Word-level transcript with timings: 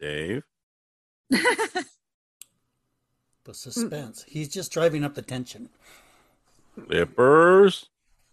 Dave. 0.00 0.42
The 3.46 3.54
suspense. 3.54 4.24
He's 4.26 4.48
just 4.48 4.72
driving 4.72 5.04
up 5.04 5.14
the 5.14 5.22
tension. 5.22 5.68
Lippers. 6.76 7.86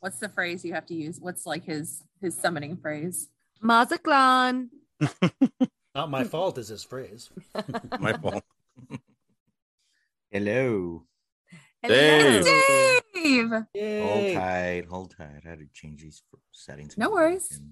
What's 0.00 0.18
the 0.18 0.28
phrase 0.28 0.62
you 0.62 0.74
have 0.74 0.84
to 0.86 0.94
use? 0.94 1.18
What's 1.18 1.46
like 1.46 1.64
his 1.64 2.02
his 2.20 2.36
summoning 2.36 2.76
phrase? 2.76 3.30
Mazaklan. 3.64 4.68
Not 5.94 6.10
my 6.10 6.24
fault 6.24 6.58
is 6.58 6.68
his 6.68 6.84
phrase. 6.84 7.30
My 7.98 8.12
fault. 8.12 8.44
Hello. 10.30 11.04
Dave. 11.82 12.44
Dave. 13.14 13.50
Hold 13.50 14.34
tight. 14.34 14.84
Hold 14.90 15.14
tight. 15.16 15.40
I 15.46 15.48
had 15.48 15.60
to 15.60 15.66
change 15.72 16.02
these 16.02 16.22
settings. 16.52 16.98
No 16.98 17.10
worries. 17.10 17.62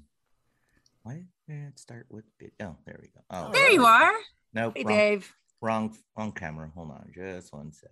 Why 1.02 1.24
did 1.48 1.68
it 1.68 1.78
start 1.78 2.06
with 2.10 2.24
bit? 2.38 2.52
Oh, 2.60 2.76
there 2.86 2.98
we 3.00 3.08
go. 3.08 3.20
Oh, 3.30 3.50
There 3.52 3.70
you 3.70 3.84
are. 3.86 4.12
Nope. 4.52 4.74
Hey, 4.76 4.84
wrong, 4.84 4.96
Dave. 4.96 5.34
wrong 5.60 5.96
on 6.16 6.32
camera. 6.32 6.70
Hold 6.74 6.90
on, 6.90 7.10
just 7.14 7.52
one 7.52 7.72
sec. 7.72 7.90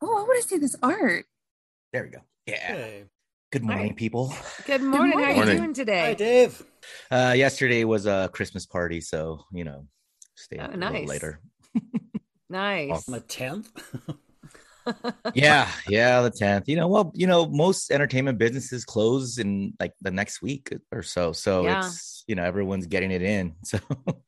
Oh, 0.00 0.08
I 0.18 0.22
want 0.22 0.42
to 0.42 0.48
see 0.48 0.58
this 0.58 0.76
art. 0.82 1.26
There 1.92 2.04
we 2.04 2.08
go. 2.10 2.18
Yeah. 2.46 2.56
Hey. 2.66 3.04
Good 3.52 3.62
morning, 3.62 3.88
right. 3.88 3.96
people. 3.96 4.34
Good 4.66 4.82
morning. 4.94 5.18
How 5.18 5.24
are 5.24 5.30
you 5.30 5.36
morning. 5.36 5.56
doing 5.58 5.68
Hi, 5.70 5.74
today? 5.74 6.14
Dave. 6.16 6.62
Uh, 7.10 7.34
yesterday 7.36 7.84
was 7.84 8.06
a 8.06 8.28
Christmas 8.32 8.66
party, 8.66 9.00
so 9.00 9.44
you 9.52 9.64
know, 9.64 9.86
stay 10.34 10.56
Oh, 10.58 10.64
up 10.64 10.74
a 10.74 10.76
little 10.76 10.92
nice. 10.92 11.08
later. 11.08 11.40
Nice. 12.50 13.08
On 13.08 13.14
the 13.14 13.20
10th. 13.22 13.66
yeah, 15.34 15.68
yeah, 15.88 16.20
the 16.22 16.30
tenth. 16.30 16.68
You 16.68 16.76
know, 16.76 16.88
well, 16.88 17.12
you 17.14 17.26
know, 17.26 17.46
most 17.46 17.90
entertainment 17.90 18.38
businesses 18.38 18.84
close 18.84 19.38
in 19.38 19.74
like 19.80 19.92
the 20.02 20.10
next 20.10 20.42
week 20.42 20.72
or 20.92 21.02
so. 21.02 21.32
So 21.32 21.64
Yeah. 21.64 21.78
it's 21.86 22.24
you 22.26 22.34
know 22.34 22.44
everyone's 22.44 22.86
getting 22.86 23.10
it 23.10 23.22
in. 23.22 23.54
So 23.64 23.78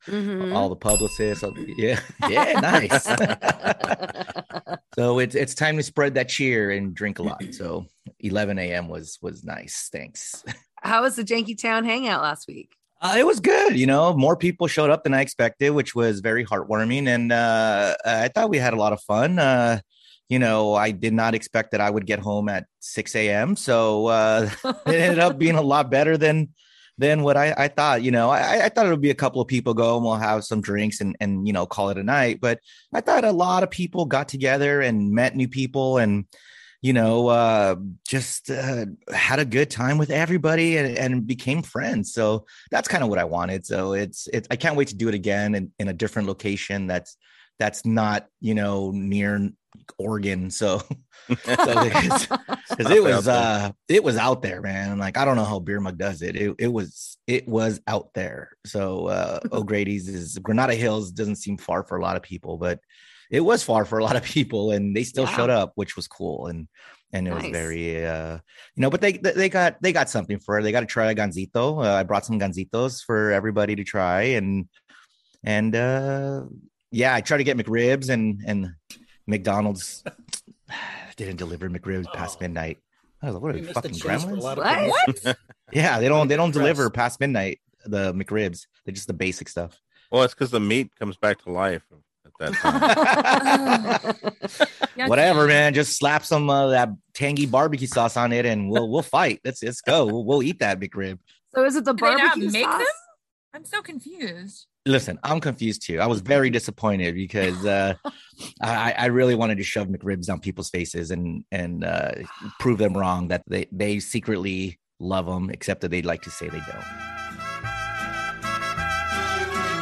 Mhm. 0.07 0.55
all 0.55 0.69
the 0.69 0.75
publicists, 0.75 1.43
yeah, 1.77 1.99
yeah, 2.29 2.59
nice. 2.59 3.03
so 4.95 5.19
it's 5.19 5.35
it's 5.35 5.55
time 5.55 5.77
to 5.77 5.83
spread 5.83 6.15
that 6.15 6.29
cheer 6.29 6.71
and 6.71 6.93
drink 6.93 7.19
a 7.19 7.23
lot. 7.23 7.43
So 7.51 7.85
11 8.19 8.57
a.m. 8.59 8.87
was 8.87 9.17
was 9.21 9.43
nice. 9.43 9.89
Thanks. 9.91 10.43
How 10.81 11.01
was 11.01 11.15
the 11.15 11.23
Janky 11.23 11.59
Town 11.59 11.85
hangout 11.85 12.21
last 12.21 12.47
week? 12.47 12.73
Uh, 13.01 13.15
it 13.17 13.25
was 13.27 13.39
good. 13.39 13.77
You 13.77 13.85
know, 13.85 14.13
more 14.13 14.35
people 14.35 14.67
showed 14.67 14.89
up 14.89 15.03
than 15.03 15.13
I 15.13 15.21
expected, 15.21 15.69
which 15.71 15.93
was 15.93 16.19
very 16.19 16.43
heartwarming. 16.43 17.07
And 17.07 17.31
uh, 17.31 17.95
I 18.05 18.27
thought 18.29 18.49
we 18.49 18.57
had 18.57 18.73
a 18.73 18.77
lot 18.77 18.91
of 18.93 18.99
fun. 19.01 19.37
Uh, 19.37 19.79
you 20.29 20.39
know, 20.39 20.73
I 20.73 20.91
did 20.91 21.13
not 21.13 21.35
expect 21.35 21.71
that 21.71 21.81
I 21.81 21.89
would 21.89 22.05
get 22.05 22.19
home 22.19 22.49
at 22.49 22.65
6 22.79 23.15
a.m. 23.15 23.55
So 23.55 24.07
uh, 24.07 24.49
it 24.63 24.95
ended 24.95 25.19
up 25.19 25.37
being 25.37 25.55
a 25.55 25.61
lot 25.61 25.89
better 25.89 26.17
than 26.17 26.49
than 26.99 27.21
what 27.21 27.37
I, 27.37 27.53
I 27.55 27.67
thought. 27.67 28.01
You 28.01 28.11
know, 28.11 28.29
I, 28.29 28.65
I 28.65 28.69
thought 28.69 28.87
it 28.87 28.89
would 28.89 29.01
be 29.01 29.11
a 29.11 29.15
couple 29.15 29.41
of 29.41 29.47
people 29.47 29.73
go 29.73 29.95
and 29.95 30.05
we'll 30.05 30.15
have 30.15 30.43
some 30.43 30.61
drinks 30.61 30.99
and 30.99 31.15
and 31.19 31.47
you 31.47 31.53
know 31.53 31.65
call 31.65 31.89
it 31.89 31.97
a 31.97 32.03
night. 32.03 32.39
But 32.41 32.59
I 32.93 33.01
thought 33.01 33.23
a 33.23 33.31
lot 33.31 33.63
of 33.63 33.71
people 33.71 34.05
got 34.05 34.27
together 34.27 34.81
and 34.81 35.11
met 35.11 35.35
new 35.35 35.47
people 35.47 35.97
and 35.97 36.25
you 36.81 36.93
know 36.93 37.27
uh, 37.27 37.75
just 38.07 38.49
uh, 38.49 38.85
had 39.13 39.39
a 39.39 39.45
good 39.45 39.69
time 39.69 39.97
with 39.97 40.09
everybody 40.09 40.77
and, 40.77 40.97
and 40.97 41.27
became 41.27 41.61
friends. 41.61 42.13
So 42.13 42.45
that's 42.71 42.87
kind 42.87 43.03
of 43.03 43.09
what 43.09 43.19
I 43.19 43.25
wanted. 43.25 43.65
So 43.65 43.93
it's 43.93 44.27
it's 44.33 44.47
I 44.51 44.55
can't 44.55 44.75
wait 44.75 44.89
to 44.89 44.95
do 44.95 45.07
it 45.07 45.15
again 45.15 45.55
in, 45.55 45.71
in 45.79 45.87
a 45.87 45.93
different 45.93 46.27
location. 46.27 46.87
That's 46.87 47.15
that's 47.59 47.85
not 47.85 48.27
you 48.39 48.53
know 48.53 48.91
near 48.91 49.49
Oregon. 49.97 50.51
So 50.51 50.81
because 51.27 52.89
it 52.89 53.03
was 53.03 53.27
uh 53.27 53.71
it 53.87 54.03
was 54.03 54.17
out 54.17 54.41
there, 54.41 54.61
man. 54.61 54.97
Like 54.97 55.17
I 55.17 55.25
don't 55.25 55.35
know 55.35 55.45
how 55.45 55.59
Beer 55.59 55.79
Mug 55.79 55.97
does 55.97 56.21
it. 56.21 56.35
It 56.35 56.55
it 56.59 56.67
was 56.67 57.17
it 57.27 57.47
was 57.47 57.79
out 57.87 58.13
there. 58.13 58.51
So 58.65 59.07
uh 59.07 59.39
O'Grady's 59.51 60.07
is 60.07 60.37
Granada 60.37 60.75
Hills 60.75 61.11
doesn't 61.11 61.37
seem 61.37 61.57
far 61.57 61.83
for 61.83 61.97
a 61.97 62.01
lot 62.01 62.15
of 62.15 62.21
people, 62.23 62.57
but 62.57 62.79
it 63.29 63.41
was 63.41 63.61
far 63.63 63.83
for 63.83 63.99
a 63.99 64.03
lot 64.03 64.15
of 64.15 64.23
people, 64.23 64.71
and 64.71 64.95
they 64.95 65.03
still 65.03 65.25
Yeah. 65.25 65.35
showed 65.35 65.49
up, 65.49 65.73
which 65.75 65.95
was 65.95 66.07
cool. 66.07 66.47
And 66.47 66.67
and 67.13 67.27
it 67.27 67.33
was 67.33 67.45
very 67.45 68.05
uh 68.05 68.37
you 68.75 68.81
know, 68.81 68.89
but 68.89 69.01
they 69.01 69.13
they 69.13 69.49
got 69.49 69.81
they 69.81 69.91
got 69.93 70.09
something 70.09 70.39
for 70.39 70.59
it. 70.59 70.63
They 70.63 70.71
got 70.71 70.81
to 70.81 70.85
try 70.85 71.11
a 71.11 71.15
Gansito. 71.15 71.83
Uh, 71.85 71.95
I 71.95 72.03
brought 72.03 72.25
some 72.25 72.39
Gansitos 72.39 73.03
for 73.03 73.31
everybody 73.31 73.75
to 73.75 73.83
try, 73.83 74.21
and 74.37 74.67
and 75.43 75.75
uh 75.75 76.43
yeah, 76.91 77.13
I 77.15 77.21
tried 77.21 77.37
to 77.37 77.43
get 77.43 77.57
McRibs 77.57 78.09
and 78.09 78.41
and 78.45 78.73
McDonald's 79.27 80.03
didn't 81.17 81.37
deliver 81.37 81.69
McRibs 81.69 82.11
past 82.13 82.37
Oh. 82.39 82.43
midnight. 82.43 82.79
I 83.21 83.25
was 83.27 83.35
like, 83.35 83.43
what 83.43 83.51
are 83.51 83.55
We 83.55 83.61
they, 83.61 83.67
missed 83.67 83.81
the 83.81 83.89
fucking 83.89 83.99
chance 83.99 84.25
gremlins? 84.25 84.41
lot 84.41 84.57
of 84.59 84.89
What? 84.89 85.37
Yeah, 85.73 85.99
they 85.99 86.07
don't 86.07 86.27
they 86.29 86.37
don't 86.37 86.51
deliver 86.51 86.89
past 86.89 87.19
midnight 87.19 87.59
the 87.85 88.13
McRibs. 88.13 88.67
They're 88.85 88.93
just 88.93 89.07
the 89.07 89.13
basic 89.13 89.49
stuff. 89.49 89.81
Well, 90.11 90.23
it's 90.23 90.33
because 90.33 90.51
the 90.51 90.59
meat 90.61 90.91
comes 90.97 91.17
back 91.17 91.43
to 91.43 91.51
life 91.51 91.83
at 92.25 92.31
that 92.39 92.53
time. 94.95 95.09
Whatever, 95.09 95.47
man. 95.47 95.73
Just 95.73 95.97
slap 95.97 96.23
some 96.23 96.49
of 96.49 96.71
that 96.71 96.89
tangy 97.13 97.45
barbecue 97.45 97.87
sauce 97.87 98.17
on 98.17 98.31
it, 98.31 98.45
and 98.45 98.69
we'll 98.69 98.89
we'll 98.89 99.01
fight. 99.01 99.41
Let's 99.43 99.61
let's 99.63 99.81
go. 99.81 100.05
We'll, 100.05 100.25
we'll 100.25 100.43
eat 100.43 100.59
that 100.59 100.79
McRib. 100.79 101.19
So 101.53 101.63
is 101.65 101.75
it 101.75 101.85
the 101.85 101.93
Do 101.93 102.05
they 102.05 102.11
not 102.15 102.19
barbecue 102.19 102.51
make 102.51 102.63
sauce? 102.63 102.77
them? 102.77 102.87
I'm 103.53 103.65
so 103.65 103.81
confused. 103.81 104.67
Listen, 104.87 105.19
I'm 105.21 105.41
confused 105.41 105.85
too. 105.85 105.99
I 105.99 106.07
was 106.07 106.21
very 106.21 106.49
disappointed 106.49 107.13
because 107.13 107.65
uh, 107.65 107.95
I, 108.61 108.93
I 108.97 109.05
really 109.07 109.35
wanted 109.35 109.57
to 109.57 109.63
shove 109.63 109.87
McRibs 109.87 110.27
down 110.27 110.39
people's 110.39 110.69
faces 110.69 111.11
and 111.11 111.43
and 111.51 111.83
uh, 111.83 112.11
prove 112.59 112.77
them 112.77 112.93
wrong 112.93 113.27
that 113.27 113.43
they 113.47 113.67
they 113.71 113.99
secretly 113.99 114.79
love 114.99 115.25
them, 115.25 115.49
except 115.49 115.81
that 115.81 115.89
they'd 115.89 116.05
like 116.05 116.21
to 116.21 116.31
say 116.31 116.47
they 116.47 116.59
don't. 116.59 116.85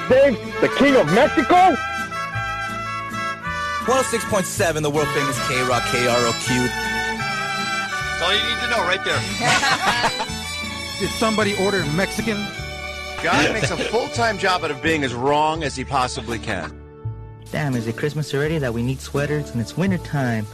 Dave, 0.09 0.61
the 0.61 0.69
king 0.77 0.95
of 0.95 1.05
Mexico? 1.13 1.75
106.7, 3.85 4.81
the 4.81 4.89
world 4.89 5.07
famous 5.09 5.47
K 5.47 5.61
Rock, 5.67 5.83
KROQ. 5.83 6.67
That's 7.87 8.21
all 8.23 8.33
you 8.33 8.41
need 8.41 8.59
to 8.61 8.69
know 8.69 8.81
right 8.81 9.03
there. 9.05 9.21
Did 10.99 11.09
somebody 11.11 11.55
order 11.57 11.85
Mexican? 11.93 12.45
Guy 13.23 13.51
makes 13.53 13.71
a 13.71 13.77
full-time 13.77 14.37
job 14.37 14.63
out 14.63 14.71
of 14.71 14.81
being 14.81 15.03
as 15.03 15.13
wrong 15.13 15.63
as 15.63 15.75
he 15.75 15.83
possibly 15.83 16.37
can. 16.39 16.81
Damn, 17.51 17.75
is 17.75 17.87
it 17.87 17.95
Christmas 17.97 18.33
already 18.33 18.57
that 18.59 18.73
we 18.73 18.83
need 18.83 18.99
sweaters 18.99 19.51
and 19.51 19.61
it's 19.61 19.75
winter 19.77 19.97
time? 19.99 20.45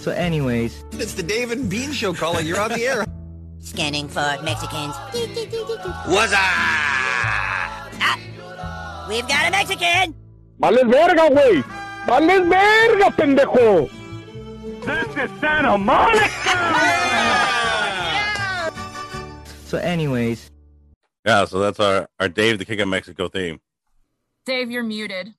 So, 0.00 0.10
anyways, 0.12 0.84
It's 0.92 1.14
the 1.14 1.22
David 1.22 1.58
and 1.58 1.70
Bean 1.70 1.92
Show 1.92 2.12
calling. 2.12 2.46
You're 2.46 2.60
on 2.60 2.70
the 2.70 2.84
air. 2.84 3.04
Scanning 3.60 4.08
for 4.08 4.20
Mexicans. 4.42 4.94
What's 6.06 6.32
up? 6.32 6.38
Ah, 8.00 9.06
we've 9.08 9.26
got 9.28 9.46
a 9.48 9.50
Mexican. 9.50 10.14
Vales 10.58 10.82
verga, 10.82 11.30
güey. 11.30 11.64
Vales 12.06 12.48
verga, 12.48 13.10
pendejo. 13.16 13.88
This 14.84 15.16
is 15.16 15.40
Santa 15.40 15.78
Monica! 15.78 16.28
so 19.64 19.78
anyways, 19.78 20.50
yeah, 21.24 21.44
so 21.44 21.58
that's 21.58 21.80
our 21.80 22.08
our 22.20 22.28
Dave 22.28 22.58
the 22.58 22.64
King 22.64 22.80
of 22.80 22.88
Mexico 22.88 23.28
theme. 23.28 23.60
Dave, 24.46 24.70
you're 24.70 24.82
muted. 24.82 25.34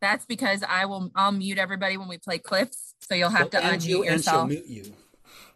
That's 0.00 0.26
because 0.26 0.62
I 0.68 0.84
will. 0.86 1.10
I'll 1.14 1.32
mute 1.32 1.58
everybody 1.58 1.96
when 1.96 2.08
we 2.08 2.18
play 2.18 2.38
clips, 2.38 2.94
so 3.00 3.14
you'll 3.14 3.30
have 3.30 3.50
to 3.50 3.58
She'll 3.60 3.66
end 3.70 3.82
unmute 3.82 3.88
you 3.88 4.02
and 4.02 4.12
yourself. 4.12 4.48
mute 4.48 4.66
you. 4.66 4.84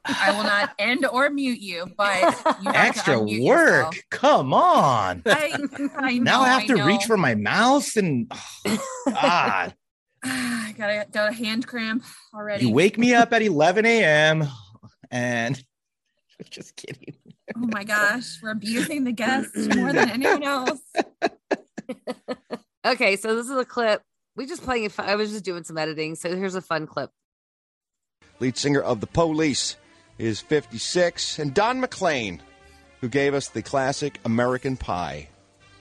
I 0.07 0.33
will 0.33 0.45
not 0.45 0.71
end 0.79 1.05
or 1.05 1.29
mute 1.29 1.61
you, 1.61 1.87
but 1.97 2.21
you 2.23 2.71
have 2.71 2.75
to 2.75 2.79
extra 2.79 3.15
unmute 3.17 3.45
work. 3.45 3.69
yourself. 3.69 3.97
Come 4.11 4.55
on. 4.55 5.23
I, 5.27 5.59
I 5.99 6.15
know, 6.19 6.23
now 6.25 6.41
I 6.41 6.49
have 6.49 6.67
to 6.69 6.75
know. 6.77 6.87
reach 6.87 7.05
for 7.05 7.19
my 7.19 7.35
mouse 7.35 7.97
and 7.97 8.33
oh, 8.67 8.79
God. 9.11 9.75
I 10.25 10.75
gotta 10.77 11.07
got 11.13 11.31
a 11.31 11.35
hand 11.35 11.67
cramp 11.67 12.03
already. 12.35 12.67
you 12.67 12.73
wake 12.73 12.97
me 12.99 13.15
up 13.15 13.33
at 13.35 13.43
11 13.43 13.85
a.m. 13.85 14.49
and 15.11 15.63
just 16.49 16.77
kidding. 16.77 17.15
Oh 17.57 17.67
my 17.73 17.85
gosh, 17.85 18.41
we're 18.43 18.51
abusing 18.51 19.05
the 19.05 19.13
guests 19.13 19.57
more 19.77 19.93
than 19.93 20.11
anyone 20.11 20.43
else. 20.43 20.81
Okay, 22.83 23.17
so 23.17 23.37
this 23.37 23.45
is 23.51 23.57
a 23.59 23.65
clip. 23.65 24.01
We 24.37 24.47
just 24.47 24.63
playing 24.63 24.85
it. 24.85 24.99
I 24.99 25.15
was 25.17 25.31
just 25.31 25.45
doing 25.45 25.65
some 25.65 25.77
editing. 25.77 26.15
So 26.15 26.35
here's 26.35 26.55
a 26.55 26.63
fun 26.63 26.87
clip. 26.87 27.11
Lead 28.39 28.57
singer 28.57 28.81
of 28.81 29.01
the 29.03 29.07
Police 29.07 29.77
is 30.17 30.41
56, 30.41 31.39
and 31.41 31.53
Don 31.53 31.79
McLean, 31.81 32.41
who 33.03 33.09
gave 33.11 33.35
us 33.35 33.49
the 33.49 33.61
classic 33.63 34.19
American 34.25 34.79
Pie. 34.79 35.29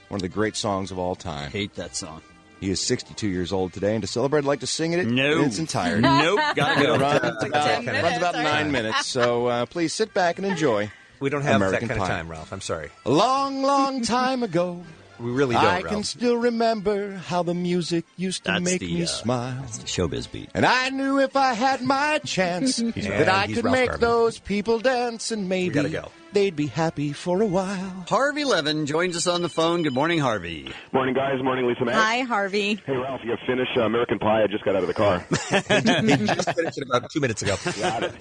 one 0.08 0.18
of 0.18 0.22
the 0.22 0.28
great 0.28 0.56
songs 0.56 0.90
of 0.90 0.98
all 0.98 1.14
time. 1.14 1.50
Hate 1.50 1.74
that 1.76 1.96
song. 1.96 2.20
He 2.60 2.68
is 2.70 2.80
62 2.80 3.28
years 3.28 3.50
old 3.50 3.72
today, 3.72 3.94
and 3.94 4.02
to 4.02 4.06
celebrate, 4.08 4.40
I'd 4.40 4.44
like 4.44 4.60
to 4.60 4.66
sing 4.66 4.92
it 4.92 5.06
No. 5.06 5.38
in 5.38 5.46
its 5.46 5.58
entirety. 5.58 6.02
Nope, 6.02 6.38
gotta 6.54 6.82
go. 6.82 6.94
It 6.94 7.00
runs 7.00 7.44
about, 7.44 7.84
minutes, 7.84 8.02
runs 8.02 8.16
about 8.18 8.34
nine 8.34 8.70
minutes, 8.70 9.06
so 9.06 9.46
uh, 9.46 9.64
please 9.66 9.94
sit 9.94 10.12
back 10.12 10.36
and 10.36 10.46
enjoy. 10.46 10.90
We 11.20 11.30
don't 11.30 11.42
have 11.42 11.56
American 11.56 11.88
that 11.88 11.96
kind 11.96 12.00
Pie. 12.00 12.04
of 12.06 12.10
time, 12.18 12.30
Ralph. 12.30 12.52
I'm 12.52 12.60
sorry. 12.60 12.90
A 13.04 13.10
long, 13.10 13.62
long 13.62 14.00
time 14.18 14.42
ago, 14.42 14.82
We 15.18 15.30
really 15.30 15.54
don't, 15.54 15.64
I 15.64 15.80
Ralph. 15.82 15.86
can 15.94 16.02
still 16.04 16.36
remember 16.36 17.14
how 17.16 17.42
the 17.42 17.52
music 17.54 18.06
used 18.16 18.44
to 18.44 18.52
That's 18.52 18.64
make 18.64 18.80
the, 18.80 18.94
me 18.94 19.02
uh, 19.02 19.06
smile. 19.06 19.58
That's 19.60 19.78
the 19.78 19.86
showbiz 19.86 20.30
beat. 20.32 20.48
And 20.54 20.64
I 20.64 20.88
knew 20.88 21.18
if 21.20 21.36
I 21.36 21.52
had 21.52 21.82
my 21.82 22.20
chance 22.24 22.76
that 22.96 23.28
I 23.28 23.46
he's 23.46 23.56
could 23.56 23.64
Ralph 23.66 23.72
make 23.76 23.90
Garman. 23.90 24.00
those 24.00 24.38
people 24.38 24.78
dance 24.78 25.30
and 25.30 25.46
maybe 25.48 25.74
gotta 25.74 25.90
go. 25.90 26.10
they'd 26.32 26.56
be 26.56 26.68
happy 26.68 27.12
for 27.12 27.42
a 27.42 27.46
while. 27.46 28.06
Harvey 28.08 28.44
Levin 28.44 28.86
joins 28.86 29.14
us 29.14 29.26
on 29.26 29.42
the 29.42 29.50
phone. 29.50 29.82
Good 29.82 29.92
morning, 29.92 30.20
Harvey. 30.20 30.72
Morning, 30.92 31.14
guys. 31.14 31.42
Morning, 31.42 31.66
Lisa 31.66 31.84
May. 31.84 31.92
Hi, 31.92 32.20
Harvey. 32.20 32.80
Hey, 32.86 32.96
Ralph, 32.96 33.20
you 33.24 33.36
finished 33.46 33.72
uh, 33.76 33.82
American 33.82 34.18
Pie? 34.18 34.44
I 34.44 34.46
just 34.46 34.64
got 34.64 34.74
out 34.74 34.82
of 34.82 34.88
the 34.88 34.94
car. 34.94 35.18
he 35.28 36.26
just 36.34 36.54
finished 36.54 36.78
it 36.78 36.84
about 36.88 37.10
two 37.10 37.20
minutes 37.20 37.42
ago. 37.42 37.56
Got 37.78 38.04
it. 38.04 38.14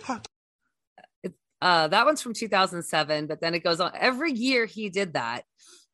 Uh, 1.61 1.87
that 1.89 2.05
one's 2.05 2.21
from 2.21 2.33
2007, 2.33 3.27
but 3.27 3.41
then 3.41 3.53
it 3.53 3.63
goes 3.63 3.79
on. 3.79 3.91
Every 3.95 4.31
year 4.31 4.65
he 4.65 4.89
did 4.89 5.13
that, 5.13 5.43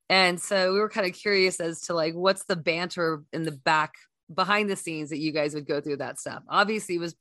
and 0.10 0.40
so 0.40 0.74
we 0.74 0.80
were 0.80 0.90
kind 0.90 1.08
of 1.08 1.14
curious 1.14 1.60
as 1.60 1.82
to 1.82 1.94
like 1.94 2.14
what's 2.14 2.46
the 2.46 2.56
banter 2.56 3.24
in 3.34 3.44
the 3.44 3.52
back 3.52 3.94
behind 4.34 4.70
the 4.70 4.76
scenes 4.76 5.10
that 5.10 5.20
you 5.20 5.32
guys 5.32 5.54
would 5.54 5.68
go 5.68 5.82
through 5.82 5.98
that 5.98 6.20
stuff. 6.20 6.44
Obviously, 6.50 6.96
it 6.96 7.00
was 7.00 7.16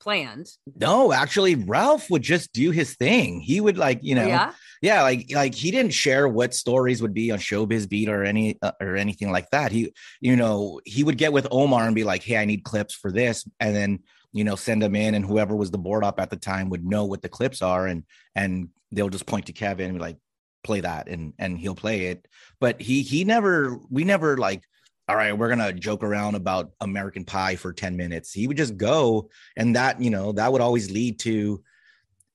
planned. 0.00 0.50
No, 0.76 1.12
actually, 1.12 1.54
Ralph 1.54 2.10
would 2.10 2.22
just 2.22 2.52
do 2.52 2.70
his 2.70 2.94
thing. 2.94 3.40
He 3.40 3.60
would 3.60 3.78
like, 3.78 4.00
you 4.02 4.14
know, 4.14 4.26
yeah. 4.26 4.52
yeah, 4.80 5.02
like 5.02 5.26
like 5.32 5.54
he 5.54 5.70
didn't 5.70 5.92
share 5.92 6.28
what 6.28 6.54
stories 6.54 7.02
would 7.02 7.14
be 7.14 7.30
on 7.30 7.38
Showbiz 7.38 7.88
Beat 7.88 8.08
or 8.08 8.24
any 8.24 8.58
uh, 8.62 8.72
or 8.80 8.96
anything 8.96 9.30
like 9.30 9.50
that. 9.50 9.72
He, 9.72 9.92
you 10.20 10.36
know, 10.36 10.80
he 10.84 11.04
would 11.04 11.18
get 11.18 11.32
with 11.32 11.46
Omar 11.50 11.86
and 11.86 11.94
be 11.94 12.04
like, 12.04 12.22
"Hey, 12.22 12.36
I 12.36 12.44
need 12.44 12.64
clips 12.64 12.94
for 12.94 13.10
this," 13.12 13.46
and 13.60 13.74
then 13.74 14.00
you 14.38 14.44
know 14.44 14.54
send 14.54 14.80
them 14.80 14.94
in, 14.94 15.14
and 15.14 15.24
whoever 15.24 15.56
was 15.56 15.70
the 15.70 15.78
board 15.78 16.04
up 16.04 16.20
at 16.20 16.30
the 16.30 16.36
time 16.36 16.70
would 16.70 16.86
know 16.86 17.04
what 17.04 17.22
the 17.22 17.28
clips 17.28 17.60
are, 17.60 17.86
and 17.86 18.04
and 18.34 18.68
they'll 18.92 19.08
just 19.08 19.26
point 19.26 19.46
to 19.46 19.52
Kevin 19.52 19.90
and 19.90 19.98
be 19.98 20.00
like, 20.00 20.16
"Play 20.62 20.80
that," 20.80 21.08
and 21.08 21.34
and 21.38 21.58
he'll 21.58 21.74
play 21.74 22.06
it. 22.06 22.28
But 22.60 22.80
he 22.80 23.02
he 23.02 23.24
never 23.24 23.78
we 23.90 24.04
never 24.04 24.36
like. 24.36 24.62
All 25.08 25.16
right, 25.16 25.36
we're 25.36 25.48
gonna 25.48 25.72
joke 25.72 26.04
around 26.04 26.34
about 26.34 26.72
American 26.82 27.24
Pie 27.24 27.56
for 27.56 27.72
10 27.72 27.96
minutes. 27.96 28.30
He 28.30 28.46
would 28.46 28.58
just 28.58 28.76
go, 28.76 29.30
and 29.56 29.74
that, 29.74 30.02
you 30.02 30.10
know, 30.10 30.32
that 30.32 30.52
would 30.52 30.60
always 30.60 30.90
lead 30.90 31.18
to 31.20 31.64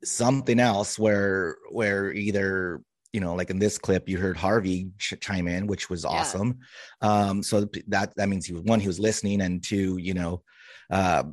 something 0.03 0.59
else 0.59 0.97
where 0.97 1.57
where 1.69 2.11
either 2.11 2.81
you 3.13 3.21
know 3.21 3.35
like 3.35 3.49
in 3.49 3.59
this 3.59 3.77
clip 3.77 4.09
you 4.09 4.17
heard 4.17 4.35
harvey 4.35 4.89
ch- 4.97 5.13
chime 5.21 5.47
in 5.47 5.67
which 5.67 5.89
was 5.89 6.03
awesome 6.03 6.59
um 7.01 7.43
so 7.43 7.69
that 7.87 8.13
that 8.15 8.27
means 8.27 8.45
he 8.45 8.53
was 8.53 8.63
one 8.63 8.79
he 8.79 8.87
was 8.87 8.99
listening 8.99 9.41
and 9.41 9.63
two 9.63 9.97
you 9.97 10.13
know 10.13 10.41
uh 10.89 11.23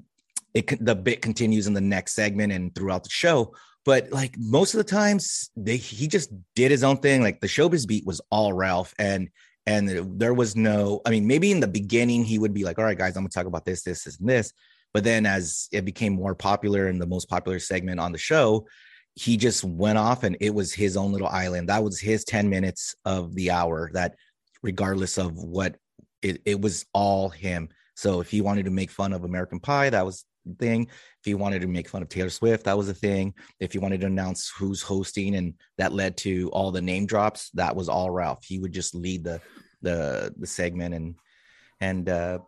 it 0.55 0.85
the 0.85 0.95
bit 0.95 1.23
continues 1.23 1.67
in 1.67 1.75
the 1.75 1.81
next 1.81 2.15
segment 2.15 2.53
and 2.53 2.75
throughout 2.75 3.05
the 3.05 3.11
show 3.11 3.55
but 3.85 4.11
like 4.11 4.35
most 4.39 4.75
of 4.75 4.79
the 4.79 4.85
times 4.85 5.51
they 5.57 5.77
he 5.77 6.07
just 6.07 6.31
did 6.55 6.71
his 6.71 6.85
own 6.85 6.97
thing 6.97 7.23
like 7.23 7.41
the 7.41 7.47
showbiz 7.47 7.87
beat 7.87 8.07
was 8.07 8.21
all 8.31 8.53
ralph 8.53 8.95
and 8.99 9.29
and 9.67 9.89
there 10.19 10.35
was 10.35 10.57
no 10.57 11.01
i 11.07 11.11
mean 11.11 11.27
maybe 11.27 11.51
in 11.51 11.61
the 11.61 11.69
beginning 11.69 12.25
he 12.25 12.39
would 12.39 12.55
be 12.55 12.65
like 12.65 12.79
all 12.79 12.85
right 12.85 12.99
guys 12.99 13.17
i'm 13.17 13.23
gonna 13.23 13.31
talk 13.31 13.47
about 13.47 13.65
this 13.65 13.83
this 13.83 14.05
this 14.05 14.19
and 14.19 14.29
this 14.29 14.53
but 14.93 15.05
then 15.05 15.25
as 15.27 15.69
it 15.73 15.85
became 15.85 16.15
more 16.15 16.35
popular 16.35 16.89
and 16.89 17.01
the 17.01 17.07
most 17.07 17.29
popular 17.29 17.59
segment 17.59 18.01
on 18.01 18.13
the 18.13 18.19
show 18.19 18.67
he 19.15 19.37
just 19.37 19.65
went 19.65 19.99
off 19.99 20.23
and 20.23 20.37
it 20.41 20.55
was 20.55 20.73
his 20.73 20.97
own 20.97 21.13
little 21.13 21.29
island. 21.29 21.69
That 21.69 21.85
was 21.85 22.01
his 22.01 22.25
10 22.25 22.49
minutes 22.49 22.95
of 23.05 23.35
the 23.35 23.51
hour 23.51 23.91
that 23.95 24.15
regardless 24.63 25.19
of 25.19 25.37
what 25.37 25.77
it, 26.23 26.41
it 26.45 26.61
was 26.61 26.87
all 26.93 27.29
him. 27.29 27.69
So 27.95 28.21
if 28.21 28.31
he 28.31 28.41
wanted 28.41 28.65
to 28.65 28.71
make 28.71 28.91
fun 28.91 29.13
of 29.13 29.25
american 29.25 29.61
pie 29.61 29.91
that 29.91 30.07
was 30.07 30.25
thing 30.59 30.87
if 30.87 31.27
you 31.27 31.37
wanted 31.37 31.61
to 31.61 31.67
make 31.69 31.89
fun 31.89 32.03
of 32.03 32.09
taylor 32.09 32.31
swift 32.31 32.65
that 32.65 32.77
was 32.77 32.89
a 32.89 32.95
thing 32.95 33.35
if 33.61 33.75
you 33.75 33.81
wanted 33.81 34.01
to 34.01 34.07
announce 34.07 34.51
who's 34.59 34.81
hosting 34.83 35.35
and 35.35 35.55
that 35.79 35.93
led 35.93 36.17
to 36.17 36.49
all 36.53 36.71
the 36.71 36.81
name 36.81 37.05
drops 37.07 37.51
that 37.55 37.77
was 37.77 37.89
all 37.89 38.11
ralph 38.11 38.43
he 38.45 38.59
would 38.59 38.73
just 38.73 38.95
lead 38.95 39.23
the 39.23 39.41
the 39.83 40.33
the 40.39 40.47
segment 40.47 40.95
and 40.95 41.15
and 41.81 42.09
uh 42.09 42.39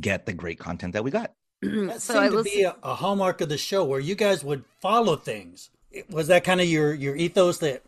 get 0.00 0.24
the 0.26 0.32
great 0.32 0.58
content 0.58 0.92
that 0.92 1.02
we 1.04 1.10
got 1.10 1.32
That 1.62 2.00
so 2.00 2.14
seemed 2.14 2.30
to 2.30 2.36
listened. 2.38 2.54
be 2.54 2.62
a, 2.62 2.76
a 2.82 2.94
hallmark 2.94 3.40
of 3.40 3.48
the 3.48 3.58
show 3.58 3.84
where 3.84 4.00
you 4.00 4.14
guys 4.14 4.42
would 4.44 4.64
follow 4.80 5.16
things. 5.16 5.70
It- 5.90 6.08
Was 6.10 6.28
that 6.28 6.42
kind 6.44 6.60
of 6.60 6.66
your 6.68 6.94
your 6.94 7.16
ethos 7.16 7.58
that 7.58 7.82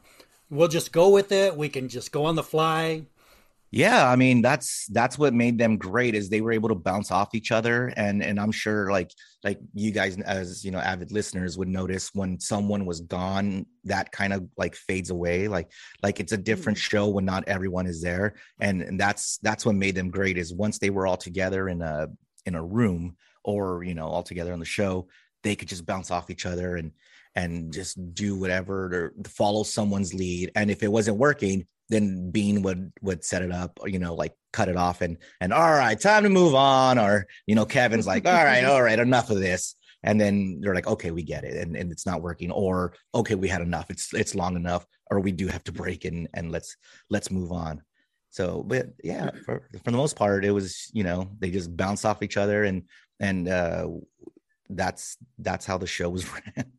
we'll 0.51 0.69
just 0.69 0.93
go 0.93 1.09
with 1.09 1.33
it? 1.33 1.57
We 1.57 1.69
can 1.71 1.89
just 1.89 2.13
go 2.13 2.25
on 2.27 2.35
the 2.35 2.43
fly. 2.43 3.07
Yeah 3.73 4.09
i 4.09 4.15
mean 4.15 4.43
that's 4.43 4.87
that's 4.89 5.19
what 5.19 5.33
made 5.33 5.57
them 5.57 5.79
great 5.79 6.15
is 6.15 6.29
they 6.29 6.43
were 6.43 6.53
able 6.53 6.69
to 6.69 6.75
bounce 6.75 7.11
off 7.11 7.35
each 7.35 7.51
other 7.51 7.87
and 7.97 8.23
and 8.23 8.39
i'm 8.39 8.53
sure 8.53 8.91
like 8.93 9.11
like 9.43 9.59
you 9.73 9.91
guys 9.91 10.21
as 10.21 10.63
you 10.63 10.71
know 10.71 10.79
avid 10.79 11.11
listeners 11.11 11.57
would 11.57 11.69
notice 11.69 12.11
when 12.13 12.39
someone 12.39 12.85
was 12.85 13.01
gone 13.01 13.65
that 13.85 14.13
kind 14.13 14.35
of 14.35 14.47
like 14.59 14.77
fades 14.77 15.09
away 15.09 15.49
like 15.49 15.71
like 16.03 16.21
it's 16.21 16.33
a 16.33 16.37
different 16.37 16.77
mm-hmm. 16.77 16.97
show 16.97 17.09
when 17.09 17.25
not 17.25 17.49
everyone 17.49 17.87
is 17.87 18.03
there 18.03 18.35
and, 18.61 18.83
and 18.83 19.01
that's 19.01 19.39
that's 19.39 19.65
what 19.65 19.75
made 19.75 19.95
them 19.95 20.11
great 20.11 20.37
is 20.37 20.53
once 20.53 20.79
they 20.79 20.91
were 20.91 21.07
all 21.07 21.17
together 21.17 21.69
in 21.69 21.81
a 21.81 22.09
in 22.45 22.55
a 22.55 22.63
room 22.63 23.17
or 23.43 23.83
you 23.83 23.95
know 23.95 24.07
all 24.07 24.23
together 24.23 24.53
on 24.53 24.61
the 24.61 24.65
show 24.67 25.09
they 25.43 25.57
could 25.57 25.69
just 25.69 25.87
bounce 25.87 26.11
off 26.11 26.31
each 26.31 26.45
other 26.45 26.77
and 26.77 26.93
and 27.35 27.73
just 27.73 28.15
do 28.15 28.39
whatever 28.39 29.15
to 29.23 29.31
follow 29.31 29.63
someone's 29.63 30.13
lead 30.13 30.51
and 30.55 30.71
if 30.71 30.83
it 30.83 30.93
wasn't 30.93 31.17
working 31.17 31.67
then 31.93 32.31
bean 32.31 32.62
would 32.62 32.93
would 33.03 33.25
set 33.25 33.43
it 33.43 33.53
up 33.53 33.79
you 33.85 33.99
know 33.99 34.15
like 34.15 34.35
cut 34.53 34.69
it 34.69 34.77
off 34.77 35.00
and 35.00 35.19
and 35.41 35.53
all 35.53 35.73
right 35.73 36.00
time 36.00 36.23
to 36.23 36.29
move 36.29 36.55
on 36.55 36.99
or 36.99 37.27
you 37.47 37.55
know 37.55 37.65
kevin's 37.65 38.06
like 38.06 38.27
all 38.27 38.44
right 38.44 38.65
all 38.65 38.83
right 38.83 38.99
enough 38.99 39.31
of 39.31 39.41
this. 39.41 39.77
And 40.05 40.21
then 40.21 40.59
they're 40.61 40.75
like 40.75 40.89
okay 40.89 41.12
we 41.12 41.23
get 41.23 41.44
it 41.44 41.55
and, 41.55 41.77
and 41.77 41.93
it's 41.93 42.06
not 42.06 42.23
working 42.23 42.50
or 42.50 42.94
okay 43.15 43.37
we 43.37 43.47
had 43.47 43.61
enough 43.61 43.89
it's 43.89 44.12
it's 44.12 44.35
long 44.35 44.56
enough 44.56 44.85
or 45.12 45.21
we 45.21 45.31
do 45.31 45.47
have 45.47 45.62
to 45.65 45.73
break 45.73 46.05
and 46.05 46.29
and 46.35 46.50
let's 46.50 46.77
let's 47.09 47.31
move 47.31 47.53
on. 47.53 47.83
So 48.31 48.65
but 48.65 48.87
yeah 49.05 49.31
for, 49.45 49.69
for 49.85 49.91
the 49.93 49.97
most 49.97 50.17
part 50.17 50.45
it 50.45 50.50
was 50.50 50.91
you 50.93 51.05
know 51.05 51.31
they 51.38 51.50
just 51.50 51.77
bounce 51.77 52.05
off 52.05 52.23
each 52.25 52.37
other 52.37 52.65
and 52.65 52.83
and 53.21 53.49
uh 53.49 53.87
that's 54.71 55.19
that's 55.38 55.67
how 55.67 55.79
the 55.79 55.87
show 55.87 56.11
was 56.11 56.27
ran 56.56 56.73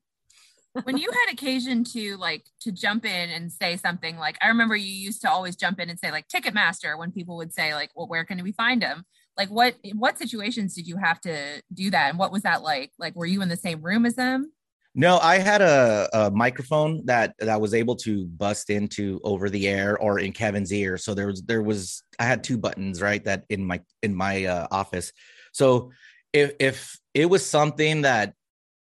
when 0.84 0.98
you 0.98 1.10
had 1.12 1.34
occasion 1.34 1.84
to 1.84 2.18
like 2.18 2.46
to 2.60 2.72
jump 2.72 3.06
in 3.06 3.30
and 3.30 3.52
say 3.52 3.78
something 3.78 4.18
like 4.18 4.38
i 4.42 4.48
remember 4.48 4.76
you 4.76 4.92
used 4.92 5.22
to 5.22 5.30
always 5.30 5.56
jump 5.56 5.80
in 5.80 5.90
and 5.90 6.00
say 6.00 6.12
like 6.12 6.28
ticketmaster 6.28 6.98
when 6.98 7.12
people 7.12 7.38
would 7.38 7.54
say 7.54 7.74
like 7.74 7.92
well 7.96 8.08
where 8.08 8.26
can 8.26 8.42
we 8.44 8.52
find 8.52 8.82
them 8.82 9.06
like 9.38 9.50
what 9.50 9.76
what 9.94 10.18
situations 10.18 10.74
did 10.76 10.88
you 10.88 10.98
have 10.98 11.20
to 11.22 11.62
do 11.74 11.92
that 11.92 12.10
and 12.10 12.18
what 12.18 12.32
was 12.32 12.42
that 12.42 12.62
like 12.62 12.92
like 12.98 13.16
were 13.16 13.26
you 13.26 13.42
in 13.42 13.50
the 13.50 13.58
same 13.58 13.82
room 13.82 14.06
as 14.06 14.16
them 14.16 14.52
No, 14.96 15.18
I 15.18 15.40
had 15.40 15.62
a, 15.62 16.08
a 16.14 16.30
microphone 16.30 17.04
that 17.06 17.34
that 17.40 17.60
was 17.60 17.74
able 17.74 17.96
to 18.06 18.26
bust 18.28 18.70
into 18.70 19.20
over 19.24 19.50
the 19.50 19.68
air 19.68 19.98
or 19.98 20.20
in 20.20 20.32
Kevin's 20.32 20.72
ear. 20.72 20.98
So 20.98 21.16
there 21.16 21.26
was 21.26 21.42
there 21.42 21.64
was 21.64 22.04
I 22.20 22.26
had 22.26 22.44
two 22.44 22.60
buttons 22.60 23.02
right 23.02 23.24
that 23.26 23.44
in 23.50 23.66
my 23.66 23.82
in 24.04 24.14
my 24.14 24.46
uh, 24.46 24.68
office. 24.70 25.12
So 25.52 25.92
if 26.32 26.54
if 26.60 26.96
it 27.14 27.26
was 27.26 27.44
something 27.44 28.04
that 28.04 28.34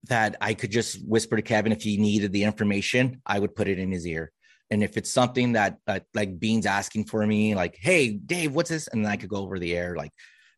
that 0.08 0.36
I 0.42 0.54
could 0.54 0.72
just 0.72 1.06
whisper 1.06 1.36
to 1.36 1.42
Kevin 1.42 1.72
if 1.72 1.82
he 1.84 1.98
needed 1.98 2.32
the 2.32 2.44
information, 2.44 3.22
I 3.26 3.40
would 3.40 3.56
put 3.56 3.68
it 3.68 3.80
in 3.80 3.92
his 3.92 4.06
ear. 4.06 4.32
And 4.72 4.84
if 4.84 4.98
it's 4.98 5.12
something 5.12 5.54
that 5.54 5.78
uh, 5.88 6.00
like 6.14 6.40
Bean's 6.40 6.66
asking 6.66 7.06
for 7.06 7.26
me, 7.26 7.54
like, 7.54 7.78
"Hey, 7.80 8.10
Dave, 8.10 8.54
what's 8.56 8.70
this?" 8.70 8.88
and 8.88 9.06
then 9.06 9.12
I 9.12 9.18
could 9.18 9.30
go 9.30 9.38
over 9.38 9.60
the 9.60 9.76
air, 9.76 9.96
like, 9.96 10.12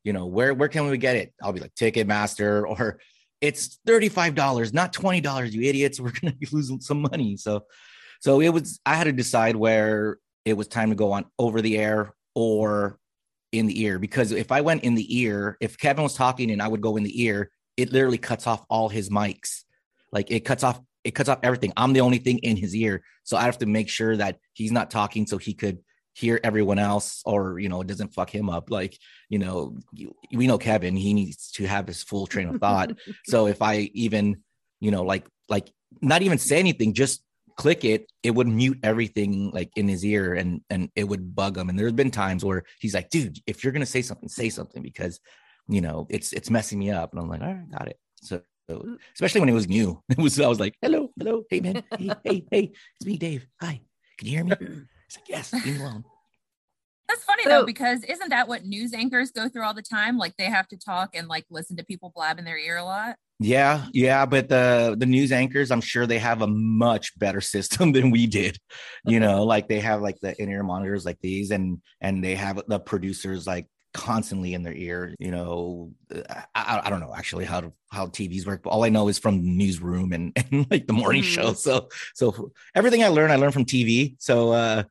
you 0.04 0.14
know, 0.14 0.28
where 0.28 0.54
where 0.54 0.70
can 0.70 0.88
we 0.88 0.98
get 0.98 1.18
it? 1.18 1.34
I'll 1.42 1.54
be 1.54 1.60
like 1.60 1.76
Ticketmaster 1.76 2.64
or 2.68 3.00
it's 3.42 3.80
$35 3.88 4.74
not 4.74 4.94
$20 4.94 5.52
you 5.52 5.62
idiots 5.62 6.00
we're 6.00 6.12
gonna 6.12 6.34
be 6.34 6.48
losing 6.52 6.82
some 6.82 7.02
money 7.02 7.38
so 7.38 7.66
so 8.20 8.42
it 8.42 8.50
was 8.50 8.80
i 8.86 8.96
had 8.96 9.06
to 9.06 9.12
decide 9.12 9.56
where 9.56 10.18
it 10.46 10.54
was 10.54 10.68
time 10.68 10.90
to 10.90 10.96
go 10.96 11.12
on 11.12 11.26
over 11.38 11.62
the 11.62 11.78
air 11.78 12.14
or 12.36 12.98
in 13.52 13.68
the 13.68 13.84
ear 13.84 14.00
because 14.00 14.32
if 14.32 14.52
i 14.52 14.62
went 14.62 14.84
in 14.84 14.96
the 14.96 15.20
ear 15.20 15.58
if 15.62 15.78
kevin 15.78 16.04
was 16.04 16.16
talking 16.16 16.52
and 16.52 16.62
i 16.62 16.68
would 16.68 16.82
go 16.82 16.98
in 16.98 17.04
the 17.04 17.24
ear 17.24 17.52
it 17.78 17.94
literally 17.94 18.18
cuts 18.18 18.48
off 18.48 18.66
all 18.70 18.90
his 18.90 19.10
mics. 19.10 19.64
Like 20.12 20.32
it 20.32 20.42
cuts 20.42 20.64
off 20.64 20.82
it 21.04 21.12
cuts 21.12 21.30
off 21.30 21.40
everything. 21.44 21.72
I'm 21.78 21.94
the 21.94 22.02
only 22.02 22.18
thing 22.18 22.40
in 22.40 22.58
his 22.58 22.76
ear. 22.76 23.04
So 23.24 23.38
i 23.38 23.44
have 23.44 23.60
to 23.60 23.66
make 23.66 23.88
sure 23.88 24.18
that 24.18 24.40
he's 24.54 24.72
not 24.72 24.92
talking 24.92 25.26
so 25.28 25.38
he 25.38 25.54
could 25.54 25.80
hear 26.14 26.40
everyone 26.44 26.80
else 26.80 27.22
or 27.26 27.60
you 27.60 27.70
know 27.70 27.80
it 27.80 27.88
doesn't 27.88 28.14
fuck 28.14 28.34
him 28.34 28.50
up. 28.50 28.72
Like 28.72 28.98
you 29.30 29.40
know 29.40 29.78
you, 29.94 30.14
we 30.34 30.48
know 30.48 30.58
kevin. 30.58 30.98
He 30.98 31.14
needs 31.14 31.52
to 31.52 31.66
have 31.68 31.88
his 31.88 32.04
full 32.04 32.28
train 32.28 32.50
of 32.50 32.60
thought. 32.60 32.92
So 33.26 33.48
if 33.48 33.62
i 33.62 33.90
even 33.94 34.44
you 34.80 34.92
know 34.92 35.04
like 35.04 35.26
like 35.48 35.72
not 36.02 36.22
even 36.24 36.38
say 36.38 36.60
anything 36.60 36.94
just 36.94 37.24
click 37.58 37.84
it 37.84 38.12
it 38.22 38.32
would 38.32 38.48
mute 38.48 38.78
everything 38.84 39.50
like 39.52 39.72
in 39.76 39.88
his 39.88 40.06
ear 40.06 40.36
and 40.36 40.62
and 40.70 40.90
it 40.96 41.04
would 41.04 41.36
bug 41.36 41.58
him. 41.58 41.70
And 41.70 41.78
there's 41.78 41.94
been 41.94 42.12
times 42.12 42.44
where 42.44 42.64
he's 42.80 42.94
like 42.94 43.10
dude 43.10 43.40
if 43.46 43.64
you're 43.64 43.74
gonna 43.74 43.86
say 43.86 44.02
something 44.02 44.30
say 44.30 44.50
something 44.50 44.82
because 44.82 45.20
you 45.68 45.82
know 45.82 46.08
it's 46.10 46.34
it's 46.34 46.50
messing 46.50 46.80
me 46.80 46.92
up. 46.92 47.12
And 47.12 47.22
i'm 47.22 47.30
like 47.30 47.42
all 47.42 47.48
right 47.48 47.72
got 47.72 47.88
it. 47.88 48.00
So 48.22 48.42
so- 48.70 48.98
especially 49.14 49.40
when 49.42 49.50
it 49.50 49.54
was 49.54 49.68
new 49.68 50.02
it 50.10 50.18
was 50.18 50.40
i 50.40 50.48
was 50.48 50.60
like 50.60 50.76
hello 50.82 51.10
hello. 51.18 51.44
Hey 51.50 51.60
man. 51.62 51.84
Hey 51.98 52.12
hey 52.24 52.46
hey. 52.52 52.72
It's 53.00 53.06
me 53.06 53.18
dave. 53.18 53.48
Hi. 53.62 53.82
Can 54.18 54.28
you 54.28 54.34
hear 54.36 54.44
me? 54.46 54.56
He's 54.60 55.18
like 55.18 55.30
yes 55.30 55.54
leave 55.54 55.66
me 55.66 55.82
alone. 55.82 56.04
Though 57.46 57.66
because 57.66 58.04
isn't 58.04 58.30
that 58.30 58.48
what 58.48 58.66
news 58.66 58.94
anchors 58.94 59.32
go 59.32 59.48
through 59.48 59.64
all 59.64 59.74
the 59.74 59.82
time? 59.82 60.18
Like 60.18 60.36
they 60.38 60.46
have 60.46 60.68
to 60.70 60.78
talk 60.78 61.16
and 61.16 61.28
like 61.28 61.46
listen 61.50 61.78
to 61.78 61.86
people 61.86 62.12
blab 62.14 62.40
in 62.40 62.46
their 62.46 62.58
ear 62.58 62.78
a 62.78 62.84
lot. 62.84 63.16
Yeah, 63.40 63.86
yeah, 63.94 64.26
but 64.26 64.50
the 64.50 64.96
the 64.98 65.06
news 65.06 65.32
anchors, 65.32 65.70
I'm 65.70 65.82
sure 65.82 66.08
they 66.08 66.18
have 66.18 66.42
a 66.42 66.48
much 66.48 67.18
better 67.20 67.40
system 67.40 67.92
than 67.94 68.10
we 68.10 68.26
did. 68.28 68.58
You 69.06 69.20
know, 69.20 69.44
like 69.44 69.68
they 69.68 69.80
have 69.80 70.02
like 70.02 70.20
the 70.22 70.40
in-ear 70.42 70.64
monitors 70.64 71.06
like 71.06 71.20
these, 71.22 71.52
and 71.52 71.80
and 72.02 72.24
they 72.24 72.36
have 72.36 72.62
the 72.68 72.80
producers 72.80 73.46
like 73.46 73.68
constantly 73.98 74.54
in 74.54 74.64
their 74.64 74.74
ear. 74.74 75.14
You 75.20 75.32
know, 75.32 75.92
I, 76.56 76.82
I 76.86 76.90
don't 76.90 77.02
know 77.02 77.14
actually 77.14 77.46
how 77.46 77.60
to, 77.62 77.74
how 77.90 78.08
TVs 78.08 78.46
work, 78.46 78.62
but 78.64 78.70
all 78.70 78.86
I 78.86 78.90
know 78.90 79.08
is 79.10 79.20
from 79.20 79.42
the 79.42 79.50
newsroom 79.50 80.14
and, 80.14 80.32
and 80.52 80.66
like 80.72 80.88
the 80.88 80.94
morning 80.94 81.24
Mm-hmm. 81.24 81.42
show. 81.42 81.54
So 81.54 81.90
so 82.14 82.52
everything 82.76 83.04
I 83.04 83.10
learn, 83.10 83.32
I 83.32 83.36
learn 83.36 83.52
from 83.52 83.66
TV. 83.66 84.16
So 84.20 84.52
uh, 84.54 84.84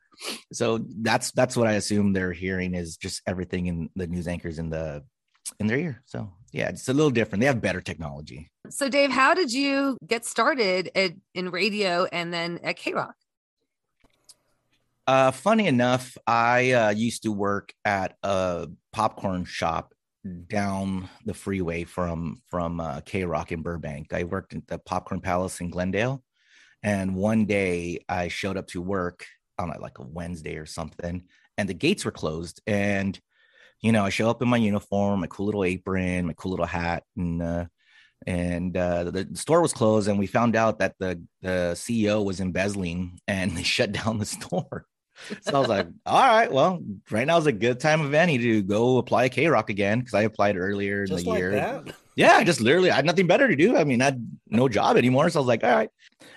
so 0.53 0.85
that's 1.01 1.31
that's 1.33 1.57
what 1.57 1.69
I 1.69 1.73
assume 1.73 2.13
they're 2.13 2.33
hearing 2.33 2.75
is 2.75 2.97
just 2.97 3.23
everything 3.27 3.67
in 3.67 3.91
the 3.95 4.07
news 4.07 4.29
anchors 4.29 4.59
in 4.59 4.69
the 4.71 5.05
in 5.61 5.69
their 5.69 5.79
ear. 5.79 6.03
So 6.07 6.33
yeah, 6.53 6.69
it's 6.69 6.89
a 6.89 6.95
little 6.95 7.11
different. 7.11 7.41
They 7.41 7.47
have 7.47 7.61
better 7.61 7.81
technology. 7.81 8.51
So, 8.71 8.89
Dave, 8.89 9.11
how 9.11 9.35
did 9.35 9.53
you 9.53 9.97
get 10.05 10.25
started 10.25 10.91
at, 10.97 11.13
in 11.35 11.51
radio 11.51 12.05
and 12.07 12.33
then 12.35 12.59
at 12.65 12.77
K 12.77 12.93
Rock? 12.95 13.15
Uh, 15.07 15.31
funny 15.31 15.69
enough, 15.69 16.17
I 16.27 16.73
uh, 16.73 16.91
used 16.91 17.23
to 17.23 17.33
work 17.33 17.73
at 17.85 18.17
a 18.25 18.69
popcorn 18.93 19.45
shop 19.45 19.95
down 20.49 21.09
the 21.25 21.35
freeway 21.35 21.85
from 21.85 22.43
from 22.49 22.81
uh, 22.81 23.01
K 23.03 23.25
Rock 23.25 23.53
in 23.53 23.63
Burbank. 23.63 24.13
I 24.13 24.25
worked 24.25 24.55
at 24.55 24.67
the 24.67 24.79
Popcorn 24.79 25.21
Palace 25.21 25.61
in 25.61 25.71
Glendale, 25.71 26.25
and 26.83 27.15
one 27.15 27.45
day 27.47 28.01
I 28.09 28.27
showed 28.27 28.57
up 28.57 28.67
to 28.69 28.83
work 28.83 29.25
on 29.59 29.73
like 29.81 30.01
a 30.01 30.03
Wednesday 30.03 30.57
or 30.57 30.67
something, 30.67 31.25
and 31.57 31.69
the 31.69 31.75
gates 31.75 32.05
were 32.05 32.11
closed. 32.11 32.61
And 32.67 33.19
you 33.81 33.93
know, 33.93 34.05
I 34.05 34.09
show 34.09 34.29
up 34.29 34.43
in 34.43 34.49
my 34.49 34.57
uniform, 34.57 35.21
my 35.21 35.29
cool 35.29 35.47
little 35.47 35.65
apron, 35.65 36.27
my 36.27 36.33
cool 36.33 36.51
little 36.51 36.67
hat, 36.67 37.05
and 37.17 37.41
uh, 37.41 37.67
and 38.27 38.77
uh, 38.77 39.05
the, 39.05 39.25
the 39.25 39.39
store 39.39 39.63
was 39.63 39.73
closed. 39.73 40.09
And 40.09 40.19
we 40.19 40.27
found 40.27 40.57
out 40.57 40.81
that 40.81 40.97
the 40.99 41.23
the 41.43 41.75
CEO 41.75 42.25
was 42.25 42.41
embezzling, 42.41 43.21
and 43.29 43.53
they 43.57 43.63
shut 43.63 43.93
down 43.93 44.19
the 44.19 44.27
store. 44.27 44.87
So 45.43 45.57
I 45.57 45.59
was 45.59 45.69
like, 45.69 45.89
all 46.05 46.21
right, 46.21 46.51
well, 46.51 46.83
right 47.11 47.27
now 47.27 47.39
is 47.39 47.47
a 47.47 47.53
good 47.53 47.81
time 47.81 48.01
of 48.01 48.15
any 48.15 48.39
to 48.39 48.63
go 48.63 48.99
apply 48.99 49.29
K 49.29 49.47
Rock 49.49 49.71
again 49.71 50.01
because 50.01 50.15
I 50.15 50.23
applied 50.23 50.57
earlier 50.57 51.03
in 51.03 51.09
Just 51.09 51.25
the 51.25 51.31
like 51.31 51.39
year. 51.39 51.53
that? 51.53 51.95
Yeah, 52.17 52.43
just 52.45 52.61
literally 52.61 52.91
I 52.91 52.97
had 52.97 53.05
nothing 53.07 53.27
better 53.27 53.49
to 53.49 53.57
do. 53.57 53.77
I 53.77 53.85
mean, 53.85 54.01
I 54.01 54.07
had 54.07 54.27
no 54.49 54.69
job 54.69 54.97
anymore. 54.97 55.29
So 55.31 55.39
I 55.39 55.43
was 55.43 55.49
like, 55.49 55.65
all 55.65 55.71
right. 55.75 55.91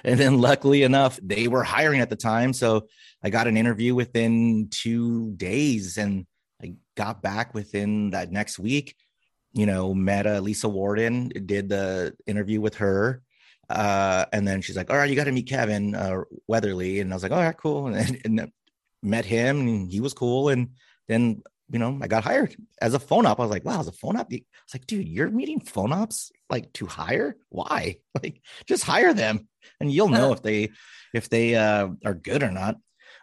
And 0.04 0.20
then 0.20 0.40
luckily 0.40 0.84
enough, 0.84 1.20
they 1.22 1.48
were 1.48 1.64
hiring 1.64 2.02
at 2.02 2.10
the 2.10 2.16
time. 2.16 2.54
So 2.54 2.88
I 3.24 3.30
got 3.30 3.48
an 3.48 3.58
interview 3.58 3.96
within 3.96 4.68
two 4.70 5.32
days 5.36 5.98
and 5.98 6.26
I 6.62 6.76
got 6.96 7.22
back 7.22 7.54
within 7.54 8.12
that 8.12 8.32
next 8.32 8.60
week. 8.60 8.96
You 9.54 9.66
know, 9.66 9.94
met 9.94 10.28
uh, 10.28 10.40
Lisa 10.42 10.70
Worden, 10.70 11.30
did 11.30 11.70
the 11.70 12.14
interview 12.28 12.62
with 12.62 12.76
her. 12.76 13.24
Uh, 13.70 14.26
and 14.34 14.48
then 14.48 14.62
she's 14.62 14.76
like, 14.76 14.90
all 14.90 14.98
right, 14.98 15.10
you 15.10 15.16
got 15.16 15.26
to 15.26 15.32
meet 15.32 15.48
Kevin 15.48 15.96
uh, 15.96 16.22
Weatherly. 16.48 17.00
And 17.00 17.12
I 17.12 17.16
was 17.16 17.24
like, 17.24 17.32
all 17.32 17.40
right, 17.40 17.58
cool. 17.58 17.88
And, 17.96 18.22
and 18.26 18.52
met 19.02 19.26
him 19.26 19.60
and 19.62 19.92
he 19.92 20.00
was 20.00 20.14
cool. 20.14 20.50
And 20.50 20.70
then, 21.08 21.42
you 21.72 21.80
know, 21.80 22.00
I 22.02 22.08
got 22.08 22.24
hired 22.24 22.56
as 22.82 22.94
a 22.94 23.00
phone 23.00 23.26
op. 23.26 23.40
I 23.40 23.44
was 23.44 23.52
like, 23.52 23.66
wow, 23.66 23.80
as 23.80 23.88
a 23.88 23.92
phone 23.92 24.18
op. 24.18 24.28
I 24.32 24.36
was 24.36 24.74
like, 24.74 24.88
dude, 24.88 25.08
you're 25.08 25.30
meeting 25.30 25.60
phone 25.60 25.94
ops 25.94 26.32
like 26.50 26.74
to 26.74 26.86
hire? 26.86 27.36
Why? 27.50 27.98
Like, 28.22 28.42
just 28.68 28.84
hire 28.84 29.14
them 29.14 29.48
and 29.80 29.92
you'll 29.92 30.10
know 30.10 30.32
if 30.34 30.42
they 30.42 30.70
if 31.14 31.30
they 31.30 31.56
uh 31.56 31.90
are 32.06 32.14
good 32.14 32.44
or 32.44 32.52
not. 32.52 32.76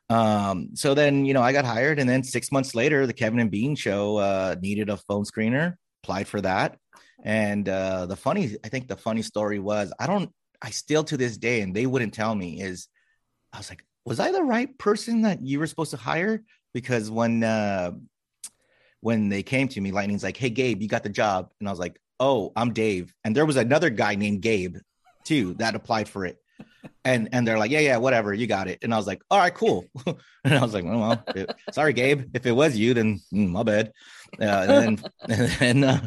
Um, 0.08 0.70
so 0.74 0.94
then 0.94 1.24
you 1.24 1.34
know, 1.34 1.42
I 1.42 1.52
got 1.52 1.64
hired, 1.64 1.98
and 1.98 2.08
then 2.08 2.22
six 2.22 2.52
months 2.52 2.74
later, 2.74 3.06
the 3.06 3.12
Kevin 3.12 3.40
and 3.40 3.50
Bean 3.50 3.74
show 3.74 4.18
uh 4.18 4.56
needed 4.60 4.88
a 4.88 4.96
phone 4.96 5.24
screener, 5.24 5.74
applied 6.02 6.28
for 6.28 6.40
that. 6.40 6.78
And 7.24 7.68
uh 7.68 8.06
the 8.06 8.16
funny, 8.16 8.56
I 8.64 8.68
think 8.68 8.88
the 8.88 8.96
funny 8.96 9.22
story 9.22 9.58
was 9.58 9.92
I 9.98 10.06
don't 10.06 10.30
I 10.62 10.70
still 10.70 11.04
to 11.04 11.16
this 11.16 11.36
day, 11.36 11.60
and 11.60 11.74
they 11.74 11.86
wouldn't 11.86 12.14
tell 12.14 12.34
me, 12.34 12.60
is 12.60 12.88
I 13.52 13.58
was 13.58 13.70
like, 13.70 13.84
was 14.06 14.20
I 14.20 14.30
the 14.30 14.42
right 14.42 14.76
person 14.78 15.22
that 15.22 15.42
you 15.42 15.58
were 15.58 15.66
supposed 15.66 15.90
to 15.90 15.96
hire? 15.96 16.42
Because 16.72 17.10
when 17.10 17.42
uh 17.42 17.92
when 19.00 19.28
they 19.28 19.42
came 19.42 19.68
to 19.68 19.80
me, 19.80 19.90
Lightning's 19.90 20.22
like, 20.22 20.36
Hey 20.36 20.48
Gabe, 20.50 20.80
you 20.80 20.88
got 20.88 21.02
the 21.02 21.10
job. 21.10 21.50
And 21.60 21.68
I 21.68 21.72
was 21.72 21.80
like, 21.80 22.00
Oh, 22.18 22.52
I'm 22.56 22.72
Dave. 22.72 23.12
And 23.24 23.36
there 23.36 23.44
was 23.44 23.56
another 23.56 23.90
guy 23.90 24.14
named 24.14 24.40
Gabe 24.40 24.76
too 25.24 25.54
that 25.54 25.74
applied 25.74 26.08
for 26.08 26.24
it. 26.24 26.38
And 27.04 27.28
and 27.32 27.46
they're 27.46 27.58
like, 27.58 27.72
Yeah, 27.72 27.80
yeah, 27.80 27.96
whatever, 27.96 28.32
you 28.32 28.46
got 28.46 28.68
it. 28.68 28.78
And 28.82 28.94
I 28.94 28.96
was 28.96 29.08
like, 29.08 29.20
All 29.30 29.38
right, 29.38 29.54
cool. 29.54 29.86
and 30.44 30.54
I 30.54 30.60
was 30.60 30.72
like, 30.72 30.84
Well, 30.84 31.00
well 31.00 31.24
it- 31.34 31.54
sorry, 31.72 31.92
Gabe. 31.92 32.30
If 32.32 32.46
it 32.46 32.52
was 32.52 32.76
you, 32.76 32.94
then 32.94 33.20
mm, 33.34 33.50
my 33.50 33.64
bad. 33.64 33.92
Uh, 34.40 34.66
and 34.68 35.00
then 35.28 35.50
and 35.60 35.84
uh, 35.84 36.00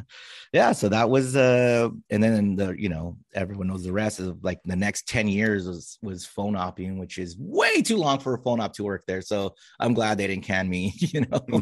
yeah, 0.52 0.72
so 0.72 0.90
that 0.90 1.10
was 1.10 1.36
uh 1.36 1.90
and 2.10 2.24
then 2.24 2.56
the 2.56 2.76
you 2.78 2.90
know, 2.90 3.18
everyone 3.34 3.68
knows 3.68 3.84
the 3.84 3.92
rest 3.92 4.20
of 4.20 4.44
like 4.44 4.60
the 4.66 4.76
next 4.76 5.08
10 5.08 5.28
years 5.28 5.68
was 5.68 6.00
was 6.02 6.26
phone 6.26 6.56
opping, 6.56 6.98
which 6.98 7.18
is 7.18 7.38
way 7.38 7.82
too 7.82 7.98
long 7.98 8.20
for 8.20 8.34
a 8.34 8.42
phone 8.42 8.60
op 8.60 8.74
to 8.74 8.84
work 8.84 9.04
there. 9.08 9.22
So 9.22 9.56
I'm 9.80 9.94
glad 9.94 10.18
they 10.18 10.28
didn't 10.28 10.46
can 10.46 10.70
me, 10.70 10.94
you 10.98 11.22
know. 11.22 11.62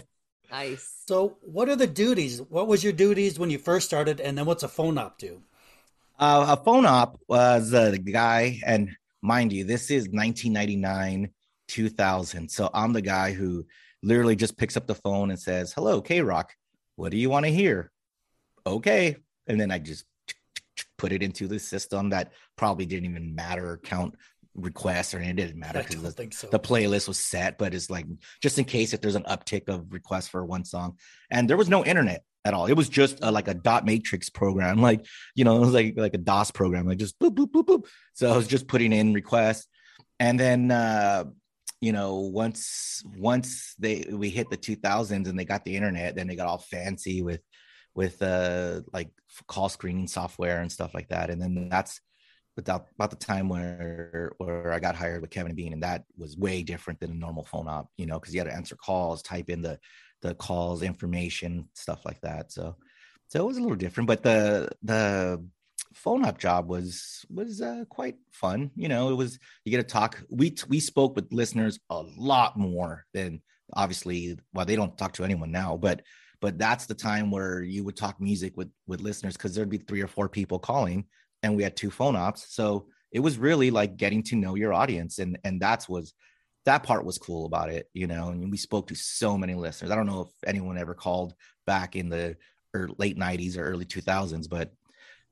Nice. 0.50 1.04
So, 1.08 1.38
what 1.42 1.68
are 1.68 1.76
the 1.76 1.88
duties? 1.88 2.42
What 2.42 2.68
was 2.68 2.84
your 2.84 2.94
duties 2.94 3.38
when 3.38 3.50
you 3.50 3.58
first 3.58 3.86
started, 3.86 4.22
and 4.22 4.38
then 4.38 4.46
what's 4.46 4.64
a 4.64 4.68
phone 4.68 4.98
op 4.98 5.18
do? 5.18 5.42
Uh, 6.20 6.56
a 6.58 6.64
phone 6.64 6.86
op 6.86 7.20
was 7.28 7.74
uh, 7.74 7.92
the 7.92 8.00
guy, 8.00 8.60
and 8.66 8.90
mind 9.22 9.52
you, 9.52 9.66
this 9.66 9.92
is 9.92 10.08
1999, 10.08 11.30
2000. 11.68 12.50
So 12.50 12.70
I'm 12.74 12.94
the 12.94 13.02
guy 13.02 13.34
who 13.34 13.66
literally 14.02 14.36
just 14.36 14.58
picks 14.58 14.78
up 14.78 14.88
the 14.88 14.96
phone 14.96 15.32
and 15.32 15.40
says, 15.40 15.74
"Hello, 15.74 16.02
K 16.02 16.22
Rock, 16.22 16.54
what 16.96 17.12
do 17.12 17.18
you 17.18 17.30
want 17.30 17.46
to 17.46 17.52
hear?" 17.52 17.92
Okay, 18.76 19.18
and 19.48 19.60
then 19.60 19.72
I 19.72 19.80
just 19.80 20.06
put 20.98 21.12
it 21.12 21.24
into 21.24 21.48
the 21.48 21.60
system 21.60 22.10
that 22.10 22.32
probably 22.56 22.86
didn't 22.86 23.10
even 23.10 23.36
matter 23.36 23.80
count 23.84 24.16
requests 24.56 25.14
or 25.14 25.18
anything. 25.18 25.38
It 25.38 25.48
didn't 25.48 25.60
matter 25.60 25.84
because 25.88 26.16
the, 26.16 26.30
so. 26.32 26.48
the 26.48 26.60
playlist 26.60 27.08
was 27.08 27.20
set, 27.20 27.58
but 27.58 27.74
it's 27.74 27.90
like 27.90 28.06
just 28.42 28.60
in 28.60 28.66
case 28.66 28.94
if 28.94 29.02
there's 29.02 29.16
an 29.16 29.24
uptick 29.24 29.70
of 29.70 29.94
requests 29.94 30.28
for 30.28 30.44
one 30.44 30.66
song, 30.66 30.98
and 31.32 31.50
there 31.50 31.58
was 31.58 31.70
no 31.70 31.86
internet 31.86 32.24
at 32.44 32.54
all. 32.54 32.66
It 32.66 32.74
was 32.74 32.90
just 32.90 33.20
a, 33.22 33.32
like 33.32 33.48
a 33.48 33.54
dot 33.54 33.86
matrix 33.86 34.30
program, 34.30 34.82
like 34.82 35.06
you 35.36 35.44
know, 35.44 35.56
it 35.58 35.60
was 35.60 35.74
like 35.74 35.94
like 35.98 36.14
a 36.14 36.20
DOS 36.20 36.52
program, 36.52 36.88
like 36.88 36.98
just 36.98 37.20
boop 37.20 37.36
boop 37.36 37.52
boop 37.52 37.66
boop. 37.66 37.86
So 38.14 38.32
I 38.32 38.36
was 38.36 38.48
just 38.48 38.68
putting 38.68 38.92
in 38.92 39.14
requests, 39.14 39.68
and 40.20 40.40
then 40.40 40.72
uh, 40.72 41.26
you 41.80 41.92
know 41.92 42.16
once 42.16 43.04
once 43.18 43.76
they 43.78 44.06
we 44.12 44.30
hit 44.30 44.50
the 44.50 44.58
2000s 44.58 45.28
and 45.28 45.38
they 45.38 45.46
got 45.46 45.64
the 45.64 45.76
internet, 45.76 46.16
then 46.16 46.28
they 46.28 46.36
got 46.36 46.48
all 46.48 46.58
fancy 46.58 47.22
with 47.22 47.42
with 47.98 48.22
uh 48.22 48.82
like 48.94 49.10
call 49.48 49.68
screening 49.68 50.08
software 50.08 50.62
and 50.62 50.72
stuff 50.72 50.94
like 50.94 51.10
that, 51.10 51.32
and 51.32 51.42
then 51.42 51.68
that's 51.68 52.00
about 52.58 52.86
about 52.96 53.10
the 53.10 53.16
time 53.18 53.50
where 53.50 54.32
where 54.38 54.72
I 54.72 54.80
got 54.80 54.96
hired 54.96 55.22
with 55.22 55.32
Kevin 55.32 55.56
Bean, 55.56 55.74
and 55.74 55.84
that 55.84 56.04
was 56.16 56.38
way 56.38 56.62
different 56.62 57.00
than 57.00 57.12
a 57.12 57.16
normal 57.16 57.44
phone 57.44 57.68
op, 57.68 57.90
you 57.98 58.06
know, 58.06 58.20
because 58.20 58.34
you 58.34 58.40
had 58.40 58.48
to 58.48 58.56
answer 58.56 58.76
calls, 58.76 59.22
type 59.24 59.50
in 59.50 59.62
the 59.64 59.80
the 60.22 60.36
calls, 60.36 60.84
information, 60.84 61.70
stuff 61.74 62.06
like 62.06 62.22
that. 62.22 62.52
So 62.52 62.76
so 63.30 63.40
it 63.40 63.46
was 63.46 63.58
a 63.58 63.62
little 63.62 63.76
different, 63.76 64.08
but 64.08 64.22
the 64.22 64.70
the 64.84 65.44
phone 65.96 66.24
op 66.24 66.38
job 66.38 66.70
was 66.70 67.26
was 67.30 67.62
uh, 67.62 67.86
quite 67.90 68.18
fun. 68.32 68.70
You 68.76 68.90
know, 68.90 69.10
it 69.10 69.16
was 69.16 69.40
you 69.66 69.72
get 69.72 69.78
to 69.78 69.94
talk. 69.94 70.24
We 70.30 70.56
we 70.70 70.80
spoke 70.80 71.16
with 71.16 71.34
listeners 71.34 71.80
a 71.90 72.04
lot 72.16 72.58
more 72.58 73.06
than 73.14 73.42
obviously. 73.74 74.38
Well, 74.54 74.66
they 74.66 74.76
don't 74.76 74.98
talk 74.98 75.14
to 75.14 75.24
anyone 75.24 75.52
now, 75.52 75.78
but 75.78 76.02
but 76.42 76.58
that's 76.58 76.86
the 76.86 76.94
time 76.94 77.32
where 77.32 77.62
you 77.62 77.84
would 77.84 77.96
talk 77.98 78.20
music 78.22 78.56
with 78.58 78.70
with 78.88 79.02
listeners 79.02 79.36
because 79.36 79.54
there'd 79.56 79.70
be 79.70 79.78
three 79.78 80.02
or 80.02 80.08
four 80.08 80.30
people 80.30 80.60
calling 80.60 81.06
and 81.44 81.56
we 81.56 81.64
had 81.64 81.76
two 81.76 81.92
phone 81.92 82.16
ops. 82.16 82.54
So 82.54 82.88
it 83.12 83.20
was 83.20 83.38
really 83.38 83.72
like 83.72 83.98
getting 83.98 84.24
to 84.24 84.36
know 84.36 84.56
your 84.56 84.74
audience 84.74 85.20
and 85.20 85.38
and 85.44 85.62
that's 85.62 85.88
was 85.88 86.14
that 86.66 86.84
part 86.84 87.06
was 87.06 87.18
cool 87.18 87.46
about 87.46 87.70
it 87.70 87.88
you 87.94 88.08
know 88.08 88.28
and 88.30 88.52
we 88.52 88.58
spoke 88.58 88.88
to 88.88 88.96
so 88.96 89.38
many 89.38 89.56
listeners. 89.56 89.92
I 89.92 89.96
don't 89.96 90.08
know 90.08 90.22
if 90.22 90.30
anyone 90.50 90.78
ever 90.78 90.94
called 90.94 91.34
back 91.66 91.96
in 91.96 92.10
the 92.10 92.36
late 93.00 93.18
90s 93.18 93.58
or 93.58 93.64
early 93.64 93.86
2000s 93.86 94.48
but 94.48 94.72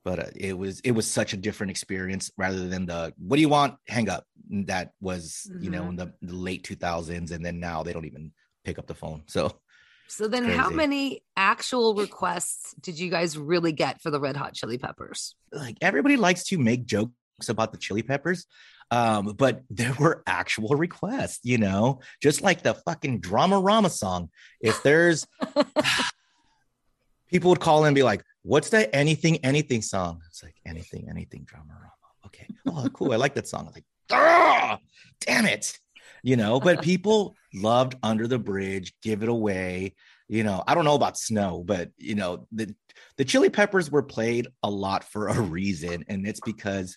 but 0.04 0.18
uh, 0.18 0.30
it 0.34 0.56
was 0.56 0.80
it 0.80 0.92
was 0.92 1.10
such 1.10 1.32
a 1.32 1.36
different 1.36 1.70
experience 1.70 2.30
rather 2.38 2.68
than 2.68 2.86
the 2.86 3.12
what 3.18 3.36
do 3.36 3.42
you 3.42 3.48
want? 3.48 3.74
Hang 3.88 4.08
up. 4.08 4.24
That 4.50 4.92
was 5.00 5.50
you 5.60 5.70
know 5.70 5.84
Mhm. 5.84 5.88
in 5.90 5.96
the, 5.96 6.12
the 6.22 6.34
late 6.34 6.64
2000s 6.64 7.32
and 7.32 7.44
then 7.44 7.60
now 7.60 7.82
they 7.82 7.92
don't 7.92 8.06
even 8.06 8.32
pick 8.64 8.78
up 8.78 8.86
the 8.86 8.94
phone. 8.94 9.22
So 9.26 9.60
So 10.08 10.28
then, 10.28 10.44
how 10.44 10.70
many 10.70 11.22
actual 11.36 11.94
requests 11.94 12.74
did 12.80 12.98
you 12.98 13.10
guys 13.10 13.36
really 13.36 13.72
get 13.72 14.00
for 14.00 14.10
the 14.10 14.20
Red 14.20 14.36
Hot 14.36 14.54
Chili 14.54 14.78
Peppers? 14.78 15.34
like 15.56 15.76
everybody 15.80 16.16
likes 16.16 16.44
to 16.44 16.58
make 16.58 16.86
jokes 16.86 17.12
about 17.48 17.72
the 17.72 17.78
chili 17.78 18.02
peppers 18.02 18.46
um 18.90 19.34
but 19.36 19.62
there 19.68 19.94
were 19.98 20.22
actual 20.26 20.76
requests 20.76 21.40
you 21.42 21.58
know? 21.58 22.00
Just 22.22 22.42
like 22.42 22.62
the 22.62 22.74
fucking 22.74 23.20
Dramarama 23.20 23.90
song. 23.90 24.30
If 24.60 24.82
there's 24.82 25.26
people 27.30 27.50
would 27.50 27.60
call 27.60 27.84
in 27.84 27.88
and 27.88 27.94
be 27.94 28.02
like 28.02 28.22
what's 28.42 28.70
that 28.70 28.90
anything 28.94 29.44
anything 29.44 29.82
song? 29.82 30.20
It's 30.28 30.42
like 30.42 30.54
anything 30.64 31.08
anything 31.10 31.46
Dramarama 31.46 31.90
okay. 32.26 32.46
Oh 32.66 32.88
cool. 32.92 33.12
I 33.12 33.16
like 33.16 33.34
that 33.34 33.48
song. 33.48 33.62
I 33.62 33.64
was 33.64 33.74
like 33.74 33.84
ah, 34.12 34.78
damn 35.20 35.46
it 35.46 35.78
you 36.22 36.36
know, 36.36 36.60
but 36.60 36.82
people 36.82 37.36
loved 37.54 37.94
Under 38.02 38.26
the 38.26 38.38
Bridge, 38.38 38.92
Give 39.02 39.22
It 39.22 39.28
Away. 39.28 39.94
You 40.28 40.42
know, 40.42 40.62
I 40.66 40.74
don't 40.74 40.84
know 40.84 40.94
about 40.94 41.18
Snow, 41.18 41.62
but 41.64 41.90
you 41.98 42.14
know, 42.14 42.46
the 42.52 42.74
the 43.16 43.24
Chili 43.24 43.50
Peppers 43.50 43.90
were 43.90 44.02
played 44.02 44.48
a 44.62 44.70
lot 44.70 45.04
for 45.04 45.28
a 45.28 45.40
reason, 45.40 46.04
and 46.08 46.26
it's 46.26 46.40
because 46.40 46.96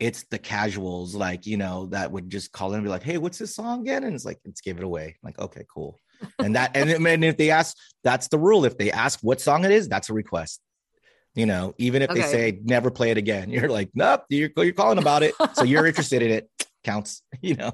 it's 0.00 0.24
the 0.24 0.38
casuals, 0.38 1.14
like 1.14 1.46
you 1.46 1.56
know, 1.56 1.86
that 1.86 2.10
would 2.10 2.30
just 2.30 2.52
call 2.52 2.70
in 2.70 2.76
and 2.76 2.84
be 2.84 2.90
like, 2.90 3.02
"Hey, 3.02 3.18
what's 3.18 3.38
this 3.38 3.54
song 3.54 3.82
again?" 3.82 4.04
And 4.04 4.14
it's 4.14 4.24
like, 4.24 4.40
"It's 4.44 4.60
Give 4.60 4.76
It 4.78 4.84
Away." 4.84 5.06
I'm 5.06 5.26
like, 5.26 5.38
okay, 5.38 5.64
cool. 5.72 5.98
And 6.38 6.56
that, 6.56 6.76
and, 6.76 6.90
and 6.90 7.24
if 7.24 7.36
they 7.36 7.50
ask, 7.50 7.76
that's 8.02 8.28
the 8.28 8.38
rule. 8.38 8.64
If 8.64 8.78
they 8.78 8.90
ask 8.90 9.20
what 9.22 9.40
song 9.40 9.64
it 9.64 9.70
is, 9.70 9.88
that's 9.88 10.10
a 10.10 10.12
request. 10.12 10.60
You 11.34 11.46
know, 11.46 11.74
even 11.78 12.02
if 12.02 12.10
they 12.10 12.22
say 12.22 12.60
never 12.62 12.90
play 12.90 13.10
it 13.10 13.18
again, 13.18 13.50
you're 13.50 13.68
like, 13.68 13.90
nope, 13.94 14.24
you're, 14.28 14.50
you're 14.56 14.72
calling 14.72 14.98
about 14.98 15.22
it. 15.22 15.34
So 15.54 15.64
you're 15.64 15.86
interested 15.86 16.22
in 16.22 16.30
it. 16.30 16.50
Counts, 16.84 17.22
you 17.40 17.54
know. 17.54 17.72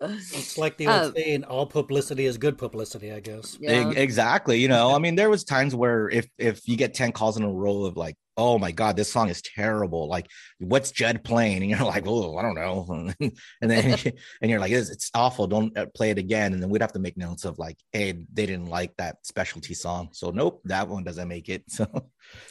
It's 0.00 0.58
like 0.58 0.76
the 0.76 0.86
old 0.86 0.96
Um, 0.96 1.12
saying, 1.14 1.44
all 1.44 1.66
publicity 1.66 2.26
is 2.26 2.38
good 2.38 2.58
publicity, 2.58 3.12
I 3.12 3.20
guess. 3.20 3.56
Yeah. 3.60 3.90
Exactly. 3.90 4.58
You 4.58 4.68
know, 4.68 4.94
I 4.94 4.98
mean, 4.98 5.14
there 5.14 5.30
was 5.30 5.44
times 5.44 5.74
where 5.74 6.08
if 6.08 6.28
if 6.38 6.66
you 6.68 6.76
get 6.76 6.94
10 6.94 7.12
calls 7.12 7.36
in 7.36 7.42
a 7.42 7.52
row 7.52 7.84
of 7.84 7.96
like, 7.96 8.16
oh 8.36 8.58
my 8.58 8.72
God, 8.72 8.96
this 8.96 9.12
song 9.12 9.28
is 9.28 9.40
terrible. 9.42 10.08
Like, 10.08 10.28
what's 10.58 10.90
Judd 10.90 11.22
playing? 11.22 11.62
And 11.62 11.70
you're 11.70 11.84
like, 11.84 12.04
oh, 12.06 12.36
I 12.36 12.42
don't 12.42 12.54
know. 12.54 13.12
and 13.20 13.70
then 13.70 13.98
and 14.42 14.50
you're 14.50 14.60
like, 14.60 14.72
it's, 14.72 14.90
it's 14.90 15.10
awful. 15.14 15.46
Don't 15.46 15.76
uh, 15.76 15.86
play 15.94 16.10
it 16.10 16.18
again. 16.18 16.52
And 16.52 16.62
then 16.62 16.70
we'd 16.70 16.82
have 16.82 16.92
to 16.92 16.98
make 16.98 17.16
notes 17.16 17.44
of 17.44 17.58
like, 17.58 17.78
hey, 17.92 18.24
they 18.32 18.46
didn't 18.46 18.66
like 18.66 18.96
that 18.96 19.16
specialty 19.22 19.74
song. 19.74 20.08
So 20.12 20.30
nope, 20.30 20.60
that 20.64 20.88
one 20.88 21.04
doesn't 21.04 21.28
make 21.28 21.48
it. 21.48 21.64
So 21.68 21.86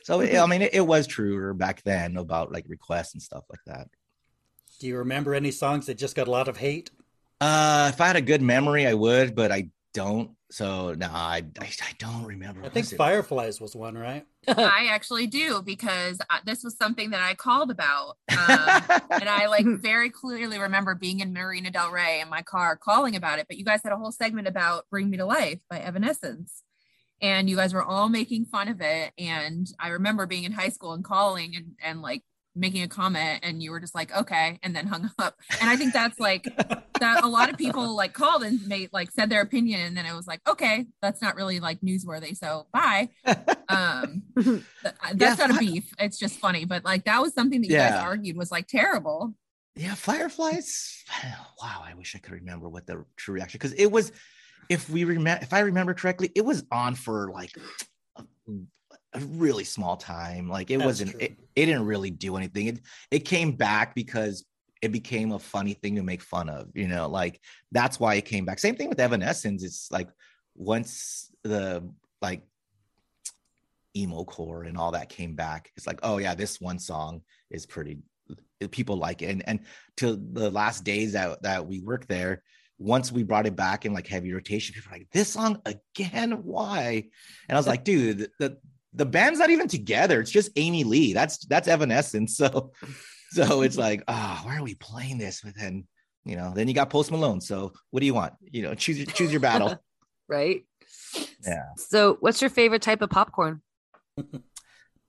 so 0.03 0.21
I 0.21 0.45
mean 0.45 0.61
it, 0.61 0.73
it 0.73 0.81
was 0.85 1.07
truer 1.07 1.53
back 1.53 1.81
then 1.83 2.17
about 2.17 2.51
like 2.51 2.65
requests 2.67 3.13
and 3.13 3.21
stuff 3.21 3.43
like 3.49 3.61
that. 3.65 3.87
Do 4.79 4.87
you 4.87 4.97
remember 4.97 5.33
any 5.33 5.51
songs 5.51 5.85
that 5.85 5.97
just 5.97 6.15
got 6.15 6.27
a 6.27 6.31
lot 6.31 6.47
of 6.47 6.57
hate? 6.57 6.91
Uh 7.43 7.89
if 7.93 7.99
I 7.99 8.07
had 8.07 8.15
a 8.15 8.21
good 8.21 8.41
memory, 8.41 8.87
I 8.87 8.93
would, 8.93 9.35
but 9.35 9.51
I 9.51 9.69
don't. 9.93 10.31
So 10.49 10.93
no, 10.93 11.07
I 11.07 11.43
I, 11.59 11.65
I 11.65 11.93
don't 11.99 12.23
remember. 12.25 12.61
I 12.61 12.69
think 12.69 12.85
was 12.85 12.93
it? 12.93 12.97
Fireflies 12.97 13.59
was 13.59 13.75
one, 13.75 13.97
right? 13.97 14.25
I 14.47 14.87
actually 14.91 15.27
do 15.27 15.61
because 15.61 16.19
uh, 16.29 16.39
this 16.45 16.63
was 16.63 16.77
something 16.77 17.09
that 17.11 17.21
I 17.21 17.33
called 17.33 17.71
about. 17.71 18.17
Um, 18.29 18.37
and 19.09 19.29
I 19.29 19.47
like 19.47 19.65
very 19.65 20.09
clearly 20.09 20.59
remember 20.59 20.95
being 20.95 21.19
in 21.19 21.33
Marina 21.33 21.71
Del 21.71 21.91
Rey 21.91 22.21
in 22.21 22.29
my 22.29 22.41
car 22.41 22.77
calling 22.77 23.15
about 23.15 23.39
it. 23.39 23.47
But 23.47 23.57
you 23.57 23.65
guys 23.65 23.81
had 23.83 23.93
a 23.93 23.97
whole 23.97 24.11
segment 24.11 24.47
about 24.47 24.85
Bring 24.89 25.09
Me 25.09 25.17
to 25.17 25.25
Life 25.25 25.59
by 25.69 25.79
Evanescence. 25.79 26.63
And 27.21 27.49
you 27.49 27.55
guys 27.55 27.73
were 27.73 27.83
all 27.83 28.09
making 28.09 28.45
fun 28.45 28.67
of 28.67 28.81
it. 28.81 29.13
And 29.17 29.67
I 29.79 29.89
remember 29.89 30.25
being 30.27 30.43
in 30.43 30.51
high 30.51 30.69
school 30.69 30.93
and 30.93 31.03
calling 31.03 31.55
and, 31.55 31.65
and 31.81 32.01
like 32.01 32.23
making 32.55 32.83
a 32.83 32.87
comment 32.87 33.39
and 33.43 33.63
you 33.63 33.71
were 33.71 33.79
just 33.79 33.95
like, 33.95 34.15
okay, 34.15 34.59
and 34.63 34.75
then 34.75 34.87
hung 34.87 35.09
up. 35.19 35.35
And 35.59 35.69
I 35.69 35.75
think 35.75 35.93
that's 35.93 36.19
like 36.19 36.43
that 36.99 37.23
a 37.23 37.27
lot 37.27 37.49
of 37.49 37.57
people 37.57 37.95
like 37.95 38.13
called 38.13 38.43
and 38.43 38.65
made 38.67 38.89
like 38.93 39.11
said 39.11 39.29
their 39.29 39.41
opinion 39.41 39.81
and 39.81 39.97
then 39.97 40.05
it 40.05 40.13
was 40.15 40.27
like, 40.27 40.41
okay, 40.47 40.85
that's 41.01 41.21
not 41.21 41.35
really 41.35 41.59
like 41.59 41.81
newsworthy. 41.81 42.37
So 42.37 42.67
bye. 42.71 43.09
Um 43.69 44.23
th- 44.39 44.63
that's 45.15 45.39
Yeah, 45.39 45.47
not 45.47 45.55
a 45.55 45.59
beef. 45.59 45.91
It's 45.99 46.19
just 46.19 46.39
funny. 46.39 46.65
But 46.65 46.85
like 46.85 47.05
that 47.05 47.21
was 47.21 47.33
something 47.33 47.61
that 47.61 47.67
you 47.67 47.77
guys 47.77 47.93
argued 48.01 48.37
was 48.37 48.51
like 48.51 48.67
terrible. 48.67 49.33
Yeah, 49.75 49.95
Fireflies. 49.95 51.03
Wow, 51.61 51.81
I 51.83 51.95
wish 51.95 52.15
I 52.15 52.19
could 52.19 52.33
remember 52.33 52.69
what 52.69 52.85
the 52.85 53.03
true 53.15 53.33
reaction 53.35 53.57
because 53.57 53.73
it 53.73 53.87
was. 53.87 54.11
If 54.69 54.89
we 54.89 55.03
remember, 55.03 55.43
if 55.43 55.51
I 55.51 55.59
remember 55.59 55.93
correctly, 55.93 56.31
it 56.35 56.45
was 56.45 56.63
on 56.71 56.95
for 56.95 57.29
like 57.33 57.51
a, 59.13 59.19
really 59.19 59.63
small 59.63 59.97
time. 59.97 60.49
Like 60.49 60.71
it 60.71 60.77
That's 60.77 60.85
wasn't. 60.85 61.21
It, 61.21 61.37
it 61.55 61.65
didn't 61.65 61.85
really 61.85 62.11
do 62.11 62.37
anything. 62.37 62.67
It 62.67 62.79
it 63.11 63.19
came 63.19 63.53
back 63.53 63.95
because 63.95 64.45
it 64.81 64.91
became 64.91 65.31
a 65.31 65.39
funny 65.39 65.73
thing 65.73 65.95
to 65.95 66.03
make 66.03 66.21
fun 66.21 66.49
of. 66.49 66.69
You 66.73 66.87
know, 66.87 67.07
like 67.07 67.39
that's 67.71 67.99
why 67.99 68.15
it 68.15 68.25
came 68.25 68.45
back. 68.45 68.59
Same 68.59 68.75
thing 68.75 68.89
with 68.89 68.99
Evanescence. 68.99 69.63
It's 69.63 69.91
like 69.91 70.09
once 70.55 71.31
the 71.43 71.87
like 72.21 72.41
emo 73.95 74.23
core 74.23 74.63
and 74.63 74.77
all 74.77 74.91
that 74.91 75.09
came 75.09 75.35
back 75.35 75.71
it's 75.77 75.85
like 75.85 75.99
oh 76.01 76.17
yeah 76.17 76.33
this 76.33 76.59
one 76.59 76.79
song 76.79 77.21
is 77.51 77.65
pretty 77.65 77.99
people 78.71 78.95
like 78.95 79.21
it 79.21 79.27
and 79.27 79.47
and 79.47 79.59
to 79.97 80.19
the 80.31 80.49
last 80.49 80.83
days 80.83 81.13
that 81.13 81.41
that 81.43 81.67
we 81.67 81.79
worked 81.81 82.07
there 82.07 82.41
once 82.79 83.11
we 83.11 83.23
brought 83.23 83.45
it 83.45 83.55
back 83.55 83.85
in 83.85 83.93
like 83.93 84.07
heavy 84.07 84.33
rotation 84.33 84.73
people 84.73 84.89
were 84.91 84.97
like 84.97 85.07
this 85.11 85.29
song 85.29 85.61
again 85.65 86.31
why 86.43 87.03
and 87.47 87.55
i 87.55 87.59
was 87.59 87.67
like 87.67 87.83
dude 87.83 88.17
the, 88.17 88.29
the 88.39 88.57
the 88.95 89.05
band's 89.05 89.39
not 89.39 89.49
even 89.49 89.67
together 89.67 90.19
it's 90.19 90.31
just 90.31 90.51
amy 90.55 90.83
lee 90.83 91.13
that's 91.13 91.37
that's 91.45 91.67
evanescence 91.67 92.37
so 92.37 92.71
so 93.31 93.61
it's 93.61 93.77
like 93.77 94.03
ah 94.07 94.41
why 94.43 94.57
are 94.57 94.63
we 94.63 94.75
playing 94.75 95.17
this 95.17 95.41
but 95.43 95.55
then 95.55 95.85
you 96.25 96.35
know 96.35 96.53
then 96.55 96.67
you 96.67 96.73
got 96.73 96.89
post 96.89 97.11
malone 97.11 97.41
so 97.41 97.73
what 97.91 97.99
do 97.99 98.05
you 98.05 98.13
want 98.13 98.33
you 98.41 98.61
know 98.61 98.73
choose 98.73 98.97
your 98.97 99.07
choose 99.07 99.31
your 99.31 99.41
battle 99.41 99.75
right? 100.27 100.65
yeah 101.45 101.63
So, 101.77 102.17
what's 102.21 102.41
your 102.41 102.49
favorite 102.49 102.81
type 102.81 103.01
of 103.01 103.09
popcorn? 103.09 103.61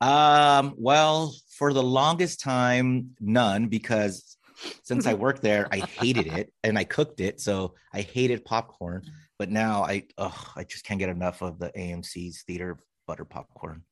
Um, 0.00 0.74
well, 0.76 1.34
for 1.56 1.72
the 1.72 1.82
longest 1.82 2.40
time, 2.40 3.16
none, 3.20 3.68
because 3.68 4.36
since 4.82 5.06
I 5.06 5.14
worked 5.24 5.42
there, 5.42 5.68
I 5.70 5.78
hated 5.78 6.26
it 6.26 6.52
and 6.62 6.78
I 6.78 6.84
cooked 6.84 7.20
it. 7.20 7.40
So 7.40 7.74
I 7.92 8.02
hated 8.02 8.44
popcorn. 8.44 9.02
But 9.38 9.50
now 9.50 9.82
I 9.82 10.04
oh, 10.18 10.52
I 10.56 10.64
just 10.64 10.84
can't 10.84 11.00
get 11.00 11.08
enough 11.08 11.42
of 11.42 11.58
the 11.58 11.70
AMC's 11.70 12.42
theater 12.42 12.78
butter 13.06 13.24
popcorn. 13.24 13.82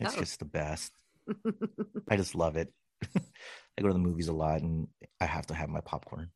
It's 0.00 0.14
Oh. 0.14 0.18
just 0.20 0.38
the 0.38 0.44
best. 0.44 0.92
I 2.10 2.16
just 2.16 2.34
love 2.34 2.56
it. 2.56 2.72
I 3.16 3.82
go 3.82 3.88
to 3.88 3.92
the 3.92 3.98
movies 3.98 4.28
a 4.28 4.32
lot 4.32 4.62
and 4.62 4.88
I 5.20 5.26
have 5.26 5.46
to 5.48 5.54
have 5.54 5.68
my 5.68 5.80
popcorn. 5.80 6.30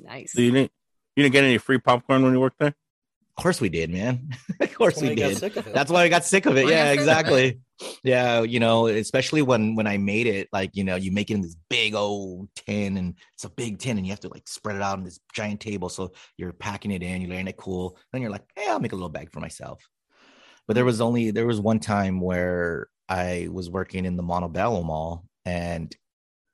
Nice. 0.00 0.32
So 0.32 0.40
you 0.40 0.50
didn't 0.50 0.72
you 1.16 1.22
didn't 1.22 1.32
get 1.32 1.44
any 1.44 1.58
free 1.58 1.78
popcorn 1.78 2.22
when 2.22 2.32
you 2.32 2.40
worked 2.40 2.58
there? 2.58 2.74
Of 3.36 3.42
course 3.42 3.60
we 3.60 3.68
did, 3.70 3.90
man. 3.90 4.30
of 4.60 4.74
course 4.74 5.00
we 5.00 5.14
did. 5.14 5.38
sick 5.38 5.56
of 5.56 5.66
it. 5.66 5.72
That's 5.74 5.90
why 5.90 6.02
I 6.02 6.08
got 6.08 6.24
sick 6.24 6.44
of 6.46 6.56
it. 6.56 6.68
Yeah, 6.68 6.94
got 6.94 7.00
sick 7.02 7.26
of 7.26 7.32
it. 7.32 7.46
exactly. 7.46 7.60
Yeah, 8.04 8.42
you 8.42 8.60
know, 8.60 8.86
especially 8.88 9.42
when 9.42 9.74
when 9.74 9.86
I 9.86 9.96
made 9.96 10.26
it, 10.26 10.48
like 10.52 10.70
you 10.74 10.84
know, 10.84 10.96
you 10.96 11.12
make 11.12 11.30
it 11.30 11.34
in 11.34 11.40
this 11.40 11.56
big 11.70 11.94
old 11.94 12.48
tin, 12.56 12.96
and 12.96 13.14
it's 13.34 13.44
a 13.44 13.50
big 13.50 13.78
tin, 13.78 13.96
and 13.96 14.06
you 14.06 14.12
have 14.12 14.20
to 14.20 14.28
like 14.28 14.46
spread 14.48 14.76
it 14.76 14.82
out 14.82 14.98
on 14.98 15.04
this 15.04 15.18
giant 15.34 15.60
table. 15.60 15.88
So 15.88 16.12
you're 16.36 16.52
packing 16.52 16.90
it 16.90 17.02
in, 17.02 17.20
you're 17.22 17.30
letting 17.30 17.48
it 17.48 17.56
cool. 17.56 17.96
Then 18.12 18.22
you're 18.22 18.30
like, 18.30 18.44
hey, 18.54 18.66
I'll 18.68 18.80
make 18.80 18.92
a 18.92 18.96
little 18.96 19.08
bag 19.08 19.32
for 19.32 19.40
myself. 19.40 19.82
But 20.66 20.74
there 20.74 20.84
was 20.84 21.00
only 21.00 21.30
there 21.30 21.46
was 21.46 21.60
one 21.60 21.80
time 21.80 22.20
where 22.20 22.88
I 23.08 23.48
was 23.50 23.68
working 23.68 24.04
in 24.04 24.16
the 24.16 24.22
Montebello 24.22 24.82
Mall, 24.82 25.24
and 25.44 25.94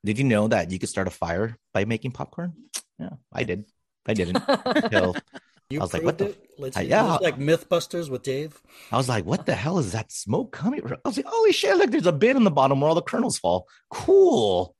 did 0.05 0.17
you 0.17 0.23
know 0.23 0.47
that 0.47 0.71
you 0.71 0.79
could 0.79 0.89
start 0.89 1.07
a 1.07 1.11
fire 1.11 1.57
by 1.73 1.85
making 1.85 2.11
popcorn? 2.11 2.53
Yeah, 2.97 3.13
I 3.31 3.43
did. 3.43 3.65
I 4.07 4.13
didn't. 4.13 4.43
Until 4.47 5.15
You 5.71 5.79
I 5.79 5.83
was 5.83 5.93
like, 5.93 6.01
what 6.01 6.17
the 6.17 6.29
it? 6.29 6.49
Let's, 6.57 6.81
yeah. 6.81 7.17
like 7.21 7.37
Mythbusters 7.37 8.09
with 8.09 8.23
Dave. 8.23 8.59
I 8.91 8.97
was 8.97 9.07
like, 9.07 9.25
what 9.25 9.45
the 9.45 9.53
hell 9.53 9.77
is 9.77 9.91
that 9.91 10.11
smoke 10.11 10.51
coming 10.51 10.81
from? 10.81 10.97
I 11.05 11.07
was 11.07 11.17
like, 11.17 11.27
holy 11.27 11.51
shit, 11.51 11.77
look, 11.77 11.91
there's 11.91 12.07
a 12.07 12.11
bin 12.11 12.37
in 12.37 12.43
the 12.43 12.49
bottom 12.49 12.81
where 12.81 12.89
all 12.89 12.95
the 12.95 13.03
kernels 13.03 13.37
fall. 13.37 13.67
Cool. 13.91 14.75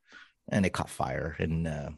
And 0.51 0.65
it 0.65 0.71
caught 0.71 0.89
fire 0.89 1.35
and 1.37 1.67
uh, 1.67 1.89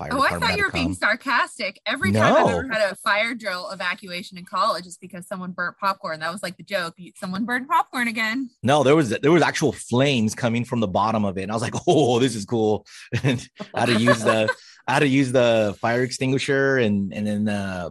fire 0.00 0.10
Oh, 0.12 0.22
I 0.22 0.38
thought 0.38 0.56
you 0.56 0.64
were 0.64 0.72
being 0.72 0.94
sarcastic. 0.94 1.80
Every 1.86 2.12
time 2.12 2.34
I've 2.34 2.48
ever 2.48 2.68
had 2.68 2.92
a 2.92 2.96
fire 2.96 3.34
drill 3.34 3.70
evacuation 3.70 4.38
in 4.38 4.44
college, 4.44 4.86
it's 4.86 4.96
because 4.96 5.26
someone 5.26 5.52
burnt 5.52 5.76
popcorn. 5.78 6.20
That 6.20 6.32
was 6.32 6.42
like 6.42 6.56
the 6.56 6.62
joke. 6.62 6.96
Someone 7.16 7.44
burned 7.44 7.68
popcorn 7.68 8.08
again. 8.08 8.50
No, 8.62 8.82
there 8.82 8.96
was 8.96 9.10
there 9.10 9.32
was 9.32 9.42
actual 9.42 9.72
flames 9.72 10.34
coming 10.34 10.64
from 10.64 10.80
the 10.80 10.88
bottom 10.88 11.24
of 11.24 11.38
it. 11.38 11.42
And 11.42 11.52
I 11.52 11.54
was 11.54 11.62
like, 11.62 11.74
oh, 11.86 12.18
this 12.18 12.34
is 12.34 12.44
cool. 12.44 12.86
and 13.22 13.46
had 13.74 13.86
to 13.86 13.98
use 14.00 14.22
the 14.22 14.52
how 14.88 14.98
to 14.98 15.06
use 15.06 15.30
the 15.32 15.76
fire 15.80 16.02
extinguisher 16.02 16.78
and 16.78 17.12
and 17.12 17.26
then 17.26 17.48
uh 17.48 17.90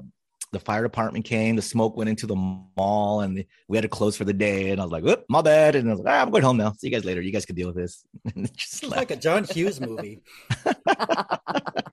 the 0.51 0.59
fire 0.59 0.81
department 0.81 1.25
came, 1.25 1.55
the 1.55 1.61
smoke 1.61 1.95
went 1.95 2.09
into 2.09 2.25
the 2.25 2.35
mall, 2.35 3.21
and 3.21 3.45
we 3.67 3.77
had 3.77 3.83
to 3.83 3.87
close 3.87 4.15
for 4.15 4.25
the 4.25 4.33
day. 4.33 4.71
And 4.71 4.81
I 4.81 4.83
was 4.83 4.91
like, 4.91 5.03
"Whoop, 5.03 5.25
my 5.29 5.41
bad." 5.41 5.75
And 5.75 5.87
I 5.87 5.91
was 5.91 6.01
like, 6.01 6.11
ah, 6.13 6.21
"I'm 6.21 6.31
going 6.31 6.43
home 6.43 6.57
now. 6.57 6.71
See 6.71 6.87
you 6.87 6.91
guys 6.91 7.05
later. 7.05 7.21
You 7.21 7.31
guys 7.31 7.45
can 7.45 7.55
deal 7.55 7.67
with 7.67 7.75
this." 7.75 8.03
Just 8.55 8.83
It's 8.83 8.91
like 8.91 9.11
a 9.11 9.15
John 9.15 9.43
Hughes 9.43 9.79
movie. 9.79 10.21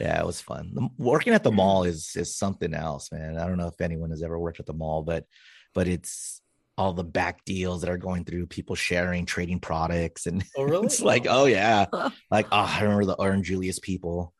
Yeah, 0.00 0.18
it 0.18 0.26
was 0.26 0.40
fun. 0.40 0.70
The- 0.74 0.88
Working 0.98 1.34
at 1.34 1.42
the 1.44 1.50
mall 1.52 1.84
is 1.84 2.12
is 2.16 2.36
something 2.36 2.72
else, 2.74 3.12
man. 3.12 3.36
I 3.38 3.46
don't 3.46 3.58
know 3.58 3.68
if 3.68 3.80
anyone 3.80 4.10
has 4.10 4.22
ever 4.22 4.38
worked 4.38 4.60
at 4.60 4.66
the 4.66 4.72
mall, 4.72 5.02
but 5.02 5.26
but 5.74 5.86
it's 5.88 6.40
all 6.78 6.94
the 6.94 7.04
back 7.04 7.44
deals 7.44 7.82
that 7.82 7.90
are 7.90 7.98
going 7.98 8.24
through, 8.24 8.46
people 8.46 8.74
sharing, 8.74 9.26
trading 9.26 9.60
products, 9.60 10.26
and 10.26 10.42
Oh, 10.56 10.62
really? 10.64 10.86
it's 10.86 11.02
like, 11.02 11.26
oh 11.28 11.44
yeah, 11.44 11.84
like 12.30 12.46
oh, 12.50 12.56
I 12.56 12.80
remember 12.82 13.04
the 13.04 13.14
Orange 13.14 13.46
Julius 13.48 13.78
people. 13.78 14.32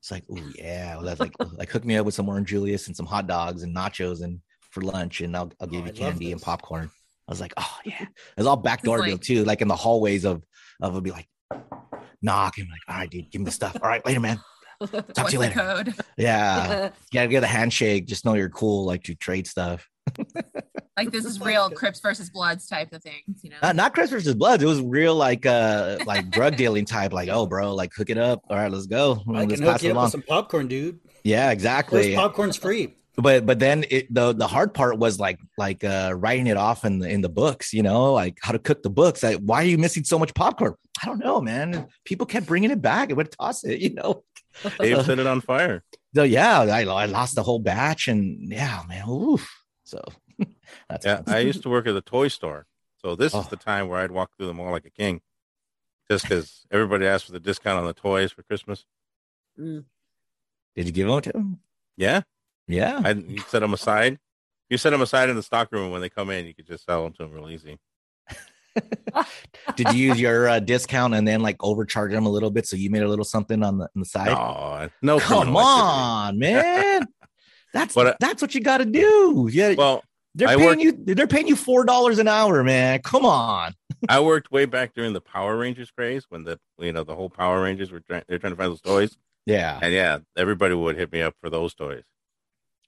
It's 0.00 0.10
like, 0.10 0.24
oh 0.30 0.52
yeah, 0.54 0.96
well, 0.96 1.04
that's 1.04 1.20
like 1.20 1.32
like 1.54 1.70
hook 1.70 1.84
me 1.84 1.96
up 1.96 2.04
with 2.04 2.14
some 2.14 2.28
Orange 2.28 2.48
Julius 2.50 2.86
and 2.86 2.94
some 2.96 3.06
hot 3.06 3.26
dogs 3.26 3.62
and 3.62 3.74
nachos 3.74 4.22
and 4.22 4.40
for 4.70 4.82
lunch, 4.82 5.22
and 5.22 5.34
I'll 5.34 5.50
I'll 5.60 5.66
give 5.66 5.84
Oh, 5.84 5.86
you 5.86 5.92
candy 5.92 6.32
and 6.32 6.40
popcorn. 6.42 6.90
I 7.26 7.32
was 7.32 7.40
like, 7.40 7.54
oh 7.56 7.78
yeah, 7.86 8.04
it's 8.36 8.46
all 8.46 8.56
backdoor 8.58 9.02
deal 9.04 9.16
too, 9.18 9.44
like 9.44 9.62
in 9.62 9.68
the 9.68 9.74
hallways 9.76 10.24
of 10.26 10.44
of 10.82 10.92
it'd 10.92 11.02
be 11.04 11.10
like 11.10 11.26
knock 12.22 12.58
and 12.58 12.68
like, 12.68 12.80
all 12.88 12.96
right, 12.96 13.10
dude, 13.10 13.30
give 13.30 13.40
me 13.40 13.44
the 13.46 13.50
stuff. 13.50 13.76
All 13.82 13.88
right, 13.88 14.04
later, 14.06 14.20
man. 14.20 14.40
Talk 14.80 14.92
What's 14.92 15.30
to 15.30 15.32
you 15.32 15.38
later. 15.38 15.54
code? 15.54 15.94
Yeah. 16.18 16.84
you 17.12 17.18
gotta 17.18 17.28
get 17.28 17.42
a 17.42 17.46
handshake. 17.46 18.06
Just 18.06 18.24
know 18.24 18.34
you're 18.34 18.50
cool, 18.50 18.84
like 18.84 19.02
to 19.04 19.14
trade 19.14 19.46
stuff. 19.46 19.88
Like 20.98 21.10
this 21.10 21.26
is 21.26 21.38
real 21.42 21.68
Crips 21.68 22.00
versus 22.00 22.30
Bloods 22.30 22.66
type 22.68 22.90
of 22.94 23.02
things, 23.02 23.40
you 23.42 23.50
know. 23.50 23.56
Uh, 23.62 23.74
not 23.74 23.92
Crips 23.92 24.10
versus 24.10 24.34
Bloods. 24.34 24.62
It 24.62 24.66
was 24.66 24.80
real 24.80 25.14
like 25.14 25.44
uh 25.44 25.98
like 26.06 26.30
drug 26.30 26.56
dealing 26.56 26.86
type. 26.86 27.12
Like, 27.12 27.28
oh, 27.28 27.44
bro, 27.46 27.74
like 27.74 27.92
hook 27.94 28.08
it 28.08 28.16
up. 28.16 28.40
All 28.48 28.56
right, 28.56 28.72
let's 28.72 28.86
go. 28.86 29.22
I 29.28 29.44
Let's 29.44 29.56
can 29.56 29.62
hook 29.62 29.82
you 29.82 29.88
it 29.88 29.90
up 29.90 29.94
along. 29.96 30.04
with 30.04 30.12
some 30.12 30.22
popcorn, 30.22 30.68
dude. 30.68 31.00
Yeah, 31.22 31.48
First 31.48 31.52
exactly. 31.52 32.14
popcorn's 32.14 32.56
free. 32.56 32.96
But 33.16 33.46
but 33.46 33.58
then 33.58 33.84
it, 33.90 34.12
the 34.12 34.32
the 34.34 34.46
hard 34.46 34.74
part 34.74 34.98
was 34.98 35.18
like 35.18 35.38
like 35.56 35.82
uh 35.84 36.12
writing 36.14 36.46
it 36.46 36.56
off 36.58 36.84
in 36.84 36.98
the 36.98 37.08
in 37.08 37.22
the 37.22 37.30
books. 37.30 37.72
You 37.72 37.82
know, 37.82 38.12
like 38.12 38.38
how 38.42 38.52
to 38.52 38.58
cook 38.58 38.82
the 38.82 38.90
books. 38.90 39.22
Like, 39.22 39.38
why 39.38 39.62
are 39.62 39.66
you 39.66 39.78
missing 39.78 40.04
so 40.04 40.18
much 40.18 40.34
popcorn? 40.34 40.74
I 41.02 41.06
don't 41.06 41.18
know, 41.20 41.40
man. 41.40 41.86
People 42.04 42.26
kept 42.26 42.46
bringing 42.46 42.70
it 42.70 42.82
back. 42.82 43.08
It 43.10 43.14
would 43.14 43.32
toss 43.32 43.64
it. 43.64 43.80
You 43.86 43.94
know. 43.94 44.24
Dave 44.78 45.02
set 45.06 45.18
it 45.18 45.26
on 45.26 45.40
fire. 45.40 45.82
So 46.14 46.22
yeah, 46.24 46.60
I, 46.60 46.84
I 46.84 47.06
lost 47.06 47.34
the 47.36 47.42
whole 47.42 47.58
batch, 47.58 48.08
and 48.08 48.50
yeah, 48.50 48.82
man. 48.88 49.08
Oof. 49.08 49.48
So 49.84 50.02
that's 50.88 51.06
Yeah, 51.06 51.22
I 51.26 51.38
used 51.40 51.62
to 51.62 51.68
work 51.70 51.86
at 51.86 51.94
a 51.96 52.00
toy 52.02 52.28
store, 52.28 52.66
so 53.02 53.16
this 53.16 53.34
Oh. 53.34 53.40
is 53.40 53.48
the 53.48 53.56
time 53.56 53.88
where 53.88 54.00
I'd 54.00 54.10
walk 54.10 54.30
through 54.36 54.46
the 54.48 54.54
mall 54.54 54.72
like 54.72 54.84
a 54.86 54.90
king, 54.90 55.20
just 56.10 56.24
because 56.24 56.66
everybody 56.70 57.06
asked 57.06 57.26
for 57.26 57.32
the 57.32 57.40
discount 57.40 57.78
on 57.78 57.86
the 57.86 57.92
toys 57.94 58.32
for 58.32 58.42
Christmas. 58.42 58.84
Did 59.56 59.84
you 60.74 60.92
give 60.92 61.08
them 61.08 61.20
to 61.22 61.30
him? 61.36 61.60
Yeah, 61.96 62.22
yeah. 62.66 63.00
I 63.04 63.10
you 63.12 63.38
set 63.48 63.60
them 63.60 63.74
aside. 63.74 64.18
You 64.68 64.78
set 64.78 64.90
them 64.90 65.02
aside 65.02 65.28
in 65.30 65.36
the 65.36 65.42
stock 65.42 65.70
room 65.72 65.90
when 65.90 66.00
they 66.00 66.08
come 66.08 66.30
in. 66.30 66.46
You 66.46 66.54
could 66.54 66.66
just 66.66 66.84
sell 66.84 67.04
them 67.04 67.12
to 67.14 67.22
them 67.24 67.32
real 67.32 67.48
easy. 67.50 67.78
Did 69.76 69.92
you 69.94 70.08
use 70.08 70.20
your 70.20 70.48
uh, 70.48 70.60
discount 70.60 71.14
and 71.14 71.26
then 71.26 71.40
like 71.40 71.56
overcharge 71.60 72.12
them 72.12 72.26
a 72.26 72.28
little 72.28 72.50
bit 72.50 72.66
so 72.66 72.76
you 72.76 72.90
made 72.90 73.02
a 73.02 73.08
little 73.08 73.24
something 73.24 73.62
on 73.62 73.78
the, 73.78 73.84
on 73.84 73.90
the 74.00 74.04
side? 74.04 74.28
No, 74.28 75.16
no 75.16 75.18
come 75.20 75.56
on, 75.56 76.38
man. 76.38 77.06
That's 77.72 77.94
But, 77.94 78.06
uh, 78.06 78.14
that's 78.20 78.40
what 78.40 78.54
you 78.54 78.60
got 78.62 78.78
to 78.78 78.84
do. 78.86 79.50
Yeah, 79.52 79.74
Well, 79.76 80.02
they're 80.34 80.48
I 80.48 80.56
paying 80.56 80.68
worked- 80.78 80.82
you. 80.82 81.14
They're 81.14 81.26
paying 81.26 81.46
you 81.46 81.56
four 81.56 81.84
dollars 81.84 82.18
an 82.18 82.26
hour, 82.28 82.62
man. 82.64 83.00
Come 83.02 83.24
on. 83.26 83.74
I 84.08 84.20
worked 84.20 84.50
way 84.50 84.64
back 84.66 84.94
during 84.94 85.12
the 85.12 85.20
Power 85.20 85.56
Rangers 85.58 85.90
craze 85.90 86.24
when 86.30 86.44
the 86.44 86.58
you 86.78 86.92
know 86.92 87.04
the 87.04 87.14
whole 87.14 87.28
Power 87.30 87.62
Rangers 87.62 87.90
were 87.92 88.00
trying 88.00 88.22
they're 88.28 88.38
trying 88.38 88.52
to 88.52 88.56
find 88.56 88.70
those 88.70 88.80
toys. 88.80 89.16
Yeah. 89.46 89.78
And 89.82 89.92
yeah, 89.92 90.18
everybody 90.36 90.74
would 90.74 90.96
hit 90.96 91.12
me 91.12 91.20
up 91.22 91.34
for 91.40 91.50
those 91.50 91.74
toys. 91.74 92.02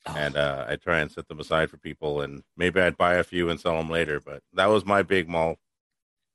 Oh. 0.08 0.14
And 0.16 0.36
uh, 0.36 0.64
I 0.68 0.76
try 0.76 1.00
and 1.00 1.10
set 1.10 1.28
them 1.28 1.40
aside 1.40 1.70
for 1.70 1.76
people, 1.76 2.22
and 2.22 2.42
maybe 2.56 2.80
I'd 2.80 2.96
buy 2.96 3.14
a 3.14 3.24
few 3.24 3.50
and 3.50 3.60
sell 3.60 3.76
them 3.76 3.90
later. 3.90 4.20
But 4.20 4.42
that 4.54 4.66
was 4.66 4.84
my 4.86 5.02
big 5.02 5.28
mall, 5.28 5.56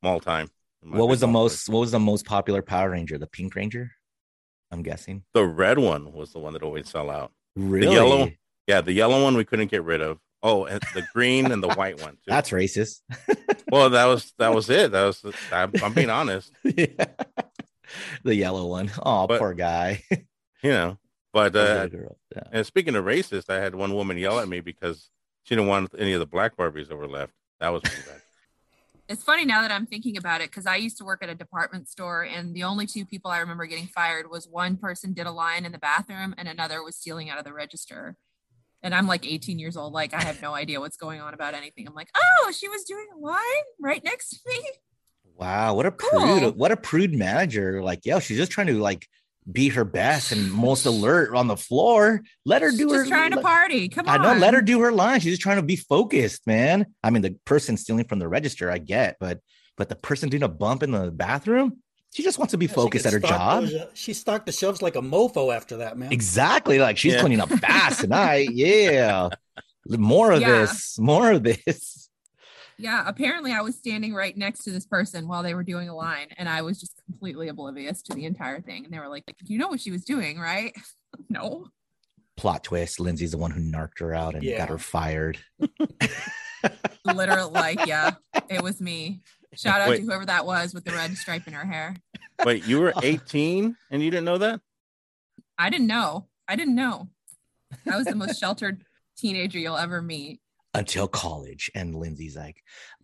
mall 0.02 0.20
time. 0.20 0.50
What 0.82 1.08
was 1.08 1.22
the 1.22 1.28
most? 1.28 1.70
What 1.70 1.80
was 1.80 1.92
the 1.92 2.00
most 2.00 2.26
popular 2.26 2.62
Power 2.62 2.92
Ranger? 2.92 3.18
The 3.18 3.28
Pink 3.28 3.56
Ranger. 3.56 3.92
I'm 4.72 4.84
guessing. 4.84 5.24
The 5.34 5.46
red 5.46 5.80
one 5.80 6.12
was 6.14 6.34
the 6.34 6.40
one 6.40 6.54
that 6.54 6.64
always 6.64 6.90
sell 6.90 7.10
out. 7.10 7.32
Really? 7.56 7.88
The 7.88 7.94
yellow, 7.94 8.32
yeah, 8.68 8.82
the 8.82 8.92
yellow 8.94 9.24
one 9.24 9.38
we 9.38 9.46
couldn't 9.46 9.70
get 9.72 9.84
rid 9.84 10.02
of. 10.02 10.20
Oh, 10.42 10.66
and 10.66 10.82
the 10.94 11.06
green 11.14 11.52
and 11.52 11.64
the 11.64 11.70
white 11.74 12.02
one 12.02 12.14
too. 12.16 12.20
That's 12.28 12.50
racist. 12.50 13.02
well, 13.72 13.90
that 13.92 14.06
was 14.06 14.34
that 14.40 14.54
was 14.54 14.70
it. 14.70 14.92
That 14.92 15.06
was 15.06 15.24
I'm, 15.52 15.72
I'm 15.82 15.94
being 15.94 16.10
honest. 16.10 16.52
the 16.64 18.36
yellow 18.36 18.66
one. 18.68 18.92
Oh, 19.02 19.28
But- 19.28 19.40
poor 19.40 19.54
guy. 19.54 20.04
You 20.64 20.72
know, 20.72 20.98
but 21.34 21.56
uh, 21.56 21.60
little 21.60 22.00
girls, 22.00 22.18
yeah. 22.36 22.44
and 22.52 22.66
speaking 22.66 22.96
of 22.96 23.04
racist, 23.06 23.50
I 23.50 23.60
had 23.60 23.76
one 23.76 23.94
woman 23.94 24.18
yell 24.18 24.40
at 24.40 24.48
me 24.48 24.62
because 24.62 25.10
she 25.44 25.56
didn't 25.56 25.68
want 25.68 25.92
any 25.98 26.14
of 26.14 26.20
the 26.20 26.26
black 26.26 26.56
Barbies 26.56 26.88
that 26.88 26.96
were 26.96 27.08
left. 27.08 27.34
That 27.60 27.70
was 27.70 27.82
pretty 27.82 28.04
bad. 28.08 28.22
It's 29.10 29.22
funny 29.22 29.44
now 29.44 29.62
that 29.62 29.70
I'm 29.70 29.86
thinking 29.86 30.16
about 30.16 30.40
it 30.40 30.50
because 30.50 30.66
I 30.66 30.78
used 30.78 30.98
to 31.00 31.04
work 31.04 31.22
at 31.22 31.30
a 31.30 31.36
department 31.36 31.90
store, 31.90 32.24
and 32.24 32.56
the 32.56 32.64
only 32.64 32.86
two 32.86 33.06
people 33.06 33.30
I 33.30 33.40
remember 33.40 33.66
getting 33.66 33.88
fired 33.88 34.30
was 34.32 34.48
one 34.48 34.78
person 34.78 35.12
did 35.12 35.28
a 35.28 35.32
line 35.32 35.66
in 35.66 35.74
the 35.74 35.78
bathroom, 35.78 36.34
and 36.38 36.48
another 36.48 36.82
was 36.82 36.96
stealing 36.96 37.30
out 37.30 37.38
of 37.38 37.44
the 37.44 37.52
register. 37.52 38.16
And 38.82 38.96
I'm 38.96 39.06
like 39.06 39.26
18 39.28 39.60
years 39.60 39.76
old, 39.76 39.92
like 39.92 40.14
I 40.14 40.24
have 40.24 40.42
no 40.42 40.56
idea 40.56 40.80
what's 40.80 40.96
going 40.96 41.20
on 41.20 41.34
about 41.34 41.54
anything. 41.54 41.86
I'm 41.86 41.94
like, 41.94 42.12
oh, 42.16 42.52
she 42.58 42.70
was 42.70 42.86
doing 42.86 43.06
a 43.14 43.20
line 43.20 43.40
right 43.80 44.02
next 44.06 44.30
to 44.30 44.40
me. 44.50 44.62
Wow, 45.38 45.76
what 45.76 45.86
a 45.86 45.92
Cool. 45.92 46.40
prude! 46.40 46.56
What 46.56 46.72
a 46.72 46.78
prude 46.78 47.14
manager! 47.14 47.84
Like, 47.84 48.06
yo, 48.06 48.20
she's 48.20 48.38
just 48.38 48.54
trying 48.54 48.68
to 48.68 48.80
like 48.80 49.08
be 49.52 49.70
her 49.70 49.84
best 49.86 50.32
and 50.32 50.52
most 50.52 50.86
alert 50.86 51.36
on 51.36 51.48
the 51.48 51.58
floor. 51.58 52.22
Let 52.46 52.62
her 52.62 52.72
do 52.72 52.90
her. 52.94 53.06
Trying 53.06 53.32
to 53.32 53.42
party. 53.42 53.90
Come 53.90 54.08
I 54.08 54.16
on. 54.18 54.22
know. 54.22 54.34
Let 54.36 54.54
her 54.54 54.62
do 54.62 54.80
her 54.82 54.92
line. 54.92 55.20
She's 55.20 55.34
just 55.34 55.42
trying 55.42 55.58
to 55.58 55.64
be 55.64 55.76
focused, 55.76 56.46
man. 56.48 56.86
I 57.04 57.10
mean, 57.10 57.22
the 57.22 57.36
person 57.46 57.78
stealing 57.78 58.06
from 58.06 58.20
the 58.20 58.28
register, 58.28 58.70
I 58.72 58.78
get, 58.78 59.18
but 59.20 59.40
but 59.78 59.90
the 59.90 59.96
person 59.96 60.30
doing 60.30 60.44
a 60.44 60.48
bump 60.48 60.84
in 60.84 60.92
the 60.92 61.10
bathroom, 61.12 61.78
she 62.14 62.22
just 62.24 62.38
wants 62.38 62.52
to 62.52 62.58
be 62.58 62.68
She 62.68 62.74
focused 62.74 63.06
at 63.06 63.14
her 63.14 63.20
job. 63.20 63.64
those, 63.64 63.74
uh, 63.74 63.90
she 63.94 64.14
stocked 64.14 64.46
the 64.46 64.52
shelves 64.52 64.82
like 64.82 64.96
a 64.96 65.02
mofo 65.02 65.54
after 65.56 65.78
that, 65.78 65.98
man. 65.98 66.12
Exactly. 66.12 66.78
Like 66.80 66.98
she's 66.98 67.14
Yeah. 67.14 67.20
cleaning 67.22 67.42
up 67.42 67.50
fast 67.50 68.02
tonight. 68.02 68.50
Yeah. 68.54 69.30
More 69.90 70.32
of 70.32 70.42
Yeah. 70.42 70.48
this. 70.62 70.98
More 71.00 71.32
of 71.32 71.44
this. 71.44 72.03
Yeah, 72.78 73.04
apparently 73.06 73.52
I 73.52 73.62
was 73.62 73.76
standing 73.76 74.14
right 74.14 74.36
next 74.36 74.64
to 74.64 74.72
this 74.72 74.86
person 74.86 75.28
while 75.28 75.44
they 75.44 75.54
were 75.54 75.64
doing 75.64 75.90
a 75.90 75.96
line, 75.96 76.28
and 76.38 76.50
I 76.50 76.62
was 76.64 76.80
just 76.80 77.02
completely 77.06 77.48
oblivious 77.48 78.02
to 78.04 78.14
the 78.16 78.26
entire 78.26 78.62
thing. 78.62 78.86
And 78.86 78.94
they 78.94 79.00
were 79.00 79.08
like, 79.10 79.24
"You 79.46 79.58
know 79.58 79.68
what 79.68 79.80
she 79.82 79.92
was 79.92 80.04
doing, 80.04 80.40
right?" 80.40 80.74
no. 81.30 81.68
Plot 82.36 82.64
twist. 82.64 83.00
Lindsay's 83.00 83.32
the 83.32 83.38
one 83.38 83.52
who 83.52 83.60
narked 83.62 84.00
her 84.00 84.14
out 84.14 84.34
and 84.34 84.44
Yeah. 84.44 84.58
got 84.58 84.70
her 84.70 84.80
fired. 84.80 85.38
Literal, 87.06 87.52
like, 87.52 87.86
yeah, 87.86 88.12
it 88.50 88.62
was 88.64 88.80
me. 88.82 89.22
Shout 89.54 89.82
out 89.82 89.90
Wait. 89.90 89.98
to 89.98 90.04
whoever 90.04 90.26
that 90.26 90.46
was 90.46 90.74
with 90.74 90.84
the 90.86 90.92
red 90.94 91.16
stripe 91.18 91.46
in 91.48 91.54
her 91.54 91.66
hair. 91.66 91.96
Wait, 92.46 92.66
you 92.66 92.80
were 92.80 92.94
18 93.04 93.76
and 93.92 94.02
you 94.02 94.10
didn't 94.10 94.26
know 94.26 94.38
that? 94.40 94.62
I 95.58 95.70
didn't 95.70 95.88
know. 95.88 96.28
I 96.48 96.56
didn't 96.56 96.76
know. 96.76 97.10
I 97.92 97.98
was 97.98 98.08
the 98.08 98.16
most 98.16 98.40
sheltered 98.40 98.84
teenager 99.18 99.60
you'll 99.60 99.78
ever 99.78 100.02
meet. 100.02 100.40
Until 100.74 101.08
college. 101.08 101.70
And 101.76 101.96
Lindsay's 101.96 102.36
like, 102.36 102.58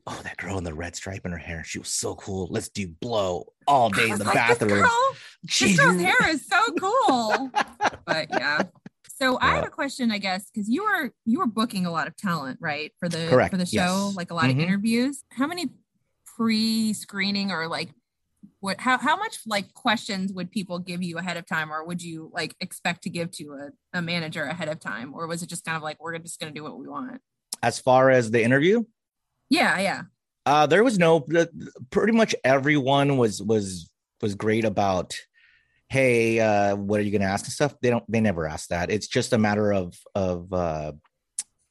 Oh, 0.07 0.19
that 0.23 0.37
girl 0.37 0.57
in 0.57 0.63
the 0.63 0.73
red 0.73 0.95
stripe 0.95 1.23
in 1.25 1.31
her 1.31 1.37
hair. 1.37 1.63
She 1.63 1.77
was 1.77 1.89
so 1.89 2.15
cool. 2.15 2.47
Let's 2.49 2.69
do 2.69 2.87
blow 2.87 3.53
all 3.67 3.89
day 3.91 4.09
in 4.09 4.17
the 4.17 4.23
like, 4.25 4.33
bathroom. 4.33 4.71
This 5.43 5.61
girl, 5.61 5.67
this 5.67 5.77
girl's 5.79 6.01
hair 6.01 6.29
is 6.29 6.45
so 6.47 6.71
cool. 6.79 7.51
but 8.05 8.27
yeah. 8.31 8.63
So 9.17 9.37
I 9.39 9.55
have 9.55 9.65
a 9.65 9.69
question, 9.69 10.11
I 10.11 10.17
guess, 10.17 10.49
because 10.49 10.67
you 10.69 10.83
were 10.83 11.11
you 11.25 11.39
were 11.39 11.45
booking 11.45 11.85
a 11.85 11.91
lot 11.91 12.07
of 12.07 12.15
talent, 12.15 12.57
right? 12.61 12.91
For 12.99 13.07
the 13.09 13.27
Correct, 13.29 13.51
for 13.51 13.57
the 13.57 13.65
show, 13.65 14.07
yes. 14.07 14.15
like 14.15 14.31
a 14.31 14.33
lot 14.33 14.45
Mhm. 14.45 14.51
of 14.51 14.59
interviews. 14.59 15.23
How 15.31 15.45
many 15.45 15.67
pre-screening 16.37 17.51
or 17.51 17.67
like 17.67 17.89
what 18.61 18.79
how 18.79 18.97
how 18.97 19.17
much 19.17 19.39
like 19.45 19.73
questions 19.73 20.31
would 20.33 20.49
people 20.51 20.79
give 20.79 21.03
you 21.03 21.17
ahead 21.17 21.37
of 21.37 21.45
time 21.45 21.71
or 21.71 21.83
would 21.85 22.01
you 22.01 22.31
like 22.33 22.55
expect 22.61 23.03
to 23.03 23.09
give 23.09 23.29
to 23.31 23.53
a, 23.93 23.97
a 23.99 24.01
manager 24.01 24.43
ahead 24.45 24.69
of 24.69 24.79
time? 24.79 25.13
Or 25.13 25.27
was 25.27 25.43
it 25.43 25.49
just 25.49 25.65
kind 25.65 25.75
of 25.77 25.83
like 25.83 26.01
we're 26.01 26.17
just 26.17 26.39
gonna 26.39 26.53
do 26.53 26.63
what 26.63 26.79
we 26.79 26.87
want? 26.87 27.19
As 27.61 27.79
far 27.79 28.09
as 28.09 28.31
the 28.31 28.43
interview, 28.43 28.83
Yeah, 29.49 29.79
yeah. 29.79 30.01
Uh, 30.45 30.65
there 30.65 30.83
was 30.83 30.97
no 30.97 31.25
pretty 31.91 32.13
much 32.13 32.33
everyone 32.43 33.17
was 33.17 33.41
was 33.41 33.89
was 34.21 34.35
great 34.35 34.65
about 34.65 35.15
hey 35.89 36.39
uh 36.39 36.75
what 36.75 36.99
are 36.99 37.03
you 37.03 37.11
gonna 37.11 37.31
ask 37.31 37.45
and 37.45 37.53
stuff? 37.53 37.75
They 37.81 37.89
don't 37.89 38.09
they 38.09 38.21
never 38.21 38.47
ask 38.47 38.69
that. 38.69 38.89
It's 38.89 39.07
just 39.07 39.33
a 39.33 39.37
matter 39.37 39.71
of 39.71 39.97
of 40.15 40.51
uh 40.53 40.93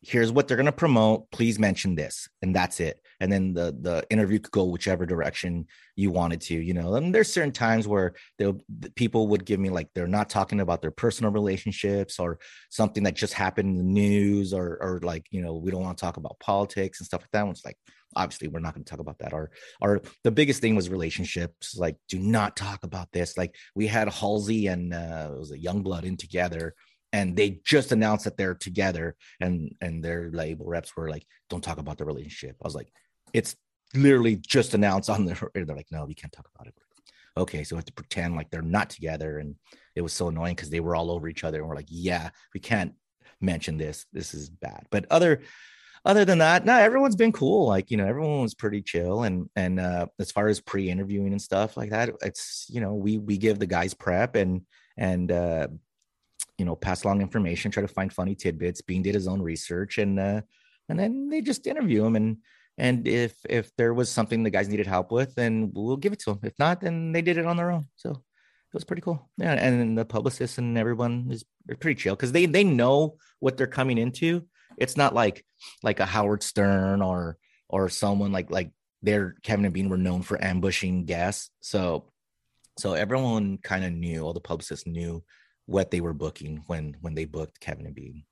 here's 0.02 0.30
what 0.30 0.46
they're 0.46 0.56
gonna 0.56 0.72
promote. 0.72 1.30
Please 1.30 1.58
mention 1.58 1.94
this 1.94 2.28
and 2.42 2.54
that's 2.54 2.80
it 2.80 3.00
and 3.20 3.32
then 3.32 3.54
the 3.54 3.76
the 3.80 4.04
interview 4.10 4.38
could 4.38 4.52
go 4.52 4.64
whichever 4.64 5.06
direction 5.06 5.66
you 5.96 6.10
wanted 6.10 6.40
to 6.40 6.54
you 6.54 6.74
know? 6.74 6.94
And 6.94 7.14
there's 7.14 7.32
certain 7.32 7.52
times 7.52 7.86
where 7.86 8.14
they'll 8.38 8.60
the 8.78 8.90
people 8.90 9.28
would 9.28 9.44
give 9.44 9.60
me 9.60 9.70
like 9.70 9.88
they're 9.94 10.06
not 10.06 10.28
talking 10.28 10.60
about 10.60 10.82
their 10.82 10.90
personal 10.90 11.32
relationships 11.32 12.18
or 12.18 12.38
something 12.70 13.02
that 13.04 13.16
just 13.16 13.34
happened 13.34 13.70
in 13.70 13.76
the 13.76 13.92
news 13.92 14.52
or 14.52 14.78
or 14.80 15.00
like 15.02 15.26
you 15.30 15.40
know 15.40 15.56
we 15.56 15.70
don't 15.70 15.82
want 15.82 15.96
to 15.96 16.04
talk 16.04 16.16
about 16.16 16.38
politics 16.40 17.00
and 17.00 17.06
stuff 17.06 17.22
like 17.22 17.30
that. 17.32 17.48
It's 17.50 17.64
like 17.64 17.78
obviously 18.16 18.48
we're 18.48 18.60
not 18.60 18.74
going 18.74 18.84
to 18.84 18.90
talk 18.90 19.00
about 19.00 19.18
that. 19.18 19.32
Or 19.32 19.50
or 19.80 20.02
the 20.24 20.30
biggest 20.30 20.60
thing 20.60 20.76
was 20.76 20.88
relationships 20.88 21.76
like 21.76 21.96
do 22.08 22.18
not 22.18 22.56
talk 22.56 22.84
about 22.84 23.12
this. 23.12 23.36
Like 23.36 23.54
we 23.74 23.86
had 23.86 24.08
halsey 24.08 24.66
and 24.66 24.94
uh 24.94 25.30
it 25.32 25.38
was 25.38 25.52
a 25.52 25.58
Yungblud 25.58 26.04
in 26.04 26.16
together 26.16 26.74
and 27.12 27.36
they 27.36 27.60
just 27.64 27.92
announced 27.92 28.24
that 28.24 28.36
they're 28.36 28.54
together 28.54 29.16
and 29.40 29.74
and 29.80 30.04
their 30.04 30.30
label 30.32 30.66
reps 30.66 30.96
were 30.96 31.08
like 31.08 31.26
don't 31.48 31.64
talk 31.64 31.78
about 31.78 31.98
the 31.98 32.04
relationship. 32.04 32.56
I 32.62 32.66
was 32.66 32.74
like 32.74 32.92
it's 33.32 33.56
literally 33.94 34.36
just 34.36 34.74
announced 34.74 35.10
on 35.10 35.24
the 35.24 35.50
they're 35.54 35.64
like 35.76 35.88
no 35.90 36.04
we 36.04 36.14
can't 36.14 36.32
talk 36.32 36.48
about 36.54 36.66
it. 36.66 36.74
Okay 37.36 37.64
so 37.64 37.76
we 37.76 37.78
have 37.78 37.86
to 37.86 37.92
pretend 37.92 38.36
like 38.36 38.50
they're 38.50 38.62
not 38.62 38.90
together 38.90 39.38
and 39.38 39.54
it 39.94 40.00
was 40.00 40.12
so 40.12 40.28
annoying 40.28 40.54
because 40.54 40.70
they 40.70 40.80
were 40.80 40.96
all 40.96 41.10
over 41.10 41.28
each 41.28 41.44
other 41.44 41.58
and 41.60 41.68
we're 41.68 41.76
like 41.76 41.88
yeah 41.88 42.30
we 42.54 42.60
can't 42.60 42.92
mention 43.40 43.78
this. 43.78 44.06
This 44.12 44.34
is 44.34 44.50
bad. 44.50 44.86
But 44.90 45.06
other 45.10 45.42
other 46.04 46.24
than 46.24 46.38
that 46.38 46.64
no 46.64 46.76
everyone's 46.76 47.16
been 47.16 47.32
cool. 47.32 47.66
Like 47.66 47.90
you 47.90 47.96
know 47.96 48.06
everyone 48.06 48.42
was 48.42 48.54
pretty 48.54 48.82
chill 48.82 49.22
and 49.22 49.48
and 49.56 49.80
uh 49.80 50.06
as 50.18 50.32
far 50.32 50.48
as 50.48 50.60
pre-interviewing 50.60 51.32
and 51.32 51.42
stuff 51.42 51.76
like 51.76 51.90
that 51.90 52.10
it's 52.22 52.66
you 52.68 52.80
know 52.80 52.94
we 52.94 53.18
we 53.18 53.38
give 53.38 53.58
the 53.58 53.66
guys 53.66 53.94
prep 53.94 54.34
and 54.34 54.62
and 54.96 55.30
uh 55.30 55.68
you 56.56 56.64
know 56.64 56.76
pass 56.76 57.04
along 57.04 57.20
information 57.20 57.70
try 57.70 57.82
to 57.82 57.88
find 57.88 58.12
funny 58.12 58.34
tidbits. 58.34 58.82
Bean 58.82 59.02
did 59.02 59.14
his 59.14 59.28
own 59.28 59.40
research 59.40 59.98
and 59.98 60.18
uh 60.18 60.40
and 60.88 60.98
then 60.98 61.28
they 61.28 61.40
just 61.42 61.66
interview 61.66 62.04
him 62.04 62.16
and 62.16 62.38
and 62.78 63.06
if 63.06 63.36
if 63.48 63.74
there 63.76 63.92
was 63.92 64.10
something 64.10 64.42
the 64.42 64.50
guys 64.50 64.68
needed 64.68 64.86
help 64.86 65.12
with 65.12 65.34
then 65.34 65.70
we'll 65.74 65.96
give 65.96 66.12
it 66.12 66.20
to 66.20 66.30
them 66.30 66.40
if 66.42 66.58
not 66.58 66.80
then 66.80 67.12
they 67.12 67.22
did 67.22 67.36
it 67.36 67.46
on 67.46 67.56
their 67.56 67.70
own 67.70 67.86
so 67.96 68.10
it 68.10 68.74
was 68.74 68.84
pretty 68.84 69.02
cool 69.02 69.28
yeah 69.36 69.52
and 69.52 69.98
the 69.98 70.04
publicists 70.04 70.58
and 70.58 70.78
everyone 70.78 71.28
is 71.30 71.44
pretty 71.80 72.00
chill 72.00 72.14
because 72.14 72.32
they 72.32 72.46
they 72.46 72.64
know 72.64 73.16
what 73.40 73.56
they're 73.56 73.66
coming 73.66 73.98
into 73.98 74.42
it's 74.78 74.96
not 74.96 75.14
like 75.14 75.44
like 75.82 76.00
a 76.00 76.06
Howard 76.06 76.42
Stern 76.42 77.02
or 77.02 77.36
or 77.68 77.88
someone 77.88 78.32
like 78.32 78.50
like 78.50 78.70
they're 79.02 79.36
Kevin 79.42 79.64
and 79.64 79.74
Bean 79.74 79.88
were 79.88 79.98
known 79.98 80.22
for 80.22 80.42
ambushing 80.42 81.04
guests. 81.04 81.50
So 81.60 82.10
so 82.78 82.94
everyone 82.94 83.58
kind 83.58 83.84
of 83.84 83.92
knew, 83.92 84.22
all 84.22 84.32
the 84.32 84.40
publicists 84.40 84.86
knew 84.86 85.24
what 85.66 85.90
they 85.90 86.00
were 86.00 86.14
booking 86.14 86.62
when 86.66 86.96
when 87.00 87.14
they 87.14 87.24
booked 87.24 87.60
Kevin 87.60 87.86
and 87.86 87.94
Bean. 87.94 88.24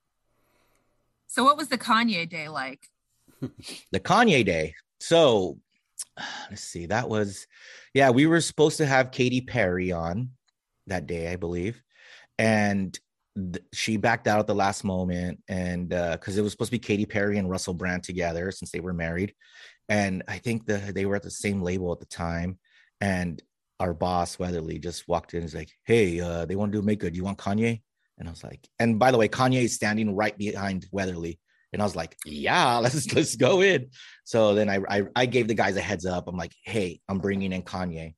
So 1.26 1.44
what 1.44 1.56
was 1.56 1.68
the 1.68 1.78
Kanye 1.78 2.28
day 2.28 2.48
like? 2.48 2.88
the 3.92 4.00
Kanye 4.00 4.44
day. 4.44 4.74
So 5.00 5.58
let's 6.50 6.62
see, 6.62 6.86
that 6.86 7.08
was 7.08 7.46
yeah, 7.94 8.10
we 8.10 8.26
were 8.26 8.40
supposed 8.40 8.78
to 8.78 8.86
have 8.86 9.10
Katy 9.10 9.40
Perry 9.42 9.92
on 9.92 10.30
that 10.86 11.06
day, 11.06 11.32
I 11.32 11.36
believe. 11.36 11.82
And 12.38 12.98
th- 13.34 13.64
she 13.72 13.96
backed 13.96 14.26
out 14.26 14.40
at 14.40 14.46
the 14.46 14.54
last 14.54 14.84
moment 14.84 15.42
and 15.48 15.92
uh 15.92 16.12
because 16.12 16.36
it 16.36 16.42
was 16.42 16.52
supposed 16.52 16.70
to 16.70 16.78
be 16.78 16.78
Katy 16.78 17.06
Perry 17.06 17.38
and 17.38 17.50
Russell 17.50 17.74
Brand 17.74 18.04
together 18.04 18.50
since 18.50 18.70
they 18.70 18.80
were 18.80 18.94
married. 18.94 19.34
And 19.88 20.22
I 20.28 20.38
think 20.38 20.66
the 20.66 20.78
they 20.94 21.06
were 21.06 21.16
at 21.16 21.22
the 21.22 21.30
same 21.30 21.62
label 21.62 21.92
at 21.92 22.00
the 22.00 22.06
time. 22.06 22.58
And 23.00 23.42
our 23.78 23.92
boss 23.92 24.38
Weatherly 24.38 24.78
just 24.78 25.06
walked 25.06 25.34
in 25.34 25.42
was 25.42 25.54
like, 25.54 25.70
Hey, 25.84 26.20
uh, 26.20 26.46
they 26.46 26.56
want 26.56 26.72
to 26.72 26.78
do 26.78 26.84
make 26.84 27.00
good. 27.00 27.16
You 27.16 27.24
want 27.24 27.38
Kanye? 27.38 27.82
And 28.18 28.28
I 28.28 28.30
was 28.30 28.44
like, 28.44 28.66
and 28.78 28.98
by 28.98 29.10
the 29.10 29.18
way, 29.18 29.28
Kanye 29.28 29.64
is 29.64 29.74
standing 29.74 30.14
right 30.14 30.36
behind 30.36 30.86
Weatherly. 30.90 31.38
And 31.72 31.82
I 31.82 31.84
was 31.84 31.96
like, 31.96 32.16
yeah, 32.24 32.78
let's 32.82 33.12
let's 33.14 33.36
go 33.36 33.60
in. 33.60 33.90
So 34.24 34.54
then 34.54 34.68
I, 34.68 34.80
I 34.88 35.02
I 35.14 35.26
gave 35.26 35.48
the 35.48 35.54
guys 35.54 35.76
a 35.76 35.80
heads 35.80 36.06
up. 36.06 36.28
I'm 36.28 36.36
like, 36.36 36.54
hey, 36.64 37.00
I'm 37.08 37.18
bringing 37.18 37.52
in 37.52 37.62
Kanye. 37.62 38.14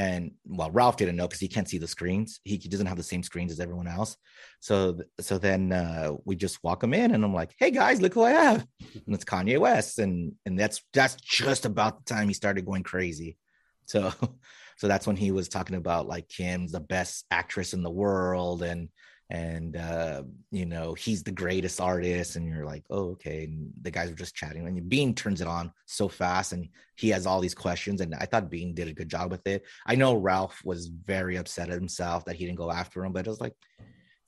And 0.00 0.30
well, 0.46 0.70
Ralph 0.70 0.96
didn't 0.96 1.16
know 1.16 1.28
because 1.28 1.40
he 1.40 1.48
can't 1.48 1.68
see 1.68 1.76
the 1.76 1.86
screens. 1.86 2.40
He, 2.44 2.56
he 2.56 2.70
doesn't 2.70 2.86
have 2.86 2.96
the 2.96 3.02
same 3.02 3.22
screens 3.22 3.52
as 3.52 3.60
everyone 3.60 3.86
else. 3.86 4.16
So 4.60 4.98
so 5.20 5.36
then 5.36 5.72
uh, 5.72 6.12
we 6.24 6.36
just 6.36 6.62
walk 6.64 6.82
him 6.82 6.94
in, 6.94 7.12
and 7.12 7.22
I'm 7.22 7.34
like, 7.34 7.54
hey 7.58 7.70
guys, 7.70 8.00
look 8.00 8.14
who 8.14 8.22
I 8.22 8.30
have. 8.30 8.66
And 8.80 9.14
it's 9.14 9.26
Kanye 9.26 9.58
West, 9.58 9.98
and 9.98 10.32
and 10.46 10.58
that's 10.58 10.80
that's 10.94 11.16
just 11.16 11.66
about 11.66 11.98
the 11.98 12.14
time 12.14 12.28
he 12.28 12.34
started 12.34 12.64
going 12.64 12.82
crazy. 12.82 13.36
So 13.84 14.10
so 14.78 14.88
that's 14.88 15.06
when 15.06 15.16
he 15.16 15.32
was 15.32 15.50
talking 15.50 15.76
about 15.76 16.08
like 16.08 16.28
Kim's 16.28 16.72
the 16.72 16.80
best 16.80 17.26
actress 17.30 17.74
in 17.74 17.82
the 17.82 17.90
world, 17.90 18.62
and 18.62 18.88
and 19.30 19.76
uh, 19.76 20.24
you 20.50 20.66
know 20.66 20.92
he's 20.94 21.22
the 21.22 21.30
greatest 21.30 21.80
artist 21.80 22.34
and 22.34 22.48
you're 22.48 22.66
like 22.66 22.84
oh 22.90 23.10
okay 23.10 23.44
and 23.44 23.70
the 23.82 23.90
guys 23.90 24.10
were 24.10 24.16
just 24.16 24.34
chatting 24.34 24.66
and 24.66 24.88
bean 24.88 25.14
turns 25.14 25.40
it 25.40 25.46
on 25.46 25.72
so 25.86 26.08
fast 26.08 26.52
and 26.52 26.68
he 26.96 27.08
has 27.10 27.26
all 27.26 27.40
these 27.40 27.54
questions 27.54 28.00
and 28.00 28.14
i 28.16 28.26
thought 28.26 28.50
bean 28.50 28.74
did 28.74 28.88
a 28.88 28.92
good 28.92 29.08
job 29.08 29.30
with 29.30 29.46
it. 29.46 29.62
I 29.86 29.94
know 29.94 30.14
ralph 30.14 30.60
was 30.64 30.88
very 30.88 31.36
upset 31.36 31.70
at 31.70 31.76
himself 31.76 32.24
that 32.24 32.36
he 32.36 32.44
didn't 32.44 32.58
go 32.58 32.72
after 32.72 33.04
him 33.04 33.12
but 33.12 33.26
it 33.26 33.30
was 33.30 33.40
like 33.40 33.54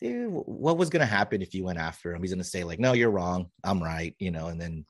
dude 0.01 0.31
what 0.31 0.79
was 0.79 0.89
going 0.89 1.01
to 1.01 1.07
happen 1.07 1.43
if 1.43 1.55
you 1.55 1.65
went 1.65 1.79
after 1.79 2.15
him? 2.15 2.23
He's 2.23 2.33
going 2.33 2.43
to 2.43 2.49
say 2.49 2.63
like 2.63 2.79
no 2.79 2.93
you're 2.93 3.11
wrong. 3.11 3.47
I'm 3.65 3.83
right 3.83 4.15
you 4.21 4.31
know 4.31 4.47
and 4.47 4.61
then 4.61 4.87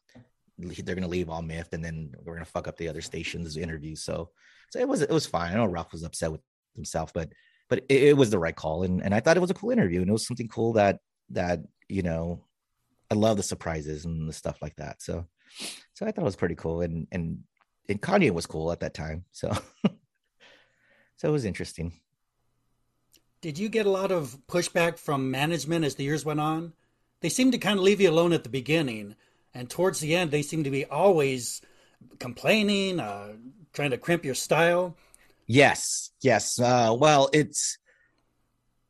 they're 0.58 0.94
going 0.94 1.02
to 1.02 1.08
leave 1.08 1.30
all 1.30 1.42
miffed 1.42 1.72
and 1.72 1.84
then 1.84 2.12
we're 2.22 2.34
going 2.34 2.44
to 2.44 2.50
fuck 2.50 2.68
up 2.68 2.76
the 2.76 2.88
other 2.88 3.00
stations 3.00 3.56
interviews 3.56 4.04
so 4.04 4.30
so 4.70 4.78
it 4.78 4.88
was 4.88 5.00
it 5.00 5.10
was 5.10 5.26
fine. 5.26 5.52
I 5.52 5.56
know 5.56 5.66
ralph 5.66 5.92
was 5.92 6.02
upset 6.02 6.32
with 6.32 6.42
himself 6.74 7.12
but 7.14 7.32
but 7.72 7.86
it, 7.88 8.02
it, 8.02 8.16
was 8.18 8.28
the 8.28 8.38
right 8.38 8.54
call 8.54 8.82
and, 8.82 9.02
and 9.02 9.14
i 9.14 9.20
thought 9.20 9.38
it 9.38 9.40
was 9.40 9.50
a 9.50 9.54
cool 9.54 9.70
interview 9.70 10.00
and 10.00 10.10
it 10.10 10.12
was 10.12 10.26
something 10.26 10.46
cool 10.46 10.74
that 10.74 10.98
that 11.30 11.60
you 11.88 12.02
know 12.02 12.38
i 13.10 13.14
love 13.14 13.38
the 13.38 13.42
surprises 13.42 14.04
and 14.04 14.28
the 14.28 14.32
stuff 14.34 14.60
like 14.60 14.76
that 14.76 15.00
so 15.00 15.24
so 15.94 16.04
i 16.04 16.10
thought 16.10 16.20
it 16.20 16.24
was 16.24 16.36
pretty 16.36 16.54
cool 16.54 16.82
and 16.82 17.06
and 17.10 17.38
and 17.88 18.02
kanye 18.02 18.30
was 18.30 18.44
cool 18.44 18.70
at 18.70 18.80
that 18.80 18.92
time 18.92 19.24
so 19.32 19.50
so 21.16 21.28
it 21.28 21.32
was 21.32 21.46
interesting. 21.46 21.94
Did 23.40 23.58
you 23.58 23.70
get 23.70 23.86
a 23.86 23.90
lot 23.90 24.12
of 24.12 24.36
pushback 24.48 24.98
from 24.98 25.30
management 25.30 25.84
as 25.84 25.94
the 25.94 26.04
years 26.04 26.24
went 26.24 26.40
on? 26.40 26.74
They 27.22 27.28
seemed 27.28 27.52
to 27.52 27.58
kind 27.58 27.78
of 27.78 27.84
leave 27.84 28.00
you 28.00 28.10
alone 28.10 28.34
at 28.34 28.44
the 28.44 28.50
beginning 28.50 29.16
and 29.54 29.70
towards 29.70 30.00
the 30.00 30.14
end 30.14 30.30
they 30.30 30.42
seemed 30.42 30.64
to 30.64 30.70
be 30.70 30.84
always 30.84 31.62
complaining 32.18 33.00
uh, 33.00 33.32
trying 33.72 33.92
to 33.92 33.98
crimp 33.98 34.26
your 34.26 34.34
style 34.34 34.94
Yes, 35.46 36.10
yes. 36.22 36.58
Uh, 36.58 36.96
well, 36.98 37.28
it's 37.32 37.78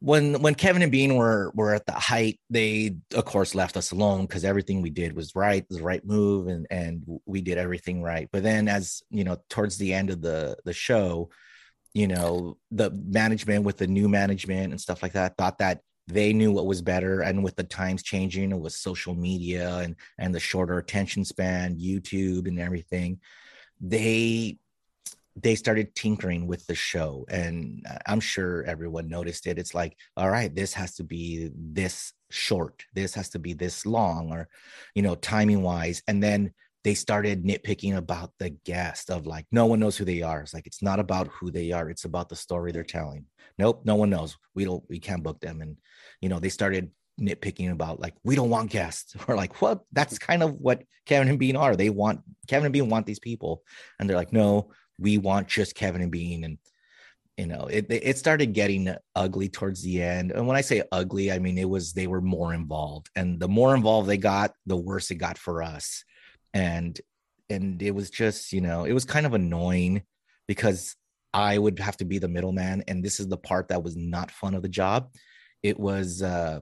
when 0.01 0.43
when 0.43 0.55
Kevin 0.55 0.83
and 0.83 0.91
Bean 0.93 1.15
were 1.15 1.53
were 1.55 1.75
at 1.75 1.87
the 1.87 1.93
height, 1.93 2.41
they 2.51 2.97
of 3.15 3.25
course 3.25 3.55
left 3.55 3.77
us 3.77 3.93
alone 3.93 4.27
because 4.27 4.45
everything 4.45 4.83
we 4.83 4.91
did 4.91 5.15
was 5.15 5.35
right, 5.35 5.65
the 5.69 5.83
right 5.83 6.05
move, 6.05 6.49
and 6.49 6.67
and 6.71 7.05
we 7.25 7.41
did 7.41 7.57
everything 7.59 8.03
right. 8.03 8.29
But 8.33 8.43
then, 8.43 8.69
as 8.69 9.03
you 9.11 9.25
know, 9.25 9.39
towards 9.49 9.79
the 9.79 9.95
end 9.95 10.11
of 10.11 10.21
the 10.21 10.57
the 10.65 10.73
show, 10.73 11.31
you 11.95 12.09
know, 12.09 12.59
the 12.71 12.91
management 12.91 13.65
with 13.65 13.79
the 13.79 13.87
new 13.87 14.09
management 14.09 14.73
and 14.73 14.81
stuff 14.81 15.03
like 15.03 15.13
that 15.13 15.37
thought 15.37 15.59
that 15.59 15.81
they 16.09 16.33
knew 16.33 16.51
what 16.51 16.67
was 16.67 16.83
better, 16.83 17.21
and 17.21 17.45
with 17.45 17.55
the 17.55 17.65
times 17.65 18.03
changing, 18.03 18.59
with 18.61 18.73
social 18.73 19.15
media 19.15 19.77
and 19.79 19.95
and 20.19 20.35
the 20.35 20.41
shorter 20.41 20.79
attention 20.79 21.25
span, 21.25 21.79
YouTube 21.79 22.49
and 22.49 22.59
everything, 22.59 23.21
they 23.81 24.59
they 25.37 25.55
started 25.55 25.95
tinkering 25.95 26.47
with 26.47 26.67
the 26.67 26.75
show 26.75 27.25
and 27.29 27.87
uh, 27.89 27.97
i'm 28.07 28.21
sure 28.21 28.65
everyone 28.65 29.09
noticed 29.09 29.47
it. 29.47 29.59
It's 29.59 29.75
like 29.75 29.97
all 30.17 30.31
right 30.31 30.55
this 30.55 30.75
has 30.75 30.95
to 30.97 31.05
be 31.05 31.51
this 31.55 32.13
short. 32.31 32.85
This 32.95 33.15
has 33.15 33.29
to 33.31 33.39
be 33.39 33.53
this 33.53 33.87
long 33.87 34.33
or 34.33 34.49
you 34.95 35.03
know 35.03 35.15
timing 35.15 35.63
wise 35.63 36.03
and 36.09 36.23
then 36.23 36.53
they 36.85 36.95
started 36.95 37.45
nitpicking 37.45 37.97
about 37.97 38.33
the 38.41 38.51
guest 38.51 39.09
of 39.09 39.27
like 39.27 39.47
no 39.53 39.67
one 39.67 39.79
knows 39.79 39.97
who 39.97 40.05
they 40.05 40.23
are. 40.23 40.41
It's 40.41 40.55
like 40.55 40.67
it's 40.67 40.83
not 40.83 40.99
about 40.99 41.29
who 41.29 41.51
they 41.51 41.71
are. 41.71 41.89
It's 41.89 42.05
about 42.05 42.29
the 42.29 42.37
story 42.37 42.73
they're 42.73 42.83
telling. 42.83 43.27
Nope 43.59 43.83
no 43.85 43.95
one 43.95 44.11
knows. 44.11 44.37
We 44.55 44.65
don't 44.65 44.83
we 44.89 44.99
can't 44.99 45.23
book 45.23 45.41
them. 45.41 45.61
And 45.61 45.77
you 46.21 46.29
know 46.29 46.39
they 46.39 46.49
started 46.49 46.91
nitpicking 47.21 47.71
about 47.71 48.01
like 48.01 48.15
we 48.25 48.35
don't 48.35 48.51
want 48.51 48.71
guests. 48.71 49.15
We're 49.29 49.37
like 49.37 49.61
what? 49.63 49.81
That's 49.93 50.19
kind 50.19 50.43
of 50.43 50.55
what 50.55 50.83
kevin 51.07 51.29
and 51.29 51.39
bean 51.39 51.57
are. 51.57 51.77
They 51.77 51.91
want 51.91 52.21
kevin 52.49 52.67
and 52.67 52.73
bean 52.73 52.89
want 52.89 53.07
these 53.07 53.21
people. 53.21 53.63
And 53.99 54.09
they're 54.09 54.17
like 54.17 54.33
no 54.33 54.73
we 55.03 55.19
want 55.19 55.49
just 55.49 55.75
Kevin 55.75 56.01
and 56.01 56.11
Bean. 56.11 56.45
And 56.45 56.59
you 57.37 57.47
know 57.47 57.67
it 57.67 57.87
it 57.89 58.19
started 58.19 58.53
getting 58.53 58.95
ugly 59.15 59.49
towards 59.49 59.83
the 59.83 60.03
end. 60.03 60.33
And 60.33 60.47
when 60.47 60.57
i 60.57 60.61
say 60.61 60.83
ugly 60.93 61.33
i 61.33 61.39
mean 61.39 61.59
it 61.59 61.69
was 61.69 61.93
they 61.93 62.07
were 62.07 62.21
more 62.21 62.53
involved. 62.53 63.09
And 63.17 63.41
the 63.41 63.49
more 63.49 63.75
involved 63.75 64.09
they 64.09 64.19
got 64.19 64.55
the 64.67 64.77
worse 64.77 65.11
it 65.11 65.17
got 65.17 65.39
for 65.39 65.63
us. 65.63 66.05
And 66.53 67.01
and 67.49 67.83
it 67.83 67.93
was 67.93 68.11
just 68.11 68.53
you 68.53 68.61
know 68.61 68.85
it 68.85 68.93
was 68.93 69.05
kind 69.05 69.27
of 69.27 69.35
annoying 69.35 70.03
because 70.47 70.95
i 71.33 71.57
would 71.57 71.79
have 71.79 71.97
to 71.99 72.05
be 72.05 72.19
the 72.19 72.29
middleman. 72.29 72.85
And 72.87 73.03
this 73.03 73.19
is 73.19 73.29
the 73.29 73.39
part 73.39 73.69
that 73.69 73.83
was 73.83 73.97
not 73.97 74.31
fun 74.31 74.55
of 74.55 74.63
the 74.63 74.69
job. 74.69 75.11
It 75.63 75.81
was 75.81 76.23
uh 76.23 76.61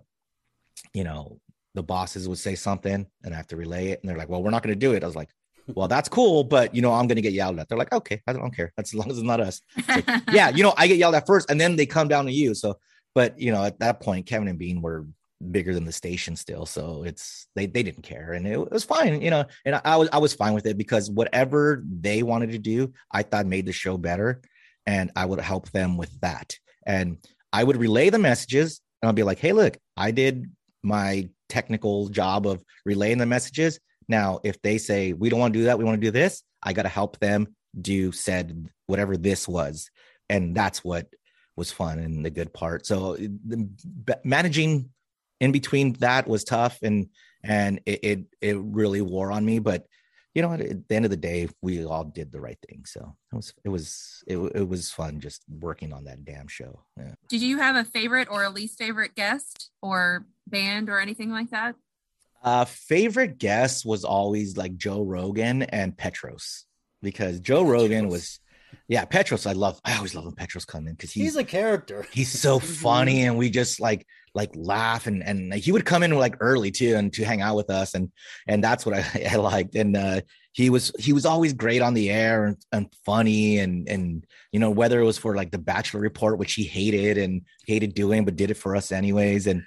you 0.95 1.05
know 1.05 1.41
the 1.75 1.83
bosses 1.83 2.29
would 2.29 2.39
say 2.39 2.55
something 2.55 3.07
and 3.23 3.35
i 3.35 3.37
have 3.37 3.49
to 3.49 3.57
relay 3.57 3.89
it. 3.89 4.01
And 4.01 4.09
they're 4.09 4.17
like 4.17 4.29
well 4.29 4.43
we're 4.43 4.51
not 4.51 4.63
going 4.63 4.75
to 4.75 4.87
do 4.87 4.93
it. 4.93 5.03
I 5.03 5.07
was 5.07 5.17
like 5.17 5.31
well, 5.75 5.89
that's 5.89 6.09
cool, 6.09 6.45
but 6.45 6.75
you 6.75 6.83
know, 6.83 6.93
I'm 6.93 7.07
gonna 7.07 7.21
get 7.21 7.33
yelled 7.33 7.59
at. 7.59 7.69
They're 7.69 7.79
like, 7.79 7.93
okay, 7.93 8.23
I 8.27 8.33
don't 8.33 8.55
care. 8.55 8.73
That's 8.77 8.91
as 8.95 8.99
long 8.99 9.11
as 9.11 9.19
it's 9.19 9.27
not 9.27 9.41
us. 9.41 9.63
Yeah, 10.33 10.51
you 10.51 10.63
know, 10.63 10.75
I 10.77 10.87
get 10.87 10.99
yelled 10.99 11.15
at 11.15 11.27
first, 11.27 11.51
and 11.51 11.61
then 11.61 11.77
they 11.77 11.87
come 11.87 12.09
down 12.09 12.27
to 12.27 12.33
you. 12.33 12.55
So, 12.55 12.79
but 13.15 13.39
you 13.39 13.53
know, 13.53 13.65
at 13.65 13.79
that 13.81 14.01
point, 14.01 14.27
Kevin 14.27 14.49
and 14.49 14.59
Bean 14.59 14.81
were 14.81 15.07
bigger 15.51 15.73
than 15.73 15.85
the 15.85 15.93
station 15.93 16.37
still, 16.37 16.67
so 16.67 17.03
it's 17.05 17.47
they 17.55 17.67
they 17.67 17.83
didn't 17.83 18.03
care, 18.03 18.33
and 18.33 18.47
it, 18.47 18.53
it 18.53 18.71
was 18.71 18.85
fine, 18.85 19.21
you 19.23 19.31
know. 19.31 19.45
And 19.65 19.75
I, 19.77 19.81
I 19.85 19.97
was 19.97 20.09
I 20.13 20.19
was 20.19 20.35
fine 20.35 20.55
with 20.55 20.67
it 20.67 20.79
because 20.79 21.11
whatever 21.11 21.83
they 21.85 22.23
wanted 22.23 22.53
to 22.53 22.59
do, 22.59 22.93
I 23.11 23.23
thought 23.23 23.47
made 23.47 23.67
the 23.67 23.73
show 23.73 23.97
better, 23.97 24.41
and 24.87 25.11
I 25.17 25.25
would 25.25 25.41
help 25.41 25.71
them 25.71 25.97
with 25.97 26.19
that, 26.21 26.57
and 26.87 27.19
I 27.53 27.65
would 27.65 27.77
relay 27.77 28.11
the 28.11 28.19
messages, 28.19 28.81
and 29.03 29.09
I'll 29.09 29.15
be 29.15 29.23
like, 29.23 29.39
hey, 29.39 29.53
look, 29.53 29.77
I 29.97 30.11
did 30.11 30.51
my 30.83 31.29
technical 31.49 32.09
job 32.09 32.47
of 32.47 32.63
relaying 32.85 33.19
the 33.19 33.27
messages 33.27 33.81
now, 34.11 34.41
if 34.43 34.61
they 34.61 34.77
say 34.77 35.13
we 35.13 35.31
don't 35.31 35.41
want 35.41 35.55
to 35.55 35.61
do 35.61 35.65
that, 35.67 35.79
we 35.79 35.85
want 35.85 36.01
to 36.01 36.07
do 36.07 36.11
this, 36.11 36.43
I 36.63 36.73
got 36.73 36.83
to 36.83 36.89
help 36.89 37.19
them 37.19 37.55
do 37.81 38.13
said 38.13 38.69
whatever 38.87 39.17
this 39.17 39.49
was, 39.49 39.91
and 40.29 40.55
that's 40.55 40.85
what 40.85 41.07
was 41.57 41.71
fun 41.71 41.99
and 41.99 42.25
the 42.25 42.31
good 42.31 42.53
part. 42.53 42.85
So 42.85 43.17
the, 43.17 43.69
managing 44.25 44.91
in 45.41 45.53
between 45.53 45.93
that 45.95 46.27
was 46.27 46.45
tough, 46.45 46.79
and 46.83 47.09
and 47.43 47.81
it, 47.87 48.01
it 48.03 48.21
it 48.41 48.57
really 48.59 49.01
wore 49.01 49.31
on 49.33 49.45
me. 49.45 49.61
But 49.61 49.87
you 50.35 50.43
know, 50.43 50.53
at 50.53 50.89
the 50.89 50.95
end 50.95 51.05
of 51.05 51.11
the 51.11 51.17
day, 51.17 51.49
we 51.63 51.85
all 51.85 52.05
did 52.05 52.31
the 52.31 52.41
right 52.41 52.59
thing. 52.69 52.85
So 52.87 53.17
it 53.33 53.37
was 53.37 53.55
it 53.65 53.69
was 53.69 54.25
it, 54.27 54.37
it 54.37 54.69
was 54.69 54.91
fun 54.91 55.21
just 55.21 55.45
working 55.49 55.93
on 55.93 56.05
that 56.05 56.25
damn 56.25 56.49
show. 56.49 56.83
Yeah. 56.99 57.15
Did 57.29 57.43
you 57.43 57.59
have 57.59 57.77
a 57.77 57.85
favorite 57.85 58.29
or 58.31 58.43
a 58.43 58.51
least 58.51 58.77
favorite 58.77 59.15
guest 59.15 59.71
or 59.81 60.27
band 60.47 60.89
or 60.89 60.99
anything 60.99 61.31
like 61.31 61.51
that? 61.51 61.77
Uh, 62.43 62.65
favorite 62.65 63.39
guest 63.39 63.85
was 63.85 64.05
always 64.05 64.57
like 64.57 64.77
Joe 64.77 65.03
Rogan 65.03 65.63
and 65.63 65.97
Petros 65.97 66.65
because 67.03 67.41
Joe 67.41 67.63
Rogan 67.63 68.09
was, 68.09 68.41
yeah, 68.89 69.05
Petros. 69.05 69.47
I 69.47 69.53
love. 69.53 69.81
I 69.85 69.97
always 69.97 70.15
love 70.15 70.25
when 70.25 70.35
Petros 70.35 70.65
come 70.65 70.87
in 70.87 70.95
because 70.95 71.13
he's, 71.13 71.25
he's, 71.25 71.37
a 71.37 71.45
character. 71.45 72.07
He's 72.13 72.31
so 72.31 72.59
funny, 72.59 73.23
and 73.23 73.37
we 73.37 73.51
just 73.51 73.81
like 73.81 74.07
like 74.35 74.51
laugh 74.55 75.07
and 75.07 75.23
and 75.25 75.53
he 75.53 75.73
would 75.73 75.85
come 75.85 76.03
in 76.03 76.13
like 76.13 76.37
early 76.41 76.71
too 76.71 76.95
and 76.95 77.13
to 77.13 77.25
hang 77.25 77.41
out 77.41 77.57
with 77.57 77.69
us 77.69 77.95
and 77.95 78.11
and 78.47 78.63
that's 78.63 78.87
what 78.87 78.95
I, 78.95 79.29
I 79.33 79.37
liked 79.37 79.75
and 79.75 79.97
uh 79.97 80.21
he 80.53 80.71
was 80.71 80.93
he 80.99 81.13
was 81.13 81.27
always 81.27 81.53
great 81.53 81.83
on 81.83 81.95
the 81.95 82.11
air 82.11 82.45
and, 82.45 82.57
and 82.73 82.87
funny 83.05 83.59
and 83.59 83.89
and 83.89 84.27
you 84.53 84.61
know 84.61 84.71
whether 84.71 85.01
it 85.01 85.05
was 85.05 85.19
for 85.19 85.35
like 85.35 85.51
the 85.51 85.59
bachelor 85.59 86.01
report 86.01 86.39
which 86.39 86.55
he 86.55 86.65
hated 86.65 87.19
and 87.19 87.43
hated 87.67 87.95
doing 87.95 88.25
but 88.25 88.37
did 88.37 88.51
it 88.51 88.57
for 88.57 88.77
us 88.77 88.93
anyways 88.93 89.47
and 89.47 89.65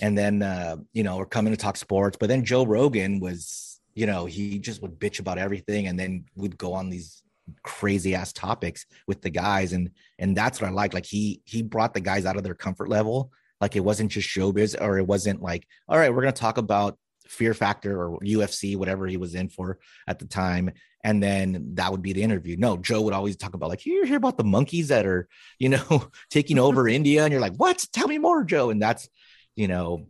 and 0.00 0.16
then 0.16 0.42
uh, 0.42 0.76
you 0.92 1.02
know, 1.02 1.16
we're 1.16 1.26
coming 1.26 1.52
to 1.52 1.56
talk 1.56 1.76
sports. 1.76 2.16
But 2.18 2.28
then 2.28 2.44
Joe 2.44 2.64
Rogan 2.64 3.20
was, 3.20 3.80
you 3.94 4.06
know, 4.06 4.26
he 4.26 4.58
just 4.58 4.82
would 4.82 4.98
bitch 4.98 5.20
about 5.20 5.38
everything, 5.38 5.86
and 5.86 5.98
then 5.98 6.24
would 6.36 6.58
go 6.58 6.72
on 6.72 6.90
these 6.90 7.22
crazy 7.62 8.14
ass 8.14 8.32
topics 8.32 8.86
with 9.06 9.22
the 9.22 9.30
guys, 9.30 9.72
and 9.72 9.90
and 10.18 10.36
that's 10.36 10.60
what 10.60 10.68
I 10.68 10.72
like. 10.72 10.94
Like 10.94 11.06
he 11.06 11.42
he 11.44 11.62
brought 11.62 11.94
the 11.94 12.00
guys 12.00 12.26
out 12.26 12.36
of 12.36 12.42
their 12.42 12.54
comfort 12.54 12.88
level. 12.88 13.30
Like 13.60 13.76
it 13.76 13.80
wasn't 13.80 14.10
just 14.10 14.28
showbiz, 14.28 14.80
or 14.80 14.98
it 14.98 15.06
wasn't 15.06 15.42
like, 15.42 15.66
all 15.88 15.98
right, 15.98 16.12
we're 16.12 16.22
gonna 16.22 16.32
talk 16.32 16.58
about 16.58 16.98
Fear 17.28 17.54
Factor 17.54 18.00
or 18.00 18.18
UFC, 18.20 18.76
whatever 18.76 19.06
he 19.06 19.16
was 19.16 19.34
in 19.34 19.48
for 19.48 19.78
at 20.06 20.18
the 20.18 20.26
time. 20.26 20.70
And 21.04 21.22
then 21.22 21.74
that 21.74 21.92
would 21.92 22.02
be 22.02 22.12
the 22.12 22.22
interview. 22.22 22.56
No, 22.58 22.76
Joe 22.76 23.02
would 23.02 23.14
always 23.14 23.36
talk 23.36 23.54
about 23.54 23.68
like, 23.68 23.86
you 23.86 24.04
hear 24.04 24.16
about 24.16 24.38
the 24.38 24.44
monkeys 24.44 24.88
that 24.88 25.06
are, 25.06 25.28
you 25.58 25.68
know, 25.68 26.08
taking 26.30 26.58
over 26.58 26.88
India. 26.88 27.22
And 27.22 27.32
you're 27.32 27.40
like, 27.40 27.54
what? 27.56 27.84
Tell 27.92 28.08
me 28.08 28.18
more, 28.18 28.44
Joe. 28.44 28.70
And 28.70 28.82
that's, 28.82 29.08
you 29.56 29.68
know, 29.68 30.06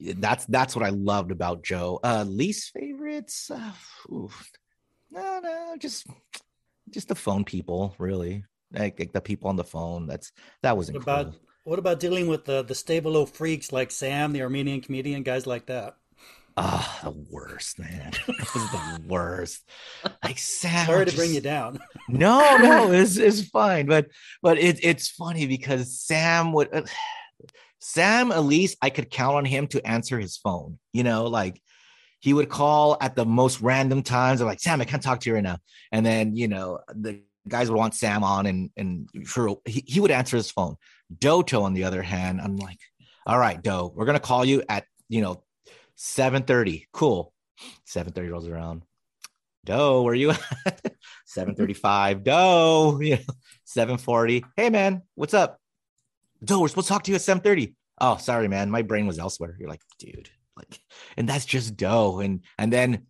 that's 0.00 0.44
that's 0.46 0.74
what 0.74 0.84
I 0.84 0.90
loved 0.90 1.30
about 1.30 1.62
Joe. 1.62 2.00
Uh 2.02 2.24
least 2.26 2.72
favorites. 2.72 3.50
Uh, 3.50 3.72
oof. 4.12 4.50
no, 5.10 5.40
no, 5.42 5.76
just 5.78 6.06
just 6.90 7.08
the 7.08 7.14
phone 7.14 7.44
people, 7.44 7.94
really. 7.98 8.44
Like, 8.72 8.98
like 8.98 9.12
the 9.12 9.20
people 9.20 9.48
on 9.50 9.56
the 9.56 9.64
phone. 9.64 10.06
That's 10.06 10.32
that 10.62 10.76
was 10.76 10.88
What 10.88 10.96
incredible. 10.96 11.30
about 11.30 11.40
what 11.64 11.78
about 11.78 12.00
dealing 12.00 12.26
with 12.26 12.44
the 12.44 12.62
the 12.62 12.74
stable 12.74 13.16
of 13.16 13.30
freaks 13.30 13.70
like 13.72 13.90
Sam, 13.90 14.32
the 14.32 14.42
Armenian 14.42 14.80
comedian, 14.80 15.22
guys 15.22 15.46
like 15.46 15.66
that? 15.66 15.96
Ah, 16.56 17.00
the 17.04 17.10
worst, 17.30 17.78
man. 17.78 18.12
It 18.28 18.54
was 18.54 18.70
the 18.70 19.02
worst. 19.06 19.62
Like 20.24 20.38
Sam. 20.38 20.86
Sorry 20.86 21.06
to 21.06 21.16
bring 21.16 21.32
you 21.34 21.40
down. 21.40 21.78
no, 22.08 22.56
no, 22.58 22.92
it's 22.92 23.16
it's 23.16 23.48
fine, 23.48 23.86
but 23.86 24.08
but 24.42 24.58
it, 24.58 24.80
it's 24.82 25.08
funny 25.08 25.46
because 25.46 26.00
Sam 26.00 26.52
would 26.52 26.68
uh, 26.74 26.82
Sam 27.84 28.30
at 28.30 28.44
least 28.44 28.78
I 28.80 28.90
could 28.90 29.10
count 29.10 29.36
on 29.36 29.44
him 29.44 29.66
to 29.68 29.84
answer 29.84 30.18
his 30.18 30.36
phone. 30.36 30.78
You 30.92 31.02
know, 31.02 31.26
like 31.26 31.60
he 32.20 32.32
would 32.32 32.48
call 32.48 32.96
at 33.00 33.16
the 33.16 33.26
most 33.26 33.60
random 33.60 34.02
times. 34.02 34.40
I'm 34.40 34.46
like, 34.46 34.60
Sam, 34.60 34.80
I 34.80 34.84
can't 34.84 35.02
talk 35.02 35.18
to 35.20 35.28
you 35.28 35.34
right 35.34 35.42
now. 35.42 35.58
And 35.90 36.06
then 36.06 36.36
you 36.36 36.46
know 36.46 36.78
the 36.94 37.20
guys 37.48 37.68
would 37.68 37.76
want 37.76 37.94
Sam 37.94 38.22
on, 38.22 38.46
and 38.46 38.70
and 38.76 39.08
sure 39.24 39.58
he, 39.66 39.82
he 39.84 39.98
would 39.98 40.12
answer 40.12 40.36
his 40.36 40.50
phone. 40.50 40.76
Doto, 41.18 41.62
on 41.62 41.74
the 41.74 41.84
other 41.84 42.02
hand, 42.02 42.40
I'm 42.40 42.56
like, 42.56 42.78
all 43.26 43.38
right, 43.38 43.60
Doe, 43.60 43.92
we're 43.94 44.06
gonna 44.06 44.20
call 44.20 44.44
you 44.44 44.62
at 44.68 44.86
you 45.08 45.20
know 45.20 45.42
7:30. 45.98 46.86
Cool. 46.92 47.32
7:30 47.86 48.30
rolls 48.30 48.48
around. 48.48 48.82
Doe, 49.64 50.02
where 50.02 50.12
are 50.12 50.14
you 50.14 50.30
at? 50.30 50.94
7:35. 51.36 52.22
Doe, 52.22 53.00
you 53.02 53.16
know, 53.16 53.34
7:40. 53.66 54.44
Hey 54.56 54.70
man, 54.70 55.02
what's 55.16 55.34
up? 55.34 55.58
Doe, 56.44 56.60
we're 56.60 56.68
supposed 56.68 56.88
to 56.88 56.92
talk 56.92 57.04
to 57.04 57.10
you 57.10 57.16
at 57.16 57.22
7:30. 57.22 57.74
Oh, 58.00 58.16
sorry, 58.16 58.48
man. 58.48 58.70
My 58.70 58.82
brain 58.82 59.06
was 59.06 59.18
elsewhere. 59.18 59.56
You're 59.58 59.68
like, 59.68 59.82
dude, 59.98 60.30
like, 60.56 60.80
and 61.16 61.28
that's 61.28 61.44
just 61.44 61.76
Doe. 61.76 62.20
And 62.20 62.40
and 62.58 62.72
then 62.72 63.06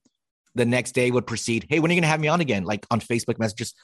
the 0.54 0.66
next 0.66 0.92
day 0.92 1.10
would 1.10 1.26
proceed. 1.26 1.66
Hey, 1.68 1.80
when 1.80 1.90
are 1.90 1.94
you 1.94 2.00
gonna 2.00 2.10
have 2.10 2.20
me 2.20 2.28
on 2.28 2.40
again? 2.40 2.64
Like 2.64 2.86
on 2.90 3.00
Facebook 3.00 3.38
messages, 3.38 3.74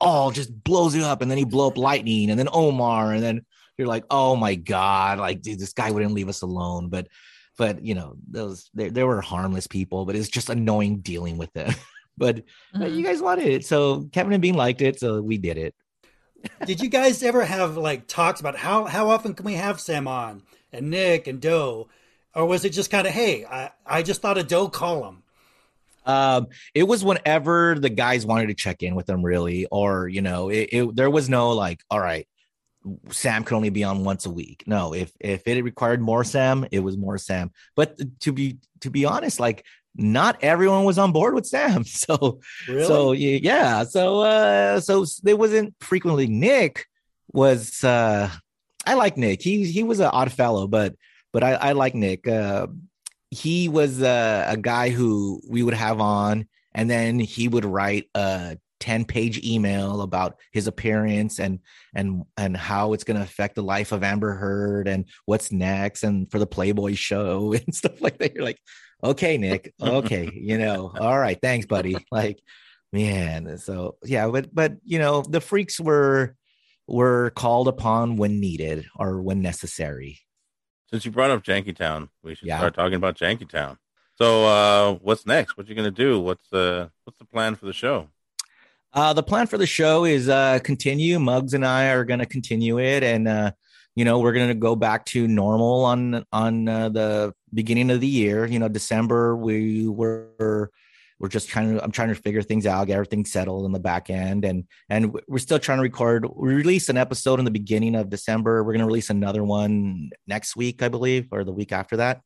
all 0.00 0.30
just 0.30 0.52
blows 0.64 0.94
you 0.94 1.04
up, 1.04 1.22
and 1.22 1.30
then 1.30 1.38
he 1.38 1.44
blow 1.44 1.68
up 1.68 1.78
lightning, 1.78 2.30
and 2.30 2.38
then 2.38 2.48
Omar, 2.52 3.12
and 3.12 3.22
then 3.22 3.46
you're 3.76 3.88
like, 3.88 4.04
oh 4.10 4.36
my 4.36 4.54
god, 4.54 5.18
like 5.18 5.40
dude, 5.40 5.58
this 5.58 5.72
guy 5.72 5.90
wouldn't 5.90 6.12
leave 6.12 6.28
us 6.28 6.42
alone. 6.42 6.88
But 6.88 7.08
but 7.56 7.84
you 7.84 7.94
know, 7.94 8.16
those 8.30 8.70
they, 8.74 8.88
they 8.88 9.04
were 9.04 9.20
harmless 9.20 9.66
people, 9.66 10.04
but 10.04 10.16
it's 10.16 10.28
just 10.28 10.50
annoying 10.50 11.00
dealing 11.00 11.38
with 11.38 11.52
them. 11.52 11.74
but, 12.18 12.42
but 12.72 12.90
you 12.90 12.98
mm-hmm. 12.98 13.02
guys 13.02 13.22
wanted 13.22 13.46
it, 13.46 13.64
so 13.64 14.08
Kevin 14.12 14.32
and 14.32 14.42
Bean 14.42 14.54
liked 14.54 14.82
it, 14.82 14.98
so 15.00 15.20
we 15.22 15.38
did 15.38 15.56
it. 15.56 15.74
Did 16.64 16.80
you 16.80 16.88
guys 16.88 17.22
ever 17.22 17.44
have 17.44 17.76
like 17.76 18.06
talks 18.06 18.40
about 18.40 18.56
how 18.56 18.84
how 18.84 19.10
often 19.10 19.34
can 19.34 19.44
we 19.44 19.54
have 19.54 19.80
Sam 19.80 20.06
on 20.06 20.42
and 20.72 20.90
Nick 20.90 21.26
and 21.26 21.40
Doe, 21.40 21.88
or 22.34 22.46
was 22.46 22.64
it 22.64 22.70
just 22.70 22.90
kind 22.90 23.06
of 23.06 23.12
hey, 23.12 23.44
I 23.44 23.70
I 23.86 24.02
just 24.02 24.22
thought 24.22 24.38
of 24.38 24.48
Doe 24.48 24.68
him. 25.02 25.22
Um, 26.06 26.46
it 26.74 26.84
was 26.84 27.04
whenever 27.04 27.76
the 27.78 27.90
guys 27.90 28.24
wanted 28.24 28.46
to 28.46 28.54
check 28.54 28.82
in 28.82 28.94
with 28.94 29.06
them, 29.06 29.22
really, 29.22 29.66
or 29.66 30.08
you 30.08 30.22
know, 30.22 30.48
it, 30.48 30.68
it 30.72 30.96
there 30.96 31.10
was 31.10 31.28
no 31.28 31.50
like, 31.50 31.82
all 31.90 32.00
right, 32.00 32.26
Sam 33.10 33.44
could 33.44 33.56
only 33.56 33.70
be 33.70 33.84
on 33.84 34.04
once 34.04 34.24
a 34.24 34.30
week. 34.30 34.64
No, 34.66 34.94
if 34.94 35.12
if 35.20 35.46
it 35.46 35.62
required 35.62 36.00
more 36.00 36.24
Sam, 36.24 36.66
it 36.70 36.80
was 36.80 36.96
more 36.96 37.18
Sam. 37.18 37.50
But 37.76 37.98
to 38.20 38.32
be 38.32 38.58
to 38.80 38.90
be 38.90 39.04
honest, 39.04 39.38
like 39.40 39.64
not 39.98 40.38
everyone 40.42 40.84
was 40.84 40.98
on 40.98 41.12
board 41.12 41.34
with 41.34 41.46
Sam. 41.46 41.84
So 41.84 42.40
Really? 42.68 42.84
so 42.84 43.12
yeah, 43.12 43.84
so 43.84 44.20
uh 44.20 44.80
so 44.80 45.04
there 45.22 45.36
wasn't 45.36 45.74
frequently 45.80 46.26
Nick 46.28 46.86
was 47.32 47.82
uh 47.84 48.30
I 48.86 48.94
like 48.94 49.16
Nick. 49.16 49.42
He 49.42 49.64
he 49.64 49.82
was 49.82 50.00
an 50.00 50.06
odd 50.06 50.32
fellow, 50.32 50.66
but 50.66 50.94
but 51.32 51.42
I, 51.44 51.52
I 51.54 51.72
like 51.72 51.94
Nick. 51.94 52.26
Uh 52.26 52.68
he 53.30 53.68
was 53.68 54.00
uh, 54.02 54.46
a 54.48 54.56
guy 54.56 54.88
who 54.88 55.42
we 55.46 55.62
would 55.62 55.74
have 55.74 56.00
on 56.00 56.46
and 56.74 56.88
then 56.88 57.18
he 57.18 57.48
would 57.48 57.64
write 57.64 58.06
a 58.14 58.56
10 58.80 59.04
page 59.04 59.44
email 59.44 60.02
about 60.02 60.36
his 60.52 60.66
appearance 60.66 61.40
and 61.40 61.58
and 61.94 62.22
and 62.36 62.56
how 62.56 62.92
it's 62.92 63.04
going 63.04 63.16
to 63.16 63.22
affect 63.22 63.56
the 63.56 63.62
life 63.62 63.92
of 63.92 64.02
amber 64.04 64.34
heard 64.34 64.86
and 64.86 65.06
what's 65.26 65.50
next 65.50 66.04
and 66.04 66.30
for 66.30 66.38
the 66.38 66.46
playboy 66.46 66.94
show 66.94 67.52
and 67.66 67.74
stuff 67.74 68.00
like 68.00 68.18
that 68.18 68.34
you're 68.34 68.44
like 68.44 68.60
okay 69.02 69.38
nick 69.38 69.72
okay 69.82 70.30
you 70.34 70.58
know 70.58 70.92
all 70.98 71.18
right 71.18 71.38
thanks 71.40 71.66
buddy 71.66 72.06
like 72.12 72.38
man 72.92 73.58
so 73.58 73.96
yeah 74.04 74.28
but 74.28 74.52
but 74.54 74.72
you 74.84 74.98
know 74.98 75.22
the 75.22 75.40
freaks 75.40 75.78
were 75.78 76.34
were 76.86 77.30
called 77.36 77.68
upon 77.68 78.16
when 78.16 78.40
needed 78.40 78.86
or 78.96 79.20
when 79.20 79.42
necessary 79.42 80.18
Since 80.90 81.04
you 81.04 81.10
brought 81.12 81.30
up 81.30 81.44
Jankytown, 81.44 82.08
we 82.22 82.34
should 82.34 82.48
Yeah. 82.48 82.56
start 82.58 82.74
talking 82.74 82.94
about 82.94 83.14
Jankytown. 83.14 83.76
So, 84.16 84.46
uh, 84.46 84.94
what's 85.02 85.26
next? 85.26 85.56
What 85.58 85.68
you 85.68 85.74
gonna 85.74 85.90
do? 85.90 86.18
What's 86.18 86.48
the 86.48 86.90
what's 87.04 87.18
the 87.18 87.26
plan 87.26 87.56
for 87.56 87.66
the 87.66 87.74
show? 87.74 88.08
Uh, 88.94 89.12
the 89.12 89.22
plan 89.22 89.46
for 89.46 89.58
the 89.58 89.66
show 89.66 90.06
is 90.06 90.30
uh, 90.30 90.58
continue. 90.64 91.18
Mugs 91.18 91.52
and 91.52 91.64
I 91.64 91.90
are 91.90 92.04
going 92.06 92.20
to 92.20 92.26
continue 92.26 92.80
it, 92.80 93.02
and 93.02 93.28
uh, 93.28 93.52
you 93.98 94.04
know 94.04 94.20
we're 94.20 94.32
going 94.32 94.46
to 94.46 94.54
go 94.54 94.76
back 94.76 95.04
to 95.06 95.26
normal 95.26 95.84
on 95.84 96.24
on 96.32 96.68
uh, 96.68 96.88
the 96.88 97.34
beginning 97.52 97.90
of 97.90 98.00
the 98.00 98.06
year. 98.06 98.46
You 98.46 98.60
know, 98.60 98.68
December 98.68 99.36
we 99.36 99.88
were 99.88 100.70
we're 101.18 101.28
just 101.28 101.48
trying 101.48 101.74
to 101.74 101.82
I'm 101.82 101.90
trying 101.90 102.10
to 102.10 102.14
figure 102.14 102.42
things 102.42 102.64
out, 102.64 102.86
get 102.86 102.92
everything 102.92 103.24
settled 103.24 103.66
in 103.66 103.72
the 103.72 103.80
back 103.80 104.08
end, 104.08 104.44
and 104.44 104.68
and 104.88 105.18
we're 105.26 105.38
still 105.38 105.58
trying 105.58 105.78
to 105.78 105.82
record. 105.82 106.28
We 106.32 106.54
released 106.54 106.90
an 106.90 106.96
episode 106.96 107.40
in 107.40 107.44
the 107.44 107.50
beginning 107.50 107.96
of 107.96 108.08
December. 108.08 108.62
We're 108.62 108.74
going 108.74 108.86
to 108.86 108.86
release 108.86 109.10
another 109.10 109.42
one 109.42 110.10
next 110.28 110.54
week, 110.54 110.80
I 110.80 110.90
believe, 110.90 111.26
or 111.32 111.42
the 111.42 111.50
week 111.50 111.72
after 111.72 111.96
that, 111.96 112.20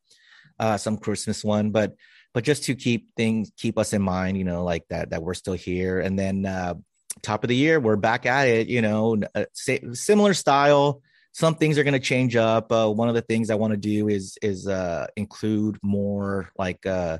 uh, 0.59 0.77
some 0.77 0.97
Christmas 0.97 1.43
one, 1.43 1.71
but 1.71 1.95
but 2.35 2.43
just 2.43 2.65
to 2.65 2.75
keep 2.75 3.07
things 3.17 3.51
keep 3.57 3.79
us 3.79 3.93
in 3.93 4.01
mind 4.01 4.37
you 4.37 4.43
know 4.43 4.63
like 4.63 4.87
that 4.89 5.09
that 5.09 5.23
we're 5.23 5.35
still 5.35 5.53
here 5.53 5.99
and 5.99 6.17
then 6.17 6.45
uh 6.47 6.73
top 7.21 7.43
of 7.43 7.47
the 7.47 7.55
year 7.55 7.79
we're 7.79 7.95
back 7.95 8.25
at 8.25 8.47
it 8.47 8.67
you 8.67 8.81
know 8.81 9.21
uh, 9.35 9.45
similar 9.53 10.33
style 10.33 11.03
some 11.33 11.55
things 11.55 11.77
are 11.77 11.83
going 11.83 11.93
to 11.93 11.99
change 11.99 12.35
up 12.35 12.71
uh 12.71 12.87
one 12.89 13.09
of 13.09 13.15
the 13.15 13.21
things 13.21 13.49
i 13.49 13.55
want 13.55 13.71
to 13.71 13.77
do 13.77 14.07
is 14.07 14.37
is 14.41 14.67
uh 14.67 15.05
include 15.17 15.77
more 15.81 16.49
like 16.57 16.85
uh 16.85 17.17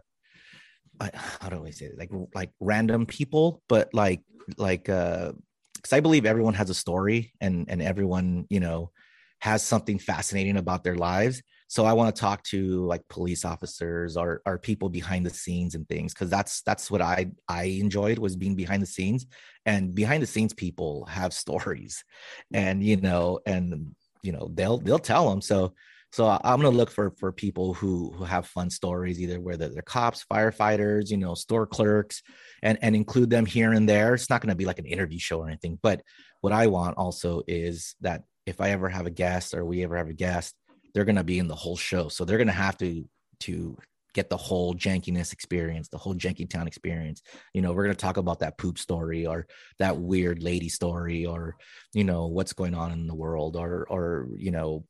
I- 0.99 1.12
how 1.13 1.49
do 1.49 1.65
i 1.65 1.71
say 1.71 1.86
it? 1.86 1.97
Like 1.97 2.12
like 2.34 2.52
random 2.60 3.06
people 3.06 3.62
but 3.67 3.93
like 3.93 4.21
like 4.58 4.89
uh 4.89 5.34
because 5.76 5.93
i 5.93 5.99
believe 5.99 6.26
everyone 6.26 6.54
has 6.54 6.69
a 6.69 6.73
story 6.73 7.34
and 7.41 7.65
and 7.69 7.82
everyone 7.82 8.45
you 8.49 8.60
know 8.60 8.91
has 9.39 9.62
something 9.62 9.99
fascinating 9.99 10.56
about 10.56 10.86
their 10.86 10.95
lives. 10.95 11.41
So 11.67 11.86
i 11.86 11.93
want 11.93 12.15
to 12.15 12.19
talk 12.19 12.43
to 12.43 12.86
like 12.86 13.02
police 13.10 13.43
officers 13.43 14.15
or 14.15 14.41
or 14.45 14.58
people 14.60 14.89
behind 14.89 15.26
the 15.26 15.32
scenes 15.32 15.76
and 15.76 15.88
things 15.89 16.13
because 16.13 16.30
that's 16.30 16.62
that's 16.62 16.89
what 16.91 17.02
i 17.02 17.32
i 17.49 17.63
enjoyed 17.63 18.19
was 18.19 18.36
being 18.36 18.56
behind 18.56 18.82
the 18.82 18.88
scenes. 18.88 19.26
And 19.65 19.95
behind 19.95 20.21
the 20.21 20.28
scenes 20.28 20.54
people 20.54 21.06
have 21.06 21.34
stories. 21.34 22.04
And 22.54 22.84
you 22.84 22.97
know 22.97 23.39
and 23.45 23.95
you 24.24 24.32
know 24.32 24.50
they'll 24.54 24.78
they'll 24.80 25.00
tell 25.00 25.30
them 25.30 25.42
so 25.42 25.74
so 26.12 26.28
i'm 26.28 26.60
going 26.60 26.72
to 26.72 26.78
look 26.78 26.90
for 26.90 27.12
for 27.18 27.32
people 27.32 27.74
who 27.74 28.12
who 28.16 28.24
have 28.24 28.48
fun 28.48 28.70
stories 28.70 29.20
either 29.20 29.40
whether 29.40 29.70
they're 29.70 29.82
cops 29.82 30.26
firefighters 30.32 31.12
you 31.12 31.18
know 31.18 31.36
store 31.36 31.68
clerks 31.68 32.24
and 32.62 32.78
and 32.82 32.96
include 32.96 33.30
them 33.30 33.46
here 33.46 33.74
and 33.74 33.88
there. 33.88 34.14
It's 34.14 34.30
not 34.30 34.42
going 34.42 34.50
to 34.50 34.56
be 34.56 34.66
like 34.66 34.80
an 34.80 34.86
interview 34.86 35.20
show 35.20 35.40
or 35.40 35.48
anything 35.48 35.78
but 35.82 36.02
what 36.42 36.54
i 36.54 36.68
want 36.68 36.98
also 36.98 37.44
is 37.48 37.96
that 38.02 38.24
if 38.45 38.60
i 38.62 38.70
ever 38.72 38.89
have 38.89 39.06
a 39.06 39.12
guest 39.12 39.54
or 39.54 39.64
we 39.66 39.84
ever 39.84 39.97
have 39.97 40.10
a 40.10 40.14
guest 40.14 40.56
they're 40.93 41.06
going 41.06 41.16
to 41.16 41.24
be 41.24 41.39
in 41.39 41.47
the 41.47 41.56
whole 41.56 41.78
show. 41.78 42.08
So 42.08 42.24
they're 42.24 42.38
going 42.38 42.47
to 42.47 42.54
have 42.54 42.78
to 42.78 43.08
to 43.41 43.78
get 44.14 44.30
the 44.30 44.38
whole 44.38 44.74
jankiness 44.76 45.34
experience 45.34 45.88
the 45.88 45.97
whole 45.97 46.16
janky 46.16 46.49
town 46.49 46.68
experience. 46.68 47.22
You 47.53 47.61
know 47.61 47.74
we're 47.74 47.84
going 47.84 47.95
to 47.95 48.01
talk 48.01 48.18
about 48.18 48.39
that 48.39 48.57
poop 48.57 48.78
story 48.78 49.26
or 49.26 49.47
that 49.80 49.97
weird 49.97 50.41
lady 50.41 50.70
story 50.70 51.26
or 51.26 51.55
you 51.93 52.03
know 52.03 52.28
what's 52.28 52.53
going 52.53 52.76
on 52.76 52.91
in 52.91 53.07
the 53.07 53.16
world 53.16 53.55
or 53.55 53.86
or 53.89 54.28
you 54.38 54.51
know 54.51 54.86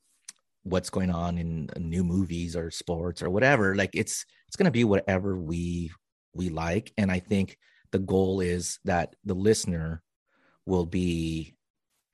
what's 0.64 0.90
going 0.90 1.12
on 1.12 1.38
in 1.38 1.70
new 1.78 2.04
movies 2.04 2.56
or 2.56 2.72
sports 2.72 3.22
or 3.22 3.30
whatever. 3.30 3.76
Like 3.76 3.92
it's 3.94 4.26
it's 4.48 4.56
going 4.56 4.66
to 4.66 4.72
be 4.72 4.84
whatever 4.84 5.38
we 5.38 5.92
we 6.34 6.50
like. 6.50 6.92
And 6.98 7.12
i 7.12 7.20
think 7.20 7.58
the 7.92 8.00
goal 8.00 8.42
is 8.42 8.80
that 8.86 9.16
the 9.24 9.36
listener 9.36 10.02
will 10.66 10.86
be 10.86 11.56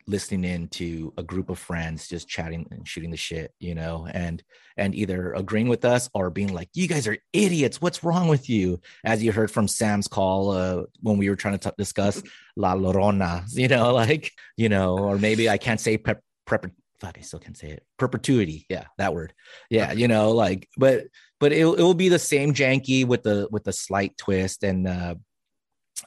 listening 0.10 0.44
in 0.44 0.68
to 0.68 1.14
a 1.18 1.24
group 1.24 1.50
of 1.50 1.60
friends 1.60 2.08
just 2.08 2.28
chatting 2.28 2.68
and 2.72 2.88
shooting 2.88 3.12
the 3.12 3.18
shit, 3.18 3.54
you 3.60 3.76
know, 3.76 4.08
and 4.12 4.44
and 4.76 4.96
either 4.96 5.34
agreeing 5.34 5.70
with 5.70 5.86
us 5.86 6.10
or 6.14 6.30
being 6.30 6.54
like, 6.54 6.70
"You 6.74 6.88
guys 6.88 7.08
are 7.08 7.18
idiots. 7.32 7.82
What's 7.82 8.04
wrong 8.04 8.28
with 8.28 8.50
you?" 8.50 8.82
As 9.06 9.24
you 9.24 9.32
heard 9.32 9.52
from 9.52 9.68
Sam's 9.68 10.08
call 10.08 10.52
uh, 10.52 10.84
when 11.02 11.18
we 11.18 11.30
were 11.30 11.36
trying 11.36 11.58
to 11.60 11.70
t- 11.70 11.76
discuss 11.78 12.22
La 12.56 12.76
Llorona, 12.76 13.44
you 13.54 13.68
know, 13.68 13.94
like 14.04 14.32
you 14.58 14.70
know, 14.70 14.98
or 14.98 15.18
maybe 15.18 15.50
I 15.50 15.58
can't 15.58 15.80
say 15.80 15.98
prep 15.98 16.22
prep. 16.46 16.66
Fuck, 17.00 17.18
I 17.18 17.22
still 17.22 17.40
can't 17.40 17.56
say 17.56 17.70
it. 17.70 17.84
Perpetuity, 17.98 18.66
yeah, 18.70 18.86
that 18.98 19.14
word. 19.14 19.34
Yeah, 19.70 19.94
you 19.94 20.10
know, 20.10 20.32
like, 20.32 20.68
but 20.76 21.06
but 21.40 21.54
it 21.54 21.62
it 21.62 21.84
will 21.84 21.94
be 21.94 22.10
the 22.10 22.20
same 22.20 22.54
janky 22.54 23.06
with 23.06 23.24
the 23.24 23.48
with 23.52 23.64
the 23.64 23.72
slight 23.72 24.18
twist 24.18 24.64
and 24.64 24.86
uh 24.88 25.16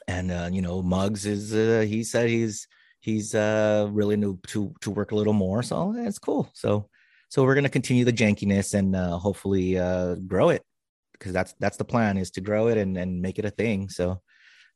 and 0.07 0.31
uh 0.31 0.49
you 0.51 0.61
know 0.61 0.81
Mugs 0.81 1.25
is 1.25 1.53
uh 1.53 1.85
he 1.87 2.03
said 2.03 2.29
he's 2.29 2.67
he's 3.03 3.35
uh 3.35 3.87
really 3.91 4.15
new 4.15 4.39
to 4.47 4.73
to 4.81 4.89
work 4.89 5.11
a 5.11 5.15
little 5.15 5.33
more 5.33 5.61
so 5.61 5.93
that's 5.95 6.19
cool 6.19 6.49
so 6.53 6.87
so 7.29 7.43
we're 7.43 7.53
going 7.55 7.63
to 7.65 7.69
continue 7.79 8.05
the 8.05 8.13
jankiness 8.21 8.73
and 8.73 8.95
uh 8.95 9.17
hopefully 9.17 9.77
uh 9.77 10.15
grow 10.15 10.49
it 10.49 10.63
because 11.11 11.33
that's 11.33 11.53
that's 11.59 11.77
the 11.77 11.83
plan 11.85 12.17
is 12.17 12.31
to 12.31 12.41
grow 12.41 12.67
it 12.67 12.77
and 12.77 12.97
and 12.97 13.21
make 13.21 13.37
it 13.39 13.45
a 13.45 13.49
thing 13.51 13.89
so 13.89 14.21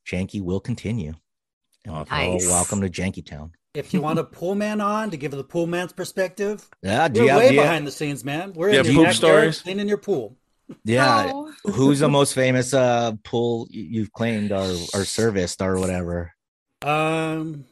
janky 0.09 0.41
will 0.41 0.59
continue 0.59 1.13
and 1.85 2.09
Nice. 2.09 2.45
welcome 2.47 2.81
to 2.81 2.89
janky 2.89 3.25
town 3.25 3.51
If 3.73 3.93
you 3.93 4.01
want 4.01 4.19
a 4.19 4.23
pool 4.25 4.55
man 4.55 4.81
on 4.81 5.09
to 5.11 5.17
give 5.17 5.31
the 5.31 5.43
pool 5.43 5.67
man's 5.67 5.93
perspective, 5.93 6.67
Yeah, 6.81 7.07
do 7.07 7.21
we're 7.21 7.27
you 7.31 7.37
way 7.37 7.49
do 7.51 7.55
have- 7.57 7.63
behind 7.65 7.87
the 7.87 7.91
scenes, 7.91 8.25
man. 8.25 8.51
We're 8.53 8.71
Do 8.71 8.75
you 8.77 8.83
in 8.83 8.95
your 8.95 9.05
poop 9.05 9.15
stories? 9.15 9.61
cleaning 9.61 9.87
your 9.87 9.99
pool. 10.09 10.35
yeah 10.83 11.31
who's 11.63 11.99
the 11.99 12.09
most 12.09 12.33
famous 12.33 12.73
uh 12.73 13.13
pool 13.23 13.67
you've 13.69 14.11
claimed 14.11 14.51
or 14.51 14.67
or 14.95 15.05
serviced 15.05 15.61
or 15.61 15.79
whatever 15.79 16.33
Um, 16.83 17.63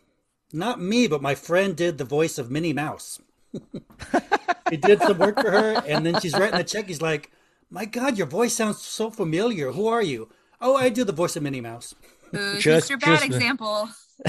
not 0.55 0.81
me, 0.81 1.07
but 1.07 1.21
my 1.21 1.35
friend 1.35 1.75
did 1.75 1.97
the 1.97 2.05
voice 2.05 2.37
of 2.37 2.49
Minnie 2.49 2.73
Mouse. 2.73 3.19
he 4.69 4.77
did 4.77 4.99
some 5.01 5.17
work 5.17 5.39
for 5.39 5.51
her, 5.51 5.83
and 5.87 6.05
then 6.05 6.19
she's 6.19 6.33
writing 6.33 6.57
the 6.57 6.63
check. 6.63 6.87
He's 6.87 7.01
like, 7.01 7.31
"My 7.69 7.85
God, 7.85 8.17
your 8.17 8.27
voice 8.27 8.53
sounds 8.53 8.81
so 8.81 9.09
familiar. 9.09 9.71
Who 9.71 9.87
are 9.87 10.01
you?" 10.01 10.29
Oh, 10.61 10.75
I 10.75 10.89
do 10.89 11.03
the 11.03 11.11
voice 11.13 11.35
of 11.35 11.43
Minnie 11.43 11.61
Mouse. 11.61 11.93
Ooh, 12.35 12.53
Just- 12.53 12.63
just 12.63 12.89
your 12.89 12.99
bad 12.99 13.19
just- 13.19 13.25
example. 13.25 13.89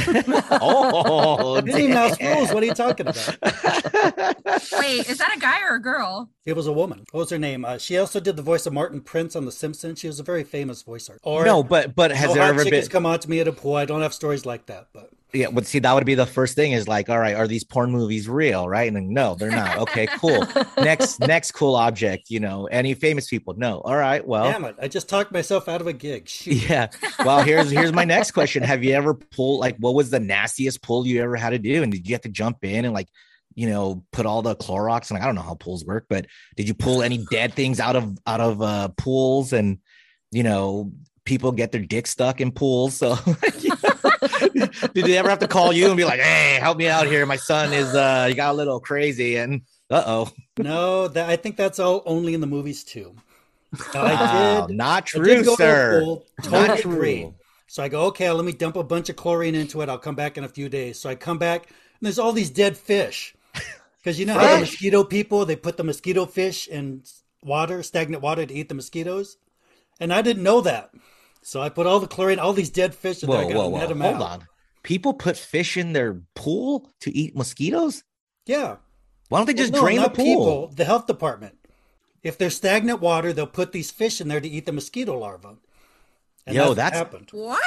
oh 0.51 1.63
Minnie 1.65 1.89
Mouse 1.89 2.21
rules. 2.21 2.53
What 2.53 2.63
are 2.63 2.67
you 2.67 2.75
talking 2.75 3.07
about? 3.07 3.37
Wait, 3.43 5.09
is 5.09 5.19
that 5.19 5.33
a 5.35 5.39
guy 5.39 5.63
or 5.63 5.77
a 5.77 5.81
girl? 5.81 6.29
It 6.45 6.57
was 6.57 6.67
a 6.67 6.73
woman. 6.73 7.05
What 7.13 7.21
was 7.21 7.31
her 7.31 7.39
name? 7.39 7.65
Uh, 7.65 7.79
she 7.79 7.97
also 7.97 8.19
did 8.19 8.37
the 8.37 8.43
voice 8.43 8.67
of 8.67 8.73
Martin 8.73 9.01
Prince 9.01 9.37
on 9.37 9.45
The 9.45 9.53
Simpsons. 9.53 10.01
She 10.01 10.09
was 10.09 10.19
a 10.19 10.25
very 10.25 10.43
famous 10.43 10.83
voice 10.83 11.09
artist. 11.09 11.25
Or 11.25 11.45
no 11.45 11.63
but 11.63 11.95
but 11.95 12.11
has 12.11 12.29
no 12.29 12.35
there 12.35 12.43
ever 12.43 12.65
been 12.65 12.87
come 12.89 13.07
on 13.07 13.21
to 13.21 13.31
me 13.31 13.39
at 13.41 13.47
a 13.49 13.53
pool? 13.53 13.77
I 13.77 13.85
don't 13.85 14.03
have 14.03 14.13
stories 14.13 14.45
like 14.45 14.67
that, 14.67 14.89
but 14.93 15.11
Yeah, 15.37 15.49
but 15.53 15.67
see, 15.67 15.79
that 15.81 15.93
would 15.93 16.07
be 16.07 16.15
the 16.15 16.27
first 16.27 16.55
thing 16.55 16.73
is 16.73 16.89
like, 16.89 17.09
all 17.09 17.19
right, 17.19 17.37
are 17.37 17.47
these 17.47 17.65
porn 17.65 17.91
movies 17.91 18.29
real? 18.29 18.69
Right. 18.69 18.89
And 18.89 18.97
then, 18.97 19.13
no, 19.13 19.35
they're 19.35 19.51
not. 19.51 19.79
Okay, 19.79 20.07
cool. 20.07 20.47
next, 20.79 21.21
next 21.21 21.53
cool 21.53 21.77
object, 21.77 22.31
you 22.31 22.41
know, 22.41 22.67
any 22.67 22.95
famous 22.95 23.29
people? 23.29 23.55
No. 23.57 23.81
All 23.81 23.97
right. 23.97 24.27
Well, 24.27 24.51
damn 24.51 24.65
it, 24.65 24.77
I 24.81 24.89
just 24.89 25.09
talked 25.09 25.33
myself 25.33 25.69
out 25.69 25.81
of 25.81 25.87
a 25.87 25.93
gig. 25.93 26.29
Shoot. 26.29 26.69
yeah. 26.69 26.89
Well, 27.25 27.43
here's 27.43 27.71
here's 27.71 27.93
my 27.93 28.05
next 28.05 28.33
question. 28.33 28.63
Have 28.63 28.83
you 28.83 28.93
ever 28.95 29.15
pulled 29.15 29.61
like 29.61 29.77
what 29.79 29.95
was 29.95 30.11
the 30.11 30.21
nastiest 30.21 30.83
pull 30.83 31.07
you 31.07 31.23
ever 31.23 31.37
had 31.37 31.51
to 31.51 31.59
do? 31.59 31.83
And 31.83 31.93
did 31.93 32.09
you 32.09 32.15
have 32.15 32.23
to 32.23 32.29
jump 32.29 32.65
in 32.65 32.85
and 32.85 32.95
like, 32.95 33.09
you 33.55 33.69
know, 33.69 34.05
put 34.13 34.27
all 34.27 34.43
the 34.43 34.57
Clorox 34.57 35.11
and 35.11 35.19
like, 35.19 35.23
I 35.23 35.27
don't 35.27 35.35
know 35.35 35.43
how 35.43 35.55
pools 35.55 35.85
work, 35.85 36.07
but 36.09 36.27
did 36.57 36.69
you 36.69 36.75
pull 36.75 37.03
any 37.03 37.25
dead 37.31 37.55
things 37.55 37.81
out 37.81 37.97
of 37.97 38.19
out 38.27 38.41
of 38.41 38.63
uh 38.63 38.89
pools 38.97 39.53
and 39.53 39.79
you 40.33 40.43
know, 40.43 40.93
people 41.25 41.53
get 41.53 41.73
their 41.73 41.83
dick 41.83 42.07
stuck 42.07 42.41
in 42.41 42.53
pools. 42.53 42.95
So 42.95 43.17
did 44.95 45.05
they 45.07 45.17
ever 45.19 45.29
have 45.31 45.39
to 45.41 45.49
call 45.49 45.73
you 45.73 45.89
and 45.89 45.97
be 45.97 46.05
like, 46.05 46.21
hey, 46.21 46.59
help 46.61 46.79
me 46.79 46.89
out 46.89 47.07
here? 47.07 47.25
My 47.27 47.37
son 47.37 47.73
is 47.73 47.95
uh 47.95 48.27
he 48.27 48.35
got 48.35 48.53
a 48.53 48.57
little 48.57 48.81
crazy 48.81 49.37
and 49.37 49.63
uh 49.91 50.03
oh. 50.07 50.31
No, 50.59 51.09
that 51.09 51.29
I 51.29 51.37
think 51.37 51.57
that's 51.57 51.79
all 51.79 52.03
only 52.07 52.35
in 52.35 52.41
the 52.41 52.47
movies 52.47 52.85
too. 52.85 53.15
Now, 53.95 54.05
Wow, 54.05 54.67
not 54.71 55.03
I 55.15 55.19
true, 55.19 55.25
did 55.25 55.45
go 55.45 55.57
to 55.57 55.63
a 55.75 55.77
sir. 55.77 56.01
pool, 56.01 56.27
Not 56.51 56.79
true. 56.79 57.35
So 57.67 57.83
I 57.83 57.89
go, 57.89 58.05
okay, 58.07 58.31
let 58.31 58.45
me 58.45 58.53
dump 58.53 58.77
a 58.77 58.85
bunch 58.85 59.09
of 59.09 59.17
chlorine 59.17 59.55
into 59.55 59.81
it. 59.83 59.89
I'll 59.89 59.99
come 59.99 60.15
back 60.15 60.39
in 60.39 60.45
a 60.45 60.49
few 60.49 60.69
days. 60.69 60.99
So 61.01 61.11
I 61.11 61.15
come 61.17 61.39
back, 61.39 61.67
and 61.69 61.75
there's 62.01 62.19
all 62.19 62.33
these 62.33 62.51
dead 62.51 62.77
fish. 62.77 63.35
Because 63.99 64.21
you 64.21 64.27
know 64.27 64.35
how 64.35 64.47
the 64.55 64.61
mosquito 64.61 65.03
people 65.03 65.45
they 65.45 65.57
put 65.57 65.77
the 65.77 65.83
mosquito 65.85 66.27
fish 66.27 66.69
in 66.69 67.03
water, 67.43 67.83
stagnant 67.83 68.23
water, 68.23 68.47
to 68.47 68.55
eat 68.55 68.69
the 68.69 68.75
mosquitoes, 68.75 69.37
and 69.99 70.13
I 70.13 70.23
didn't 70.23 70.45
know 70.45 70.61
that. 70.61 70.91
So 71.47 71.63
I 71.63 71.69
put 71.69 71.87
all 71.87 72.01
the 72.01 72.09
chlorine, 72.09 72.41
all 72.41 72.53
these 72.53 72.71
dead 72.71 72.93
fish 72.93 73.23
in 73.23 73.31
there. 73.31 73.39
I 73.39 73.45
Whoa, 73.45 73.49
gotta 73.49 73.59
whoa, 73.61 73.69
whoa. 73.69 73.79
net 73.79 73.91
'em 73.93 74.01
Hold 74.01 74.15
out. 74.17 74.21
on. 74.23 74.49
People 74.83 75.15
put 75.15 75.37
fish 75.37 75.77
in 75.77 75.93
their 75.93 76.21
pool 76.35 76.91
to 77.03 77.17
eat 77.17 77.37
mosquitoes? 77.37 78.03
Yeah. 78.47 78.79
Why 79.29 79.39
don't 79.39 79.47
they 79.47 79.55
just 79.55 79.73
Well, 79.73 79.83
no, 79.83 79.87
drain 79.87 80.03
the 80.03 80.09
pool? 80.11 80.25
People, 80.25 80.73
the 80.75 80.85
health 80.85 81.07
department. 81.07 81.57
If 82.25 82.37
there's 82.37 82.57
stagnant 82.57 83.01
water, 83.01 83.33
they'll 83.33 83.47
put 83.47 83.71
these 83.71 83.93
fish 83.93 84.21
in 84.21 84.27
there 84.27 84.41
to 84.41 84.49
eat 84.49 84.67
the 84.67 84.73
mosquito 84.73 85.17
larvae. 85.17 85.51
And 86.49 86.57
Yo, 86.57 86.69
what 86.71 86.77
that's- 86.79 86.99
happened. 86.99 87.29
What? 87.31 87.61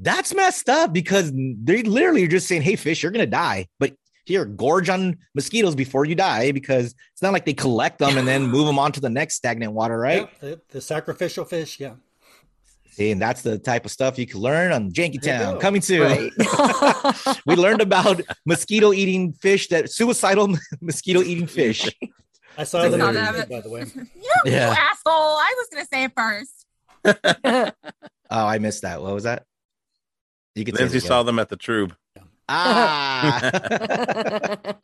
That's 0.00 0.34
messed 0.34 0.68
up 0.68 0.92
because 0.92 1.30
they 1.32 1.84
literally 1.84 2.24
are 2.24 2.28
just 2.28 2.48
saying, 2.48 2.62
"Hey, 2.62 2.74
fish, 2.74 3.04
you're 3.04 3.12
gonna 3.12 3.26
die," 3.26 3.68
but 3.78 3.94
here, 4.24 4.44
gorge 4.44 4.88
on 4.88 5.18
mosquitoes 5.36 5.76
before 5.76 6.04
you 6.04 6.16
die 6.16 6.50
because 6.50 6.96
it's 7.12 7.22
not 7.22 7.32
like 7.32 7.44
they 7.44 7.54
collect 7.54 8.00
them 8.00 8.18
and 8.18 8.26
then 8.26 8.48
move 8.48 8.66
them 8.66 8.80
on 8.80 8.90
to 8.90 9.00
the 9.00 9.10
next 9.10 9.36
stagnant 9.36 9.72
water, 9.72 9.96
right? 9.96 10.28
Yeah, 10.42 10.48
the, 10.48 10.60
the 10.70 10.80
sacrificial 10.80 11.44
fish, 11.44 11.78
yeah. 11.78 11.94
See, 12.94 13.10
and 13.10 13.20
that's 13.20 13.42
the 13.42 13.58
type 13.58 13.84
of 13.84 13.90
stuff 13.90 14.18
you 14.18 14.26
can 14.26 14.38
learn 14.40 14.70
on 14.70 14.92
Janky 14.92 15.20
There 15.20 15.36
you 15.36 15.42
Town. 15.44 15.58
Coming 15.60 15.82
soon. 15.82 16.30
we 17.46 17.56
learned 17.56 17.80
about 17.80 18.20
mosquito 18.46 18.92
eating 18.92 19.32
fish 19.32 19.66
that 19.68 19.90
suicidal 19.90 20.56
mosquito 20.80 21.20
eating 21.22 21.48
fish. 21.48 21.88
I 22.56 22.62
saw 22.62 22.82
I 22.82 22.88
them 22.88 23.00
saw 23.00 23.10
that. 23.12 23.34
movie, 23.34 23.46
by 23.52 23.60
the 23.62 23.68
way. 23.70 23.80
You, 23.80 24.06
Yeah. 24.44 24.70
you 24.70 24.76
asshole. 24.78 25.02
I 25.06 25.54
was 25.58 25.68
going 25.72 25.84
to 25.84 25.88
say 25.92 26.04
it 26.04 26.12
first. 26.16 26.66
Oh, 28.30 28.46
I 28.46 28.58
missed 28.58 28.82
that. 28.82 29.02
What 29.02 29.12
was 29.12 29.24
that? 29.24 29.44
You 30.54 30.64
could 30.64 30.76
say 30.76 30.82
it 30.82 30.84
Lindsay 30.84 30.98
again. 30.98 31.08
saw 31.08 31.22
them 31.24 31.40
at 31.40 31.48
the 31.48 31.56
Trube. 31.56 31.96
Ah. 32.48 33.50
Not 33.52 33.62
a 34.72 34.74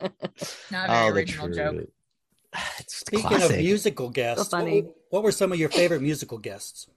very 0.71 0.89
Oh, 0.89 1.07
the 1.07 1.13
original 1.13 1.47
joke. 1.49 1.75
truth. 1.75 1.89
It's 2.79 2.95
Speaking 2.97 3.27
classic. 3.27 3.51
of 3.51 3.57
musical 3.57 4.09
guests, 4.09 4.43
So 4.49 4.57
funny. 4.57 4.81
What, 4.81 4.95
what 5.09 5.23
were 5.23 5.31
some 5.31 5.53
of 5.53 5.59
your 5.59 5.69
favorite 5.69 6.01
musical 6.01 6.37
guests? 6.37 6.87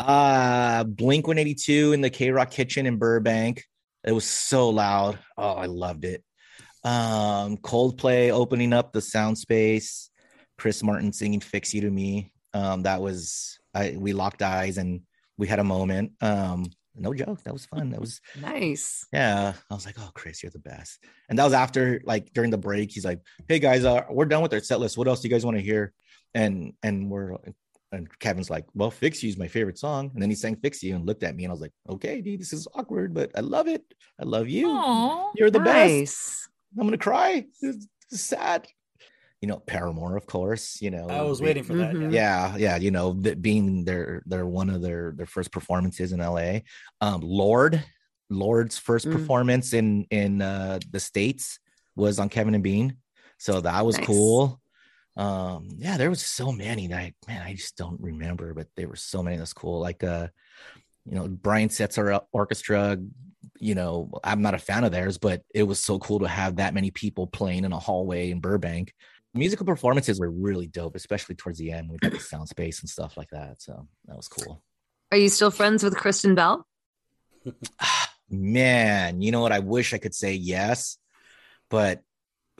Uh 0.00 0.84
Blink 0.84 1.26
182 1.26 1.92
in 1.92 2.00
the 2.00 2.10
K 2.10 2.30
Rock 2.30 2.50
Kitchen 2.50 2.86
in 2.86 2.96
Burbank. 2.96 3.64
It 4.04 4.12
was 4.12 4.24
so 4.24 4.70
loud. 4.70 5.18
Oh, 5.36 5.52
I 5.52 5.66
loved 5.66 6.04
it. 6.04 6.24
Um, 6.82 7.58
Coldplay 7.58 8.30
opening 8.30 8.72
up 8.72 8.92
the 8.92 9.02
sound 9.02 9.36
space. 9.36 10.10
Chris 10.58 10.82
Martin 10.82 11.12
singing 11.12 11.40
"Fix 11.40 11.74
You" 11.74 11.82
to 11.82 11.90
me. 11.90 12.32
Um, 12.54 12.82
that 12.82 13.00
was 13.02 13.58
I. 13.74 13.96
We 13.98 14.12
locked 14.14 14.42
eyes 14.42 14.78
and 14.78 15.02
we 15.36 15.46
had 15.46 15.58
a 15.58 15.64
moment. 15.64 16.12
Um, 16.22 16.70
no 16.94 17.14
joke. 17.14 17.42
That 17.44 17.52
was 17.52 17.66
fun. 17.66 17.90
That 17.90 18.00
was 18.00 18.20
nice. 18.40 19.06
yeah. 19.12 19.52
I 19.70 19.74
was 19.74 19.86
like, 19.86 19.96
oh, 19.98 20.10
Chris, 20.14 20.42
you're 20.42 20.50
the 20.50 20.58
best. 20.58 20.98
And 21.28 21.38
that 21.38 21.44
was 21.44 21.52
after 21.52 22.00
like 22.04 22.32
during 22.32 22.50
the 22.50 22.58
break. 22.58 22.90
He's 22.90 23.04
like, 23.04 23.20
hey 23.48 23.58
guys, 23.58 23.84
uh, 23.84 24.04
we're 24.10 24.24
done 24.24 24.42
with 24.42 24.52
our 24.52 24.60
set 24.60 24.80
list. 24.80 24.98
What 24.98 25.08
else 25.08 25.20
do 25.20 25.28
you 25.28 25.34
guys 25.34 25.44
want 25.44 25.56
to 25.56 25.62
hear? 25.62 25.92
And 26.34 26.72
and 26.82 27.10
we're 27.10 27.36
and 27.92 28.06
Kevin's 28.20 28.50
like, 28.50 28.66
well, 28.74 28.90
Fix 28.90 29.22
You 29.22 29.28
is 29.30 29.36
my 29.36 29.48
favorite 29.48 29.78
song. 29.78 30.10
And 30.14 30.22
then 30.22 30.30
he 30.30 30.36
sang 30.36 30.56
Fix 30.56 30.82
You 30.82 30.94
and 30.96 31.06
looked 31.06 31.22
at 31.22 31.34
me 31.34 31.44
and 31.44 31.50
I 31.50 31.54
was 31.54 31.60
like, 31.60 31.72
okay, 31.88 32.20
dude, 32.20 32.40
this 32.40 32.52
is 32.52 32.68
awkward, 32.74 33.12
but 33.14 33.30
I 33.36 33.40
love 33.40 33.66
it. 33.68 33.82
I 34.20 34.24
love 34.24 34.48
you. 34.48 34.68
Aw. 34.70 35.32
You're 35.36 35.50
the 35.50 35.60
best. 35.60 36.48
I'm 36.78 36.86
gonna 36.86 36.98
cry. 36.98 37.46
It's, 37.62 37.86
it's 38.12 38.20
sad. 38.22 38.68
You 39.40 39.48
know, 39.48 39.56
Paramore, 39.58 40.16
of 40.16 40.26
course. 40.26 40.80
You 40.82 40.90
know, 40.90 41.08
I 41.08 41.22
was 41.22 41.38
they- 41.40 41.46
waiting 41.46 41.64
for 41.64 41.74
that. 41.74 41.94
Mhm. 41.94 42.12
Yeah. 42.12 42.50
yeah 42.52 42.56
yeah 42.58 42.76
you 42.76 42.90
know 42.90 43.14
that 43.22 43.40
being 43.42 43.84
their 43.84 44.22
their 44.26 44.46
one 44.46 44.70
of 44.70 44.82
their 44.82 45.12
their 45.16 45.26
first 45.26 45.50
performances 45.50 46.12
in 46.12 46.20
la 46.20 46.58
um 47.00 47.20
Lorde 47.22 47.82
Lorde's 48.28 48.78
first 48.78 49.06
Mm. 49.08 49.12
performance 49.12 49.72
in 49.72 50.04
in 50.10 50.40
uh 50.42 50.78
the 50.92 51.00
states 51.00 51.58
was 51.96 52.18
on 52.20 52.28
kevin 52.28 52.54
and 52.54 52.62
bean 52.62 52.96
so 53.38 53.60
that 53.60 53.84
was 53.84 53.96
Nice. 53.98 54.06
cool 54.06 54.60
um 55.16 55.68
yeah 55.76 55.96
there 55.96 56.10
was 56.10 56.24
so 56.24 56.52
many 56.52 56.86
that 56.86 56.98
I, 56.98 57.12
man 57.26 57.42
i 57.42 57.54
just 57.54 57.76
don't 57.76 58.00
remember 58.00 58.54
but 58.54 58.68
there 58.76 58.88
were 58.88 58.96
so 58.96 59.22
many 59.22 59.36
that's 59.36 59.52
cool 59.52 59.80
like 59.80 60.04
uh 60.04 60.28
you 61.04 61.16
know 61.16 61.26
brian 61.28 61.68
setzer 61.68 62.20
orchestra 62.32 62.96
you 63.58 63.74
know 63.74 64.10
i'm 64.22 64.42
not 64.42 64.54
a 64.54 64.58
fan 64.58 64.84
of 64.84 64.92
theirs 64.92 65.18
but 65.18 65.42
it 65.54 65.64
was 65.64 65.80
so 65.80 65.98
cool 65.98 66.20
to 66.20 66.28
have 66.28 66.56
that 66.56 66.74
many 66.74 66.90
people 66.90 67.26
playing 67.26 67.64
in 67.64 67.72
a 67.72 67.78
hallway 67.78 68.30
in 68.30 68.40
burbank 68.40 68.94
musical 69.34 69.66
performances 69.66 70.20
were 70.20 70.30
really 70.30 70.66
dope, 70.66 70.96
especially 70.96 71.34
towards 71.34 71.58
the 71.58 71.72
end. 71.72 71.90
We 71.90 71.98
got 71.98 72.12
the 72.12 72.20
sound 72.20 72.48
space 72.48 72.80
and 72.80 72.88
stuff 72.88 73.16
like 73.16 73.30
that. 73.30 73.62
So 73.62 73.86
that 74.06 74.16
was 74.16 74.28
cool. 74.28 74.62
Are 75.12 75.18
you 75.18 75.28
still 75.28 75.50
friends 75.50 75.82
with 75.82 75.96
Kristen 75.96 76.34
Bell? 76.34 76.66
Man, 78.30 79.22
you 79.22 79.32
know 79.32 79.40
what? 79.40 79.52
I 79.52 79.58
wish 79.58 79.92
I 79.92 79.98
could 79.98 80.14
say 80.14 80.34
yes, 80.34 80.98
but 81.68 82.00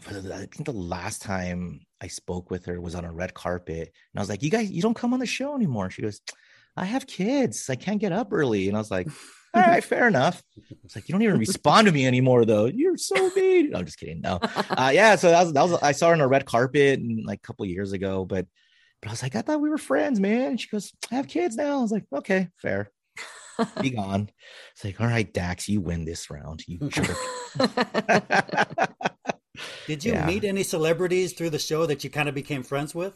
the- 0.05 0.35
I 0.35 0.39
think 0.47 0.65
the 0.65 0.73
last 0.73 1.23
time 1.23 1.81
I 2.01 2.07
spoke 2.09 2.51
with 2.51 2.67
her 2.67 2.81
was 2.81 2.95
on 2.95 3.05
a 3.05 3.13
red 3.13 3.35
carpet, 3.35 3.79
and 3.89 4.19
I 4.19 4.21
was 4.21 4.29
like, 4.29 4.43
"You 4.43 4.51
guys, 4.51 4.71
you 4.71 4.83
don't 4.83 4.95
come 4.95 5.13
on 5.15 5.21
the 5.21 5.27
show 5.27 5.55
anymore." 5.55 5.91
She 5.91 6.03
goes, 6.03 6.21
I 6.77 6.85
have 6.85 7.07
kids. 7.07 7.69
I 7.69 7.75
can't 7.75 8.01
get 8.01 8.13
up 8.13 8.29
early. 8.33 8.69
And 8.69 8.77
I 8.77 8.81
was 8.81 8.93
like, 8.93 9.09
all 9.55 9.61
right, 9.61 9.83
fair 9.83 10.07
enough. 10.07 10.41
It's 10.85 10.95
like 10.95 11.09
you 11.09 11.13
don't 11.13 11.23
even 11.23 11.39
respond 11.39 11.87
to 11.89 11.93
me 11.93 12.07
anymore, 12.07 12.45
though. 12.45 12.67
You're 12.67 12.97
so 12.97 13.29
mean. 13.35 13.71
No, 13.71 13.81
I'm 13.81 13.85
just 13.87 13.99
kidding. 13.99 14.21
No, 14.21 14.39
uh, 14.43 14.91
yeah. 14.95 15.17
So 15.17 15.31
that 15.31 15.43
was 15.43 15.53
that 15.53 15.63
was 15.69 15.83
I 15.83 15.93
saw 15.93 16.09
her 16.09 16.15
on 16.15 16.21
a 16.21 16.29
red 16.29 16.47
carpet 16.47 17.01
and 17.01 17.27
like 17.27 17.41
a 17.43 17.47
couple 17.47 17.67
years 17.67 17.93
ago, 17.93 18.25
but 18.25 18.47
but 19.03 19.09
I 19.09 19.13
was 19.13 19.23
like, 19.23 19.35
I 19.35 19.43
thought 19.43 19.61
we 19.61 19.69
were 19.69 19.79
friends, 19.79 20.21
man. 20.21 20.51
And 20.51 20.61
she 20.61 20.69
goes, 20.69 20.93
I 21.11 21.17
have 21.17 21.27
kids 21.27 21.57
now. 21.57 21.79
I 21.79 21.83
was 21.83 21.91
like, 21.93 22.05
okay, 22.15 22.49
fair. 22.63 22.91
Be 23.81 23.91
gone. 23.97 24.31
It's 24.73 24.85
like, 24.85 25.01
all 25.01 25.07
right, 25.09 25.31
Dax, 25.31 25.69
you 25.69 25.81
win 25.81 26.05
this 26.05 26.31
round. 26.31 26.63
You 26.67 26.89
jerk. 26.89 27.17
Did 29.87 30.05
you 30.05 30.13
Yeah. 30.13 30.27
meet 30.27 30.45
any 30.45 30.63
celebrities 30.63 31.33
through 31.33 31.51
the 31.51 31.59
show 31.59 31.87
that 31.87 32.05
you 32.05 32.11
kind 32.11 32.29
of 32.29 32.35
became 32.35 32.63
friends 32.63 32.95
with? 32.95 33.15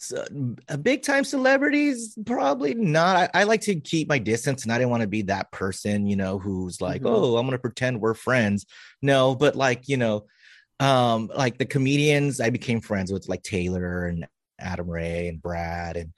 So, 0.00 0.24
uh, 0.68 0.76
big 0.76 1.02
time 1.02 1.24
celebrities 1.24 2.16
probably 2.24 2.72
not 2.74 3.30
I, 3.34 3.40
I 3.40 3.44
like 3.44 3.62
to 3.62 3.74
keep 3.80 4.08
my 4.08 4.18
distance 4.18 4.62
and 4.62 4.72
i 4.72 4.78
didn't 4.78 4.90
want 4.90 5.00
to 5.00 5.08
be 5.08 5.22
that 5.22 5.50
person 5.50 6.06
you 6.06 6.14
know 6.14 6.38
who's 6.38 6.80
like 6.80 7.02
Mhm. 7.02 7.08
oh 7.10 7.36
i'm 7.36 7.46
gonna 7.46 7.58
pretend 7.58 8.00
we're 8.00 8.14
friends 8.14 8.64
no 9.02 9.34
but 9.34 9.56
like 9.56 9.88
you 9.88 9.96
know 9.96 10.26
um 10.78 11.28
like 11.36 11.58
the 11.58 11.66
comedians 11.66 12.40
i 12.40 12.48
became 12.48 12.80
friends 12.80 13.12
with 13.12 13.28
like 13.28 13.42
taylor 13.42 14.06
and 14.06 14.24
adam 14.60 14.88
ray 14.88 15.26
and 15.26 15.42
brad 15.42 15.96
and 15.96 16.12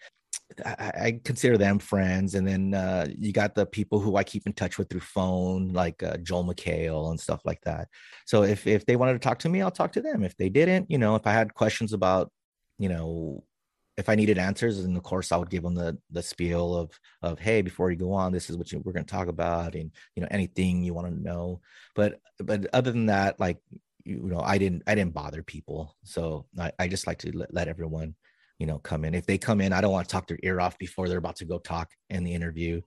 I, 0.64 0.92
I 1.06 1.20
consider 1.24 1.56
them 1.58 1.78
friends 1.78 2.34
and 2.34 2.46
then 2.46 2.74
uh 2.74 3.06
you 3.16 3.32
got 3.32 3.54
the 3.54 3.66
people 3.66 4.00
who 4.00 4.16
i 4.16 4.24
keep 4.24 4.46
in 4.46 4.52
touch 4.52 4.78
with 4.78 4.88
through 4.88 5.00
phone 5.00 5.68
like 5.68 6.02
uh, 6.02 6.16
joel 6.18 6.44
mchale 6.44 7.10
and 7.10 7.20
stuff 7.20 7.40
like 7.44 7.60
that. 7.62 7.88
So 8.26 8.42
if 8.42 8.66
if 8.66 8.86
they 8.86 8.96
wanted 8.96 9.14
to 9.14 9.18
talk 9.18 9.38
to 9.40 9.48
me 9.48 9.62
i'll 9.62 9.70
talk 9.70 9.92
to 9.92 10.00
them. 10.00 10.22
If 10.24 10.36
they 10.36 10.48
didn't 10.48 10.90
you 10.90 10.98
know 10.98 11.16
if 11.16 11.26
i 11.26 11.32
had 11.32 11.54
questions 11.54 11.92
about 11.92 12.30
you 12.78 12.88
know 12.88 13.44
if 14.00 14.08
I 14.08 14.14
needed 14.14 14.38
answers, 14.38 14.78
and 14.80 14.96
of 14.96 15.02
course 15.02 15.30
I 15.30 15.36
would 15.36 15.50
give 15.50 15.62
them 15.62 15.74
the 15.74 15.96
the 16.10 16.22
spiel 16.22 16.74
of 16.74 16.90
of 17.22 17.38
hey, 17.38 17.60
before 17.62 17.90
you 17.90 17.96
go 17.96 18.12
on, 18.12 18.32
this 18.32 18.48
is 18.50 18.56
what 18.56 18.72
you, 18.72 18.80
we're 18.80 18.94
going 18.94 19.04
to 19.04 19.10
talk 19.12 19.28
about, 19.28 19.74
and 19.74 19.90
you 20.16 20.22
know 20.22 20.28
anything 20.30 20.82
you 20.82 20.94
want 20.94 21.08
to 21.08 21.22
know. 21.22 21.60
But 21.94 22.18
but 22.38 22.66
other 22.72 22.90
than 22.92 23.06
that, 23.06 23.38
like 23.38 23.58
you 24.04 24.22
know, 24.22 24.40
I 24.40 24.58
didn't 24.58 24.82
I 24.86 24.94
didn't 24.94 25.14
bother 25.14 25.42
people, 25.42 25.96
so 26.02 26.46
I, 26.58 26.72
I 26.78 26.88
just 26.88 27.06
like 27.06 27.18
to 27.18 27.36
let, 27.36 27.52
let 27.52 27.68
everyone 27.68 28.14
you 28.60 28.66
know 28.66 28.78
come 28.78 29.04
in. 29.04 29.14
If 29.14 29.26
they 29.26 29.38
come 29.38 29.60
in, 29.60 29.72
I 29.72 29.80
don't 29.80 29.90
want 29.90 30.06
to 30.06 30.12
talk 30.12 30.28
their 30.28 30.38
ear 30.42 30.60
off 30.60 30.78
before 30.78 31.08
they're 31.08 31.18
about 31.18 31.36
to 31.36 31.46
go 31.46 31.58
talk 31.58 31.90
in 32.10 32.22
the 32.22 32.34
interview. 32.34 32.82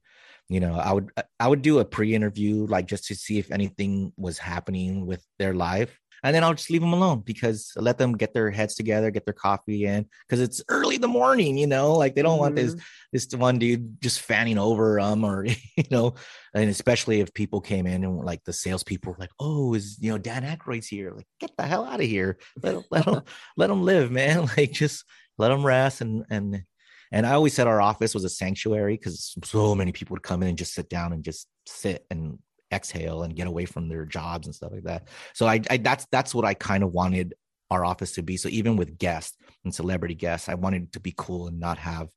You 0.48 0.60
know, 0.60 0.76
I 0.76 0.94
would 0.94 1.10
I 1.40 1.48
would 1.48 1.64
do 1.64 1.80
a 1.80 1.86
pre-interview 1.86 2.68
like 2.68 2.86
just 2.86 3.06
to 3.06 3.16
see 3.16 3.40
if 3.40 3.52
anything 3.52 4.14
was 4.16 4.38
happening 4.38 5.06
with 5.06 5.26
their 5.40 5.54
life. 5.54 6.00
And 6.26 6.34
then 6.34 6.44
I'll 6.44 6.54
just 6.54 6.70
leave 6.70 6.80
them 6.80 6.94
alone 6.94 7.22
because 7.26 7.74
I 7.78 7.82
let 7.82 7.98
them 7.98 8.16
get 8.16 8.34
their 8.34 8.50
heads 8.50 8.76
together, 8.76 9.12
get 9.12 9.26
their 9.26 9.34
coffee 9.34 9.86
in 9.86 10.06
because 10.26 10.40
it's 10.40 10.64
early 10.70 10.96
in 10.96 11.02
the 11.02 11.08
morning, 11.10 11.58
you 11.58 11.68
know, 11.68 11.94
like 11.94 12.16
they 12.16 12.22
don't 12.22 12.40
want 12.40 12.56
this 12.56 12.76
mm-hmm. 12.76 12.82
this 13.12 13.28
one 13.36 13.60
dude 13.60 14.02
just 14.02 14.22
fanning 14.22 14.58
over 14.58 15.02
them 15.02 15.26
or 15.26 15.46
you 15.46 15.84
know, 15.92 16.14
and 16.54 16.70
especially 16.70 17.20
if 17.20 17.34
people 17.34 17.60
came 17.60 17.86
in 17.86 18.06
and 18.06 18.24
like 18.24 18.42
the 18.46 18.54
salespeople 18.54 19.12
were 19.12 19.20
like, 19.20 19.32
oh, 19.40 19.74
is 19.74 19.98
you 20.00 20.12
know 20.12 20.18
Dan 20.18 20.44
Aykroyd's 20.44 20.88
here, 20.88 21.12
like 21.12 21.28
get 21.42 21.52
the 21.58 21.64
hell 21.64 21.84
out 21.84 22.00
of 22.00 22.08
here, 22.08 22.38
let 22.62 22.84
let 22.90 23.06
him 23.06 23.22
let 23.58 23.70
him 23.70 23.84
live, 23.84 24.10
man, 24.10 24.48
like 24.58 24.72
just 24.72 25.04
let 25.38 25.50
them 25.50 25.66
rest 25.66 26.02
and 26.02 26.26
and 26.30 26.64
and 27.12 27.28
I 27.28 27.34
always 27.34 27.54
said 27.54 27.68
our 27.68 27.80
office 27.80 28.16
was 28.16 28.24
a 28.24 28.30
sanctuary 28.30 28.98
because 28.98 29.36
so 29.44 29.76
many 29.76 29.92
people 29.92 30.16
would 30.16 30.24
come 30.24 30.42
in 30.42 30.50
and 30.50 30.58
just 30.58 30.74
sit 30.74 30.90
down 30.90 31.14
and 31.14 31.24
just 31.24 31.48
sit 31.68 32.06
and 32.10 32.40
exhale 32.74 33.22
and 33.22 33.36
get 33.36 33.46
away 33.46 33.66
from 33.66 33.88
their 33.88 34.04
jobs 34.04 34.48
and 34.48 34.56
stuff 34.56 34.72
like 34.72 34.84
that. 34.84 35.08
So 35.34 35.46
I, 35.46 35.62
I 35.70 35.78
that's 35.78 36.08
that's 36.12 36.34
what 36.34 36.44
I 36.44 36.56
kind 36.56 36.84
of 36.84 36.92
wanted 36.92 37.36
our 37.70 37.86
office 37.86 38.14
to 38.14 38.24
be. 38.24 38.36
So 38.36 38.50
even 38.50 38.76
with 38.76 38.98
guests 38.98 39.38
and 39.64 39.74
celebrity 39.74 40.16
guests, 40.16 40.50
I 40.50 40.56
wanted 40.56 40.84
it 40.84 40.92
to 40.94 41.00
be 41.00 41.14
cool 41.16 41.48
and 41.48 41.60
not 41.60 41.78
have 41.78 42.10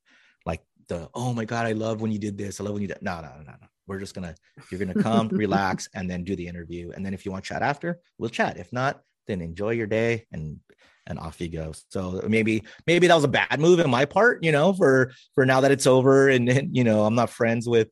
like 0.47 0.61
the 0.87 1.09
oh 1.13 1.31
my 1.31 1.45
god, 1.45 1.67
I 1.67 1.73
love 1.73 2.01
when 2.01 2.11
you 2.11 2.19
did 2.19 2.35
this. 2.35 2.59
I 2.59 2.63
love 2.63 2.73
when 2.73 2.81
you 2.81 2.87
did. 2.87 3.01
No, 3.01 3.21
no, 3.21 3.29
no, 3.29 3.43
no. 3.43 3.53
no. 3.61 3.67
We're 3.85 3.99
just 3.99 4.15
gonna 4.15 4.35
you're 4.71 4.79
gonna 4.79 5.01
come, 5.01 5.27
relax, 5.31 5.87
and 5.93 6.09
then 6.09 6.23
do 6.23 6.35
the 6.35 6.47
interview. 6.47 6.91
And 6.91 7.05
then 7.05 7.13
if 7.13 7.23
you 7.23 7.31
want 7.31 7.45
chat 7.45 7.61
after, 7.61 7.99
we'll 8.17 8.31
chat. 8.31 8.57
If 8.57 8.73
not, 8.73 9.01
then 9.27 9.41
enjoy 9.41 9.71
your 9.71 9.87
day 9.87 10.25
and 10.31 10.59
and 11.07 11.17
off 11.19 11.41
you 11.41 11.49
go. 11.49 11.71
So 11.89 12.21
maybe 12.27 12.63
maybe 12.85 13.07
that 13.07 13.15
was 13.15 13.23
a 13.23 13.29
bad 13.29 13.59
move 13.59 13.79
in 13.79 13.89
my 13.89 14.05
part, 14.05 14.43
you 14.43 14.51
know, 14.51 14.73
for 14.73 15.11
for 15.35 15.45
now 15.45 15.61
that 15.61 15.71
it's 15.71 15.87
over 15.87 16.29
and, 16.29 16.47
and 16.49 16.75
you 16.75 16.83
know 16.83 17.03
I'm 17.05 17.15
not 17.15 17.29
friends 17.29 17.67
with 17.67 17.89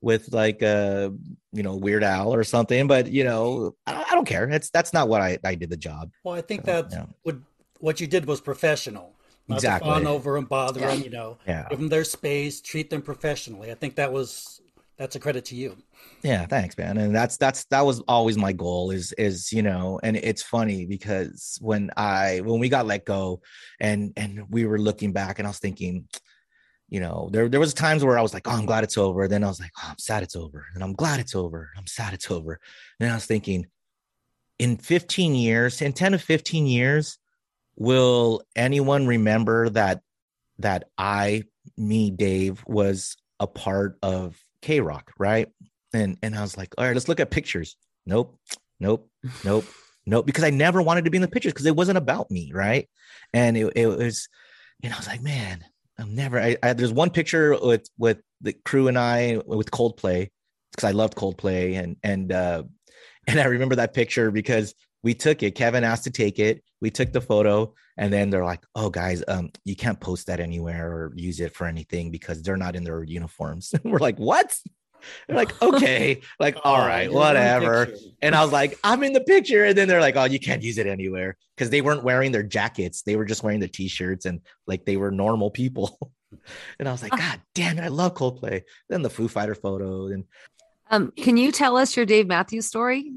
with 0.00 0.32
like 0.32 0.62
uh 0.62 1.10
you 1.52 1.62
know 1.62 1.76
Weird 1.76 2.04
Al 2.04 2.32
or 2.32 2.44
something, 2.44 2.86
but 2.86 3.10
you 3.10 3.24
know 3.24 3.74
I, 3.86 4.04
I 4.10 4.14
don't 4.14 4.26
care. 4.26 4.48
It's 4.48 4.70
that's 4.70 4.92
not 4.92 5.08
what 5.08 5.20
I 5.20 5.38
I 5.44 5.54
did 5.54 5.70
the 5.70 5.76
job. 5.76 6.10
Well, 6.24 6.34
I 6.34 6.40
think 6.42 6.64
that 6.64 6.88
yeah. 6.92 7.06
what 7.22 7.36
what 7.80 8.00
you 8.00 8.06
did 8.06 8.26
was 8.26 8.40
professional. 8.40 9.14
Not 9.48 9.56
Exactly. 9.56 9.88
to 9.88 9.94
fawn 9.94 10.06
over 10.06 10.36
and 10.36 10.46
bother 10.46 10.80
Yeah. 10.80 10.94
them, 10.94 11.02
you 11.02 11.10
know. 11.10 11.38
Yeah. 11.46 11.66
Give 11.70 11.78
them 11.78 11.88
their 11.88 12.04
space, 12.04 12.60
treat 12.60 12.90
them 12.90 13.00
professionally. 13.00 13.70
I 13.70 13.74
think 13.74 13.94
that 13.96 14.12
was 14.12 14.60
that's 14.98 15.14
a 15.14 15.20
credit 15.20 15.44
to 15.46 15.54
you. 15.54 15.76
Yeah, 16.22 16.46
thanks, 16.46 16.76
man. 16.76 16.98
And 16.98 17.14
that's 17.14 17.36
that's 17.36 17.64
that 17.66 17.82
was 17.82 18.00
always 18.08 18.36
my 18.36 18.52
goal 18.52 18.90
is 18.90 19.12
is 19.12 19.52
you 19.52 19.62
know, 19.62 20.00
and 20.02 20.16
it's 20.16 20.42
funny 20.42 20.86
because 20.86 21.56
when 21.60 21.90
I 21.96 22.40
when 22.44 22.58
we 22.58 22.68
got 22.68 22.86
let 22.86 23.04
go 23.04 23.40
and 23.78 24.12
and 24.16 24.42
we 24.50 24.66
were 24.66 24.78
looking 24.78 25.12
back 25.12 25.38
and 25.38 25.46
I 25.46 25.50
was 25.50 25.60
thinking, 25.60 26.08
you 26.88 26.98
know, 26.98 27.28
there 27.32 27.48
there 27.48 27.60
was 27.60 27.74
times 27.74 28.04
where 28.04 28.18
I 28.18 28.22
was 28.22 28.34
like, 28.34 28.48
oh, 28.48 28.52
I'm 28.52 28.66
glad 28.66 28.82
it's 28.82 28.98
over. 28.98 29.28
Then 29.28 29.44
I 29.44 29.48
was 29.48 29.60
like, 29.60 29.70
oh, 29.78 29.86
I'm 29.90 29.98
sad 29.98 30.24
it's 30.24 30.34
over. 30.36 30.66
And 30.74 30.82
I'm 30.82 30.94
glad 30.94 31.20
it's 31.20 31.36
over. 31.36 31.70
I'm 31.76 31.86
sad 31.86 32.12
it's 32.12 32.30
over. 32.30 32.52
And 32.52 33.06
then 33.06 33.12
I 33.12 33.14
was 33.14 33.26
thinking, 33.26 33.66
in 34.58 34.78
15 34.78 35.36
years, 35.36 35.80
in 35.80 35.92
10 35.92 36.12
to 36.12 36.18
15 36.18 36.66
years, 36.66 37.18
will 37.76 38.42
anyone 38.56 39.06
remember 39.06 39.68
that 39.70 40.00
that 40.58 40.88
I, 40.98 41.44
me, 41.76 42.10
Dave, 42.10 42.64
was 42.66 43.16
a 43.38 43.46
part 43.46 43.96
of 44.02 44.36
K 44.62 44.80
Rock, 44.80 45.12
right? 45.18 45.48
And 45.92 46.18
and 46.22 46.36
I 46.36 46.42
was 46.42 46.56
like, 46.56 46.74
all 46.76 46.84
right, 46.84 46.94
let's 46.94 47.08
look 47.08 47.20
at 47.20 47.30
pictures. 47.30 47.76
Nope, 48.06 48.38
nope, 48.80 49.08
nope, 49.44 49.64
nope, 50.06 50.26
because 50.26 50.44
I 50.44 50.50
never 50.50 50.82
wanted 50.82 51.04
to 51.04 51.10
be 51.10 51.18
in 51.18 51.22
the 51.22 51.28
pictures 51.28 51.52
because 51.52 51.66
it 51.66 51.76
wasn't 51.76 51.98
about 51.98 52.30
me, 52.30 52.52
right? 52.54 52.88
And 53.32 53.56
it, 53.56 53.72
it 53.76 53.86
was, 53.86 54.28
and 54.82 54.92
I 54.92 54.96
was 54.96 55.06
like, 55.06 55.22
man, 55.22 55.64
I'm 55.98 56.14
never. 56.14 56.40
I, 56.40 56.56
I 56.62 56.72
there's 56.72 56.92
one 56.92 57.10
picture 57.10 57.58
with 57.60 57.88
with 57.98 58.18
the 58.40 58.52
crew 58.52 58.88
and 58.88 58.98
I 58.98 59.40
with 59.44 59.70
Coldplay 59.70 60.30
because 60.70 60.88
I 60.88 60.92
loved 60.92 61.16
Coldplay 61.16 61.78
and 61.78 61.96
and 62.02 62.32
uh 62.32 62.62
and 63.26 63.40
I 63.40 63.44
remember 63.44 63.76
that 63.76 63.94
picture 63.94 64.30
because 64.30 64.74
we 65.02 65.14
took 65.14 65.42
it. 65.42 65.54
Kevin 65.54 65.84
asked 65.84 66.04
to 66.04 66.10
take 66.10 66.38
it. 66.38 66.62
We 66.80 66.90
took 66.90 67.12
the 67.12 67.20
photo, 67.20 67.74
and 67.96 68.12
then 68.12 68.30
they're 68.30 68.44
like, 68.44 68.64
"Oh, 68.74 68.90
guys, 68.90 69.22
um, 69.28 69.50
you 69.64 69.74
can't 69.76 70.00
post 70.00 70.26
that 70.26 70.40
anywhere 70.40 70.90
or 70.92 71.12
use 71.16 71.40
it 71.40 71.54
for 71.54 71.66
anything 71.66 72.10
because 72.10 72.42
they're 72.42 72.56
not 72.56 72.76
in 72.76 72.84
their 72.84 73.02
uniforms." 73.02 73.72
We're 73.84 73.98
like, 73.98 74.18
"What?" 74.18 74.56
They're 75.26 75.36
like, 75.36 75.60
"Okay, 75.62 76.20
like, 76.40 76.56
all 76.64 76.76
Oh, 76.76 76.86
right, 76.86 77.02
you're 77.02 77.10
in 77.10 77.12
the 77.12 77.18
whatever." 77.18 77.88
And 78.22 78.34
I 78.34 78.42
was 78.42 78.52
like, 78.52 78.78
"I'm 78.84 79.02
in 79.02 79.12
the 79.12 79.20
picture," 79.20 79.64
and 79.64 79.76
then 79.78 79.88
they're 79.88 80.00
like, 80.00 80.16
"Oh, 80.16 80.24
you 80.24 80.38
can't 80.40 80.62
use 80.62 80.78
it 80.78 80.86
anywhere," 80.86 81.36
because 81.56 81.70
they 81.70 81.80
weren't 81.80 82.04
wearing 82.04 82.32
their 82.32 82.42
jackets; 82.42 83.02
they 83.02 83.16
were 83.16 83.24
just 83.24 83.42
wearing 83.42 83.60
the 83.60 83.68
t-shirts 83.68 84.26
and 84.26 84.40
like 84.66 84.84
they 84.84 84.96
were 84.96 85.10
normal 85.10 85.50
people. 85.50 86.12
and 86.78 86.88
I 86.88 86.92
was 86.92 87.02
like, 87.02 87.12
"God 87.12 87.40
damn 87.54 87.78
it, 87.78 87.82
I 87.82 87.88
love 87.88 88.14
Coldplay." 88.14 88.62
Then 88.88 89.02
the 89.02 89.10
Foo 89.10 89.28
Fighter 89.28 89.54
photo, 89.54 90.06
and 90.08 90.24
Um, 90.90 91.12
can 91.16 91.36
you 91.36 91.52
tell 91.52 91.76
us 91.76 91.96
your 91.96 92.06
Dave 92.06 92.26
Matthews 92.26 92.66
story? 92.66 93.12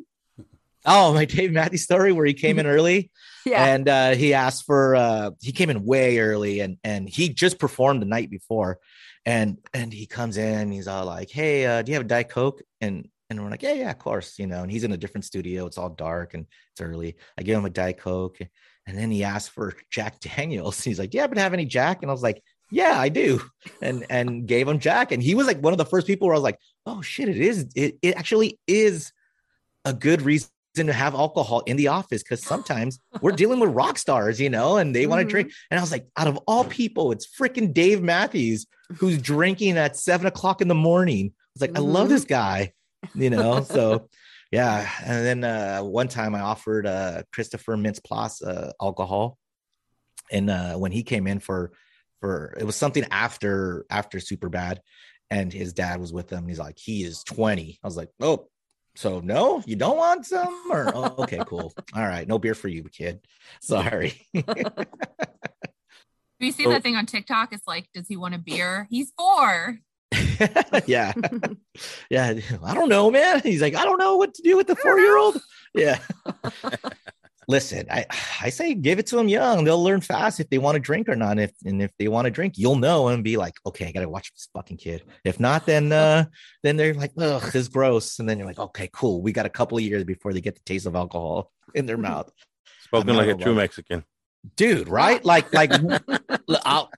Oh, 0.86 1.14
my 1.14 1.26
Dave 1.26 1.52
Matthews 1.52 1.84
story 1.84 2.12
where 2.12 2.26
he 2.26 2.34
came 2.34 2.60
in 2.60 2.66
early. 2.78 3.12
Yeah. 3.46 3.66
And 3.66 3.88
uh, 3.88 4.12
he 4.12 4.34
asked 4.34 4.66
for 4.66 4.96
uh 4.96 5.32
he 5.42 5.52
came 5.52 5.70
in 5.70 5.86
way 5.86 6.20
early 6.20 6.60
and 6.60 6.78
and 6.84 7.10
he 7.10 7.30
just 7.30 7.60
performed 7.60 8.02
the 8.02 8.08
night 8.08 8.30
before. 8.30 8.80
And 9.26 9.58
and 9.74 9.94
he 9.94 10.06
comes 10.06 10.38
in, 10.38 10.72
he's 10.72 10.88
all 10.88 11.06
like, 11.06 11.30
Hey, 11.30 11.66
uh, 11.66 11.82
do 11.82 11.92
you 11.92 11.96
have 11.96 12.06
a 12.06 12.08
Diet 12.08 12.30
Coke? 12.30 12.62
And 12.80 13.08
and 13.30 13.42
we're 13.42 13.50
like, 13.50 13.64
Yeah, 13.64 13.74
yeah, 13.74 13.92
of 13.92 14.00
course, 14.00 14.38
you 14.40 14.48
know, 14.48 14.64
and 14.64 14.72
he's 14.72 14.84
in 14.84 14.92
a 14.92 14.98
different 14.98 15.26
studio, 15.26 15.66
it's 15.66 15.78
all 15.78 15.90
dark 15.90 16.34
and 16.34 16.46
it's 16.72 16.82
early. 16.82 17.16
I 17.38 17.44
give 17.44 17.58
him 17.58 17.66
a 17.66 17.70
Diet 17.70 17.98
Coke, 17.98 18.40
and 18.88 18.98
then 18.98 19.12
he 19.12 19.24
asked 19.24 19.52
for 19.52 19.74
Jack 19.90 20.20
Daniels. 20.20 20.84
He's 20.84 21.00
like, 21.00 21.12
Do 21.12 21.18
you 21.18 21.22
happen 21.22 21.38
to 21.38 21.42
have 21.42 21.54
any 21.54 21.66
Jack? 21.66 22.02
And 22.02 22.10
I 22.10 22.14
was 22.14 22.24
like, 22.24 22.44
Yeah, 22.70 23.00
I 23.00 23.10
do. 23.10 23.42
And 23.82 24.06
and 24.10 24.48
gave 24.48 24.68
him 24.68 24.80
Jack. 24.80 25.12
And 25.12 25.22
he 25.22 25.36
was 25.36 25.48
like 25.48 25.62
one 25.62 25.74
of 25.74 25.78
the 25.78 25.86
first 25.86 26.08
people 26.08 26.28
where 26.28 26.36
I 26.36 26.38
was 26.38 26.44
like, 26.44 26.60
Oh 26.86 27.02
shit, 27.02 27.30
it 27.30 27.38
is, 27.38 27.72
it, 27.76 27.98
it 28.02 28.16
actually 28.16 28.60
is 28.68 29.12
a 29.86 29.94
good 29.94 30.22
reason 30.24 30.50
to 30.76 30.94
have 30.94 31.14
alcohol 31.16 31.62
in 31.62 31.78
the 31.78 31.90
office 31.90 32.24
because 32.24 32.44
sometimes 32.44 33.00
we're 33.22 33.32
dealing 33.32 33.60
with 33.60 33.72
rock 33.72 33.98
stars, 33.98 34.40
you 34.40 34.50
know, 34.50 34.78
and 34.78 34.96
they 34.96 35.06
want 35.06 35.22
to 35.22 35.28
drink. 35.28 35.52
And 35.70 35.80
I 35.80 35.84
was 35.84 35.92
like, 35.92 36.08
out 36.16 36.28
of 36.28 36.38
all 36.48 36.64
people, 36.64 37.12
it's 37.12 37.28
freaking 37.28 37.74
Dave 37.74 38.02
Matthews 38.02 38.68
who's 38.98 39.22
drinking 39.22 39.78
at 39.78 39.96
seven 39.98 40.28
o'clock 40.28 40.62
in 40.62 40.68
the 40.68 40.76
morning. 40.76 41.34
I 41.34 41.50
was 41.56 41.62
like, 41.62 41.78
I 41.78 41.82
love 41.82 42.10
this 42.10 42.26
guy, 42.26 42.74
you 43.14 43.30
know. 43.30 43.64
so 43.64 44.10
yeah. 44.52 44.90
And 45.04 45.26
then 45.26 45.44
uh 45.44 45.82
one 45.82 46.08
time 46.08 46.36
I 46.36 46.42
offered 46.42 46.86
uh 46.86 47.24
Christopher 47.34 47.76
Mintz-Plasse 47.76 48.46
uh 48.46 48.72
alcohol. 48.82 49.38
And 50.32 50.50
uh 50.50 50.76
when 50.76 50.92
he 50.92 51.04
came 51.04 51.28
in 51.28 51.40
for 51.40 51.72
for 52.22 52.56
it 52.60 52.64
was 52.64 52.76
something 52.76 53.06
after 53.12 53.86
after 53.90 54.20
Superbad 54.20 54.80
and 55.30 55.52
his 55.52 55.74
dad 55.74 56.00
was 56.00 56.12
with 56.12 56.30
him. 56.30 56.48
He's 56.48 56.60
like, 56.60 56.78
he 56.78 57.04
is 57.04 57.24
20. 57.24 57.80
I 57.82 57.88
was 57.88 57.96
like, 57.96 58.10
oh, 58.20 58.48
so 58.96 59.20
no, 59.20 59.62
you 59.66 59.76
don't 59.76 59.98
want 59.98 60.26
some? 60.26 60.72
Or 60.72 60.92
oh, 60.94 61.16
okay, 61.20 61.40
cool. 61.46 61.74
All 61.94 62.04
right, 62.04 62.28
no 62.28 62.40
beer 62.40 62.56
for 62.56 62.68
you, 62.68 62.84
kid. 62.84 63.20
Sorry. 63.62 64.14
you 64.34 64.44
seen 66.52 66.68
Oh. 66.68 66.72
that 66.72 66.84
thing 66.84 66.96
on 66.96 67.06
TikTok? 67.06 67.54
It's 67.54 67.68
like, 67.68 67.88
does 67.94 68.08
he 68.08 68.18
want 68.18 68.36
a 68.36 68.40
beer? 68.40 68.88
He's 68.90 69.12
four. 69.18 69.78
yeah. 70.88 71.14
yeah. 72.10 72.34
I 72.64 72.74
don't 72.74 72.90
know, 72.90 73.12
man. 73.12 73.42
He's 73.42 73.62
like, 73.62 73.76
I 73.76 73.86
don't 73.86 74.00
know 74.00 74.18
what 74.18 74.34
to 74.36 74.42
do 74.42 74.58
with 74.58 74.68
the 74.68 74.76
four 74.84 75.00
year 75.00 75.18
old. 75.18 75.40
Yeah. 75.74 76.00
Listen, 77.52 77.86
I, 77.92 78.06
I 78.42 78.50
say 78.50 78.74
give 78.74 78.98
it 78.98 79.08
to 79.08 79.18
them 79.18 79.28
young. 79.28 79.66
They'll 79.66 79.84
learn 79.84 80.00
fast 80.00 80.40
if 80.40 80.50
they 80.50 80.58
want 80.58 80.76
to 80.76 80.80
drink 80.80 81.10
or 81.10 81.18
not. 81.18 81.38
If 81.38 81.52
and 81.66 81.82
if 81.82 81.92
they 82.00 82.08
want 82.08 82.24
to 82.24 82.32
drink, 82.32 82.54
you'll 82.56 82.78
know 82.78 83.10
and 83.10 83.26
be 83.26 83.36
like, 83.36 83.56
okay, 83.66 83.88
I 83.88 83.92
gotta 83.92 84.08
watch 84.08 84.32
this 84.32 84.48
fucking 84.54 84.78
kid. 84.78 85.04
If 85.26 85.38
not, 85.38 85.66
then 85.66 85.92
uh 86.06 86.24
then 86.64 86.78
they're 86.78 86.94
like, 86.94 87.12
ugh, 87.18 87.42
this 87.42 87.56
is 87.56 87.68
gross. 87.68 88.20
And 88.20 88.30
then 88.30 88.38
you're 88.38 88.48
like, 88.48 88.58
okay, 88.58 88.90
cool. 88.94 89.22
We 89.22 89.34
got 89.34 89.46
a 89.46 89.50
couple 89.50 89.78
of 89.78 89.84
years 89.84 90.06
before 90.06 90.32
they 90.32 90.40
get 90.40 90.56
the 90.56 90.62
taste 90.62 90.86
of 90.86 90.96
alcohol 90.96 91.52
in 91.76 91.86
their 91.86 91.98
mouth. 92.10 92.32
Spoken 92.84 93.18
like 93.18 93.28
a 93.28 93.36
true. 93.36 93.54
Mexican. 93.54 94.06
Dude, 94.56 94.88
right? 94.88 95.24
Like, 95.26 95.54
like, 95.54 95.72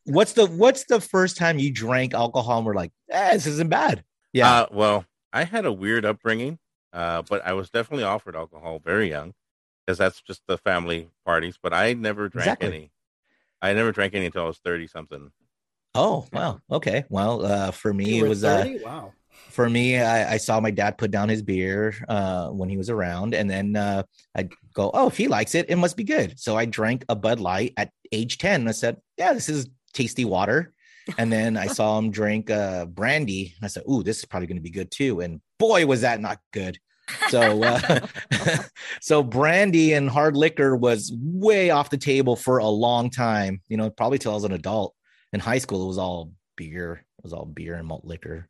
what's 0.06 0.34
the 0.34 0.46
what's 0.46 0.86
the 0.86 1.02
first 1.02 1.36
time 1.36 1.58
you 1.58 1.74
drank 1.74 2.14
alcohol 2.14 2.58
and 2.58 2.66
were 2.68 2.76
like, 2.76 2.92
eh, 3.10 3.34
this 3.34 3.48
isn't 3.48 3.72
bad? 3.72 4.04
Yeah. 4.34 4.52
Uh, 4.52 4.66
well, 4.72 5.06
I 5.34 5.46
had 5.46 5.66
a 5.66 5.74
weird 5.74 6.06
upbringing, 6.06 6.60
uh, 6.94 7.24
but 7.24 7.44
I 7.44 7.54
was 7.54 7.72
definitely 7.72 8.04
offered 8.04 8.36
alcohol 8.36 8.80
very 8.86 9.10
young 9.10 9.34
because 9.86 9.98
that's 9.98 10.22
just 10.22 10.42
the 10.48 10.58
family 10.58 11.10
parties. 11.26 11.58
But 11.62 11.74
I 11.74 11.94
never 11.94 12.30
drank 12.30 12.46
Exactly. 12.48 12.68
any. 12.68 12.92
I 13.62 13.74
never 13.74 13.92
drank 13.92 14.14
any 14.14 14.26
until 14.26 14.44
I 14.44 14.48
was 14.48 14.60
thirty 14.60 14.88
something. 14.88 15.32
Oh 15.96 16.26
wow. 16.34 16.60
Okay. 16.72 17.04
Well, 17.10 17.46
uh, 17.46 17.72
for 17.72 17.94
me, 17.94 18.16
You 18.16 18.18
it 18.18 18.22
were 18.24 18.30
was 18.30 18.44
uh, 18.44 18.66
wow. 18.84 19.14
for 19.50 19.70
me. 19.70 20.00
I, 20.00 20.34
I 20.34 20.38
saw 20.38 20.60
my 20.60 20.72
dad 20.72 20.98
put 20.98 21.12
down 21.12 21.30
his 21.30 21.42
beer 21.42 21.94
uh, 22.10 22.50
when 22.50 22.68
he 22.70 22.78
was 22.78 22.90
around, 22.90 23.34
and 23.36 23.50
then 23.50 23.76
uh, 23.76 24.04
I'd 24.36 24.52
go, 24.74 24.90
"Oh, 24.94 25.08
if 25.08 25.18
he 25.18 25.28
likes 25.28 25.56
it, 25.56 25.70
it 25.70 25.76
must 25.76 25.96
be 25.96 26.04
good." 26.04 26.40
So 26.40 26.58
I 26.58 26.66
drank 26.66 27.06
a 27.10 27.16
Bud 27.16 27.40
Light 27.40 27.74
at 27.78 27.92
age 28.12 28.38
ten. 28.38 28.68
I 28.68 28.72
said, 28.72 28.98
"Yeah, 29.18 29.34
this 29.34 29.50
is 29.50 29.70
tasty 29.94 30.26
water." 30.26 30.74
And 31.18 31.32
then 31.32 31.58
I 31.58 31.68
saw 31.68 31.98
him 32.00 32.12
drink 32.12 32.50
uh, 32.50 32.86
brandy. 32.86 33.54
And 33.58 33.66
I 33.66 33.68
said, 33.68 33.84
"Ooh, 33.90 34.04
this 34.04 34.20
is 34.20 34.26
probably 34.26 34.48
going 34.48 34.58
to 34.58 34.64
be 34.64 34.70
good 34.72 34.90
too." 34.90 35.20
And 35.20 35.42
boy, 35.60 35.86
was 35.86 36.02
that 36.02 36.22
not 36.22 36.40
good. 36.52 36.80
So, 37.30 37.64
uh, 37.64 38.00
so 39.02 39.24
brandy 39.24 39.94
and 39.94 40.10
hard 40.10 40.38
liquor 40.38 40.76
was 40.76 41.14
way 41.16 41.70
off 41.70 41.90
the 41.90 41.98
table 41.98 42.36
for 42.36 42.60
a 42.60 42.68
long 42.68 43.10
time. 43.10 43.62
You 43.68 43.78
know, 43.78 43.90
probably 43.90 44.20
till 44.20 44.32
I 44.32 44.36
was 44.36 44.44
an 44.44 44.52
adult. 44.54 44.96
In 45.32 45.40
high 45.40 45.58
school, 45.58 45.84
it 45.84 45.88
was 45.88 45.98
all 45.98 46.32
beer. 46.56 47.04
It 47.18 47.24
was 47.24 47.34
all 47.34 47.46
beer 47.46 47.76
and 47.76 47.88
malt 47.88 48.06
liquor 48.06 48.48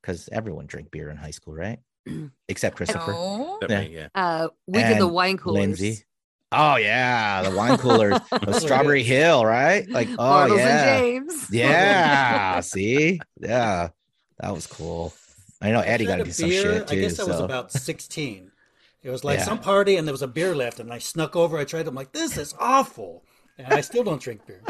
because 0.00 0.28
everyone 0.32 0.66
drank 0.66 0.90
beer 0.90 1.10
in 1.10 1.16
high 1.16 1.32
school, 1.32 1.54
right? 1.54 1.78
Except 2.48 2.76
Christopher. 2.76 3.12
No. 3.12 3.58
Except 3.62 3.90
yeah. 3.90 4.08
Uh, 4.14 4.48
we 4.66 4.82
did 4.82 4.98
the 4.98 5.08
wine 5.08 5.36
coolers. 5.36 5.60
Lindsay. 5.60 6.04
Oh 6.52 6.76
yeah, 6.76 7.42
the 7.42 7.54
wine 7.54 7.78
coolers, 7.78 8.18
of 8.32 8.54
Strawberry 8.56 9.04
Hill, 9.04 9.44
right? 9.44 9.88
Like, 9.88 10.08
oh 10.08 10.16
Bartles 10.16 10.58
yeah, 10.58 10.96
and 10.96 11.30
James. 11.30 11.48
yeah. 11.52 12.60
See, 12.60 13.20
yeah, 13.40 13.90
that 14.40 14.52
was 14.52 14.66
cool. 14.66 15.12
I 15.60 15.70
know 15.72 15.80
Eddie 15.80 16.06
got 16.06 16.16
to 16.16 16.24
do 16.24 16.32
some 16.32 16.50
shit 16.50 16.88
too. 16.88 16.94
I 16.96 17.00
guess 17.00 17.18
I 17.20 17.24
was 17.24 17.40
about 17.40 17.70
16. 17.88 18.50
It 19.02 19.10
was 19.10 19.24
like 19.24 19.38
Yeah. 19.38 19.44
some 19.44 19.58
party 19.58 19.96
and 19.96 20.06
there 20.06 20.12
was 20.12 20.22
a 20.22 20.28
beer 20.28 20.54
left, 20.54 20.80
and 20.80 20.92
I 20.92 20.98
snuck 20.98 21.36
over. 21.36 21.58
I 21.58 21.64
tried. 21.64 21.86
I'm 21.86 21.94
like, 21.94 22.12
this 22.12 22.36
is 22.36 22.54
awful, 22.58 23.24
and 23.58 23.72
I 23.72 23.80
still 23.80 24.04
don't 24.04 24.20
drink 24.20 24.46
beer. 24.46 24.62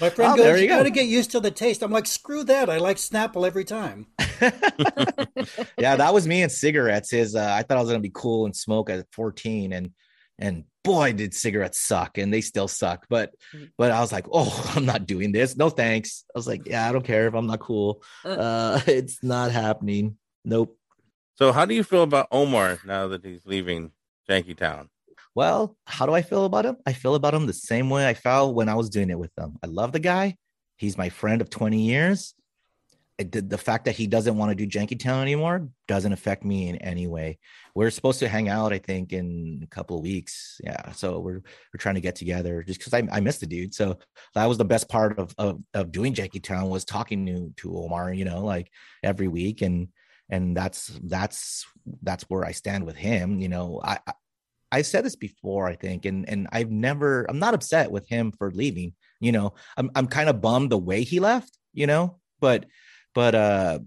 My 0.00 0.08
friend 0.16 0.32
Oh, 0.34 0.36
goes, 0.36 0.56
you 0.58 0.62
"You 0.64 0.68
go. 0.68 0.76
got 0.78 0.82
to 0.84 0.90
get 0.90 1.06
used 1.06 1.32
to 1.32 1.40
the 1.40 1.50
taste." 1.50 1.82
I'm 1.82 1.90
like, 1.90 2.06
"Screw 2.06 2.44
that! 2.44 2.70
I 2.70 2.78
like 2.78 2.96
Snapple 2.96 3.46
every 3.46 3.64
time." 3.64 4.06
yeah, 5.78 5.96
that 5.96 6.14
was 6.14 6.26
me 6.26 6.42
and 6.42 6.50
cigarettes. 6.52 7.12
Is 7.12 7.34
uh, 7.34 7.52
I 7.52 7.62
thought 7.62 7.76
I 7.78 7.80
was 7.80 7.88
gonna 7.90 8.00
be 8.00 8.10
cool 8.12 8.44
and 8.46 8.54
smoke 8.56 8.90
at 8.90 9.06
14, 9.12 9.72
and 9.72 9.90
and 10.38 10.64
boy, 10.84 11.12
did 11.12 11.34
cigarettes 11.34 11.78
suck, 11.80 12.18
and 12.18 12.32
they 12.32 12.40
still 12.40 12.68
suck. 12.68 13.06
But 13.08 13.32
but 13.78 13.90
I 13.90 14.00
was 14.00 14.12
like, 14.12 14.26
oh, 14.32 14.72
I'm 14.76 14.84
not 14.86 15.06
doing 15.06 15.32
this. 15.32 15.56
No 15.56 15.70
thanks. 15.70 16.24
I 16.34 16.38
was 16.38 16.46
like, 16.46 16.62
yeah, 16.66 16.88
I 16.88 16.92
don't 16.92 17.04
care 17.04 17.26
if 17.28 17.34
I'm 17.34 17.46
not 17.46 17.60
cool. 17.60 18.02
Uh, 18.24 18.80
it's 18.86 19.22
not 19.22 19.50
happening. 19.50 20.16
Nope. 20.44 20.76
So, 21.34 21.52
how 21.52 21.64
do 21.64 21.74
you 21.74 21.82
feel 21.82 22.02
about 22.02 22.28
Omar 22.30 22.78
now 22.84 23.08
that 23.08 23.24
he's 23.24 23.46
leaving 23.46 23.92
Janky 24.28 24.56
Town? 24.56 24.88
Well, 25.34 25.76
how 25.86 26.04
do 26.04 26.12
I 26.12 26.22
feel 26.22 26.44
about 26.44 26.66
him? 26.66 26.76
I 26.86 26.92
feel 26.92 27.14
about 27.14 27.34
him 27.34 27.46
the 27.46 27.52
same 27.52 27.88
way 27.88 28.06
I 28.06 28.14
felt 28.14 28.54
when 28.54 28.68
I 28.68 28.74
was 28.74 28.90
doing 28.90 29.10
it 29.10 29.18
with 29.18 29.34
them. 29.34 29.56
I 29.62 29.66
love 29.66 29.92
the 29.92 29.98
guy. 29.98 30.36
He's 30.76 30.98
my 30.98 31.08
friend 31.08 31.40
of 31.40 31.48
20 31.48 31.80
years. 31.80 32.34
Did, 33.18 33.48
the 33.48 33.58
fact 33.58 33.84
that 33.84 33.94
he 33.94 34.08
doesn't 34.08 34.36
want 34.36 34.50
to 34.50 34.66
do 34.66 34.66
Janky 34.66 34.98
Town 34.98 35.22
anymore 35.22 35.68
doesn't 35.86 36.12
affect 36.12 36.44
me 36.44 36.68
in 36.68 36.76
any 36.76 37.06
way. 37.06 37.38
We're 37.74 37.90
supposed 37.90 38.18
to 38.18 38.28
hang 38.28 38.48
out, 38.48 38.72
I 38.72 38.78
think, 38.78 39.12
in 39.12 39.60
a 39.62 39.66
couple 39.66 39.96
of 39.96 40.02
weeks. 40.02 40.60
Yeah, 40.64 40.90
so 40.92 41.20
we're 41.20 41.40
we're 41.72 41.78
trying 41.78 41.94
to 41.94 42.00
get 42.00 42.16
together 42.16 42.64
just 42.64 42.80
because 42.80 42.94
I, 42.94 43.06
I 43.12 43.20
miss 43.20 43.38
the 43.38 43.46
dude. 43.46 43.74
So 43.74 43.98
that 44.34 44.46
was 44.46 44.58
the 44.58 44.64
best 44.64 44.88
part 44.88 45.20
of 45.20 45.34
of, 45.38 45.60
of 45.72 45.92
doing 45.92 46.14
Janky 46.14 46.42
Town 46.42 46.68
was 46.68 46.84
talking 46.84 47.24
to 47.26 47.52
to 47.58 47.78
Omar, 47.78 48.12
you 48.12 48.24
know, 48.24 48.44
like 48.44 48.72
every 49.04 49.28
week, 49.28 49.62
and 49.62 49.88
and 50.32 50.56
that's 50.56 50.86
that's 51.04 51.66
that's 52.02 52.24
where 52.24 52.44
I 52.44 52.52
stand 52.52 52.86
with 52.86 52.96
him. 52.96 53.38
You 53.38 53.48
know, 53.48 53.80
I, 53.84 53.98
I 54.06 54.12
I've 54.72 54.86
said 54.86 55.04
this 55.04 55.14
before, 55.14 55.68
I 55.68 55.76
think, 55.76 56.06
and 56.06 56.26
and 56.28 56.48
I've 56.50 56.70
never, 56.70 57.26
I'm 57.28 57.38
not 57.38 57.52
upset 57.52 57.92
with 57.92 58.08
him 58.08 58.32
for 58.32 58.50
leaving. 58.50 58.94
You 59.20 59.30
know, 59.32 59.54
I'm 59.76 59.90
I'm 59.94 60.06
kind 60.06 60.30
of 60.30 60.40
bummed 60.40 60.70
the 60.70 60.78
way 60.78 61.02
he 61.02 61.20
left. 61.20 61.56
You 61.74 61.86
know, 61.86 62.18
but 62.40 62.64
but 63.14 63.34
uh, 63.34 63.80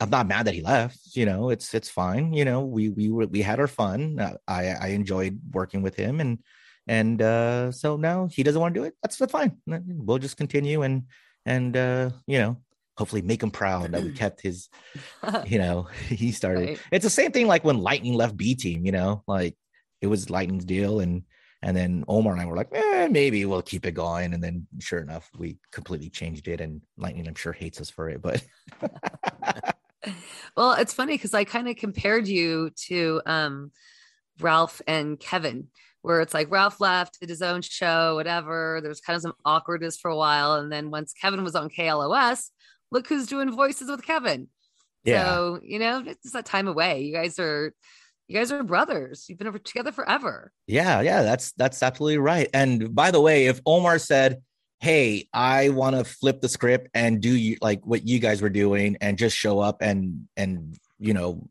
I'm 0.00 0.10
not 0.10 0.26
mad 0.26 0.46
that 0.46 0.54
he 0.54 0.62
left. 0.62 0.98
You 1.14 1.26
know, 1.26 1.50
it's 1.50 1.74
it's 1.74 1.90
fine. 1.90 2.32
You 2.32 2.46
know, 2.46 2.62
we 2.62 2.88
we 2.88 3.10
were 3.10 3.26
we 3.26 3.42
had 3.42 3.60
our 3.60 3.68
fun. 3.68 4.18
Uh, 4.18 4.36
I 4.48 4.68
I 4.68 4.86
enjoyed 4.88 5.38
working 5.52 5.82
with 5.82 5.94
him, 5.94 6.20
and 6.20 6.38
and 6.86 7.20
uh, 7.20 7.70
so 7.70 7.96
now 7.96 8.28
he 8.32 8.42
doesn't 8.42 8.60
want 8.60 8.72
to 8.74 8.80
do 8.80 8.84
it. 8.84 8.94
That's 9.02 9.18
that's 9.18 9.32
fine. 9.32 9.58
We'll 9.66 10.18
just 10.18 10.38
continue 10.38 10.80
and 10.80 11.02
and 11.44 11.76
uh, 11.76 12.10
you 12.26 12.38
know, 12.38 12.56
hopefully 12.96 13.22
make 13.22 13.42
him 13.42 13.50
proud 13.50 13.92
that 13.92 14.02
we 14.02 14.12
kept 14.22 14.42
his. 14.42 14.68
You 15.46 15.58
know, 15.58 15.88
he 16.08 16.32
started. 16.32 16.68
Right. 16.68 16.80
It's 16.90 17.04
the 17.04 17.10
same 17.10 17.32
thing 17.32 17.46
like 17.46 17.64
when 17.64 17.78
Lightning 17.78 18.14
left 18.14 18.36
B 18.36 18.54
Team. 18.54 18.84
You 18.84 18.92
know, 18.92 19.22
like 19.26 19.56
it 20.00 20.06
was 20.06 20.30
Lightning's 20.30 20.64
deal, 20.64 21.00
and 21.00 21.22
and 21.62 21.76
then 21.76 22.04
Omar 22.08 22.32
and 22.32 22.42
I 22.42 22.46
were 22.46 22.56
like, 22.56 22.70
eh, 22.72 23.08
maybe 23.08 23.44
we'll 23.44 23.62
keep 23.62 23.86
it 23.86 23.92
going. 23.92 24.34
And 24.34 24.42
then 24.42 24.66
sure 24.80 24.98
enough, 24.98 25.30
we 25.38 25.58
completely 25.70 26.10
changed 26.10 26.48
it, 26.48 26.60
and 26.60 26.82
Lightning 26.96 27.28
I'm 27.28 27.34
sure 27.34 27.52
hates 27.52 27.80
us 27.80 27.90
for 27.90 28.08
it, 28.08 28.20
but 28.20 28.44
Well, 30.56 30.72
it's 30.72 30.92
funny 30.92 31.14
because 31.14 31.34
I 31.34 31.44
kind 31.44 31.68
of 31.68 31.76
compared 31.76 32.28
you 32.28 32.70
to 32.88 33.22
um, 33.24 33.70
Ralph 34.40 34.82
and 34.86 35.18
Kevin, 35.18 35.68
where 36.02 36.20
it's 36.20 36.34
like 36.34 36.50
Ralph 36.50 36.80
left, 36.80 37.20
did 37.20 37.28
his 37.28 37.42
own 37.42 37.62
show, 37.62 38.16
whatever. 38.16 38.80
There's 38.82 39.00
kind 39.00 39.16
of 39.16 39.22
some 39.22 39.34
awkwardness 39.44 39.98
for 39.98 40.10
a 40.10 40.16
while. 40.16 40.54
And 40.54 40.70
then 40.70 40.90
once 40.90 41.14
Kevin 41.14 41.44
was 41.44 41.54
on 41.54 41.70
KLOS, 41.70 42.50
look 42.92 43.08
who's 43.08 43.26
doing 43.26 43.50
voices 43.50 43.90
with 43.90 44.04
Kevin. 44.04 44.48
Yeah. 45.04 45.24
So, 45.24 45.60
you 45.62 45.78
know, 45.78 46.04
it's 46.06 46.30
that 46.32 46.46
time 46.46 46.68
away. 46.68 47.02
You 47.02 47.12
guys 47.12 47.38
are, 47.38 47.74
you 48.28 48.38
guys 48.38 48.52
are 48.52 48.62
brothers. 48.62 49.26
You've 49.28 49.38
been 49.38 49.52
together 49.64 49.90
forever. 49.90 50.52
Yeah, 50.66 51.00
yeah, 51.00 51.22
that's 51.22 51.52
that's 51.52 51.82
absolutely 51.82 52.18
right. 52.18 52.48
And 52.54 52.94
by 52.94 53.10
the 53.10 53.20
way, 53.20 53.46
if 53.46 53.60
Omar 53.66 53.98
said, 53.98 54.42
"Hey, 54.80 55.28
I 55.32 55.70
want 55.70 55.96
to 55.96 56.04
flip 56.04 56.40
the 56.40 56.48
script 56.48 56.88
and 56.94 57.20
do 57.20 57.34
you 57.34 57.56
like 57.60 57.84
what 57.84 58.06
you 58.06 58.20
guys 58.20 58.40
were 58.40 58.48
doing 58.48 58.96
and 59.00 59.18
just 59.18 59.36
show 59.36 59.58
up 59.58 59.82
and 59.82 60.28
and 60.36 60.78
you 60.98 61.14
know 61.14 61.48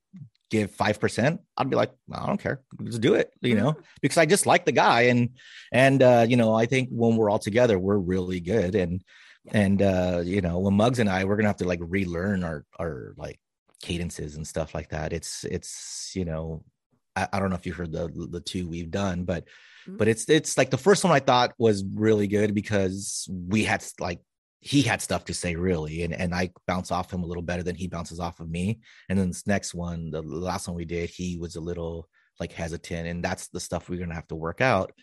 give 0.49 0.71
five 0.71 0.99
percent," 0.99 1.41
I'd 1.57 1.69
be 1.69 1.75
like, 1.75 1.91
"I 2.11 2.25
don't 2.25 2.41
care, 2.41 2.61
just 2.85 3.01
do 3.01 3.15
it," 3.15 3.31
you 3.41 3.55
know, 3.55 3.75
because 4.01 4.17
I 4.17 4.25
just 4.25 4.45
like 4.45 4.65
the 4.65 4.71
guy 4.71 5.01
and 5.01 5.29
and 5.71 6.01
uh, 6.01 6.25
you 6.27 6.37
know 6.37 6.53
I 6.55 6.65
think 6.65 6.89
when 6.89 7.17
we're 7.17 7.29
all 7.29 7.37
together, 7.37 7.77
we're 7.77 7.97
really 7.97 8.39
good 8.39 8.75
and 8.75 9.03
and 9.49 9.81
uh, 9.81 10.21
you 10.23 10.41
know 10.41 10.59
when 10.59 10.73
mugs 10.75 10.99
and 10.99 11.09
I, 11.09 11.23
we're 11.25 11.35
gonna 11.35 11.49
have 11.49 11.57
to 11.57 11.67
like 11.67 11.79
relearn 11.81 12.43
our 12.43 12.65
our 12.79 13.13
like 13.17 13.39
cadences 13.81 14.35
and 14.35 14.47
stuff 14.47 14.75
like 14.75 14.89
that. 14.89 15.13
It's 15.13 15.43
it's 15.43 16.11
you 16.15 16.25
know 16.25 16.63
I, 17.15 17.27
I 17.33 17.39
don't 17.39 17.49
know 17.49 17.55
if 17.55 17.65
you 17.65 17.73
heard 17.73 17.91
the 17.91 18.07
the 18.07 18.41
two 18.41 18.67
we've 18.67 18.91
done, 18.91 19.23
but 19.23 19.45
but 19.87 20.07
it's 20.07 20.29
it's 20.29 20.57
like 20.57 20.69
the 20.69 20.77
first 20.77 21.03
one 21.03 21.13
I 21.13 21.19
thought 21.19 21.53
was 21.57 21.83
really 21.83 22.27
good 22.27 22.53
because 22.53 23.27
we 23.29 23.63
had 23.63 23.83
like 23.99 24.19
he 24.59 24.83
had 24.83 25.01
stuff 25.01 25.25
to 25.25 25.33
say 25.33 25.55
really, 25.55 26.03
and 26.03 26.13
and 26.13 26.33
I 26.33 26.51
bounce 26.67 26.91
off 26.91 27.11
him 27.11 27.23
a 27.23 27.25
little 27.25 27.43
better 27.43 27.63
than 27.63 27.75
he 27.75 27.87
bounces 27.87 28.19
off 28.19 28.39
of 28.39 28.49
me. 28.49 28.79
And 29.09 29.17
then 29.17 29.29
this 29.29 29.47
next 29.47 29.73
one, 29.73 30.11
the 30.11 30.21
last 30.21 30.67
one 30.67 30.77
we 30.77 30.85
did, 30.85 31.09
he 31.09 31.37
was 31.37 31.55
a 31.55 31.61
little 31.61 32.07
like 32.39 32.51
hesitant, 32.51 33.07
and 33.07 33.23
that's 33.23 33.47
the 33.47 33.59
stuff 33.59 33.89
we're 33.89 33.99
gonna 33.99 34.15
have 34.15 34.27
to 34.27 34.35
work 34.35 34.61
out. 34.61 34.93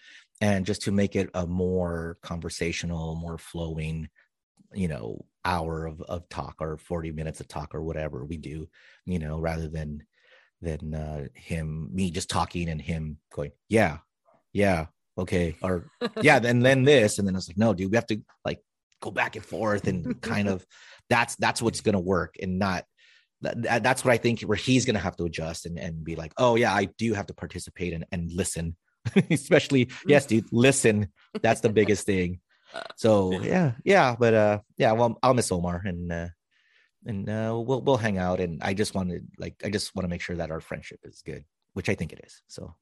And 0.41 0.65
just 0.65 0.83
to 0.83 0.93
make 0.93 1.17
it 1.17 1.31
a 1.35 1.47
more 1.47 2.17
conversational, 2.23 3.17
more 3.17 3.39
flowing, 3.39 4.09
you 4.75 4.89
know, 4.89 5.25
hour 5.45 5.87
of 5.87 6.01
of 6.03 6.29
talk 6.29 6.57
or 6.61 6.77
forty 6.77 7.13
minutes 7.13 7.41
of 7.41 7.49
talk 7.49 7.75
or 7.75 7.83
whatever 7.83 8.25
we 8.25 8.37
do, 8.37 8.69
you 9.07 9.19
know, 9.19 9.39
rather 9.39 9.69
than 9.69 10.03
than 10.61 10.95
uh, 10.95 11.27
him 11.35 11.89
me 11.93 12.11
just 12.11 12.29
talking 12.29 12.69
and 12.69 12.81
him 12.81 13.19
going 13.33 13.53
yeah 13.69 13.99
yeah 14.53 14.87
okay 15.17 15.55
or 15.63 15.91
yeah 16.23 16.39
then 16.41 16.61
then 16.61 16.83
this 16.85 17.19
and 17.19 17.29
then 17.29 17.37
it's 17.37 17.49
like 17.49 17.59
no 17.59 17.73
dude 17.75 17.91
we 17.91 17.97
have 17.97 18.07
to 18.07 18.21
like 18.45 18.61
go 19.01 19.11
back 19.11 19.37
and 19.37 19.45
forth 19.45 19.87
and 19.87 20.21
kind 20.21 20.49
of 20.49 20.67
that's 21.09 21.37
that's 21.37 21.63
what's 21.63 21.81
gonna 21.81 22.01
work 22.01 22.35
and 22.43 22.59
not 22.59 22.85
that, 23.43 23.63
that- 23.63 23.83
that's 23.83 24.05
what 24.05 24.13
i 24.13 24.17
think 24.17 24.41
where 24.43 24.57
he's 24.57 24.85
gonna 24.85 24.99
have 24.99 25.17
to 25.17 25.25
adjust 25.25 25.67
and, 25.67 25.79
and 25.79 26.03
be 26.03 26.17
like 26.17 26.33
oh 26.39 26.57
yeah 26.57 26.75
i 26.75 26.87
do 26.99 27.15
have 27.15 27.27
to 27.27 27.35
participate 27.35 27.93
and, 27.93 28.05
and 28.11 28.31
listen. 28.33 28.77
Especially 29.31 29.89
yes 30.07 30.27
dude 30.27 30.45
listen 30.53 31.09
that's 31.41 31.61
the 31.61 31.69
biggest 31.69 32.05
thing 32.05 32.41
so 32.97 33.33
yeah, 33.41 33.73
yeah, 33.85 34.17
but 34.19 34.35
uh, 34.35 34.59
yeah, 34.77 34.93
well, 34.93 35.19
I'll 35.23 35.35
miss 35.35 35.51
Omar 35.53 35.83
and 35.85 36.13
uh, 36.13 36.29
and 37.07 37.29
uh, 37.29 37.61
we'll 37.65 37.81
we'll 37.83 37.97
hang 37.97 38.19
out. 38.19 38.41
And 38.41 38.63
I 38.63 38.75
just 38.75 38.95
wanted 38.95 39.27
like 39.39 39.55
I 39.65 39.71
just 39.71 39.95
want 39.95 40.05
to 40.05 40.09
make 40.09 40.21
sure 40.21 40.37
that 40.37 40.51
our 40.51 40.61
friendship 40.61 41.01
is 41.05 41.23
good, 41.25 41.45
which 41.75 41.89
I 41.89 41.95
think 41.95 42.13
it 42.13 42.21
is. 42.25 42.43
So 42.47 42.75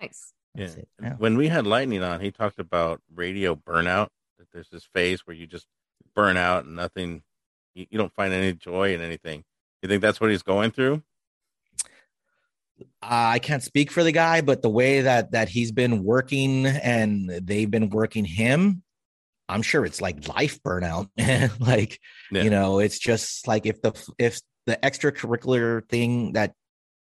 nice. 0.00 0.32
Yeah. 0.54 0.66
It. 0.66 0.88
Yeah. 1.02 1.14
When 1.18 1.36
we 1.36 1.48
had 1.48 1.66
Lightning 1.66 2.02
on, 2.02 2.20
he 2.20 2.30
talked 2.30 2.58
about 2.58 3.00
radio 3.14 3.54
burnout. 3.54 4.08
That 4.38 4.48
there's 4.52 4.68
this 4.68 4.88
phase 4.92 5.26
where 5.26 5.36
you 5.36 5.46
just 5.46 5.66
burn 6.14 6.36
out 6.36 6.64
and 6.64 6.74
nothing, 6.74 7.22
you, 7.74 7.86
you 7.90 7.98
don't 7.98 8.12
find 8.12 8.32
any 8.32 8.52
joy 8.52 8.94
in 8.94 9.00
anything. 9.00 9.44
You 9.82 9.88
think 9.88 10.02
that's 10.02 10.20
what 10.20 10.30
he's 10.30 10.42
going 10.42 10.72
through? 10.72 11.02
Uh, 12.80 12.84
I 13.02 13.38
can't 13.38 13.62
speak 13.62 13.90
for 13.90 14.02
the 14.02 14.12
guy, 14.12 14.40
but 14.40 14.62
the 14.62 14.68
way 14.68 15.00
that 15.02 15.32
that 15.32 15.48
he's 15.48 15.72
been 15.72 16.04
working 16.04 16.66
and 16.66 17.28
they've 17.28 17.70
been 17.70 17.90
working 17.90 18.24
him, 18.24 18.82
I'm 19.48 19.62
sure 19.62 19.84
it's 19.84 20.00
like 20.00 20.28
life 20.28 20.62
burnout. 20.62 21.08
like 21.60 22.00
Yeah. 22.30 22.42
you 22.42 22.50
know, 22.50 22.78
it's 22.78 22.98
just 22.98 23.46
like 23.46 23.66
if 23.66 23.80
the 23.82 23.92
if 24.18 24.40
the 24.66 24.76
extracurricular 24.82 25.88
thing 25.88 26.32
that 26.34 26.52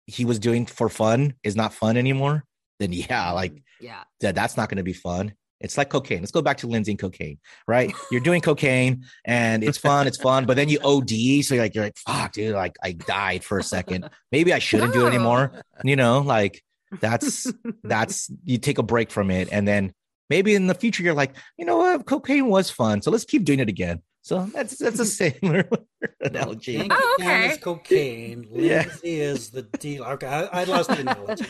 he 0.05 0.25
was 0.25 0.39
doing 0.39 0.65
for 0.65 0.89
fun 0.89 1.33
is 1.43 1.55
not 1.55 1.73
fun 1.73 1.97
anymore, 1.97 2.43
then 2.79 2.93
yeah, 2.93 3.25
mm-hmm. 3.25 3.35
like 3.35 3.63
Yeah. 3.79 4.03
that 4.21 4.35
that's 4.35 4.57
not 4.57 4.69
going 4.69 4.77
to 4.77 4.83
be 4.83 4.93
fun. 4.93 5.33
It's 5.61 5.77
like 5.77 5.89
cocaine. 5.89 6.21
Let's 6.21 6.31
go 6.31 6.41
back 6.41 6.57
to 6.59 6.67
Lindsay 6.67 6.93
and 6.93 6.99
cocaine, 6.99 7.37
right? 7.67 7.93
You're 8.11 8.21
doing 8.21 8.39
cocaine 8.39 9.03
and 9.25 9.61
it's 9.61 9.77
fun, 9.77 10.07
it's 10.07 10.15
fun, 10.15 10.45
but 10.45 10.55
then 10.55 10.69
you 10.69 10.79
OD, 10.81 11.09
so 11.43 11.55
you're 11.55 11.63
like, 11.63 11.75
you're 11.75 11.83
like, 11.83 11.97
fuck, 11.97 12.31
dude, 12.31 12.55
like 12.55 12.77
I 12.81 12.93
died 12.93 13.43
for 13.43 13.59
a 13.59 13.63
second. 13.63 14.09
Maybe 14.31 14.53
I 14.53 14.59
shouldn't 14.59 14.93
do 14.93 15.05
it 15.05 15.09
anymore. 15.09 15.51
You 15.83 15.95
know, 15.95 16.19
like 16.19 16.61
that's 16.99 17.47
that's 17.83 18.29
you 18.43 18.57
take 18.57 18.79
a 18.79 18.83
break 18.83 19.11
from 19.11 19.31
it, 19.31 19.47
and 19.49 19.65
then 19.65 19.93
maybe 20.29 20.55
in 20.55 20.67
the 20.67 20.73
future 20.75 21.03
you're 21.03 21.13
like, 21.13 21.35
you 21.57 21.65
know 21.65 21.77
what, 21.77 22.05
cocaine 22.05 22.47
was 22.47 22.69
fun, 22.69 23.01
so 23.01 23.11
let's 23.11 23.25
keep 23.25 23.43
doing 23.45 23.59
it 23.59 23.69
again. 23.69 24.01
So 24.21 24.45
that's 24.53 24.77
that's 24.77 24.99
a 24.99 25.05
similar 25.21 25.67
analogy. 26.21 26.87
Oh, 26.89 27.17
okay. 27.19 27.49
is 27.51 27.57
cocaine. 27.57 28.47
Yeah. 28.53 28.83
Lindsay 28.87 29.21
is 29.21 29.49
the 29.49 29.63
deal. 29.63 30.03
Okay, 30.03 30.27
I, 30.27 30.43
I 30.61 30.63
lost 30.65 30.89
the 30.89 30.99
analogy. 31.01 31.45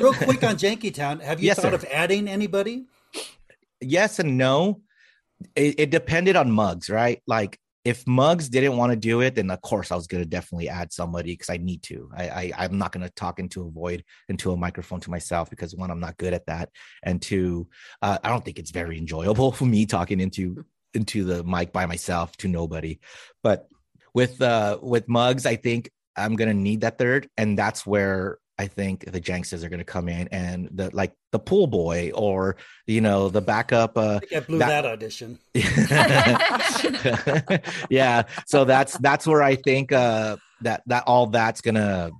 Real 0.00 0.14
quick 0.14 0.42
on 0.44 0.56
Jankytown, 0.56 1.20
have 1.20 1.40
you 1.40 1.46
Yes, 1.46 1.56
thought 1.60 1.70
sir. 1.70 1.74
of 1.74 1.84
adding 1.92 2.26
anybody? 2.28 2.86
yes 3.80 4.18
and 4.18 4.36
no. 4.38 4.80
It, 5.54 5.78
it 5.78 5.90
depended 5.90 6.34
on 6.34 6.50
Mugs, 6.50 6.90
right? 6.90 7.22
Like 7.26 7.58
if 7.88 8.06
Mugs 8.06 8.50
didn't 8.50 8.76
want 8.76 8.92
to 8.92 8.96
do 8.96 9.22
it, 9.22 9.34
then 9.34 9.50
of 9.50 9.62
course 9.62 9.90
I 9.90 9.96
was 9.96 10.06
gonna 10.06 10.26
definitely 10.26 10.68
add 10.68 10.92
somebody 10.92 11.32
because 11.32 11.48
I 11.48 11.56
need 11.56 11.82
to. 11.84 12.10
I, 12.14 12.28
I 12.28 12.52
I'm 12.58 12.76
not 12.76 12.92
gonna 12.92 13.08
talk 13.08 13.38
into 13.38 13.66
a 13.66 13.70
void 13.70 14.04
into 14.28 14.52
a 14.52 14.58
microphone 14.58 15.00
to 15.00 15.10
myself 15.10 15.48
because 15.48 15.74
one, 15.74 15.90
I'm 15.90 15.98
not 15.98 16.18
good 16.18 16.34
at 16.34 16.44
that, 16.46 16.68
and 17.02 17.22
two, 17.22 17.66
uh, 18.02 18.18
I 18.22 18.28
don't 18.28 18.44
think 18.44 18.58
it's 18.58 18.72
very 18.72 18.98
enjoyable 18.98 19.52
for 19.58 19.64
me 19.64 19.86
talking 19.86 20.20
into 20.20 20.66
into 20.92 21.24
the 21.24 21.42
mic 21.44 21.72
by 21.72 21.86
myself 21.86 22.36
to 22.38 22.48
nobody. 22.48 22.98
But 23.42 23.68
with 24.12 24.42
uh 24.42 24.78
with 24.82 25.08
Mugs, 25.08 25.46
I 25.46 25.56
think 25.56 25.90
I'm 26.14 26.36
gonna 26.36 26.52
need 26.52 26.82
that 26.82 26.98
third, 26.98 27.30
and 27.38 27.56
that's 27.56 27.86
where 27.86 28.38
I 28.58 28.66
think 28.66 29.10
the 29.10 29.20
Jankses 29.20 29.62
are 29.62 29.68
gonna 29.68 29.84
come 29.84 30.08
in 30.08 30.28
and 30.28 30.68
the 30.72 30.90
like 30.92 31.12
the 31.30 31.38
pool 31.38 31.66
boy 31.68 32.10
or 32.14 32.56
you 32.86 33.00
know 33.00 33.28
the 33.28 33.40
backup 33.40 33.96
uh 33.96 34.16
I 34.16 34.18
think 34.18 34.32
I 34.32 34.40
blew 34.40 34.58
That- 34.58 34.82
that, 34.82 34.84
audition. 34.86 35.38
yeah 37.90 38.22
so 38.46 38.64
that's 38.64 38.96
that's 38.98 39.26
where 39.26 39.42
i 39.42 39.54
think 39.56 39.92
uh 39.92 40.36
that 40.62 40.82
that 40.86 41.04
all 41.06 41.26
that's 41.28 41.60
gonna 41.60 42.10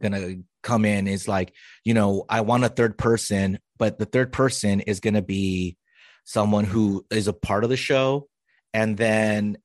gonna 0.00 0.36
come 0.62 0.84
in 0.84 1.06
is 1.06 1.28
like 1.28 1.52
you 1.84 1.94
know 1.94 2.24
i 2.28 2.40
want 2.40 2.64
a 2.64 2.68
third 2.68 2.98
person 2.98 3.58
but 3.78 3.98
the 3.98 4.04
third 4.06 4.32
person 4.32 4.80
is 4.80 5.00
gonna 5.00 5.22
be 5.22 5.76
someone 6.24 6.64
who 6.64 7.04
is 7.10 7.28
a 7.28 7.32
part 7.32 7.64
of 7.64 7.70
the 7.70 7.76
show 7.76 8.28
and 8.74 8.96
then 8.96 9.56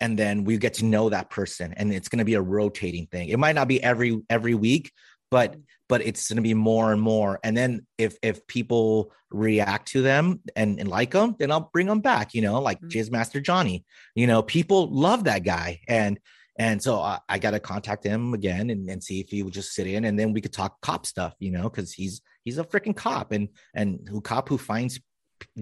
and 0.00 0.18
then 0.18 0.44
we 0.44 0.56
get 0.58 0.74
to 0.74 0.84
know 0.84 1.08
that 1.10 1.30
person 1.30 1.72
and 1.76 1.92
it's 1.92 2.08
going 2.08 2.18
to 2.18 2.24
be 2.24 2.34
a 2.34 2.42
rotating 2.42 3.06
thing. 3.06 3.28
It 3.28 3.38
might 3.38 3.54
not 3.54 3.68
be 3.68 3.82
every 3.82 4.20
every 4.28 4.54
week 4.54 4.92
but 5.30 5.56
but 5.88 6.02
it's 6.04 6.28
going 6.28 6.36
to 6.36 6.42
be 6.42 6.54
more 6.54 6.92
and 6.92 7.00
more. 7.00 7.38
And 7.44 7.56
then 7.56 7.86
if 7.98 8.16
if 8.22 8.46
people 8.46 9.12
react 9.30 9.88
to 9.88 10.02
them 10.02 10.40
and, 10.56 10.80
and 10.80 10.88
like 10.88 11.12
them 11.12 11.36
then 11.38 11.52
i'll 11.52 11.70
bring 11.72 11.86
them 11.86 12.00
back 12.00 12.34
you 12.34 12.42
know 12.42 12.60
like 12.60 12.80
Mhm. 12.80 12.90
jizz 12.90 13.12
master 13.12 13.40
johnny. 13.40 13.84
You 14.16 14.26
know 14.26 14.42
people 14.42 14.90
love 14.92 15.24
that 15.24 15.44
guy 15.44 15.80
and 15.86 16.18
and 16.58 16.82
so 16.82 16.98
i, 16.98 17.20
I 17.28 17.38
got 17.38 17.52
to 17.52 17.60
contact 17.60 18.02
him 18.04 18.34
again 18.34 18.70
and, 18.70 18.88
and 18.90 19.00
see 19.04 19.20
if 19.20 19.28
he 19.30 19.44
would 19.44 19.54
just 19.54 19.72
sit 19.72 19.86
in 19.86 20.04
and 20.04 20.18
then 20.18 20.32
we 20.32 20.40
could 20.40 20.52
talk 20.52 20.80
cop 20.80 21.06
stuff 21.06 21.34
you 21.38 21.52
know 21.52 21.70
because 21.70 21.92
he's 21.92 22.22
he's 22.44 22.58
a 22.58 22.64
freaking 22.64 22.96
cop 22.96 23.30
and 23.30 23.50
and 23.72 24.08
who 24.10 24.20
cop 24.20 24.48
who 24.48 24.58
finds 24.58 24.98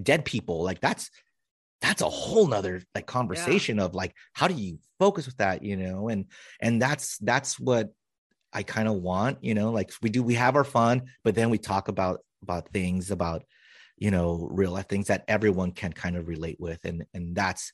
dead 0.01 0.25
people 0.25 0.63
like 0.63 0.81
that's 0.81 1.11
that's 1.81 2.01
a 2.01 2.09
whole 2.09 2.47
nother 2.47 2.81
like 2.93 3.05
conversation 3.05 3.79
of 3.79 3.95
like 3.95 4.13
how 4.33 4.47
do 4.47 4.53
you 4.53 4.79
focus 4.97 5.25
with 5.25 5.37
that 5.37 5.63
you 5.63 5.77
know? 5.77 6.09
And 6.09 6.25
and 6.61 6.81
that's 6.81 7.17
that's 7.19 7.59
what 7.59 7.89
i 8.51 8.63
kind 8.63 8.87
of 8.87 8.95
want 8.95 9.37
you 9.41 9.53
know? 9.53 9.71
Like 9.71 9.91
we 10.01 10.09
do 10.09 10.23
we 10.23 10.35
have 10.35 10.55
our 10.55 10.63
fun 10.63 11.03
but 11.23 11.35
then 11.35 11.49
we 11.49 11.57
talk 11.57 11.87
about 11.87 12.19
about 12.41 12.69
things 12.69 13.11
about 13.11 13.43
you 13.97 14.11
know 14.11 14.47
real 14.51 14.71
life 14.71 14.87
things 14.87 15.07
that 15.07 15.23
everyone 15.27 15.71
can 15.71 15.93
kind 15.93 16.17
of 16.17 16.27
relate 16.27 16.59
with. 16.59 16.83
And 16.85 17.05
and 17.13 17.35
that's 17.35 17.71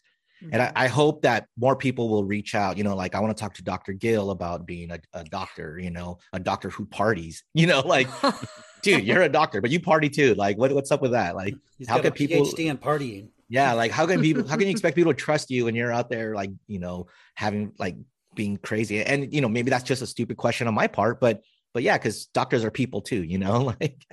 and 0.52 0.62
I, 0.62 0.66
mm-hmm. 0.66 0.78
I 0.78 0.88
hope 0.88 1.22
that 1.22 1.48
more 1.58 1.76
people 1.76 2.10
will 2.10 2.26
reach 2.26 2.54
out 2.54 2.78
you 2.78 2.84
know? 2.84 2.96
Like 2.96 3.16
i 3.16 3.20
want 3.20 3.36
to 3.36 3.42
talk 3.42 3.56
to 3.56 3.64
dr 3.64 3.92
gill 3.94 4.32
about 4.32 4.66
being 4.68 4.92
a, 4.92 5.00
a 5.14 5.24
doctor 5.24 5.80
you 5.80 5.90
know? 5.90 6.20
A 6.34 6.40
doctor 6.40 6.70
who 6.70 6.86
parties 6.86 7.44
you 7.54 7.66
know? 7.66 7.80
Like 7.80 8.08
dude 8.84 9.04
you're 9.04 9.24
a 9.24 9.30
doctor 9.30 9.62
but 9.62 9.72
you 9.72 9.80
party 9.80 10.10
too. 10.10 10.36
Like 10.36 10.58
what, 10.58 10.72
what's 10.74 10.92
up 10.92 11.02
with 11.02 11.12
that? 11.12 11.36
Like 11.36 11.56
He's 11.80 11.90
how 11.90 12.00
can 12.00 12.12
people 12.12 12.46
PhD 12.46 12.70
in 12.70 12.78
partying. 12.78 13.30
Yeah 13.50 13.74
like 13.74 13.92
how 13.92 14.06
can 14.08 14.22
people 14.22 14.48
how 14.48 14.56
can 14.56 14.66
you 14.68 14.72
expect 14.78 14.96
people 14.96 15.14
to 15.14 15.18
trust 15.20 15.50
you 15.52 15.66
when 15.66 15.76
you're 15.76 15.92
out 15.92 16.10
there 16.10 16.34
like 16.36 16.52
you 16.68 16.80
know 16.80 17.08
having 17.36 17.72
like 17.78 17.96
being 18.34 18.58
crazy 18.58 19.04
and 19.04 19.34
you 19.34 19.42
know 19.42 19.50
maybe 19.50 19.70
that's 19.70 19.84
just 19.84 20.02
a 20.02 20.08
stupid 20.08 20.38
question 20.38 20.68
on 20.68 20.74
my 20.74 20.88
part 20.88 21.20
but 21.20 21.42
but 21.74 21.84
yeah 21.84 21.98
because 21.98 22.26
doctors 22.28 22.64
are 22.64 22.72
people 22.72 23.02
too 23.02 23.24
you 23.24 23.38
know 23.38 23.62
like 23.82 24.06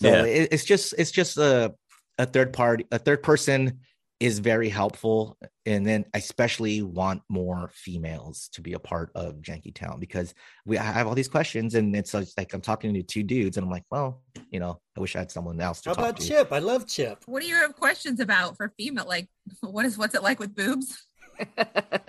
so 0.00 0.08
Yeah. 0.08 0.24
it, 0.24 0.48
it's 0.52 0.64
just 0.64 0.94
it's 0.98 1.10
just 1.10 1.36
a 1.36 1.74
a 2.18 2.26
third 2.26 2.52
party 2.52 2.86
a 2.90 2.98
third 2.98 3.22
person 3.22 3.80
is 4.20 4.38
very 4.38 4.68
helpful 4.68 5.38
and 5.64 5.86
then 5.86 6.04
I 6.14 6.18
especially 6.18 6.82
want 6.82 7.22
more 7.30 7.70
females 7.72 8.50
to 8.52 8.60
be 8.60 8.74
a 8.74 8.78
part 8.78 9.10
of 9.14 9.36
janky 9.36 9.74
town 9.74 9.98
because 9.98 10.34
we 10.66 10.76
I 10.76 10.82
have 10.82 11.06
all 11.06 11.14
these 11.14 11.28
questions 11.28 11.74
and 11.74 11.96
it's 11.96 12.12
like 12.12 12.52
i'm 12.52 12.60
talking 12.60 12.92
to 12.94 13.02
two 13.02 13.22
dudes 13.22 13.56
and 13.56 13.64
i'm 13.64 13.70
like 13.70 13.84
well 13.90 14.22
you 14.50 14.60
know 14.60 14.78
i 14.96 15.00
wish 15.00 15.16
i 15.16 15.20
had 15.20 15.30
someone 15.30 15.60
else 15.60 15.80
to 15.82 15.90
How 15.90 15.94
talk 15.94 16.04
about 16.04 16.20
to 16.20 16.28
Chip? 16.28 16.52
I 16.52 16.58
love 16.58 16.86
Chip. 16.86 17.22
What 17.26 17.42
do 17.42 17.48
you 17.48 17.56
have 17.56 17.74
questions 17.74 18.20
about 18.20 18.56
for 18.56 18.72
female? 18.76 19.06
Like, 19.06 19.28
what 19.62 19.84
is 19.84 19.96
what's 19.96 20.14
it 20.14 20.22
like 20.22 20.38
with 20.38 20.54
boobs? 20.54 21.06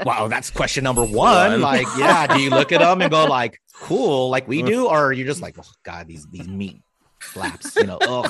Wow, 0.03 0.28
that's 0.28 0.49
question 0.49 0.84
number 0.84 1.03
one. 1.03 1.51
One. 1.51 1.62
Like, 1.62 1.88
yeah, 1.97 2.26
do 2.26 2.41
you 2.41 2.49
look 2.49 2.72
at 2.72 2.80
them 2.80 3.01
and 3.01 3.12
go 3.12 3.26
like, 3.26 3.59
cool, 3.74 4.30
like 4.30 4.47
we 4.47 4.62
do, 4.74 4.88
or 4.88 5.14
you're 5.14 5.28
just 5.28 5.41
like, 5.41 5.57
oh 5.59 5.72
god, 5.84 6.07
these 6.07 6.28
these 6.32 6.47
meat 6.47 6.82
flaps, 7.24 7.78
you 7.78 7.86
know? 7.86 7.99
Oh, 8.01 8.24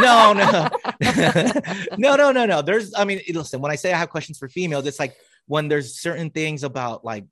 no, 0.00 0.32
no, 0.32 0.68
no, 1.96 2.16
no, 2.16 2.32
no, 2.32 2.46
no. 2.46 2.62
There's, 2.62 2.92
I 2.94 3.04
mean, 3.04 3.20
listen, 3.32 3.60
when 3.60 3.72
I 3.72 3.76
say 3.76 3.92
I 3.92 3.98
have 3.98 4.10
questions 4.10 4.38
for 4.38 4.48
females, 4.48 4.86
it's 4.86 4.98
like 4.98 5.14
when 5.46 5.68
there's 5.68 6.00
certain 6.00 6.30
things 6.30 6.62
about 6.64 7.04
like. 7.04 7.24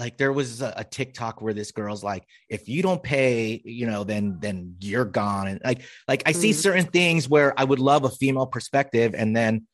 Like 0.00 0.16
there 0.16 0.32
was 0.32 0.62
a, 0.62 0.72
a 0.76 0.84
TikTok 0.84 1.42
where 1.42 1.52
this 1.52 1.72
girl's 1.72 2.04
like, 2.04 2.22
if 2.48 2.68
you 2.68 2.82
don't 2.82 3.02
pay, 3.02 3.60
you 3.64 3.84
know, 3.88 4.04
then 4.04 4.38
then 4.38 4.76
you're 4.78 5.04
gone. 5.04 5.48
And 5.48 5.60
like, 5.64 5.82
like 6.06 6.22
I 6.24 6.30
see 6.30 6.50
Mhm. 6.50 6.54
certain 6.54 6.84
things 6.86 7.28
where 7.28 7.52
I 7.58 7.64
would 7.64 7.80
love 7.80 8.04
a 8.04 8.08
female 8.08 8.46
perspective, 8.46 9.16
and 9.16 9.34
then 9.34 9.66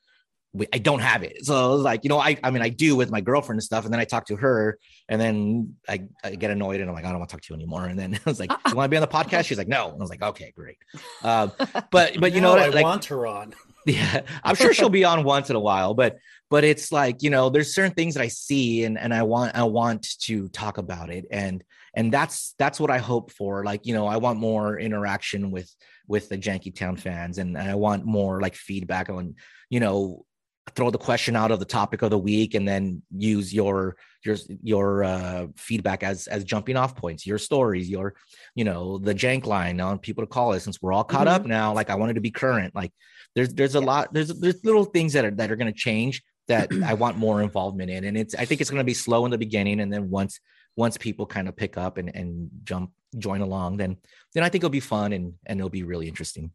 I 0.72 0.78
don't 0.78 1.00
have 1.00 1.24
it. 1.24 1.44
So 1.44 1.54
I 1.54 1.66
was 1.74 1.82
like, 1.82 2.04
you 2.04 2.08
know, 2.08 2.18
I, 2.18 2.36
I 2.44 2.50
mean, 2.50 2.62
I 2.62 2.68
do 2.68 2.94
with 2.94 3.10
my 3.10 3.20
girlfriend 3.20 3.56
and 3.56 3.62
stuff. 3.62 3.84
And 3.84 3.92
then 3.92 4.00
I 4.00 4.04
talk 4.04 4.26
to 4.26 4.36
her 4.36 4.78
and 5.08 5.20
then 5.20 5.74
I, 5.88 6.04
I 6.22 6.36
get 6.36 6.52
annoyed 6.52 6.80
and 6.80 6.88
I'm 6.88 6.94
like, 6.94 7.04
I 7.04 7.10
don't 7.10 7.18
want 7.18 7.28
to 7.30 7.36
talk 7.36 7.42
to 7.42 7.46
you 7.50 7.56
anymore. 7.56 7.86
And 7.86 7.98
then 7.98 8.14
I 8.26 8.30
was 8.30 8.38
like, 8.38 8.50
you 8.68 8.76
want 8.76 8.86
to 8.86 8.88
be 8.88 8.96
on 8.96 9.00
the 9.00 9.08
podcast? 9.08 9.46
She's 9.46 9.58
like, 9.58 9.68
no. 9.68 9.86
And 9.86 9.94
I 9.94 9.98
was 9.98 10.10
like, 10.10 10.22
okay, 10.22 10.52
great. 10.54 10.78
Um, 11.24 11.50
but, 11.90 12.20
but 12.20 12.32
you 12.32 12.40
know 12.40 12.54
I 12.54 12.68
Like, 12.68 12.84
want 12.84 13.06
her 13.06 13.26
on. 13.26 13.54
yeah, 13.86 14.22
I'm 14.44 14.54
sure 14.54 14.72
she'll 14.72 14.88
be 14.88 15.04
on 15.04 15.24
once 15.24 15.50
in 15.50 15.56
a 15.56 15.60
while, 15.60 15.92
but, 15.92 16.18
but 16.50 16.62
it's 16.62 16.92
like, 16.92 17.22
you 17.22 17.30
know, 17.30 17.50
there's 17.50 17.74
certain 17.74 17.92
things 17.92 18.14
that 18.14 18.22
I 18.22 18.28
see 18.28 18.84
and, 18.84 18.96
and 18.96 19.12
I 19.12 19.24
want, 19.24 19.56
I 19.56 19.64
want 19.64 20.06
to 20.20 20.48
talk 20.48 20.78
about 20.78 21.10
it. 21.10 21.26
And, 21.30 21.64
and 21.94 22.12
that's, 22.12 22.54
that's 22.58 22.78
what 22.78 22.90
I 22.90 22.98
hope 22.98 23.32
for. 23.32 23.64
Like, 23.64 23.86
you 23.86 23.94
know, 23.94 24.06
I 24.06 24.18
want 24.18 24.38
more 24.38 24.78
interaction 24.78 25.50
with, 25.50 25.70
with 26.06 26.28
the 26.28 26.38
Janky 26.38 26.74
Town 26.74 26.96
fans 26.96 27.38
and 27.38 27.58
I 27.58 27.74
want 27.74 28.04
more 28.04 28.40
like 28.40 28.54
feedback 28.54 29.10
on, 29.10 29.34
you 29.68 29.80
know, 29.80 30.24
throw 30.70 30.90
the 30.90 30.98
question 30.98 31.36
out 31.36 31.50
of 31.50 31.58
the 31.58 31.64
topic 31.64 32.02
of 32.02 32.10
the 32.10 32.18
week 32.18 32.54
and 32.54 32.66
then 32.66 33.02
use 33.16 33.52
your 33.52 33.96
your 34.24 34.36
your 34.62 35.04
uh, 35.04 35.46
feedback 35.56 36.02
as 36.02 36.26
as 36.26 36.44
jumping 36.44 36.76
off 36.76 36.96
points 36.96 37.26
your 37.26 37.36
stories 37.36 37.90
your 37.90 38.14
you 38.54 38.64
know 38.64 38.98
the 38.98 39.14
jank 39.14 39.44
line 39.44 39.80
on 39.80 39.98
people 39.98 40.22
to 40.22 40.26
call 40.26 40.54
us 40.54 40.64
since 40.64 40.80
we're 40.80 40.92
all 40.92 41.04
caught 41.04 41.28
up 41.28 41.44
now. 41.44 41.72
Like 41.74 41.90
i 41.90 41.94
wanted 41.94 42.14
to 42.14 42.20
be 42.20 42.30
current. 42.30 42.74
Like 42.74 42.92
there's 43.34 43.52
there's 43.52 43.74
a 43.74 43.80
lot 43.80 44.12
there's 44.12 44.28
there's 44.28 44.64
little 44.64 44.84
things 44.84 45.12
that 45.12 45.24
are 45.24 45.30
that 45.32 45.50
are 45.50 45.56
going 45.56 45.72
to 45.72 45.78
change 45.78 46.22
that 46.48 46.70
i 46.84 46.94
want 47.02 47.18
more 47.18 47.42
involvement 47.42 47.90
in. 47.90 48.04
And 48.04 48.16
it's 48.16 48.34
i 48.34 48.44
think 48.44 48.60
it's 48.60 48.70
going 48.70 48.80
to 48.80 48.84
be 48.84 48.94
slow 48.94 49.24
in 49.26 49.30
the 49.30 49.38
beginning. 49.38 49.80
And 49.80 49.92
then 49.92 50.08
once 50.08 50.40
once 50.76 50.96
people 50.96 51.26
kind 51.26 51.48
of 51.48 51.56
pick 51.56 51.76
up 51.76 51.98
and 51.98 52.14
and 52.14 52.50
jump 52.64 52.90
join 53.16 53.42
along 53.42 53.76
then 53.76 53.96
then 54.32 54.42
i 54.42 54.48
think 54.48 54.64
it'll 54.64 54.70
be 54.70 54.80
fun 54.80 55.12
and 55.12 55.34
and 55.46 55.60
it'll 55.60 55.70
be 55.70 55.84
really 55.84 56.08
interesting. 56.08 56.50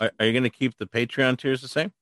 Are, 0.00 0.12
are 0.20 0.26
you 0.26 0.32
going 0.32 0.44
to 0.44 0.50
keep 0.50 0.76
the 0.78 0.86
Patreon 0.86 1.36
tiers 1.36 1.60
the 1.60 1.66
same? 1.66 1.92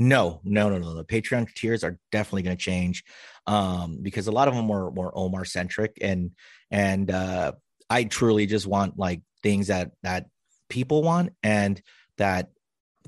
No, 0.00 0.40
no, 0.44 0.70
no, 0.70 0.78
no. 0.78 0.94
The 0.94 1.04
Patreon 1.04 1.54
tiers 1.54 1.84
are 1.84 1.98
definitely 2.10 2.42
going 2.42 2.56
to 2.56 2.62
change, 2.62 3.04
um, 3.46 3.98
because 4.00 4.26
a 4.28 4.32
lot 4.32 4.48
of 4.48 4.54
them 4.54 4.66
were 4.66 4.90
more 4.90 5.12
Omar 5.14 5.44
centric, 5.44 5.98
and 6.00 6.30
and 6.70 7.10
uh, 7.10 7.52
I 7.90 8.04
truly 8.04 8.46
just 8.46 8.66
want 8.66 8.98
like 8.98 9.20
things 9.42 9.66
that 9.66 9.90
that 10.02 10.26
people 10.70 11.02
want 11.02 11.34
and 11.42 11.80
that 12.16 12.48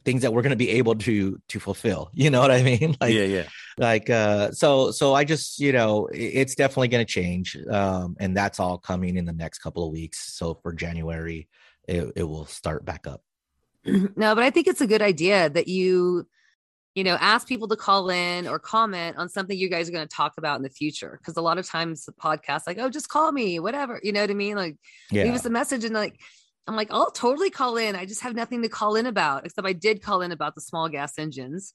things 0.04 0.22
that 0.22 0.34
we're 0.34 0.42
going 0.42 0.50
to 0.50 0.56
be 0.56 0.68
able 0.70 0.94
to 0.96 1.40
to 1.48 1.58
fulfill. 1.58 2.10
You 2.14 2.28
know 2.28 2.40
what 2.40 2.50
I 2.50 2.62
mean? 2.62 2.94
Like, 3.00 3.14
yeah, 3.14 3.24
yeah. 3.24 3.44
like 3.78 4.10
uh 4.10 4.50
so 4.52 4.90
so 4.90 5.14
i 5.14 5.24
just 5.24 5.58
you 5.58 5.72
know 5.72 6.08
it's 6.12 6.54
definitely 6.54 6.88
going 6.88 7.04
to 7.04 7.10
change 7.10 7.56
um 7.70 8.16
and 8.20 8.36
that's 8.36 8.60
all 8.60 8.78
coming 8.78 9.16
in 9.16 9.24
the 9.24 9.32
next 9.32 9.58
couple 9.58 9.84
of 9.86 9.92
weeks 9.92 10.34
so 10.36 10.54
for 10.62 10.72
january 10.72 11.48
it, 11.88 12.12
it 12.16 12.22
will 12.22 12.46
start 12.46 12.84
back 12.84 13.06
up 13.06 13.22
no, 13.84 14.34
but 14.34 14.44
I 14.44 14.50
think 14.50 14.66
it's 14.68 14.80
a 14.80 14.86
good 14.86 15.02
idea 15.02 15.50
that 15.50 15.68
you, 15.68 16.26
you 16.94 17.04
know, 17.04 17.16
ask 17.20 17.48
people 17.48 17.68
to 17.68 17.76
call 17.76 18.10
in 18.10 18.46
or 18.46 18.58
comment 18.58 19.16
on 19.16 19.28
something 19.28 19.56
you 19.58 19.70
guys 19.70 19.88
are 19.88 19.92
going 19.92 20.06
to 20.06 20.14
talk 20.14 20.34
about 20.36 20.56
in 20.56 20.62
the 20.62 20.68
future. 20.70 21.18
Because 21.18 21.36
a 21.36 21.42
lot 21.42 21.56
of 21.58 21.66
times 21.66 22.04
the 22.04 22.12
podcast, 22.12 22.62
like, 22.66 22.78
oh, 22.78 22.90
just 22.90 23.08
call 23.08 23.32
me, 23.32 23.58
whatever. 23.60 23.98
You 24.02 24.12
know 24.12 24.20
what 24.20 24.30
I 24.30 24.34
mean? 24.34 24.56
Like, 24.56 24.76
leave 25.10 25.26
Yeah. 25.26 25.34
us 25.34 25.44
a 25.46 25.50
message, 25.50 25.84
and 25.84 25.94
like, 25.94 26.20
I'm 26.66 26.76
like, 26.76 26.92
I'll 26.92 27.10
totally 27.10 27.50
call 27.50 27.76
in. 27.76 27.96
I 27.96 28.04
just 28.04 28.20
have 28.22 28.34
nothing 28.34 28.62
to 28.62 28.68
call 28.68 28.94
in 28.96 29.06
about, 29.06 29.46
except 29.46 29.66
I 29.66 29.72
did 29.72 30.02
call 30.02 30.20
in 30.22 30.32
about 30.32 30.54
the 30.54 30.60
small 30.60 30.88
gas 30.88 31.18
engines. 31.18 31.74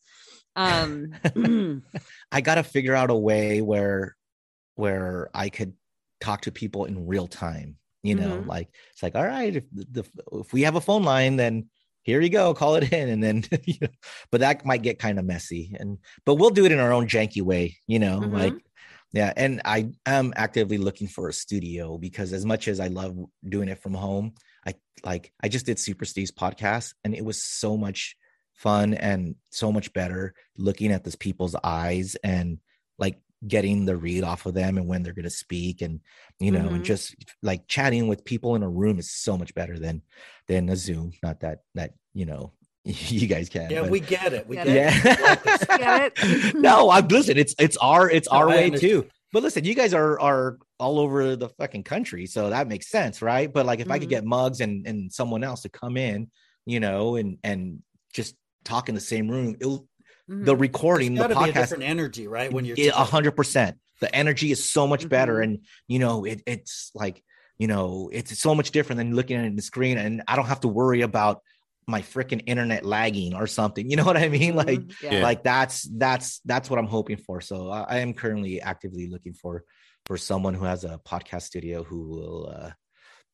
Um, 0.56 1.14
i 2.32 2.42
got 2.42 2.56
to 2.56 2.64
figure 2.64 2.96
out 2.96 3.10
a 3.12 3.16
way 3.16 3.62
where 3.62 4.16
where 4.76 5.30
i 5.34 5.50
could 5.50 5.74
talk 6.20 6.42
to 6.42 6.52
people 6.52 6.86
in 6.86 7.06
real 7.08 7.28
time 7.28 7.76
you 8.04 8.16
know 8.16 8.42
Mhm. 8.42 8.48
like 8.48 8.70
it's 8.92 9.04
like 9.04 9.16
all 9.16 9.26
right 9.26 9.56
if 9.56 9.64
the 9.72 10.04
if 10.34 10.54
we 10.54 10.64
have 10.64 10.76
a 10.76 10.82
phone 10.82 11.04
line 11.04 11.36
then 11.36 11.70
here 12.08 12.22
you 12.22 12.30
go 12.30 12.54
call 12.54 12.76
it 12.76 12.92
in 12.94 13.10
and 13.10 13.22
then 13.22 13.44
you 13.66 13.76
know, 13.82 13.88
but 14.32 14.40
that 14.40 14.66
might 14.66 14.82
get 14.82 14.98
kind 14.98 15.20
of 15.20 15.26
messy 15.26 15.76
and 15.80 15.98
but 16.26 16.36
we'll 16.36 16.50
do 16.50 16.66
it 16.66 16.72
in 16.72 16.80
our 16.80 16.94
own 16.94 17.06
janky 17.08 17.42
way 17.42 17.78
you 17.86 18.00
know 18.00 18.20
Mhm. 18.22 18.32
like 18.34 18.54
yeah 19.14 19.32
and 19.38 19.62
i 19.66 19.90
am 20.06 20.34
actively 20.36 20.78
looking 20.78 21.08
for 21.08 21.28
a 21.30 21.34
studio 21.34 21.98
because 21.98 22.34
as 22.34 22.46
much 22.46 22.68
as 22.68 22.80
i 22.80 22.88
love 22.88 23.14
doing 23.48 23.70
it 23.70 23.82
from 23.84 23.94
home 23.94 24.34
i 24.66 24.74
like 25.04 25.32
i 25.44 25.48
just 25.50 25.66
did 25.66 25.78
super 25.80 26.06
steve's 26.06 26.32
podcast 26.32 26.94
and 27.04 27.14
it 27.14 27.24
was 27.24 27.44
so 27.44 27.78
much 27.78 28.16
fun 28.54 28.94
and 28.96 29.36
so 29.52 29.72
much 29.72 29.94
better 29.94 30.34
looking 30.58 30.92
at 30.92 31.04
these 31.04 31.16
people's 31.16 31.56
eyes 31.64 32.16
and 32.24 32.58
getting 33.46 33.86
the 33.86 33.96
read 33.96 34.24
off 34.24 34.46
of 34.46 34.54
them 34.54 34.78
and 34.78 34.88
when 34.88 35.04
they're 35.04 35.14
going 35.14 35.24
to 35.24 35.30
speak 35.30 35.82
and 35.82 36.00
you 36.40 36.50
know 36.52 36.68
and 36.70 36.82
Mhm. 36.82 36.86
just 36.86 37.16
like 37.44 37.68
chatting 37.68 38.08
with 38.08 38.26
people 38.26 38.56
in 38.56 38.64
a 38.64 38.70
room 38.70 38.98
is 38.98 39.12
so 39.12 39.38
much 39.38 39.54
better 39.54 39.78
than 39.78 40.02
than 40.48 40.70
a 40.70 40.76
zoom 40.76 41.12
not 41.22 41.42
that 41.42 41.60
that 41.76 41.92
you 42.16 42.26
know 42.26 42.54
you 42.84 43.28
guys 43.28 43.48
can 43.50 43.70
Yeah, 43.70 43.82
but- 43.82 43.92
we 43.92 44.00
get 44.00 44.34
it. 44.34 44.48
We 44.48 44.56
Get 44.56 44.66
get 44.66 45.06
it. 45.06 45.42
it. 45.46 45.68
Get 45.78 46.14
it? 46.24 46.56
no, 46.56 46.90
I'm 46.90 47.08
listen. 47.10 47.38
It's 47.38 47.54
it's 47.60 47.78
our 47.78 48.10
it's 48.10 48.28
our 48.30 48.50
I 48.50 48.56
way 48.56 48.70
too. 48.72 49.06
But 49.34 49.44
listen, 49.44 49.66
you 49.66 49.76
guys 49.76 49.94
are 49.94 50.18
are 50.22 50.58
all 50.80 50.98
over 51.00 51.36
the 51.36 51.50
fucking 51.50 51.84
country, 51.84 52.26
so 52.28 52.50
that 52.50 52.68
makes 52.70 52.88
sense, 52.90 53.22
right? 53.22 53.52
But 53.52 53.66
like, 53.66 53.82
if 53.82 53.92
I 53.92 54.00
could 54.00 54.08
Mhm. 54.08 54.12
get 54.12 54.26
Mugs 54.26 54.62
and 54.62 54.88
and 54.88 55.12
someone 55.12 55.44
else 55.44 55.64
to 55.64 55.70
come 55.70 55.98
in, 55.98 56.32
you 56.66 56.80
know, 56.80 57.18
and 57.18 57.38
and 57.44 57.84
just 58.14 58.36
talk 58.64 58.88
in 58.88 58.96
the 58.96 59.02
same 59.02 59.28
room, 59.30 59.58
it'll 59.60 59.86
the 60.28 60.56
Mhm. 60.56 60.60
recording, 60.60 61.14
the 61.16 61.28
got 61.28 61.30
be 61.30 61.34
a 61.34 61.38
podcast, 61.38 61.54
different 61.54 61.84
energy, 61.84 62.28
right? 62.28 62.52
When 62.52 62.66
you're 62.66 62.78
a 62.90 63.04
hundred 63.04 63.32
percent. 63.32 63.78
The 64.00 64.14
energy 64.14 64.52
is 64.52 64.70
so 64.70 64.86
much 64.86 65.10
better, 65.10 65.36
Mhm. 65.38 65.44
and 65.44 65.60
you 65.88 66.00
know, 66.00 66.24
it 66.26 66.44
it's 66.46 66.92
like 66.94 67.24
you 67.58 67.66
know, 67.68 68.10
it's 68.14 68.38
so 68.38 68.54
much 68.54 68.70
different 68.70 68.98
than 68.98 69.16
looking 69.16 69.38
at 69.38 69.56
the 69.56 69.62
screen, 69.64 69.98
and 69.98 70.22
I 70.28 70.36
don't 70.36 70.46
have 70.46 70.60
to 70.62 70.68
worry 70.68 71.02
about 71.02 71.42
my 71.88 72.02
freaking 72.02 72.44
internet 72.46 72.86
lagging 72.86 73.34
or 73.34 73.48
something. 73.48 73.90
You 73.90 73.96
know 73.96 74.04
what 74.06 74.18
I 74.18 74.28
mean? 74.28 74.56
Like 74.56 74.82
Mhm. 74.82 75.02
Yeah. 75.02 75.24
like 75.24 75.44
that's 75.44 75.84
that's 75.84 76.40
that's 76.46 76.70
what 76.70 76.78
i'm 76.78 76.86
hoping 76.88 77.18
for 77.18 77.40
so 77.42 77.72
i, 77.72 77.82
I 77.84 77.98
am 78.00 78.14
currently 78.14 78.62
actively 78.62 79.08
looking 79.08 79.34
for 79.34 79.64
for 80.06 80.18
someone 80.18 80.54
who 80.54 80.66
has 80.66 80.84
a 80.84 81.00
podcast 81.06 81.44
studio 81.44 81.84
who 81.84 82.10
will 82.10 82.54
uh, 82.56 82.72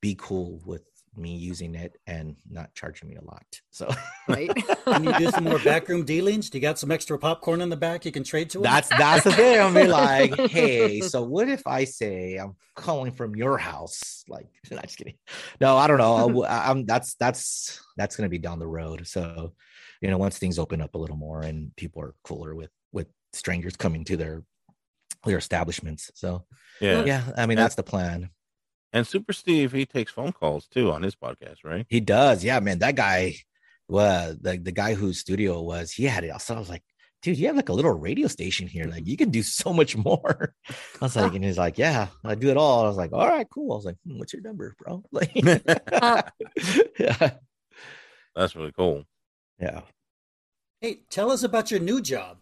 be 0.01 0.15
cool 0.17 0.61
with 0.65 0.83
me 1.16 1.36
using 1.36 1.76
it 1.76 1.97
and 2.07 2.36
not 2.49 2.74
charging 2.74 3.07
me 3.09 3.16
a 3.16 3.24
lot 3.24 3.45
so 3.70 3.89
right. 4.28 4.49
Can 4.86 5.03
you 5.03 5.14
do 5.18 5.30
some 5.32 5.43
more 5.45 5.59
backroom 5.59 6.03
dealings? 6.05 6.49
Do 6.49 6.57
you 6.57 6.61
got 6.61 6.78
some 6.80 6.91
extra 6.91 7.18
popcorn 7.18 7.61
in 7.61 7.70
the 7.70 7.78
back 7.78 8.05
you 8.05 8.11
can 8.11 8.24
trade 8.24 8.49
to 8.51 8.59
him? 8.59 8.64
that's 8.64 8.89
that's 8.89 9.24
the 9.24 9.32
thing 9.32 9.59
i'm 9.59 9.74
be 9.74 9.88
like 9.88 10.36
hey 10.49 11.01
so 11.01 11.22
what 11.24 11.49
if 11.49 11.66
i 11.68 11.84
say 11.84 12.36
i'm 12.38 12.55
calling 12.76 13.11
from 13.11 13.36
your 13.36 13.57
house 13.57 14.24
like 14.28 14.47
not 14.72 14.84
just 14.84 14.97
kidding 14.97 15.16
no 15.61 15.78
i 15.78 15.88
don't 15.88 15.97
know 15.99 16.43
I, 16.43 16.72
am 16.72 16.86
that's 16.86 17.16
that's 17.16 17.82
that's 17.97 18.16
gonna 18.16 18.30
be 18.30 18.39
down 18.39 18.59
the 18.59 18.68
road 18.68 19.07
so 19.07 19.53
you 20.01 20.09
know 20.09 20.18
once 20.18 20.38
things 20.38 20.59
open 20.59 20.82
up 20.82 20.95
a 20.95 20.97
little 20.97 21.16
more 21.18 21.41
and 21.41 21.76
people 21.76 22.01
are 22.01 22.14
cooler 22.24 22.55
with 22.55 22.72
with 22.91 23.07
strangers 23.34 23.76
coming 23.76 24.03
to 24.05 24.18
their 24.18 24.43
their 25.26 25.38
establishments 25.38 26.11
so 26.16 26.43
Yeah. 26.82 27.05
yeah 27.05 27.24
i 27.38 27.45
mean 27.45 27.57
And- 27.57 27.66
that's 27.66 27.76
the 27.76 27.84
plan 27.84 28.30
And 28.93 29.05
Super 29.07 29.33
Steve, 29.33 29.71
he 29.71 29.85
takes 29.85 30.11
phone 30.11 30.31
calls 30.31 30.67
too 30.67 30.91
on 30.91 31.01
his 31.01 31.15
podcast, 31.15 31.63
right? 31.63 31.85
he 31.89 31.99
does. 31.99 32.43
Yeah 32.43 32.59
man 32.59 32.79
that 32.79 32.95
guy 32.95 33.35
was 33.89 34.37
the, 34.39 34.57
the 34.57 34.71
guy 34.71 34.93
whose 34.93 35.19
studio 35.19 35.61
was 35.61 35.91
he 35.91 36.05
had 36.05 36.23
it 36.23 36.31
so 36.41 36.55
i 36.55 36.59
was 36.59 36.69
like 36.69 36.81
dude 37.21 37.37
you 37.37 37.47
have 37.47 37.55
like 37.55 37.69
a 37.69 37.73
little 37.73 37.91
radio 37.91 38.27
station 38.27 38.67
here. 38.67 38.85
Like 38.85 39.07
you 39.07 39.15
can 39.17 39.29
do 39.29 39.41
so 39.43 39.73
much 39.73 39.95
more. 39.95 40.53
I 40.69 40.73
was 41.01 41.15
like 41.15 41.33
and 41.33 41.43
he's 41.43 41.57
like 41.57 41.77
yeah 41.77 42.07
i 42.23 42.35
do 42.35 42.49
it 42.49 42.57
all. 42.57 42.85
I 42.85 42.87
was 42.89 42.97
like 42.97 43.13
all 43.13 43.27
right 43.27 43.47
cool. 43.49 43.71
I 43.71 43.75
was 43.75 43.85
like 43.85 43.97
hmm, 44.05 44.19
what's 44.19 44.33
your 44.33 44.41
number 44.41 44.75
bro? 44.77 45.03
Like 45.11 45.31
yeah. 46.99 47.31
That's 48.35 48.55
really 48.55 48.71
cool. 48.73 49.03
yeah. 49.59 49.81
Hey, 50.81 51.03
tell 51.09 51.31
us 51.31 51.43
about 51.43 51.71
your 51.71 51.79
new 51.79 52.01
job. 52.01 52.39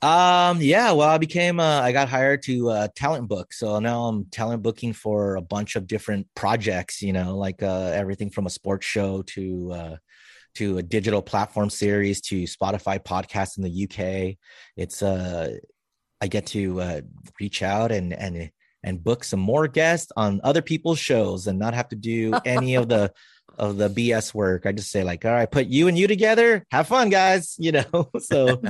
Um, 0.00 0.60
yeah, 0.60 0.92
well, 0.92 1.08
I 1.08 1.18
became 1.18 1.58
uh 1.58 1.80
I 1.80 1.90
got 1.90 2.08
hired 2.08 2.42
to 2.44 2.70
uh 2.70 2.88
talent 2.94 3.26
book. 3.28 3.52
So 3.52 3.80
now 3.80 4.04
I'm 4.04 4.26
talent 4.26 4.62
booking 4.62 4.92
for 4.92 5.34
a 5.34 5.42
bunch 5.42 5.74
of 5.74 5.88
different 5.88 6.28
projects, 6.36 7.02
you 7.02 7.12
know, 7.12 7.36
like 7.36 7.62
uh 7.64 7.90
everything 7.92 8.30
from 8.30 8.46
a 8.46 8.50
sports 8.50 8.86
show 8.86 9.22
to 9.22 9.72
uh 9.72 9.96
to 10.54 10.78
a 10.78 10.82
digital 10.82 11.20
platform 11.20 11.68
series 11.68 12.20
to 12.22 12.44
Spotify 12.44 13.00
podcast 13.00 13.58
in 13.58 13.64
the 13.64 13.84
UK. 13.84 14.36
It's 14.76 15.02
uh 15.02 15.56
I 16.20 16.28
get 16.28 16.46
to 16.48 16.80
uh 16.80 17.00
reach 17.40 17.64
out 17.64 17.90
and 17.90 18.12
and 18.12 18.50
and 18.84 19.02
book 19.02 19.24
some 19.24 19.40
more 19.40 19.66
guests 19.66 20.12
on 20.16 20.40
other 20.44 20.62
people's 20.62 21.00
shows 21.00 21.48
and 21.48 21.58
not 21.58 21.74
have 21.74 21.88
to 21.88 21.96
do 21.96 22.34
any 22.44 22.76
of 22.76 22.88
the 22.88 23.12
of 23.58 23.76
the 23.76 23.88
BS 23.88 24.32
work. 24.32 24.66
I 24.66 24.72
just 24.72 24.90
say 24.90 25.04
like, 25.04 25.24
all 25.24 25.32
right, 25.32 25.50
put 25.50 25.66
you 25.66 25.88
and 25.88 25.98
you 25.98 26.06
together, 26.06 26.64
have 26.70 26.86
fun, 26.88 27.10
guys. 27.10 27.56
You 27.68 27.72
know, 27.72 28.10
so 28.20 28.60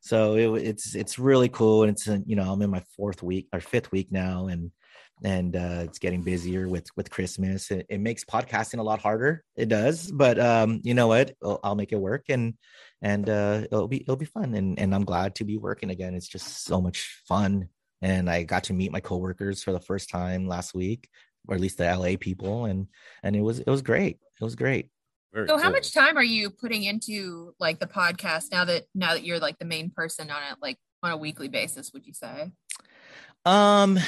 so 0.00 0.36
it, 0.36 0.62
it's 0.62 0.94
it's 0.94 1.18
really 1.18 1.48
cool, 1.48 1.82
and 1.82 1.92
it's 1.92 2.08
uh, 2.08 2.18
you 2.24 2.36
know 2.36 2.50
I'm 2.50 2.62
in 2.62 2.70
my 2.70 2.82
fourth 2.96 3.22
week 3.22 3.48
or 3.52 3.60
fifth 3.60 3.90
week 3.92 4.12
now, 4.12 4.46
and 4.46 4.70
and 5.24 5.56
uh, 5.56 5.82
it's 5.84 5.98
getting 5.98 6.22
busier 6.22 6.68
with 6.68 6.86
with 6.96 7.10
Christmas. 7.10 7.70
It, 7.70 7.86
it 7.88 8.00
makes 8.00 8.24
podcasting 8.24 8.78
a 8.78 8.82
lot 8.82 9.00
harder. 9.00 9.44
It 9.56 9.68
does, 9.68 10.10
but 10.10 10.38
um, 10.38 10.80
you 10.84 10.94
know 10.94 11.08
what? 11.08 11.34
I'll, 11.42 11.60
I'll 11.62 11.74
make 11.74 11.92
it 11.92 12.00
work, 12.00 12.26
and 12.28 12.54
and 13.02 13.28
uh, 13.28 13.62
it'll 13.64 13.88
be 13.88 14.00
it'll 14.00 14.16
be 14.16 14.24
fun, 14.26 14.54
and 14.54 14.78
and 14.78 14.94
I'm 14.94 15.04
glad 15.04 15.36
to 15.36 15.44
be 15.44 15.56
working 15.56 15.90
again. 15.90 16.14
It's 16.14 16.28
just 16.28 16.64
so 16.64 16.80
much 16.80 17.22
fun, 17.26 17.68
and 18.02 18.30
I 18.30 18.44
got 18.44 18.64
to 18.64 18.72
meet 18.72 18.92
my 18.92 19.00
coworkers 19.00 19.62
for 19.62 19.72
the 19.72 19.80
first 19.80 20.10
time 20.10 20.46
last 20.46 20.74
week, 20.74 21.08
or 21.48 21.54
at 21.54 21.60
least 21.60 21.78
the 21.78 21.84
LA 21.84 22.16
people, 22.20 22.66
and 22.66 22.86
and 23.22 23.34
it 23.34 23.40
was 23.40 23.58
it 23.58 23.68
was 23.68 23.82
great. 23.82 24.18
It 24.40 24.44
was 24.44 24.54
great. 24.54 24.90
Very 25.32 25.48
So 25.48 25.58
how 25.58 25.70
much 25.70 25.92
time 25.92 26.16
are 26.16 26.22
you 26.22 26.50
putting 26.50 26.84
into 26.84 27.54
like 27.58 27.80
the 27.80 27.86
podcast 27.86 28.52
now 28.52 28.64
that 28.66 28.84
now 28.94 29.14
that 29.14 29.24
you're 29.24 29.40
like 29.40 29.58
the 29.58 29.64
main 29.64 29.90
person 29.90 30.30
on 30.30 30.42
it, 30.52 30.58
like 30.62 30.78
on 31.02 31.10
a 31.10 31.16
weekly 31.16 31.48
basis, 31.48 31.92
would 31.92 32.06
you 32.06 32.12
say? 32.12 32.52
Um, 33.44 33.98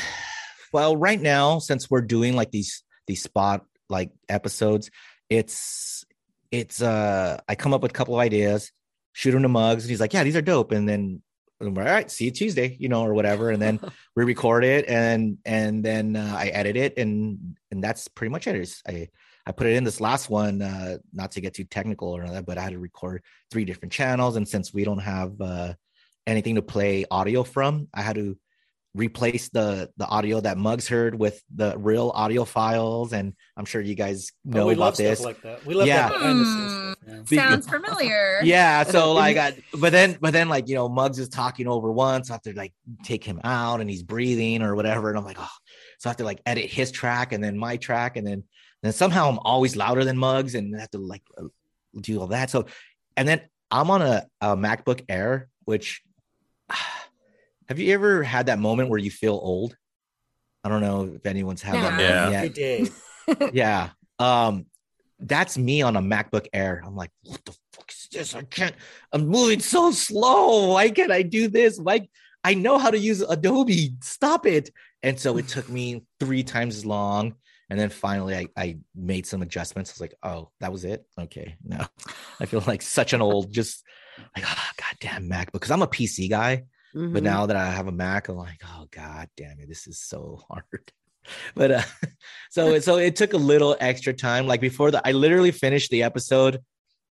well, 0.72 0.96
right 0.96 1.20
now, 1.20 1.58
since 1.58 1.90
we're 1.90 2.02
doing 2.02 2.36
like 2.36 2.50
these 2.50 2.82
these 3.06 3.22
spot 3.22 3.64
like 3.88 4.10
episodes, 4.28 4.90
it's 5.28 6.04
it's 6.50 6.82
uh 6.82 7.40
I 7.48 7.54
come 7.54 7.74
up 7.74 7.82
with 7.82 7.92
a 7.92 7.94
couple 7.94 8.14
of 8.14 8.20
ideas, 8.20 8.70
shoot 9.12 9.34
him 9.34 9.42
to 9.42 9.48
mugs, 9.48 9.84
and 9.84 9.90
he's 9.90 10.00
like, 10.00 10.12
Yeah, 10.12 10.24
these 10.24 10.36
are 10.36 10.42
dope. 10.42 10.72
And 10.72 10.88
then 10.88 11.00
I'm 11.00 11.12
like, 11.12 11.22
all 11.60 11.70
right, 11.70 12.10
see 12.10 12.26
you 12.26 12.30
Tuesday, 12.30 12.76
you 12.78 12.88
know, 12.88 13.02
or 13.02 13.14
whatever. 13.14 13.50
And 13.50 13.60
then 13.60 13.80
we 14.16 14.24
record 14.24 14.64
it 14.64 14.88
and 14.88 15.38
and 15.44 15.84
then 15.84 16.16
uh, 16.16 16.34
I 16.36 16.48
edit 16.48 16.76
it 16.76 16.98
and 16.98 17.56
and 17.70 17.82
that's 17.82 18.08
pretty 18.08 18.30
much 18.30 18.46
it. 18.46 18.74
I 18.86 19.08
I 19.46 19.52
put 19.52 19.66
it 19.66 19.74
in 19.74 19.84
this 19.84 20.00
last 20.00 20.30
one, 20.30 20.62
uh, 20.62 20.98
not 21.12 21.32
to 21.32 21.40
get 21.40 21.54
too 21.54 21.64
technical 21.64 22.08
or 22.08 22.26
that, 22.28 22.46
but 22.46 22.58
I 22.58 22.62
had 22.62 22.72
to 22.72 22.78
record 22.78 23.22
three 23.50 23.64
different 23.64 23.92
channels. 23.92 24.36
And 24.36 24.46
since 24.46 24.72
we 24.72 24.84
don't 24.84 24.98
have 24.98 25.40
uh 25.40 25.74
anything 26.26 26.54
to 26.54 26.62
play 26.62 27.04
audio 27.10 27.42
from, 27.42 27.88
I 27.92 28.02
had 28.02 28.16
to 28.16 28.36
replace 28.94 29.48
the 29.50 29.88
the 29.96 30.06
audio 30.06 30.40
that 30.40 30.58
Mugs 30.58 30.88
heard 30.88 31.14
with 31.14 31.40
the 31.54 31.76
real 31.78 32.10
audio 32.14 32.44
files. 32.44 33.12
And 33.12 33.34
I'm 33.56 33.64
sure 33.64 33.80
you 33.80 33.94
guys 33.94 34.32
know 34.44 34.62
Oh, 34.62 34.66
we 34.66 34.72
about 34.74 34.80
love 34.82 34.96
this. 34.96 35.18
stuff 35.20 35.26
like 35.26 35.42
that. 35.42 35.64
We 35.64 35.74
love 35.74 35.86
Yeah. 35.86 36.08
that 36.08 36.18
behind 36.18 36.40
the 36.40 36.44
scenes 36.44 36.72
stuff. 36.72 37.30
Yeah. 37.32 37.48
Sounds 37.50 37.68
familiar. 37.76 38.40
yeah 38.42 38.82
so 38.84 39.12
like 39.24 39.36
I, 39.36 39.56
but 39.78 39.90
then 39.92 40.18
but 40.20 40.32
then 40.32 40.48
like 40.48 40.68
you 40.68 40.74
know 40.74 40.88
mugs 40.88 41.18
is 41.18 41.28
talking 41.28 41.66
over 41.66 41.90
once 41.90 42.30
i 42.30 42.34
have 42.34 42.42
to 42.42 42.52
like 42.54 42.72
take 43.04 43.24
him 43.24 43.40
out 43.42 43.80
and 43.80 43.88
he's 43.90 44.02
breathing 44.02 44.62
or 44.62 44.74
whatever 44.76 45.08
and 45.08 45.18
i'm 45.18 45.24
like 45.24 45.38
oh 45.40 45.48
so 45.98 46.08
i 46.08 46.10
have 46.10 46.18
to 46.18 46.24
like 46.24 46.40
edit 46.46 46.66
his 46.66 46.90
track 46.92 47.32
and 47.32 47.42
then 47.42 47.56
my 47.58 47.76
track 47.76 48.16
and 48.16 48.26
then 48.26 48.44
then 48.82 48.92
somehow 48.92 49.28
i'm 49.28 49.38
always 49.40 49.76
louder 49.76 50.04
than 50.04 50.16
mugs 50.16 50.54
and 50.54 50.76
I 50.76 50.80
have 50.80 50.90
to 50.92 50.98
like 50.98 51.22
uh, 51.38 51.44
do 52.00 52.20
all 52.20 52.28
that. 52.28 52.50
So, 52.50 52.66
and 53.16 53.26
then 53.26 53.40
I'm 53.70 53.90
on 53.90 54.00
a, 54.02 54.24
a 54.40 54.56
MacBook 54.56 55.04
Air, 55.08 55.48
which 55.64 56.02
have 57.70 57.78
you 57.78 57.94
ever 57.94 58.24
had 58.24 58.46
that 58.46 58.58
moment 58.58 58.88
where 58.90 58.98
you 58.98 59.12
feel 59.12 59.38
old? 59.40 59.76
I 60.64 60.68
don't 60.68 60.80
know 60.80 61.04
if 61.14 61.24
anyone's 61.24 61.62
had 61.62 61.76
that 61.76 62.00
Yeah. 62.00 62.24
moment 62.24 62.34
Every 62.34 62.48
day. 62.48 62.90
yet. 63.28 63.54
Yeah. 63.54 63.90
Um, 64.18 64.66
that's 65.20 65.56
me 65.56 65.80
on 65.82 65.94
a 65.96 66.00
MacBook 66.02 66.48
Air. 66.52 66.82
I'm 66.84 66.96
like, 66.96 67.12
what 67.22 67.44
the 67.44 67.52
fuck 67.72 67.88
is 67.92 68.08
this? 68.10 68.34
I 68.34 68.42
can't, 68.42 68.74
I'm 69.12 69.28
moving 69.28 69.60
so 69.60 69.92
slow. 69.92 70.72
Why 70.72 70.90
can't 70.90 71.12
I 71.12 71.22
do 71.22 71.46
this? 71.46 71.78
Why 71.78 72.08
I 72.42 72.54
know 72.54 72.76
how 72.76 72.90
to 72.90 72.98
use 72.98 73.20
Adobe. 73.20 73.94
Stop 74.02 74.46
it. 74.46 74.70
And 75.04 75.18
so 75.20 75.36
it 75.36 75.46
took 75.46 75.68
me 75.68 76.02
three 76.18 76.42
times 76.42 76.76
as 76.76 76.84
long. 76.84 77.36
And 77.68 77.78
then 77.78 77.88
finally 77.88 78.34
I, 78.34 78.48
I 78.56 78.78
made 78.96 79.26
some 79.26 79.42
adjustments. 79.42 79.90
I 79.90 79.94
was 79.94 80.00
like, 80.00 80.14
oh, 80.24 80.50
that 80.58 80.72
was 80.72 80.84
it. 80.84 81.06
Okay. 81.16 81.54
No, 81.62 81.86
I 82.40 82.46
feel 82.46 82.64
like 82.66 82.82
such 82.82 83.12
an 83.12 83.22
old, 83.22 83.52
just 83.52 83.84
like, 84.34 84.44
oh, 84.44 84.68
goddamn 84.76 85.28
Mac, 85.28 85.52
because 85.52 85.70
I'm 85.70 85.82
a 85.82 85.86
PC 85.86 86.28
guy. 86.28 86.64
But 86.92 87.00
Mhm. 87.00 87.22
now 87.22 87.46
that 87.46 87.56
I 87.56 87.70
have 87.70 87.86
a 87.86 87.92
Mac, 87.92 88.28
I'm 88.28 88.36
like, 88.36 88.60
oh 88.66 88.86
god 88.90 89.28
damn 89.36 89.60
it, 89.60 89.68
this 89.68 89.86
is 89.86 89.98
so 90.00 90.40
hard. 90.50 90.92
But 91.54 91.70
uh, 91.70 91.82
so 92.50 92.78
so 92.80 92.96
it 92.96 93.16
took 93.16 93.32
a 93.32 93.36
little 93.38 93.76
extra 93.80 94.12
time. 94.12 94.46
Like 94.46 94.60
before 94.60 94.90
the, 94.90 95.06
I 95.06 95.12
literally 95.12 95.50
finished 95.52 95.90
the 95.90 96.02
episode 96.02 96.58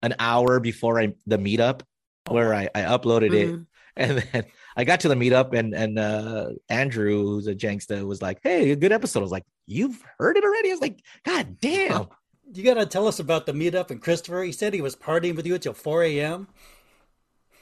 an 0.02 0.14
hour 0.18 0.60
before 0.60 1.00
I 1.00 1.14
the 1.26 1.38
meetup 1.38 1.82
where 2.28 2.54
I, 2.54 2.68
I 2.74 2.82
uploaded 2.82 3.32
it, 3.34 3.48
Mhm. 3.50 3.66
and 3.96 4.18
then 4.32 4.44
I 4.76 4.84
got 4.84 5.00
to 5.00 5.08
the 5.08 5.14
meetup 5.16 5.52
and 5.54 5.74
and 5.74 5.98
uh, 5.98 6.50
Andrew, 6.68 7.22
who's 7.24 7.46
a 7.46 7.54
Janksta, 7.54 8.04
was 8.06 8.22
like, 8.22 8.38
hey, 8.42 8.70
a 8.70 8.76
good 8.76 8.92
episode. 8.92 9.20
I 9.20 9.22
was 9.22 9.32
like, 9.32 9.44
you've 9.66 10.02
heard 10.18 10.36
it 10.36 10.44
already? 10.44 10.70
I 10.70 10.72
was 10.72 10.80
like, 10.80 11.00
god 11.24 11.58
damn. 11.60 12.06
You 12.54 12.62
got 12.64 12.74
to 12.74 12.86
tell 12.86 13.06
us 13.06 13.18
about 13.20 13.44
the 13.44 13.52
meetup 13.52 13.90
and 13.90 14.00
Christopher. 14.00 14.42
He 14.42 14.52
said 14.52 14.72
he 14.72 14.80
was 14.80 14.96
partying 14.96 15.36
with 15.36 15.46
you 15.46 15.54
until 15.54 15.74
4 15.74 16.02
a.m. 16.04 16.48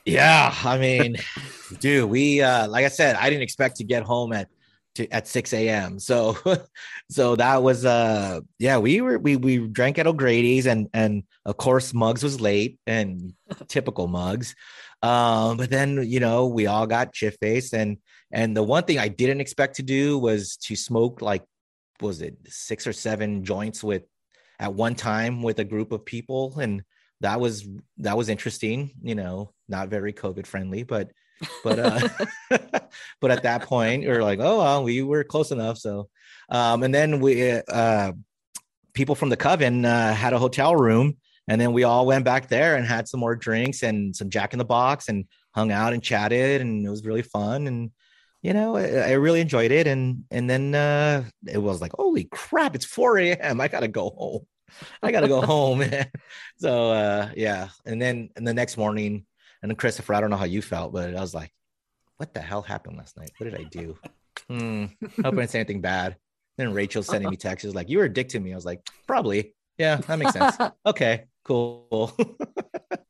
Yeah, 0.07 0.55
I 0.65 0.79
mean, 0.79 1.17
dude, 1.81 2.09
we 2.09 2.41
uh 2.41 2.69
like 2.69 2.85
I 2.85 2.89
said, 2.89 3.17
I 3.17 3.29
didn't 3.29 3.43
expect 3.43 3.77
to 3.77 3.85
get 3.85 4.05
home 4.05 4.33
at 4.33 4.49
to, 4.95 5.09
at 5.11 5.27
6 5.27 5.53
a.m. 5.53 5.99
So 5.99 6.39
so 7.11 7.37
that 7.37 7.63
was 7.63 7.85
uh 7.85 8.41
yeah, 8.59 8.79
we 8.79 9.01
were 9.01 9.19
we 9.19 9.37
we 9.37 9.59
drank 9.67 9.99
at 9.99 10.07
O'Grady's 10.07 10.67
and 10.67 10.89
and 10.95 11.25
of 11.45 11.57
course 11.57 11.93
Mugs 11.93 12.23
was 12.23 12.41
late 12.41 12.79
and 12.87 13.35
typical 13.69 14.07
Mugs. 14.07 14.55
Um, 15.03 15.57
but 15.57 15.71
then 15.71 16.05
you 16.09 16.21
know, 16.21 16.47
we 16.47 16.67
all 16.67 16.87
got 16.87 17.13
chip 17.13 17.37
faced 17.41 17.75
and 17.75 17.99
and 18.33 18.57
the 18.57 18.63
one 18.63 18.85
thing 18.85 18.99
I 18.99 19.09
didn't 19.09 19.41
expect 19.41 19.77
to 19.77 19.83
do 19.83 20.19
was 20.19 20.57
to 20.59 20.77
smoke 20.77 21.21
like 21.21 21.43
was 22.01 22.23
it 22.23 22.37
six 22.47 22.87
or 22.87 22.93
seven 22.93 23.45
joints 23.45 23.83
with 23.83 24.05
at 24.61 24.73
one 24.73 24.95
time 24.95 25.43
with 25.43 25.59
a 25.59 25.65
group 25.65 25.91
of 25.91 26.05
people 26.05 26.59
and 26.61 26.83
that 27.21 27.41
was 27.41 27.67
that 27.99 28.17
was 28.17 28.29
interesting 28.29 28.91
you 29.03 29.15
know 29.15 29.51
not 29.69 29.89
very 29.89 30.13
covid 30.13 30.47
friendly 30.47 30.83
but 30.83 31.11
but 31.63 31.79
uh 31.79 32.09
but 33.21 33.31
at 33.31 33.43
that 33.43 33.63
point 33.63 34.03
we 34.03 34.09
are 34.09 34.23
like 34.23 34.39
oh 34.41 34.59
well 34.59 34.85
we 34.85 35.03
were 35.03 35.25
close 35.25 35.51
enough. 35.51 35.79
So 35.79 36.09
um 36.49 36.83
and 36.83 36.95
then 36.95 37.21
we 37.21 37.51
uh 37.51 38.13
people 38.95 39.15
from 39.15 39.29
the 39.29 39.37
coven 39.37 39.85
uh, 39.85 40.15
had 40.15 40.33
a 40.33 40.39
hotel 40.39 40.75
room 40.75 41.17
and 41.49 41.61
then 41.61 41.73
we 41.73 41.85
all 41.85 42.07
went 42.07 42.25
back 42.25 42.49
there 42.49 42.77
and 42.77 42.87
had 42.87 43.07
some 43.07 43.21
more 43.21 43.37
drinks 43.37 43.83
and 43.83 44.17
some 44.17 44.31
jack 44.31 44.53
in 44.53 44.59
the 44.59 44.65
box 44.65 45.09
and 45.09 45.27
hung 45.55 45.71
out 45.71 45.93
and 45.93 46.03
chatted 46.03 46.61
and 46.61 46.85
it 46.85 46.91
was 46.91 47.05
really 47.05 47.23
fun. 47.23 47.67
And 47.67 47.91
you 48.43 48.53
know 48.53 48.77
I, 48.77 49.11
I 49.11 49.13
really 49.13 49.41
enjoyed 49.41 49.73
it. 49.73 49.87
And 49.87 50.25
and 50.31 50.49
then 50.49 50.75
uh 50.75 51.25
it 51.47 51.59
was 51.59 51.81
like 51.81 51.93
holy 51.95 52.25
crap 52.25 52.75
it's 52.75 52.87
4 52.87 53.19
a.m 53.19 53.61
i 53.61 53.69
gotta 53.69 53.89
go 53.89 54.11
home 54.11 54.47
i 55.03 55.11
gotta 55.13 55.29
go 55.29 55.41
home 55.41 55.79
man. 55.91 56.11
so 56.59 56.91
uh 56.91 57.29
yeah 57.37 57.69
and 57.85 58.01
then 58.01 58.31
and 58.37 58.47
the 58.47 58.55
next 58.55 58.77
morning 58.77 59.25
and 59.63 59.71
then 59.71 59.77
christopher 59.77 60.15
i 60.15 60.21
don't 60.21 60.31
know 60.31 60.37
how 60.37 60.45
you 60.45 60.63
felt 60.63 60.93
but 60.93 61.15
i 61.17 61.21
was 61.21 61.35
like 61.35 61.53
what 62.19 62.33
the 62.35 62.41
hell 62.41 62.63
happened 62.63 62.97
last 62.97 63.17
night 63.17 63.31
what 63.39 63.45
did 63.51 63.55
i 63.61 63.65
do 63.65 63.97
hmm 64.49 64.85
hope 65.23 65.27
i 65.27 65.31
didn't 65.31 65.51
say 65.51 65.59
anything 65.61 65.81
bad 65.81 66.17
then 66.59 66.73
rachel 66.73 67.03
sending 67.03 67.31
me 67.31 67.37
texts 67.37 67.75
like 67.75 67.89
you 67.89 67.99
were 67.99 68.05
a 68.05 68.13
dick 68.13 68.29
to 68.29 68.41
me 68.41 68.53
i 68.53 68.57
was 68.57 68.65
like 68.67 68.81
probably 69.07 69.55
yeah 69.79 69.97
that 69.97 70.19
makes 70.19 70.33
sense 70.33 70.57
okay 70.87 71.25
cool 71.45 72.13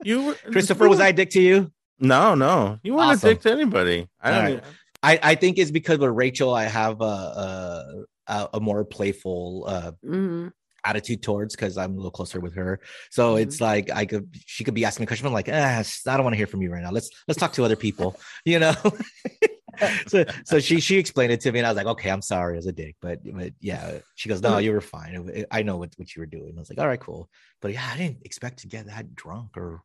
You 0.02 0.22
were 0.24 0.34
christopher 0.52 0.88
was 0.88 1.00
i 1.00 1.09
a 1.09 1.12
dick 1.12 1.30
to 1.30 1.40
you 1.40 1.70
No, 1.98 2.34
no, 2.34 2.78
you 2.82 2.92
weren't 2.94 3.12
Awesome. 3.12 3.30
a 3.30 3.32
dick 3.32 3.42
to 3.42 3.50
anybody. 3.52 4.07
I 4.20 4.30
don't. 4.30 4.40
right. 4.42 4.52
even- 4.52 4.64
I, 5.02 5.18
I 5.22 5.34
think 5.34 5.57
it's 5.57 5.70
because 5.70 5.98
with 5.98 6.11
Rachel, 6.11 6.52
I 6.54 6.64
have 6.64 7.00
a 7.00 7.04
a, 7.04 8.04
a, 8.26 8.48
a 8.54 8.61
more 8.61 8.84
playful 8.84 9.64
uh, 9.66 9.92
Mhm. 10.04 10.52
Attitude 10.87 11.22
towards 11.22 11.55
because 11.55 11.76
I'm 11.76 11.93
a 11.93 11.97
little 11.97 12.11
closer 12.11 12.41
with 12.41 12.55
her. 12.55 12.80
So 13.11 13.37
it's 13.37 13.61
like 13.61 13.91
I 13.91 14.07
could 14.07 14.28
she 14.47 14.64
could 14.64 14.74
be 14.74 14.84
asking 14.84 15.03
me 15.03 15.07
questions. 15.07 15.26
I'm 15.26 15.32
like, 15.32 15.49
ah, 15.53 15.82
I 15.82 16.16
don't 16.16 16.24
want 16.24 16.34
to 16.34 16.39
hear 16.39 16.47
from 16.47 16.62
you 16.62 16.70
right 16.70 16.82
now. 16.82 16.91
Let's 16.91 17.11
let's 17.28 17.41
talk 17.41 17.53
to 17.55 17.64
other 17.64 17.76
people, 17.76 18.18
you 18.45 18.59
know. 18.59 18.74
so 20.07 20.24
so 20.45 20.59
she 20.61 20.80
she 20.80 20.97
explained 20.97 21.32
it 21.32 21.41
to 21.43 21.53
me, 21.53 21.59
and 21.59 21.66
I 21.66 21.70
was 21.70 21.76
like, 21.76 21.87
okay, 21.87 22.11
I'm 22.11 22.22
sorry 22.22 22.59
as 22.59 22.66
a 22.66 22.72
dick, 22.72 22.97
but 23.01 23.20
but 23.24 23.53
yeah, 23.61 23.99
she 24.14 24.28
goes, 24.28 24.41
no, 24.43 24.59
you 24.59 24.72
were 24.72 24.80
fine. 24.80 25.47
I 25.51 25.62
know 25.62 25.76
what 25.76 25.93
what 25.97 26.14
you 26.14 26.20
were 26.20 26.26
doing. 26.26 26.55
I 26.57 26.61
was 26.61 26.70
like, 26.70 26.78
all 26.78 26.89
right, 26.89 27.01
cool. 27.01 27.28
But 27.61 27.72
yeah, 27.72 27.89
I 27.93 27.97
didn't 27.97 28.24
expect 28.24 28.61
to 28.61 28.68
get 28.68 28.87
that 28.87 29.14
drunk 29.14 29.57
or 29.57 29.82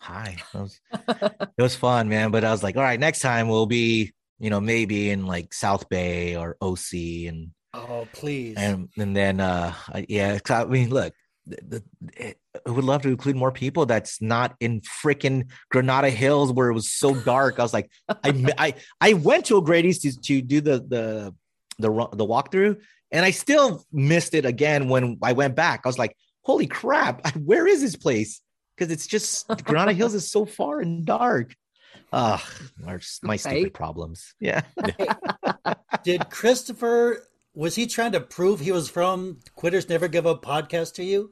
high. 0.00 0.36
It 0.54 0.58
was, 0.58 0.80
it 0.92 1.62
was 1.62 1.76
fun, 1.76 2.08
man. 2.08 2.30
But 2.30 2.44
I 2.44 2.50
was 2.50 2.62
like, 2.62 2.76
all 2.76 2.82
right, 2.82 2.98
next 2.98 3.20
time 3.20 3.48
we'll 3.48 3.66
be, 3.66 4.12
you 4.38 4.50
know, 4.50 4.60
maybe 4.60 5.10
in 5.10 5.26
like 5.26 5.54
South 5.54 5.88
Bay 5.88 6.36
or 6.36 6.56
OC 6.60 6.92
and 7.28 7.50
Oh, 7.72 8.08
please. 8.12 8.56
and 8.58 8.88
and 8.98 9.16
then 9.16 9.40
uh 9.40 9.72
yeah, 10.08 10.38
I 10.48 10.64
mean 10.64 10.90
look 10.90 11.12
the, 11.46 11.58
the, 11.68 11.82
it, 12.16 12.38
I 12.66 12.70
would 12.70 12.84
love 12.84 13.02
to 13.02 13.08
include 13.08 13.36
more 13.36 13.52
people 13.52 13.86
that's 13.86 14.20
not 14.20 14.54
in 14.60 14.80
freaking 14.82 15.50
Granada 15.70 16.10
Hills 16.10 16.52
where 16.52 16.68
it 16.68 16.74
was 16.74 16.90
so 16.92 17.14
dark. 17.14 17.58
I 17.58 17.62
was 17.62 17.72
like, 17.72 17.90
I 18.08 18.52
I 18.58 18.74
I 19.00 19.12
went 19.14 19.46
to 19.46 19.56
O'Grady's 19.56 20.00
to 20.00 20.20
to 20.20 20.42
do 20.42 20.60
the 20.60 20.78
the 20.80 21.34
the 21.78 21.90
the 22.12 22.26
walkthrough, 22.26 22.80
and 23.10 23.24
I 23.24 23.30
still 23.30 23.84
missed 23.92 24.34
it 24.34 24.44
again 24.44 24.88
when 24.88 25.18
I 25.22 25.32
went 25.32 25.54
back. 25.56 25.80
I 25.84 25.88
was 25.88 25.98
like, 25.98 26.14
holy 26.42 26.66
crap, 26.66 27.34
where 27.36 27.66
is 27.66 27.80
this 27.80 27.96
place? 27.96 28.40
Because 28.76 28.92
it's 28.92 29.06
just 29.06 29.46
Granada 29.64 29.92
Hills 29.92 30.14
is 30.14 30.30
so 30.30 30.44
far 30.44 30.80
and 30.80 31.04
dark. 31.06 31.54
Ah, 32.12 32.46
my 32.78 32.98
my 33.22 33.36
stupid 33.36 33.62
Right. 33.64 33.72
problems. 33.72 34.34
Yeah. 34.40 34.62
Did 36.04 36.28
Christopher 36.30 37.26
was 37.60 37.74
he 37.74 37.86
trying 37.86 38.12
to 38.12 38.20
prove 38.20 38.58
he 38.58 38.72
was 38.72 38.88
from 38.88 39.38
Quitters 39.54 39.86
Never 39.86 40.08
Give 40.08 40.26
Up 40.26 40.42
podcast 40.42 40.94
to 40.94 41.04
you? 41.04 41.30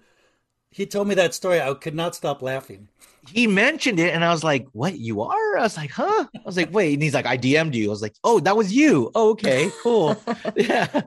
He 0.70 0.85
told 0.85 1.09
me 1.09 1.14
that 1.14 1.33
story. 1.33 1.59
I 1.59 1.72
could 1.72 1.95
not 1.95 2.14
stop 2.14 2.43
laughing. 2.43 2.89
he 3.26 3.47
mentioned 3.47 3.99
it 3.99 4.12
and 4.12 4.22
I 4.22 4.31
was 4.31 4.45
like, 4.45 4.66
What 4.72 4.99
you 4.99 5.22
are? 5.22 5.57
I 5.57 5.62
was 5.62 5.79
like, 5.79 5.91
Huh? 5.91 6.26
I 6.37 6.41
was 6.45 6.59
like, 6.59 6.70
Wait, 6.70 6.93
and 6.93 7.03
he's 7.03 7.14
like, 7.14 7.24
I 7.24 7.39
DM'd 7.39 7.74
you. 7.74 7.87
I 7.87 7.89
was 7.89 8.03
like, 8.03 8.14
Oh, 8.22 8.41
that 8.41 8.59
was 8.59 8.70
you. 8.70 9.11
Oh, 9.14 9.31
okay, 9.31 9.70
cool. 9.83 10.22
yeah. 10.57 11.01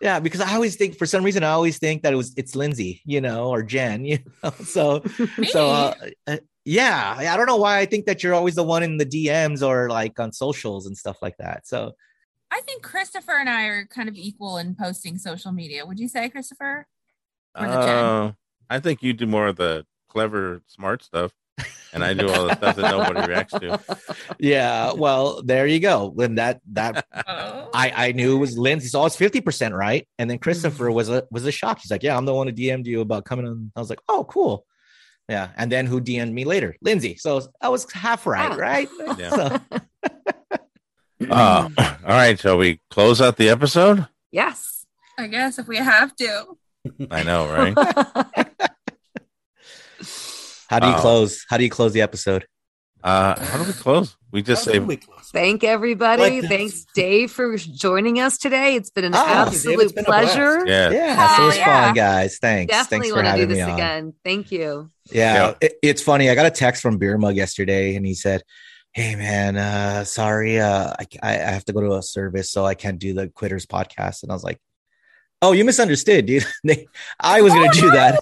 Yeah, 0.00 0.20
because 0.20 0.40
I 0.40 0.54
always 0.54 0.76
think 0.76 0.96
for 0.96 1.06
some 1.06 1.24
reason 1.24 1.42
I 1.42 1.50
always 1.50 1.80
think 1.80 2.02
that 2.02 2.12
it 2.12 2.16
was 2.16 2.32
it's 2.36 2.54
Lindsay, 2.54 3.02
you 3.04 3.20
know, 3.20 3.48
or 3.48 3.64
Jen, 3.64 4.04
you 4.10 4.20
know. 4.44 4.50
So 4.62 5.02
so 5.48 5.70
uh, 5.70 5.94
uh, 6.28 6.36
yeah, 6.64 7.16
I 7.18 7.36
don't 7.36 7.46
know 7.46 7.56
why 7.56 7.78
I 7.78 7.86
think 7.86 8.06
that 8.06 8.22
you're 8.22 8.34
always 8.34 8.54
the 8.54 8.62
one 8.62 8.84
in 8.84 8.96
the 8.98 9.06
DMs 9.06 9.66
or 9.66 9.88
like 9.88 10.20
on 10.20 10.32
socials 10.32 10.86
and 10.86 10.96
stuff 10.96 11.16
like 11.20 11.36
that. 11.38 11.66
So 11.66 11.94
I 12.54 12.60
think 12.60 12.82
Christopher 12.82 13.32
and 13.38 13.48
I 13.48 13.64
are 13.64 13.86
kind 13.86 14.08
of 14.10 14.14
equal 14.14 14.58
in 14.58 14.74
posting 14.74 15.16
social 15.16 15.52
media. 15.52 15.86
Would 15.86 15.98
you 15.98 16.06
say, 16.06 16.28
Christopher? 16.28 16.86
Or? 17.58 17.66
Uh, 17.66 18.32
I 18.68 18.78
think 18.78 19.02
you 19.02 19.14
do 19.14 19.26
more 19.26 19.46
of 19.46 19.56
the 19.56 19.86
clever, 20.10 20.60
smart 20.66 21.02
stuff, 21.02 21.32
and 21.94 22.04
I 22.04 22.12
do 22.12 22.28
all 22.30 22.46
the 22.48 22.54
stuff 22.56 22.76
that 22.76 22.90
nobody 22.90 23.26
reacts 23.26 23.54
to. 23.54 23.80
yeah, 24.38 24.92
well, 24.92 25.42
there 25.42 25.66
you 25.66 25.80
go. 25.80 26.08
When 26.08 26.34
that 26.34 26.60
that 26.72 27.06
Oh. 27.26 27.70
I 27.74 28.08
I 28.08 28.12
knew 28.12 28.36
it 28.36 28.40
was 28.40 28.58
Lindsay. 28.58 28.88
So 28.88 29.00
I 29.00 29.04
was 29.04 29.16
fifty 29.16 29.40
percent 29.40 29.74
right, 29.74 30.06
and 30.18 30.28
then 30.30 30.38
Christopher 30.38 30.90
was 30.90 31.08
a 31.08 31.24
was 31.30 31.46
a 31.46 31.52
shock. 31.52 31.78
He's 31.80 31.90
like, 31.90 32.02
"Yeah, 32.02 32.16
I'm 32.16 32.24
the 32.26 32.34
one 32.34 32.46
who 32.48 32.52
DM'd 32.52 32.86
you 32.86 33.00
about 33.00 33.24
coming 33.24 33.46
on." 33.46 33.72
I 33.76 33.80
was 33.80 33.88
like, 33.90 34.00
"Oh, 34.08 34.24
cool." 34.24 34.66
Yeah, 35.28 35.50
and 35.56 35.70
then 35.72 35.86
who 35.86 36.00
DM'd 36.00 36.34
me 36.34 36.44
later? 36.44 36.76
Lindsay. 36.82 37.16
So 37.16 37.40
I 37.62 37.68
was 37.70 37.90
half 37.92 38.26
right, 38.26 38.52
Ah. 38.52 38.56
right? 38.56 38.88
Yeah. 39.18 39.58
So, 40.04 40.58
Uh, 41.30 41.68
all 41.78 41.94
right, 42.08 42.38
shall 42.38 42.56
we 42.58 42.80
close 42.90 43.20
out 43.20 43.36
the 43.36 43.48
episode? 43.48 44.06
Yes. 44.30 44.86
I 45.18 45.26
guess 45.28 45.58
if 45.58 45.68
we 45.68 45.76
have 45.76 46.14
to. 46.16 46.56
I 47.10 47.22
know, 47.22 47.46
right? 47.48 47.74
how 50.68 50.78
do 50.78 50.86
you 50.88 50.94
Oh. 50.94 50.98
close? 51.00 51.44
How 51.48 51.56
do 51.58 51.64
you 51.64 51.70
close 51.70 51.92
the 51.92 52.00
episode? 52.02 52.46
Uh, 53.04 53.38
how 53.44 53.58
do 53.58 53.64
we 53.64 53.72
close? 53.72 54.16
We 54.30 54.42
just 54.42 54.64
How 54.64 54.72
say 54.72 54.78
we 54.78 54.96
close? 54.96 55.28
Thank 55.32 55.64
everybody. 55.64 56.40
Like. 56.40 56.48
Thanks, 56.48 56.86
Dave, 56.94 57.30
for 57.32 57.56
joining 57.56 58.20
us 58.20 58.38
today. 58.38 58.76
It's 58.76 58.90
been 58.90 59.04
an 59.04 59.14
Oh, 59.14 59.18
Thank 59.18 59.28
Dave. 59.28 59.36
absolute 59.48 59.80
It's 59.80 59.92
been 59.92 60.04
a 60.04 60.06
blast. 60.06 60.34
pleasure. 60.34 60.66
yeah. 60.66 60.90
Yeah, 60.90 61.36
so 61.36 61.42
it 61.42 61.46
was 61.46 61.56
yeah. 61.56 61.84
fun, 61.86 61.94
guys. 61.94 62.38
Thanks. 62.38 62.70
Definitely 62.72 63.08
Thanks 63.10 63.20
for 63.20 63.22
having 63.24 63.40
do 63.42 63.48
me 63.48 63.54
this 63.54 63.64
on. 63.68 63.74
again. 63.74 64.14
Thank 64.24 64.52
you. 64.52 64.90
Yeah, 65.10 65.34
Yeah. 65.34 65.54
It, 65.60 65.72
it's 65.82 66.02
funny. 66.02 66.30
I 66.30 66.34
got 66.34 66.46
a 66.46 66.50
text 66.50 66.80
from 66.80 66.98
Beer 66.98 67.18
Mug 67.18 67.34
yesterday, 67.36 67.96
and 67.96 68.06
he 68.06 68.14
said, 68.14 68.42
"Hey, 68.92 69.14
man, 69.14 69.56
uh, 69.56 70.04
sorry, 70.04 70.60
uh, 70.60 70.92
I, 70.98 71.06
I 71.22 71.30
I 71.34 71.50
have 71.50 71.64
to 71.66 71.72
go 71.72 71.80
to 71.80 71.94
a 71.94 72.02
service, 72.02 72.50
so 72.50 72.64
I 72.64 72.74
can't 72.74 72.98
do 72.98 73.14
the 73.14 73.28
Quitters 73.28 73.66
podcast." 73.66 74.22
And 74.22 74.32
I 74.32 74.34
was 74.34 74.44
like, 74.44 74.60
Oh, 75.44 75.50
you 75.50 75.64
misunderstood, 75.64 76.26
dude. 76.26 76.46
I 77.20 77.42
was 77.42 77.52
gonna 77.52 77.72
do 77.72 77.90
that. 77.90 78.20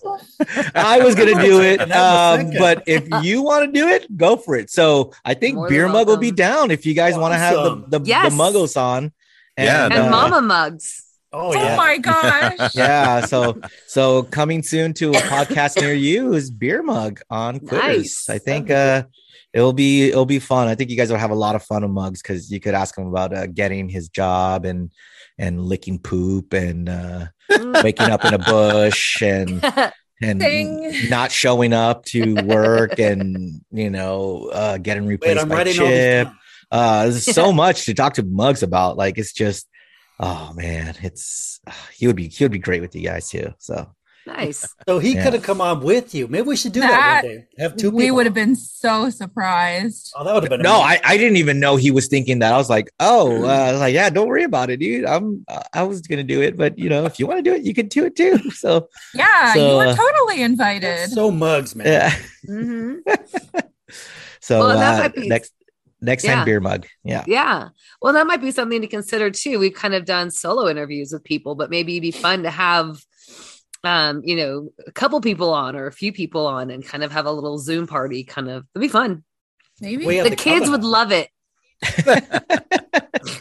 I 0.74 1.00
was 1.00 1.14
gonna 1.14 1.42
do 1.42 1.60
it. 1.60 1.78
And 1.80 1.90
that 1.90 2.38
was 2.38 2.44
Um, 2.46 2.50
but 2.58 2.82
if 2.86 3.06
you 3.22 3.42
want 3.42 3.66
to 3.66 3.72
do 3.78 3.88
it, 3.88 4.16
go 4.16 4.36
for 4.38 4.56
it. 4.56 4.70
So 4.70 5.12
I 5.22 5.34
think 5.34 5.56
More 5.56 5.68
Beer 5.68 5.86
Mug 5.88 6.06
will 6.06 6.16
be 6.16 6.30
down 6.30 6.70
if 6.70 6.86
you 6.86 6.94
guys 6.94 7.18
want 7.18 7.34
to 7.34 7.38
have 7.38 7.54
the 7.56 7.98
the, 7.98 8.04
Yes. 8.06 8.32
the 8.32 8.36
Muggles 8.42 8.74
on. 8.80 9.12
Yeah, 9.58 9.84
And 9.84 9.94
uh, 9.94 10.10
Mama 10.10 10.40
mugs. 10.40 11.04
Oh 11.30 11.50
Oh 11.50 11.52
yeah. 11.52 11.76
my 11.76 11.98
gosh. 11.98 12.74
yeah 12.74 13.26
so 13.26 13.60
so 13.86 14.22
coming 14.24 14.62
soon 14.62 14.94
to 14.94 15.10
a 15.10 15.20
podcast 15.30 15.78
near 15.80 15.92
you 15.94 16.32
is 16.32 16.50
beer 16.50 16.82
mug 16.82 17.20
on 17.30 17.60
quitters 17.60 18.26
Nice. 18.26 18.28
i 18.30 18.38
think 18.38 18.68
uh 18.68 19.04
it'll 19.52 19.72
be 19.72 20.08
it'll 20.08 20.26
be 20.26 20.38
fun. 20.38 20.68
I 20.68 20.74
think 20.74 20.90
you 20.90 20.96
guys 20.96 21.10
will 21.10 21.18
have 21.18 21.30
a 21.30 21.36
lot 21.36 21.54
of 21.54 21.62
fun 21.62 21.82
with 21.82 21.90
mugs 21.90 22.22
because 22.22 22.50
you 22.50 22.60
could 22.60 22.74
ask 22.74 22.96
him 22.96 23.06
about 23.06 23.34
uh, 23.34 23.46
getting 23.46 23.88
his 23.88 24.08
job 24.08 24.64
and 24.64 24.90
and 25.38 25.60
licking 25.60 25.98
poop 25.98 26.52
and 26.52 26.88
uh 26.88 27.26
waking 27.82 28.10
up 28.10 28.24
in 28.24 28.34
a 28.34 28.38
bush 28.38 29.22
and 29.22 29.64
and 30.22 30.40
Ding. 30.40 31.08
not 31.08 31.32
showing 31.32 31.72
up 31.72 32.04
to 32.06 32.34
work 32.44 32.98
and 32.98 33.62
you 33.70 33.90
know 33.90 34.50
uh 34.52 34.78
getting 34.78 35.04
Wait, 35.04 35.12
replaced 35.12 35.40
I'm 35.40 35.48
by 35.48 35.54
writing 35.56 35.80
all 35.80 35.86
these 35.86 35.94
chip. 35.94 36.28
Uh 36.70 37.02
there's 37.04 37.24
so 37.34 37.52
much 37.52 37.86
to 37.86 37.94
talk 37.94 38.14
to 38.14 38.22
mugs 38.22 38.62
about. 38.62 38.96
Like 38.96 39.18
it's 39.18 39.32
just 39.32 39.66
oh 40.20 40.52
man 40.54 40.94
it's 41.00 41.60
he 41.96 42.06
would 42.06 42.16
be 42.16 42.28
he 42.28 42.44
would 42.44 42.52
be 42.52 42.58
great 42.58 42.82
with 42.82 42.94
you 42.94 43.02
guys 43.02 43.30
too 43.30 43.54
so 43.58 43.90
Nice. 44.26 44.66
So 44.88 44.98
he 44.98 45.14
Yeah. 45.14 45.24
could 45.24 45.32
have 45.34 45.42
come 45.42 45.60
on 45.60 45.80
with 45.80 46.14
you. 46.14 46.26
Maybe 46.28 46.46
we 46.48 46.56
should 46.56 46.72
do 46.72 46.80
that, 46.80 46.88
That- 46.90 47.24
one 47.24 47.32
day. 47.34 47.46
Have 47.58 47.76
two. 47.76 47.90
We 47.90 48.04
people. 48.04 48.16
would 48.16 48.26
have 48.26 48.34
been 48.34 48.54
so 48.56 49.08
surprised. 49.10 50.12
Oh, 50.16 50.24
that 50.24 50.34
would 50.34 50.42
have 50.44 50.50
been. 50.50 50.62
no 50.62 50.82
amazing. 50.82 51.02
I, 51.04 51.12
I 51.12 51.16
didn't 51.16 51.36
even 51.36 51.58
know 51.60 51.76
he 51.76 51.90
was 51.90 52.06
thinking 52.08 52.38
that 52.40 52.52
i 52.52 52.56
was 52.56 52.68
like 52.70 52.90
oh 53.00 53.28
Mm. 53.40 53.44
uh, 53.48 53.52
I 53.68 53.72
was 53.72 53.80
like 53.80 53.94
yeah 53.94 54.10
don't 54.10 54.28
worry 54.28 54.44
about 54.44 54.70
it 54.70 54.78
dude 54.78 55.04
i'm 55.04 55.44
i 55.74 55.82
was 55.82 56.00
gonna 56.02 56.22
do 56.24 56.40
it 56.42 56.56
but 56.56 56.78
you 56.78 56.88
know 56.88 57.04
if 57.06 57.18
you 57.18 57.26
want 57.26 57.38
to 57.38 57.42
do 57.42 57.54
it 57.54 57.62
you 57.62 57.74
can 57.74 57.88
do 57.88 58.04
it 58.06 58.16
too 58.16 58.38
so 58.62 58.88
Yeah, 59.14 59.54
you 59.54 59.60
So, 59.60 59.76
were 59.78 59.86
uh, 59.88 59.94
totally 59.96 60.42
invited. 60.42 61.10
so 61.10 61.30
mugs, 61.30 61.74
man. 61.76 61.86
yeah 61.86 62.10
hmm 62.46 62.94
so 64.40 64.58
Well, 64.60 64.78
that 64.78 64.94
uh, 64.96 65.02
might 65.04 65.14
be- 65.14 65.28
next 65.28 65.52
next 66.00 66.24
Yeah. 66.24 66.36
time 66.36 66.44
beer 66.44 66.60
mug 66.60 66.86
yeah 67.04 67.24
Yeah. 67.26 67.68
Well, 68.02 68.14
that 68.14 68.26
might 68.26 68.40
be 68.40 68.50
something 68.50 68.80
to 68.80 68.86
consider 68.86 69.30
too. 69.30 69.58
We've 69.58 69.74
kind 69.74 69.92
of 69.94 70.06
done 70.06 70.30
solo 70.30 70.68
interviews 70.68 71.12
with 71.12 71.22
people, 71.22 71.54
but 71.54 71.68
maybe 71.68 71.92
it'd 71.96 72.02
be 72.02 72.10
fun 72.12 72.44
to 72.44 72.50
have 72.50 73.04
um, 73.84 74.22
you 74.24 74.36
know, 74.36 74.70
a 74.86 74.92
couple 74.92 75.20
people 75.20 75.52
on 75.52 75.76
or 75.76 75.86
a 75.86 75.92
few 75.92 76.12
people 76.12 76.46
on 76.46 76.70
and 76.70 76.84
kind 76.84 77.02
of 77.02 77.12
have 77.12 77.26
a 77.26 77.32
little 77.32 77.58
Zoom 77.58 77.86
party 77.86 78.24
kind 78.24 78.48
of 78.48 78.66
it'd 78.74 78.82
be 78.82 78.88
fun. 78.88 79.24
Maybe. 79.80 80.04
We 80.06 80.16
have 80.16 80.24
the 80.24 80.30
the 80.30 80.36
kids 80.36 80.68
would 80.68 80.84
love 80.84 81.12
it. 81.12 81.28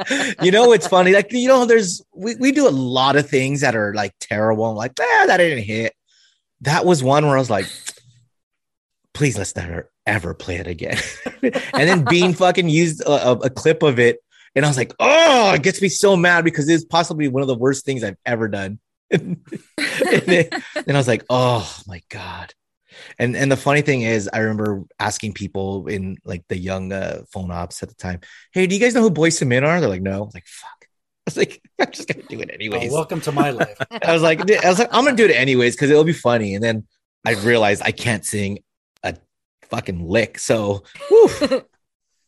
before. 0.05 0.37
you 0.45 0.51
know 0.53 0.73
it's 0.73 0.87
funny 0.87 1.13
like 1.13 1.33
you 1.33 1.49
know 1.49 1.65
there's 1.65 2.03
we, 2.15 2.35
we 2.37 2.53
do 2.53 2.69
a 2.69 2.71
lot 2.71 3.17
of 3.17 3.29
things 3.29 3.61
that 3.63 3.75
are 3.77 3.93
like 3.95 4.13
terrible 4.21 4.65
i'm 4.65 4.77
like 4.77 4.93
ah, 5.01 5.25
that 5.27 5.37
didn't 5.39 5.63
hit 5.65 5.93
that 6.63 6.85
was 6.85 7.03
one 7.03 7.27
where 7.27 7.37
i 7.37 7.39
was 7.39 7.51
like 7.51 7.67
please 9.15 9.37
let's 9.37 9.55
never 9.57 9.91
ever 10.07 10.35
play 10.35 10.57
it 10.57 10.67
again 10.67 10.99
and 11.43 11.53
then 11.73 12.05
bean 12.05 12.33
fucking 12.33 12.69
used 12.69 13.01
a, 13.03 13.33
a, 13.33 13.51
clip 13.51 13.83
of 13.83 13.99
it 13.99 14.19
and 14.55 14.65
i 14.65 14.69
was 14.69 14.77
like 14.77 14.95
oh 14.99 15.53
it 15.55 15.63
gets 15.63 15.83
me 15.83 15.89
so 15.89 16.17
mad 16.17 16.45
because 16.45 16.69
it's 16.69 16.85
possibly 16.85 17.29
one 17.29 17.43
of 17.43 17.49
the 17.49 17.55
worst 17.55 17.85
things 17.85 18.03
i've 18.03 18.17
ever 18.25 18.49
done 18.49 18.79
and, 19.11 19.41
then, 19.77 20.49
and 20.75 20.91
i 20.91 20.97
was 20.97 21.09
like 21.09 21.25
oh 21.31 21.81
my 21.87 22.01
god 22.09 22.55
and 23.19 23.37
and 23.37 23.51
the 23.51 23.57
funny 23.57 23.83
thing 23.83 24.03
is 24.03 24.29
i 24.33 24.39
remember 24.39 24.85
asking 24.99 25.33
people 25.33 25.87
in 25.87 26.17
like 26.25 26.45
the 26.49 26.59
young 26.59 26.93
uh, 26.93 27.23
phone 27.33 27.51
ops 27.51 27.83
at 27.83 27.89
the 27.89 27.95
time 27.95 28.21
hey, 28.53 28.67
do 28.67 28.75
you 28.75 28.81
guys 28.81 28.95
know 28.95 29.03
who 29.03 29.11
Boyz 29.11 29.41
II 29.41 29.49
Men 29.49 29.65
are? 29.65 29.81
They're 29.81 29.89
like, 29.89 30.03
no. 30.03 30.31
Like, 30.35 30.47
fuck. 30.47 30.80
I 31.31 31.33
was 31.33 31.37
like, 31.37 31.63
I'm 31.81 31.93
just 31.93 32.09
gonna 32.09 32.27
do 32.29 32.41
it 32.41 32.49
Oh, 32.51 32.55
anyways. 32.55 32.91
welcome 32.93 33.21
to 33.23 33.33
my 33.33 33.51
life. 33.63 33.77
I 34.05 34.13
was 34.13 34.23
like, 34.23 34.41
I 34.51 34.69
was 34.69 34.79
like, 34.79 34.89
I'm 34.93 35.05
gonna 35.05 35.17
do 35.17 35.27
it 35.27 35.31
anyways 35.37 35.77
because 35.77 35.91
it'll 35.91 36.05
be 36.05 36.13
funny. 36.13 36.55
And 36.55 36.65
then 36.65 36.87
I 37.27 37.33
realized 37.35 37.83
I 37.85 37.93
can't 37.93 38.25
sing 38.25 38.61
a 39.05 39.15
fucking 39.71 40.07
lick. 40.07 40.39
So, 40.39 40.83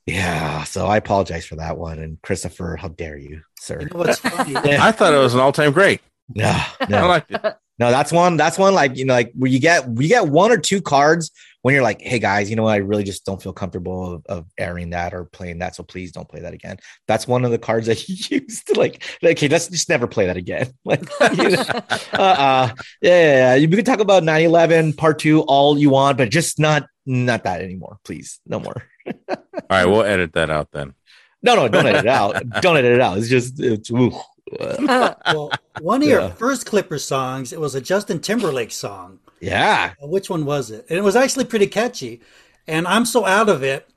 yeah. 0.06 0.64
So 0.64 0.86
I 0.86 0.96
apologize 0.98 1.46
for 1.46 1.56
that 1.56 1.76
one. 1.78 1.98
And 1.98 2.20
Christopher, 2.22 2.76
how 2.76 2.88
dare 2.88 3.16
you, 3.18 3.42
sir? 3.58 3.80
You 3.80 3.86
know 3.92 3.98
what's 3.98 4.18
funny? 4.18 4.56
I 4.56 4.92
thought 4.92 5.14
it 5.14 5.18
was 5.18 5.34
an 5.34 5.40
all-time 5.40 5.72
great. 5.72 6.00
No, 6.34 6.48
I 6.80 7.06
liked 7.06 7.30
it. 7.32 7.56
No. 7.78 7.90
That's 7.90 8.12
one. 8.12 8.36
That's 8.36 8.58
one. 8.58 8.74
Like 8.74 8.96
you 8.96 9.04
know, 9.04 9.14
like 9.14 9.32
where 9.34 9.50
you 9.50 9.60
get 9.60 9.86
you 9.88 10.08
get 10.08 10.28
one 10.28 10.52
or 10.52 10.58
two 10.58 10.80
cards 10.80 11.30
when 11.62 11.74
you're 11.74 11.82
like, 11.82 12.00
hey 12.02 12.18
guys, 12.18 12.50
you 12.50 12.56
know 12.56 12.64
what? 12.64 12.72
I 12.72 12.78
really 12.78 13.04
just 13.04 13.24
don't 13.24 13.40
feel 13.40 13.52
comfortable 13.52 14.14
of, 14.14 14.26
of 14.26 14.46
airing 14.58 14.90
that 14.90 15.14
or 15.14 15.24
playing 15.24 15.60
that. 15.60 15.74
So 15.76 15.84
please 15.84 16.12
don't 16.12 16.28
play 16.28 16.40
that 16.40 16.52
again. 16.52 16.76
That's 17.06 17.26
one 17.26 17.44
of 17.44 17.52
the 17.52 17.58
cards 17.58 17.86
that 17.86 18.08
you 18.08 18.40
use 18.40 18.62
to 18.64 18.78
like, 18.78 19.02
like, 19.22 19.38
hey, 19.38 19.48
let's 19.48 19.68
just 19.68 19.88
never 19.88 20.06
play 20.06 20.26
that 20.26 20.36
again. 20.36 20.72
Like, 20.84 21.08
you 21.36 21.50
know, 21.50 21.62
uh-uh. 22.12 22.72
yeah, 22.72 22.74
yeah, 23.02 23.34
yeah. 23.36 23.54
You 23.54 23.68
can 23.68 23.84
talk 23.84 24.00
about 24.00 24.24
9-11 24.24 24.96
part 24.96 25.20
two 25.20 25.42
all 25.42 25.78
you 25.78 25.90
want, 25.90 26.18
but 26.18 26.28
just 26.28 26.58
not 26.58 26.86
not 27.06 27.44
that 27.44 27.62
anymore, 27.62 27.98
please. 28.04 28.40
No 28.44 28.58
more. 28.58 28.82
All 29.06 29.36
right, 29.70 29.86
we'll 29.86 30.02
edit 30.02 30.32
that 30.34 30.50
out 30.50 30.68
then. 30.72 30.94
No, 31.40 31.54
no, 31.54 31.68
don't 31.68 31.86
edit 31.86 32.04
it 32.04 32.08
out. 32.08 32.42
Don't 32.60 32.76
edit 32.76 32.92
it 32.92 33.00
out. 33.00 33.18
It's 33.18 33.28
just 33.28 33.60
it's 33.60 33.90
ooh. 33.90 34.12
Well, 34.58 35.50
one 35.80 36.02
of 36.02 36.08
your 36.08 36.28
first 36.30 36.66
Clipper 36.66 36.98
songs, 36.98 37.52
it 37.52 37.60
was 37.60 37.74
a 37.74 37.80
Justin 37.80 38.20
Timberlake 38.20 38.70
song. 38.72 39.18
yeah. 39.40 39.94
Uh, 40.02 40.06
Which 40.06 40.28
one 40.30 40.44
was 40.44 40.70
it? 40.70 40.86
And 40.88 40.98
it 40.98 41.02
was 41.02 41.16
actually 41.16 41.44
pretty 41.46 41.66
catchy. 41.66 42.20
And 42.66 42.86
I'm 42.86 43.04
so 43.04 43.24
out 43.26 43.48
of 43.48 43.62
it, 43.62 43.88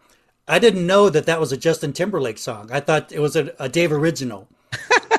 I 0.47 0.59
didn't 0.59 0.85
know 0.87 1.09
that 1.09 1.25
that 1.25 1.39
was 1.39 1.51
a 1.51 1.57
Justin 1.57 1.93
Timberlake 1.93 2.37
song. 2.37 2.69
I 2.71 2.79
thought 2.79 3.11
it 3.11 3.19
was 3.19 3.35
a, 3.35 3.53
a 3.59 3.67
Dave 3.69 3.91
original. 3.91 4.47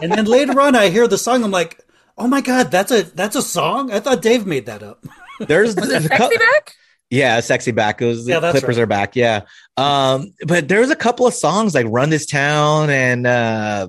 and 0.02 0.12
then 0.12 0.24
later 0.24 0.60
on, 0.60 0.74
I 0.76 0.88
hear 0.88 1.06
the 1.08 1.18
song. 1.18 1.42
I'm 1.44 1.50
like, 1.50 1.80
oh 2.18 2.26
my 2.26 2.40
god, 2.40 2.70
that's 2.70 2.90
a 2.92 3.02
that's 3.02 3.36
a 3.36 3.42
song. 3.42 3.90
I 3.92 4.00
thought 4.00 4.22
Dave 4.22 4.46
made 4.46 4.66
that 4.66 4.82
up. 4.82 5.04
There's, 5.40 5.74
Was 5.76 5.86
it 5.86 5.88
there's 5.90 6.06
a 6.06 6.08
cou- 6.08 6.16
sexy 6.16 6.38
back? 6.38 6.74
Yeah, 7.10 7.40
sexy 7.40 7.70
back. 7.70 8.02
It 8.02 8.06
was 8.06 8.26
Yeah, 8.26 8.36
the 8.36 8.40
that's 8.52 8.58
Clippers 8.58 8.76
right. 8.78 8.82
are 8.82 8.86
back. 8.86 9.14
Yeah. 9.16 9.42
Um, 9.76 10.32
but 10.46 10.66
there's 10.68 10.90
a 10.90 10.96
couple 10.96 11.26
of 11.26 11.34
songs 11.34 11.74
like 11.74 11.86
Run 11.88 12.10
This 12.10 12.26
Town 12.26 12.90
and 12.90 13.26
uh 13.26 13.88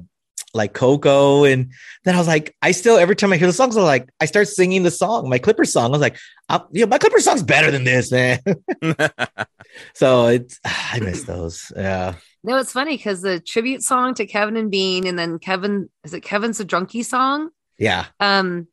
like 0.58 0.74
Coco. 0.74 1.44
And 1.44 1.72
then 2.04 2.16
I 2.16 2.18
was 2.18 2.28
like, 2.28 2.56
I 2.62 2.72
still 2.72 2.98
every 2.98 3.16
time 3.16 3.32
I 3.32 3.38
hear 3.38 3.48
the 3.48 3.54
songs, 3.54 3.78
I'm 3.78 3.84
like, 3.84 4.10
I 4.20 4.26
start 4.26 4.48
singing 4.48 4.84
the 4.84 4.92
song, 4.92 5.30
my 5.30 5.38
Clipper 5.38 5.66
song. 5.66 5.86
I 5.86 5.90
was 5.90 6.02
like, 6.02 6.18
uh, 6.50 6.60
yeah, 6.72 6.86
my 6.86 6.98
Clipper 6.98 7.20
song's 7.20 7.44
better 7.44 7.72
than 7.72 7.84
this, 7.84 8.12
man. 8.12 8.40
so 9.94 10.28
it's 10.28 10.60
I 10.66 11.00
miss 11.00 11.24
those. 11.24 11.72
Yeah. 11.76 12.16
No, 12.44 12.58
it's 12.58 12.72
funny 12.72 12.98
because 12.98 13.22
the 13.22 13.40
tribute 13.40 13.84
song 13.84 14.14
to 14.16 14.26
Kevin 14.26 14.58
and 14.58 14.72
Bean, 14.72 15.08
and 15.08 15.18
then 15.18 15.40
Kevin 15.40 15.90
is 16.04 16.14
it 16.14 16.22
Kevin's 16.22 16.60
a 16.60 16.66
drunkie 16.66 17.06
song? 17.06 17.50
Yeah. 17.78 18.06
Um, 18.20 18.68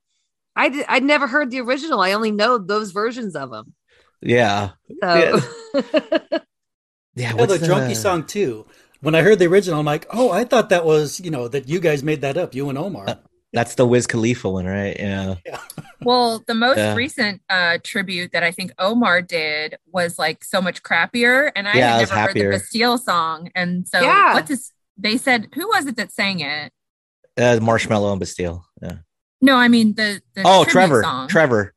I 0.56 0.84
I'd 0.88 1.04
never 1.04 1.26
heard 1.26 1.50
the 1.50 1.60
original. 1.60 2.00
I 2.00 2.12
only 2.12 2.30
know 2.30 2.58
those 2.58 2.92
versions 2.92 3.36
of 3.36 3.50
them. 3.50 3.74
Yeah. 4.22 4.70
So 5.02 5.40
Yeah, 5.74 6.38
Yeah, 7.16 7.34
what's 7.34 7.58
the 7.58 7.66
drunkie 7.66 7.96
song 7.96 8.26
too. 8.26 8.66
When 9.04 9.14
I 9.14 9.20
heard 9.20 9.38
the 9.38 9.46
original, 9.48 9.78
I'm 9.80 9.84
like, 9.84 10.06
oh, 10.08 10.30
I 10.30 10.44
thought 10.44 10.70
that 10.70 10.86
was 10.86 11.20
you 11.20 11.30
know 11.30 11.46
that 11.48 11.68
you 11.68 11.78
guys 11.78 12.02
made 12.02 12.22
that 12.22 12.38
up, 12.38 12.54
you 12.54 12.70
and 12.70 12.78
Omar. 12.78 13.18
That's 13.52 13.74
the 13.74 13.86
Wiz 13.86 14.06
Khalifa 14.06 14.48
one, 14.48 14.64
right? 14.64 14.96
Yeah. 14.98 15.34
Yeah. 15.46 15.58
Well, 16.00 16.42
the 16.46 16.54
most 16.54 16.78
Yeah. 16.78 16.94
recent 16.94 17.42
uh 17.50 17.78
tribute 17.84 18.32
that 18.32 18.42
I 18.42 18.50
think 18.50 18.72
Omar 18.78 19.20
did 19.20 19.76
was 19.92 20.18
like 20.18 20.42
so 20.42 20.62
much 20.62 20.82
crappier, 20.82 21.52
and 21.54 21.68
I 21.68 21.76
Yeah, 21.76 21.92
had 21.92 22.00
was 22.00 22.10
never 22.10 22.20
heard 22.22 22.34
the 22.34 22.48
Bastille 22.50 22.96
song, 22.96 23.50
and 23.54 23.86
so 23.86 24.00
Yeah. 24.00 24.32
what's 24.32 24.48
this? 24.48 24.72
They 24.96 25.18
said 25.18 25.48
who 25.54 25.68
was 25.68 25.84
it 25.86 25.96
that 25.96 26.10
sang 26.10 26.40
it? 26.40 26.72
Uh, 27.36 27.58
Marshmello 27.60 28.10
and 28.10 28.20
Bastille. 28.20 28.64
Yeah. 28.80 28.96
No, 29.42 29.56
I 29.56 29.68
mean 29.68 29.94
the, 29.94 30.22
the 30.34 30.42
Oh, 30.46 30.64
tribute 30.64 30.72
Trevor. 30.72 31.02
song. 31.02 31.28
Trevor. 31.28 31.74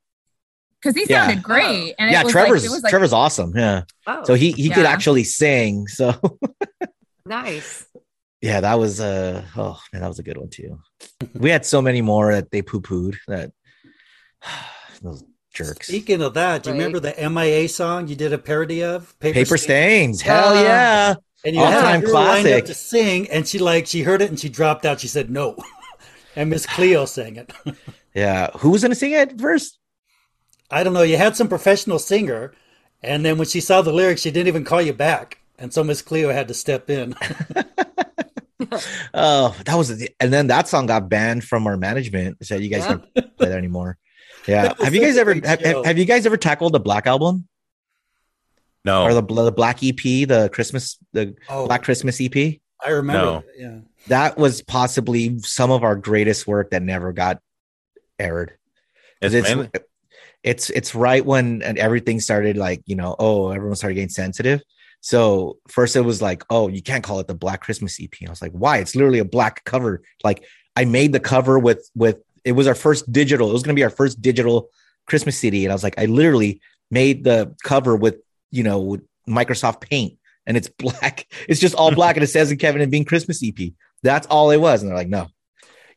because 0.82 0.96
he 0.96 1.06
Yeah. 1.12 1.26
sounded 1.28 1.44
great, 1.44 1.96
and 2.00 2.10
yeah, 2.10 2.22
it 2.22 2.24
was 2.26 2.32
Trevor's 2.32 2.64
like, 2.64 2.72
it 2.72 2.74
was 2.74 2.84
like 2.84 2.90
Trevor's 2.92 3.12
awesome. 3.14 3.52
Yeah. 3.54 3.84
Oh, 4.06 4.24
So 4.24 4.34
he 4.36 4.52
he 4.54 4.70
could 4.70 4.86
actually 4.86 5.26
sing. 5.26 5.88
So 5.88 6.14
nice. 7.28 7.86
yeah, 8.42 8.62
that 8.62 8.80
was 8.80 9.00
uh 9.00 9.44
oh 9.56 9.80
man, 9.94 10.02
that 10.02 10.08
was 10.08 10.20
a 10.20 10.24
good 10.24 10.38
one 10.38 10.50
too. 10.50 10.80
We 11.34 11.50
had 11.50 11.66
so 11.66 11.82
many 11.82 12.02
more 12.02 12.32
that 12.34 12.52
they 12.52 12.62
poo 12.62 12.82
pooed 12.82 13.16
that 13.28 13.52
those 15.02 15.24
jerks. 15.54 15.88
Speaking 15.88 16.22
of 16.22 16.34
that, 16.36 16.64
do 16.64 16.70
you 16.70 16.74
Right. 16.74 16.80
remember 16.80 17.00
the 17.00 17.30
MIA 17.30 17.68
song 17.70 18.08
you 18.08 18.16
did 18.16 18.34
a 18.34 18.38
parody 18.38 18.84
of? 18.84 19.18
Paper 19.20 19.58
stains. 19.58 20.22
Hell 20.22 20.54
Ah. 20.56 20.62
yeah. 20.64 21.16
And 21.46 21.56
you 21.56 21.62
All-time 21.62 22.02
had 22.02 22.02
her 22.04 22.08
lined 22.14 22.44
classic. 22.46 22.64
up 22.64 22.66
to 22.68 22.74
sing, 22.74 23.30
and 23.30 23.48
she 23.48 23.60
like 23.60 23.86
she 23.88 24.02
heard 24.02 24.22
it 24.22 24.30
and 24.30 24.40
she 24.40 24.50
dropped 24.50 24.86
out. 24.86 25.00
She 25.00 25.08
said 25.08 25.30
no, 25.30 25.56
and 26.36 26.50
Miss 26.50 26.66
Cleo 26.66 27.06
sang 27.06 27.36
it. 27.38 27.52
Yeah. 28.16 28.50
Who 28.58 28.72
was 28.72 28.82
gonna 28.82 28.96
sing 28.96 29.12
it 29.12 29.40
first? 29.40 29.78
I 30.72 30.84
don't 30.84 30.94
know. 30.94 31.04
You 31.04 31.18
had 31.18 31.36
some 31.36 31.48
professional 31.48 32.00
singer, 32.00 32.52
and 33.04 33.24
then 33.24 33.38
when 33.38 33.48
she 33.48 33.62
saw 33.62 33.84
the 33.84 33.94
lyrics, 33.94 34.22
she 34.22 34.32
didn't 34.32 34.48
even 34.48 34.64
call 34.66 34.82
you 34.82 34.92
back, 34.94 35.38
and 35.58 35.74
so 35.74 35.84
Miss 35.84 36.02
Cleo 36.02 36.32
had 36.32 36.48
to 36.50 36.54
step 36.54 36.90
in. 36.90 37.16
Oh, 39.14 39.56
that 39.66 39.76
was 39.76 39.98
the, 39.98 40.10
and 40.20 40.32
then 40.34 40.48
that 40.48 40.68
song 40.68 40.88
got 40.88 41.10
banned 41.10 41.44
from 41.44 41.68
our 41.68 41.78
management. 41.78 42.44
Said 42.46 42.62
you 42.64 42.70
guys 42.70 42.82
Yeah. 42.86 42.98
don't 43.16 43.38
play 43.38 43.50
that 43.50 43.58
anymore. 43.58 43.98
Yeah. 44.48 44.64
That 44.70 44.82
Have 44.82 44.96
you 44.96 45.02
guys 45.02 45.18
ever 45.18 45.34
great 45.34 45.46
have, 45.46 45.86
have 45.86 45.98
you 45.98 46.06
guys 46.06 46.26
ever 46.26 46.38
tackled 46.38 46.74
the 46.74 46.80
Black 46.80 47.08
album 47.08 47.48
No. 48.84 49.04
or 49.04 49.14
the 49.14 49.22
the 49.22 49.52
Black 49.52 49.84
EP, 49.84 49.96
the 50.28 50.50
Christmas 50.52 50.98
the 51.14 51.36
Oh, 51.50 51.68
Black 51.68 51.84
Christmas 51.84 52.20
EP? 52.20 52.36
I 52.86 52.90
remember. 52.90 53.22
No. 53.22 53.44
Yeah. 53.58 53.80
That 54.08 54.38
was 54.38 54.62
possibly 54.62 55.40
some 55.40 55.72
of 55.72 55.84
our 55.84 55.96
greatest 55.96 56.48
work 56.48 56.72
that 56.72 56.82
never 56.82 57.14
got 57.14 57.40
aired. 58.20 58.54
It's 59.22 59.34
it's 59.34 59.70
it's 60.44 60.70
it's 60.72 60.96
right 60.96 61.26
when 61.26 61.62
and 61.62 61.78
everything 61.78 62.20
started 62.20 62.58
like 62.58 62.82
you 62.86 62.96
know 62.96 63.16
oh 63.18 63.50
everyone 63.52 63.76
started 63.76 63.96
getting 63.96 64.10
sensitive 64.10 64.62
so 65.02 65.58
first 65.68 65.96
it 65.96 66.02
was 66.02 66.22
like 66.22 66.44
oh 66.50 66.68
you 66.68 66.82
can't 66.82 67.04
call 67.04 67.20
it 67.20 67.28
the 67.28 67.36
black 67.36 67.62
christmas 67.62 68.00
ep 68.02 68.14
i 68.26 68.30
was 68.30 68.42
like 68.42 68.52
why? 68.52 68.78
It's 68.78 68.96
literally 68.96 69.20
a 69.20 69.26
black 69.26 69.64
cover. 69.64 70.02
Like 70.24 70.46
i 70.76 70.86
made 70.86 71.14
the 71.14 71.20
cover 71.20 71.60
with 71.60 71.90
with 71.96 72.18
it 72.44 72.54
was 72.54 72.68
our 72.68 72.76
first 72.76 73.12
digital 73.12 73.50
it 73.50 73.54
was 73.54 73.64
going 73.64 73.76
to 73.76 73.80
be 73.80 73.84
our 73.84 73.90
first 73.90 74.22
digital 74.22 74.70
christmas 75.06 75.38
cd 75.38 75.66
and 75.66 75.72
i 75.72 75.76
was 75.76 75.84
like 75.84 75.98
i 75.98 76.06
literally 76.06 76.62
made 76.92 77.24
the 77.24 77.54
cover 77.64 77.96
with 77.96 78.16
you 78.52 78.64
know 78.64 78.80
with 78.80 79.02
microsoft 79.28 79.82
paint 79.82 80.18
and 80.46 80.56
it's 80.58 80.70
black 80.80 81.28
it's 81.48 81.60
just 81.60 81.76
all 81.76 81.94
black 81.94 82.16
and 82.16 82.24
it 82.24 82.28
says 82.28 82.52
in 82.52 82.58
kevin 82.58 82.82
and 82.82 82.92
bean 82.92 83.06
christmas 83.06 83.44
ep 83.44 83.74
that's 84.04 84.28
all 84.28 84.52
it 84.52 84.58
was 84.58 84.82
and 84.82 84.90
they're 84.90 84.98
like 84.98 85.10
no. 85.10 85.28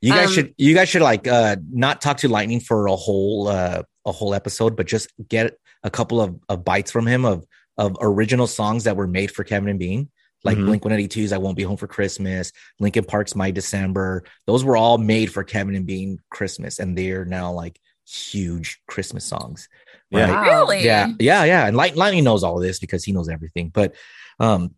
You 0.02 0.12
guys 0.12 0.28
Um, 0.28 0.32
should 0.32 0.54
you 0.56 0.74
guys 0.74 0.88
should 0.88 1.02
like 1.02 1.28
uh 1.28 1.56
not 1.70 2.00
talk 2.00 2.16
to 2.18 2.28
lightning 2.28 2.60
for 2.60 2.86
a 2.86 2.96
whole 2.96 3.48
uh 3.48 3.82
a 4.06 4.12
whole 4.12 4.34
episode 4.34 4.74
but 4.74 4.86
just 4.86 5.12
get 5.28 5.58
a 5.82 5.90
couple 5.90 6.20
of, 6.22 6.40
of 6.48 6.64
bites 6.64 6.90
from 6.90 7.06
him 7.06 7.26
of 7.26 7.44
of 7.80 7.96
original 8.00 8.46
songs 8.46 8.84
that 8.84 8.96
were 8.96 9.06
made 9.18 9.30
for 9.30 9.42
kevin 9.44 9.68
and 9.70 9.78
bean 9.78 10.02
like 10.44 10.56
Mhm. 10.58 10.66
blink 10.66 10.82
182's 10.84 11.32
i 11.32 11.38
won't 11.38 11.56
be 11.56 11.62
home 11.68 11.76
for 11.82 11.86
christmas 11.96 12.52
linkin 12.78 13.04
park's 13.04 13.34
my 13.34 13.50
december 13.50 14.22
those 14.46 14.62
were 14.64 14.76
all 14.76 14.98
made 14.98 15.32
for 15.32 15.42
kevin 15.44 15.74
and 15.74 15.86
bean 15.86 16.18
christmas 16.30 16.78
and 16.78 16.96
they're 16.96 17.24
now 17.24 17.52
like 17.52 17.78
huge 18.06 18.80
christmas 18.86 19.24
songs 19.24 19.68
Yeah. 20.10 20.30
right? 20.30 20.46
really 20.48 20.84
yeah 20.84 21.08
yeah 21.18 21.44
yeah 21.44 21.66
and 21.66 21.76
Light, 21.76 21.96
lightning 21.96 22.24
knows 22.24 22.42
all 22.44 22.56
of 22.58 22.62
this 22.62 22.78
because 22.78 23.02
he 23.04 23.12
knows 23.12 23.28
everything 23.28 23.68
but 23.68 23.94
um 24.40 24.74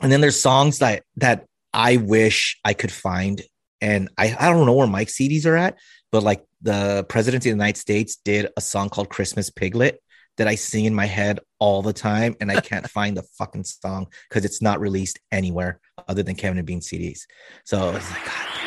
and 0.00 0.10
then 0.12 0.20
there's 0.20 0.38
songs 0.40 0.78
that 0.80 1.02
that 1.16 1.46
i 1.72 1.96
wish 1.96 2.58
i 2.64 2.74
could 2.74 2.92
find 2.92 3.42
and 3.80 4.08
i 4.18 4.26
i 4.38 4.50
don't 4.50 4.66
know 4.66 4.74
where 4.74 4.86
mike's 4.86 5.16
cds 5.18 5.46
are 5.46 5.56
at 5.56 5.78
but 6.12 6.22
like 6.22 6.44
the 6.62 7.04
president 7.08 7.40
of 7.40 7.44
the 7.44 7.50
united 7.60 7.78
states 7.78 8.16
did 8.24 8.48
a 8.56 8.60
song 8.60 8.88
called 8.90 9.08
christmas 9.08 9.48
piglet 9.50 10.02
that 10.36 10.48
i 10.48 10.54
sing 10.54 10.84
in 10.84 10.94
my 10.94 11.06
head 11.06 11.40
all 11.58 11.82
the 11.82 11.92
time 11.92 12.34
and 12.40 12.50
i 12.50 12.60
can't 12.60 12.88
find 12.90 13.16
the 13.16 13.22
fucking 13.38 13.64
song 13.64 14.06
because 14.28 14.44
it's 14.44 14.62
not 14.62 14.80
released 14.80 15.18
anywhere 15.32 15.80
other 16.08 16.22
than 16.22 16.34
kevin 16.34 16.58
and 16.58 16.66
bean 16.66 16.80
cds 16.80 17.20
so 17.64 17.94
it's 17.94 18.10
like 18.10 18.24
god 18.24 18.65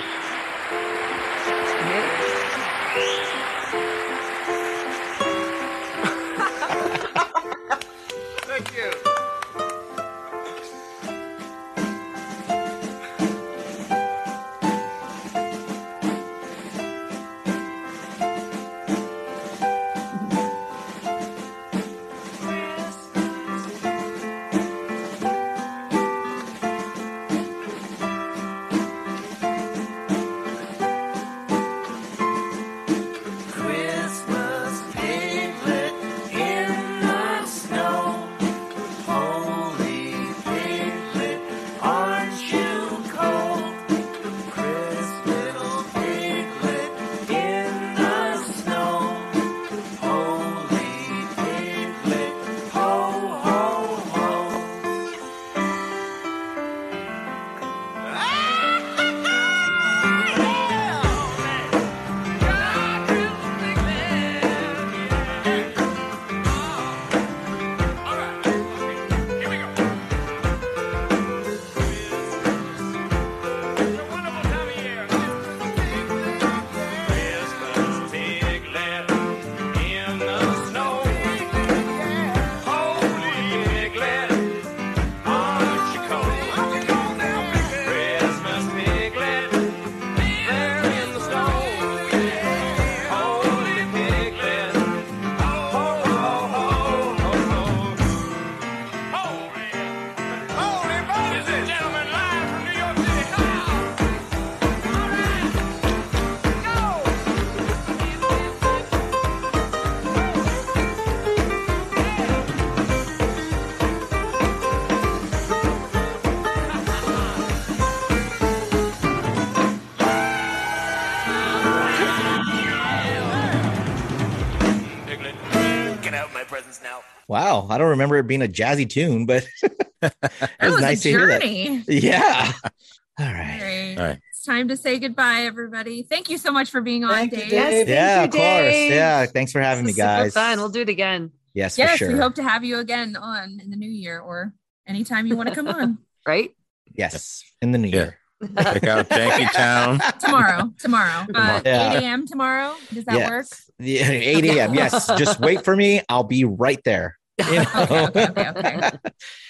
i 127.70 127.78
don't 127.78 127.90
remember 127.90 128.18
it 128.18 128.28
being 128.28 128.42
a 128.42 128.48
jazzy 128.48 128.90
tune 128.90 129.26
but 129.26 129.48
it 130.02 130.14
that 130.22 130.50
was, 130.62 130.82
nice 130.82 131.00
a 131.02 131.04
to 131.04 131.10
hear 131.10 131.28
that 131.28 131.84
yeah 131.88 132.52
all 132.54 132.70
All 133.26 133.34
right 133.34 133.62
right. 133.62 133.96
All 133.98 134.04
right. 134.06 134.20
It's 134.32 134.46
time 134.46 134.70
to 134.70 134.78
say 134.78 134.98
goodbye, 134.98 135.42
everybody. 135.42 136.04
Thank 136.04 136.30
you 136.30 136.38
so 136.38 136.52
much 136.54 136.70
for 136.72 136.80
being 136.80 137.04
on, 137.04 137.10
Thank 137.10 137.34
you, 137.34 137.40
Dave. 137.40 137.50
Dave. 137.50 137.88
Yes, 137.90 137.90
yeah 137.90 138.20
you, 138.22 138.26
of 138.26 138.32
course 138.32 138.76
yeah 138.98 139.26
thanks 139.26 139.52
for 139.52 139.60
having 139.60 139.84
This 139.86 139.98
me 139.98 140.02
was 140.04 140.10
super 140.12 140.24
guys 140.24 140.34
fun. 140.34 140.58
We'll 140.60 140.70
do 140.70 140.82
it 140.82 140.90
again. 140.90 141.32
yes 141.54 141.76
for 141.76 141.82
Yes, 141.82 141.98
sure 141.98 142.12
we 142.14 142.18
hope 142.18 142.36
to 142.36 142.44
have 142.44 142.64
you 142.64 142.78
again 142.78 143.18
on 143.18 143.60
in 143.62 143.70
the 143.70 143.76
new 143.76 143.90
year 143.90 144.20
or 144.22 144.54
anytime 144.88 145.28
you 145.28 145.36
want 145.36 145.50
to 145.50 145.56
come 145.56 145.68
on. 145.80 145.98
Right? 146.26 146.52
yes 146.94 147.44
in 147.62 147.72
the 147.74 147.78
new 147.78 147.90
Yeah. 147.90 147.96
year 147.96 148.20
Check 148.58 148.86
out 148.88 149.10
Jankytown. 149.10 150.18
tomorrow. 150.20 150.72
Tomorrow. 150.80 151.26
Uh, 151.36 151.62
Yeah. 151.66 151.92
8 151.98 152.04
a.m. 152.04 152.26
tomorrow. 152.26 152.74
Does 152.94 153.04
that 153.04 153.30
work? 153.30 153.48
Yeah, 153.80 154.10
8 154.10 154.46
a.m. 154.46 154.74
Yes, 154.76 155.08
just 155.18 155.42
wait 155.42 155.66
for 155.66 155.76
me. 155.76 156.02
I'll 156.08 156.24
be 156.24 156.46
right 156.46 156.82
there. 156.86 157.19
You 157.52 157.64
know? 157.64 158.08
Okay, 158.10 158.28
okay, 158.28 158.50
okay. 158.50 158.80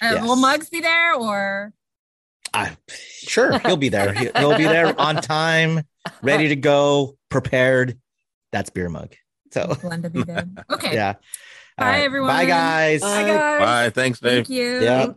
Uh, 0.01 0.11
Yes. 0.13 0.23
Will 0.23 0.35
Mugs 0.37 0.69
be 0.69 0.81
there 0.81 1.13
or? 1.15 1.73
I, 2.53 2.75
sure, 2.89 3.59
he'll 3.59 3.77
be 3.77 3.89
there. 3.89 4.13
He- 4.13 4.29
He'll 4.35 4.57
be 4.57 4.63
there 4.63 4.99
on 4.99 5.15
time, 5.21 5.83
ready 6.23 6.47
to 6.49 6.55
go, 6.55 7.17
prepared. 7.29 7.99
That's 8.51 8.69
beer 8.71 8.89
mug. 8.89 9.13
So 9.51 9.67
Glenda 9.67 10.11
be 10.11 10.23
there. 10.23 10.47
Okay. 10.71 10.93
yeah. 10.93 11.13
Bye, 11.77 11.85
All 11.85 11.91
right. 11.91 12.01
everyone. 12.03 12.27
Bye, 12.29 12.45
guys. 12.45 13.01
Bye, 13.01 13.23
guys. 13.23 13.59
Bye. 13.59 13.89
Thanks, 13.91 14.19
Dave. 14.19 14.45
Thank 14.47 14.49
you. 14.49 14.81
Yeah. 14.81 15.11